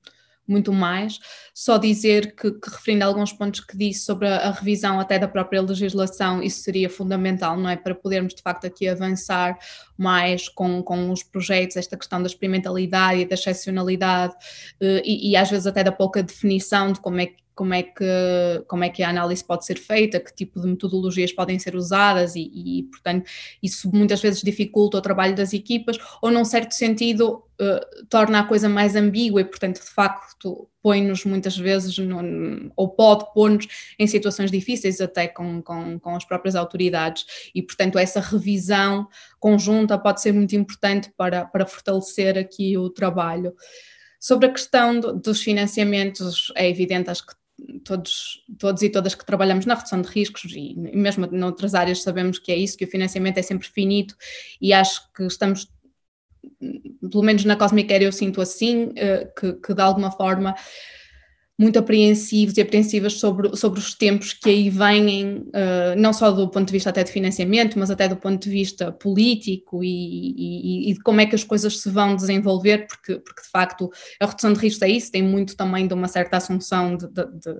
muito 0.50 0.74
mais. 0.74 1.20
Só 1.54 1.78
dizer 1.78 2.36
que, 2.36 2.52
que, 2.52 2.70
referindo 2.70 3.04
a 3.04 3.08
alguns 3.08 3.32
pontos 3.32 3.60
que 3.60 3.78
disse 3.78 4.06
sobre 4.06 4.28
a, 4.28 4.38
a, 4.38 4.52
revisão 4.52 5.00
até 5.00 5.20
da 5.20 5.28
própria 5.28 5.62
legislação, 5.62 6.42
isso 6.42 6.62
seria 6.62 6.90
fundamental, 6.90 7.58
não 7.58 7.70
é? 7.70 7.76
Para 7.76 7.94
podermos, 7.94 8.34
de 8.34 8.42
facto, 8.42 8.66
aqui 8.66 8.88
avançar 8.88 9.58
mais 9.98 10.50
com, 10.50 10.82
com 10.82 11.12
os 11.12 11.24
projetos, 11.24 11.78
esta 11.78 11.98
questão 11.98 12.22
da 12.22 12.28
experimentalidade 12.28 13.22
e 13.22 13.26
da 13.26 13.36
excepcionalidade 13.36 14.34
eh, 14.82 15.02
e, 15.06 15.32
e 15.32 15.36
às 15.36 15.50
vezes 15.50 15.68
até 15.68 15.84
da 15.84 15.92
pouca 15.92 16.24
definição 16.24 16.92
de 16.92 17.00
como 17.00 17.20
é 17.20 17.28
que 17.28 17.38
como 17.60 17.74
é 17.74 17.84
que, 17.84 18.64
como 18.70 18.86
é 18.86 18.90
que 18.90 19.04
a 19.04 19.10
análise 19.10 19.44
pode 19.44 19.66
ser 19.66 19.78
feita, 19.78 20.18
que 20.18 20.34
tipo 20.34 20.62
de 20.62 20.68
metodologias 20.68 21.34
podem 21.34 21.60
ser 21.60 21.76
usadas 21.76 22.34
e, 22.34 22.50
e 22.54 22.84
portanto, 22.84 23.30
isso 23.62 23.94
muitas 23.94 24.22
vezes 24.22 24.42
dificulta 24.42 24.98
o 24.98 25.02
trabalho 25.02 25.36
das 25.36 25.52
equipas 25.52 25.98
ou, 26.22 26.32
num 26.32 26.46
certo 26.46 26.72
sentido, 26.72 27.44
uh, 27.60 28.06
torna 28.10 28.40
a 28.40 28.44
coisa 28.46 28.70
mais 28.70 28.96
ambígua 28.96 29.42
e, 29.42 29.44
portanto, 29.44 29.82
de 29.82 29.90
facto, 29.90 30.70
põe-nos 30.82 31.26
muitas 31.26 31.58
vezes, 31.58 31.98
no, 31.98 32.72
ou 32.78 32.88
pode 32.88 33.26
pôr-nos 33.34 33.68
em 34.00 34.08
situações 34.08 34.50
difíceis 34.50 35.02
até 35.02 35.28
com, 35.28 35.62
com, 35.62 36.00
com 36.00 36.16
as 36.16 36.24
próprias 36.24 36.56
autoridades 36.56 37.52
e, 37.54 37.62
portanto, 37.62 38.00
essa 38.00 38.22
revisão 38.22 39.06
conjunta 39.38 39.98
pode 39.98 40.22
ser 40.22 40.32
muito 40.32 40.56
importante 40.56 41.12
para, 41.18 41.44
para 41.44 41.66
fortalecer 41.66 42.38
aqui 42.38 42.78
o 42.78 42.90
trabalho. 42.90 43.54
Sobre 44.18 44.48
a 44.48 44.52
questão 44.52 45.00
do, 45.00 45.14
dos 45.14 45.42
financiamentos, 45.42 46.54
é 46.56 46.70
evidente, 46.70 47.10
acho 47.10 47.26
que 47.26 47.39
todos, 47.84 48.44
todos 48.58 48.82
e 48.82 48.90
todas 48.90 49.16
que 49.16 49.26
trabalhamos 49.26 49.66
na 49.66 49.76
redução 49.76 50.02
de 50.02 50.10
riscos 50.10 50.52
e 50.56 50.76
mesmo 50.76 51.28
noutras 51.28 51.74
áreas 51.74 52.02
sabemos 52.02 52.40
que 52.40 52.52
é 52.52 52.56
isso, 52.56 52.78
que 52.78 52.86
o 52.86 52.90
financiamento 52.90 53.38
é 53.38 53.42
sempre 53.42 53.68
finito 53.68 54.16
e 54.62 54.74
acho 54.74 55.12
que 55.14 55.24
estamos, 55.24 55.68
pelo 57.12 57.24
menos 57.24 57.46
na 57.46 57.56
Cosmic 57.56 57.92
Air 57.92 58.04
eu 58.04 58.12
sinto 58.12 58.42
assim, 58.42 58.92
eh, 58.96 59.32
que, 59.38 59.54
que 59.54 59.74
de 59.74 59.82
alguma 59.82 60.12
forma 60.12 60.56
muito 61.60 61.78
apreensivos 61.78 62.56
e 62.58 62.62
apreensivas 62.62 63.16
sobre, 63.16 63.54
sobre 63.58 63.80
os 63.80 63.94
tempos 63.94 64.32
que 64.32 64.50
aí 64.50 64.70
vêm, 64.70 65.40
uh, 65.48 65.94
não 65.98 66.14
só 66.14 66.32
do 66.32 66.48
ponto 66.50 66.68
de 66.68 66.72
vista 66.72 66.90
até 66.90 67.04
de 67.04 67.12
financiamento, 67.12 67.78
mas 67.78 67.92
até 67.92 68.08
do 68.08 68.16
ponto 68.16 68.42
de 68.42 68.50
vista 68.50 68.94
político 68.94 69.84
e, 69.84 69.90
e, 70.38 70.90
e, 70.90 70.94
de 70.94 71.02
como 71.02 71.20
é 71.20 71.26
que 71.26 71.36
as 71.36 71.44
coisas 71.44 71.82
se 71.82 71.90
vão 71.90 72.16
desenvolver, 72.16 72.88
porque, 72.88 73.20
porque 73.20 73.42
de 73.42 73.50
facto 73.50 73.92
a 74.22 74.26
redução 74.26 74.54
de 74.54 74.60
riscos 74.60 74.82
é 74.84 74.90
isso, 74.90 75.12
tem 75.12 75.22
muito 75.22 75.58
também 75.58 75.86
de 75.86 75.94
uma 75.94 76.08
certa 76.08 76.38
assunção 76.38 76.96
de, 76.96 77.08
de, 77.10 77.26
de, 77.26 77.54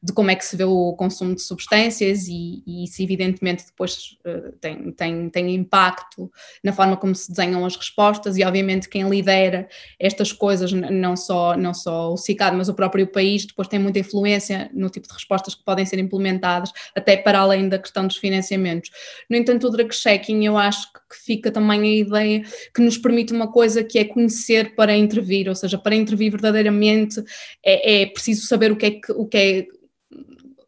de 0.00 0.12
como 0.12 0.30
é 0.30 0.36
que 0.36 0.44
se 0.44 0.56
vê 0.56 0.64
o 0.64 0.92
consumo 0.92 1.34
de 1.34 1.42
substâncias 1.42 2.28
e, 2.28 2.62
e 2.64 2.84
isso 2.84 3.02
evidentemente 3.02 3.66
depois 3.66 4.16
uh, 4.24 4.52
tem, 4.60 4.92
tem, 4.92 5.28
tem 5.28 5.54
impacto 5.56 6.30
na 6.62 6.72
forma 6.72 6.96
como 6.96 7.16
se 7.16 7.28
desenham 7.28 7.64
as 7.64 7.74
respostas 7.74 8.36
e 8.36 8.44
obviamente 8.44 8.88
quem 8.88 9.08
lidera 9.08 9.68
estas 9.98 10.32
coisas, 10.32 10.72
não 10.72 11.16
só, 11.16 11.56
não 11.56 11.74
só 11.74 12.12
o 12.12 12.16
CICAD, 12.16 12.56
mas 12.56 12.68
o 12.68 12.74
próprio 12.74 13.08
país, 13.08 13.39
isto 13.40 13.48
depois 13.48 13.68
tem 13.68 13.78
muita 13.78 13.98
influência 13.98 14.70
no 14.72 14.88
tipo 14.88 15.06
de 15.06 15.14
respostas 15.14 15.54
que 15.54 15.64
podem 15.64 15.84
ser 15.84 15.98
implementadas, 15.98 16.72
até 16.94 17.16
para 17.16 17.40
além 17.40 17.68
da 17.68 17.78
questão 17.78 18.06
dos 18.06 18.16
financiamentos. 18.16 18.90
No 19.28 19.36
entanto, 19.36 19.66
o 19.66 19.70
drug 19.70 19.94
checking 19.94 20.44
eu 20.44 20.56
acho 20.56 20.92
que 20.92 21.16
fica 21.24 21.50
também 21.50 21.80
a 21.80 21.94
ideia 21.96 22.42
que 22.74 22.82
nos 22.82 22.96
permite 22.96 23.32
uma 23.32 23.50
coisa 23.50 23.82
que 23.82 23.98
é 23.98 24.04
conhecer 24.04 24.74
para 24.74 24.96
intervir, 24.96 25.48
ou 25.48 25.54
seja, 25.54 25.78
para 25.78 25.94
intervir 25.94 26.30
verdadeiramente 26.30 27.22
é, 27.64 28.02
é 28.02 28.06
preciso 28.06 28.46
saber 28.46 28.72
o 28.72 28.76
que 28.76 28.86
é 28.86 28.90
que, 28.92 29.12
o 29.12 29.26
que 29.26 29.36
é 29.36 29.66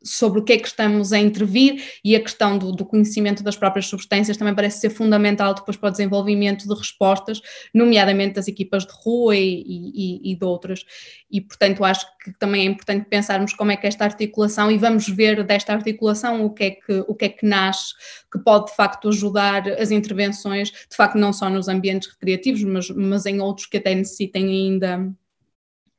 sobre 0.05 0.41
o 0.41 0.45
que 0.45 0.53
é 0.53 0.59
que 0.59 0.67
estamos 0.67 1.13
a 1.13 1.19
intervir 1.19 1.83
e 2.05 2.15
a 2.17 2.21
questão 2.21 2.59
do, 2.59 2.73
do, 2.73 2.85
conhecimento 2.85 3.43
das 3.43 3.57
próprias 3.57 3.87
substâncias 3.87 4.37
também 4.37 4.55
parece 4.55 4.81
ser 4.81 4.91
fundamental 4.91 5.55
depois 5.55 5.77
para 5.77 5.89
o 5.89 5.91
desenvolvimento 5.91 6.67
de 6.67 6.75
respostas, 6.75 7.41
nomeadamente 7.73 8.35
das 8.35 8.49
equipas 8.49 8.87
de 8.87 8.93
rua 8.93 9.37
e, 9.37 9.63
e, 9.67 10.33
e 10.33 10.37
de 10.37 10.45
outras. 10.45 10.85
E, 11.31 11.41
portanto, 11.41 11.85
acho 11.85 12.07
que 12.23 12.33
também 12.39 12.63
é 12.63 12.65
importante 12.65 13.07
pensarmos 13.09 13.53
como 13.55 13.73
é 13.73 13.77
que 13.77 13.87
esta 13.87 14.05
articulação, 14.05 14.71
e 14.71 14.79
vamos 14.79 15.09
ver 15.09 15.43
desta 15.45 15.73
articulação 15.73 16.45
o 16.45 16.51
que 16.51 16.65
é 16.65 16.71
que, 16.73 17.05
o 17.09 17.15
que, 17.15 17.25
é 17.25 17.29
que 17.29 17.47
nasce, 17.47 17.95
que 18.31 18.39
pode 18.39 18.67
de 18.67 18.77
facto 18.77 19.09
ajudar 19.09 19.69
as 19.69 19.91
intervenções, 19.91 20.71
de 20.71 20.97
facto, 20.97 21.17
não 21.17 21.33
só 21.33 21.49
nos 21.49 21.69
ambientes 21.69 22.11
recreativos, 22.11 22.63
mas, 22.65 22.91
mas 22.91 23.27
em 23.27 23.41
outros 23.41 23.67
que 23.67 23.79
até 23.79 23.95
necessitem 23.95 24.49
ainda, 24.49 25.13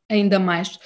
ainda 0.10 0.40
mais. 0.40 0.80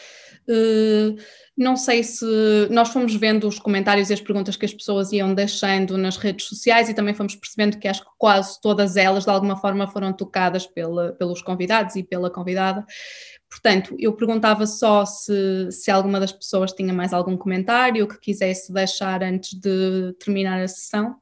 Uh, 0.50 1.18
não 1.58 1.76
sei 1.76 2.04
se 2.04 2.26
nós 2.70 2.90
fomos 2.90 3.16
vendo 3.16 3.48
os 3.48 3.60
comentários 3.60 4.10
e 4.10 4.14
as 4.14 4.22
perguntas 4.22 4.56
que 4.56 4.66
as 4.66 4.74
pessoas 4.74 5.12
iam 5.12 5.34
deixando 5.34 5.98
nas 5.98 6.16
redes 6.16 6.46
sociais 6.46 6.88
e 6.88 6.94
também 6.94 7.14
fomos 7.14 7.36
percebendo 7.36 7.78
que 7.80 7.88
acho 7.88 8.04
que 8.04 8.12
quase 8.18 8.62
todas 8.62 8.96
elas 8.96 9.26
de 9.26 9.30
alguma 9.32 9.58
forma 9.58 9.88
foram 9.88 10.14
tocadas 10.14 10.68
pela, 10.68 11.14
pelos 11.14 11.42
convidados 11.42 11.96
e 11.96 12.04
pela 12.04 12.30
convidada. 12.30 12.86
Portanto, 13.50 13.96
eu 13.98 14.14
perguntava 14.14 14.68
só 14.68 15.06
se, 15.06 15.72
se 15.72 15.90
alguma 15.90 16.20
das 16.20 16.32
pessoas 16.32 16.72
tinha 16.72 16.94
mais 16.94 17.12
algum 17.12 17.36
comentário 17.36 18.08
que 18.08 18.20
quisesse 18.20 18.72
deixar 18.72 19.24
antes 19.24 19.54
de 19.54 20.14
terminar 20.20 20.62
a 20.62 20.68
sessão. 20.68 21.16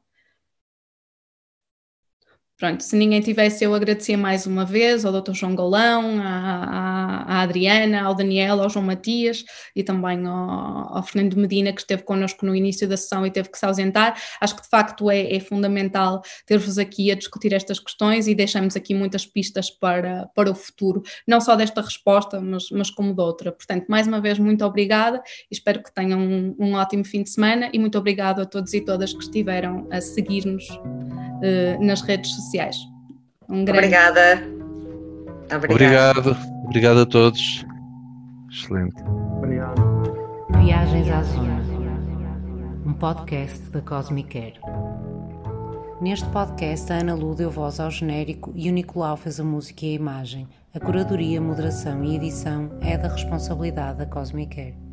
Pronto, 2.57 2.81
se 2.81 2.95
ninguém 2.95 3.19
tivesse, 3.19 3.65
eu 3.65 3.75
agradecia 3.75 4.17
mais 4.17 4.47
uma 4.47 4.63
vez 4.63 5.03
ao 5.03 5.11
Dr. 5.11 5.33
João 5.33 5.53
Golão, 5.53 6.21
à, 6.21 7.25
à, 7.27 7.41
Adriana, 7.41 8.03
ao 8.03 8.15
Daniel, 8.15 8.61
ao 8.61 8.69
João 8.69 8.85
Matias 8.85 9.43
e 9.75 9.83
também 9.83 10.25
ao, 10.25 10.95
ao, 10.95 11.03
Fernando 11.03 11.35
Medina, 11.35 11.73
que 11.73 11.81
esteve 11.81 12.03
connosco 12.03 12.45
no 12.45 12.55
início 12.55 12.87
da 12.87 12.95
sessão 12.95 13.25
e 13.25 13.31
teve 13.31 13.49
que 13.49 13.57
se 13.57 13.65
ausentar. 13.65 14.17
Acho 14.39 14.55
que 14.55 14.61
de 14.61 14.69
facto 14.69 15.11
é, 15.11 15.35
é 15.35 15.39
fundamental 15.41 16.21
ter-vos 16.45 16.77
aqui 16.77 17.11
a 17.11 17.15
discutir 17.15 17.51
estas 17.51 17.77
questões 17.77 18.25
e 18.25 18.33
deixamos 18.33 18.77
aqui 18.77 18.95
muitas 18.95 19.25
pistas 19.25 19.69
para, 19.69 20.27
para 20.33 20.49
o 20.49 20.55
futuro, 20.55 21.03
não 21.27 21.41
só 21.41 21.57
desta 21.57 21.81
resposta, 21.81 22.39
mas, 22.39 22.69
mas 22.71 22.89
como 22.89 23.13
de 23.13 23.21
outra. 23.21 23.51
Portanto, 23.51 23.85
mais 23.89 24.07
uma 24.07 24.21
vez, 24.21 24.39
muito 24.39 24.63
obrigada, 24.63 25.21
espero 25.51 25.83
que 25.83 25.93
tenham 25.93 26.21
um, 26.21 26.55
um 26.57 26.73
ótimo 26.75 27.03
fim 27.03 27.21
de 27.21 27.31
semana 27.31 27.69
e 27.73 27.79
muito 27.79 27.97
obrigado 27.97 28.39
a 28.39 28.45
todos 28.45 28.73
e 28.73 28.79
todas 28.79 29.11
que 29.11 29.23
estiveram 29.23 29.89
a 29.91 29.99
seguir-nos 29.99 30.65
nas 31.79 32.01
redes 32.01 32.31
sociais. 32.31 32.77
Um 33.49 33.63
grande... 33.63 33.87
Obrigada. 33.87 34.43
Obrigado. 35.53 36.37
Obrigado 36.65 36.99
a 37.01 37.05
todos. 37.05 37.65
Excelente. 38.51 38.95
Obrigado. 39.37 39.81
Viagens 40.63 41.09
à 41.09 41.21
Zona, 41.23 41.61
um 42.85 42.93
podcast 42.93 43.59
da 43.69 43.81
Cosmic 43.81 44.29
Care. 44.29 44.59
Neste 46.01 46.25
podcast, 46.29 46.91
a 46.91 46.97
Ana 46.97 47.13
Lu 47.13 47.35
deu 47.35 47.49
voz 47.49 47.79
ao 47.79 47.91
genérico 47.91 48.51
e 48.55 48.69
o 48.69 48.73
Nicolau 48.73 49.15
fez 49.15 49.39
a 49.39 49.43
música 49.43 49.85
e 49.85 49.91
a 49.91 49.95
imagem. 49.95 50.47
A 50.73 50.79
curadoria, 50.79 51.39
moderação 51.39 52.03
e 52.03 52.15
edição 52.15 52.71
é 52.81 52.97
da 52.97 53.07
responsabilidade 53.07 53.99
da 53.99 54.05
Cosmic 54.05 54.55
Care. 54.55 54.84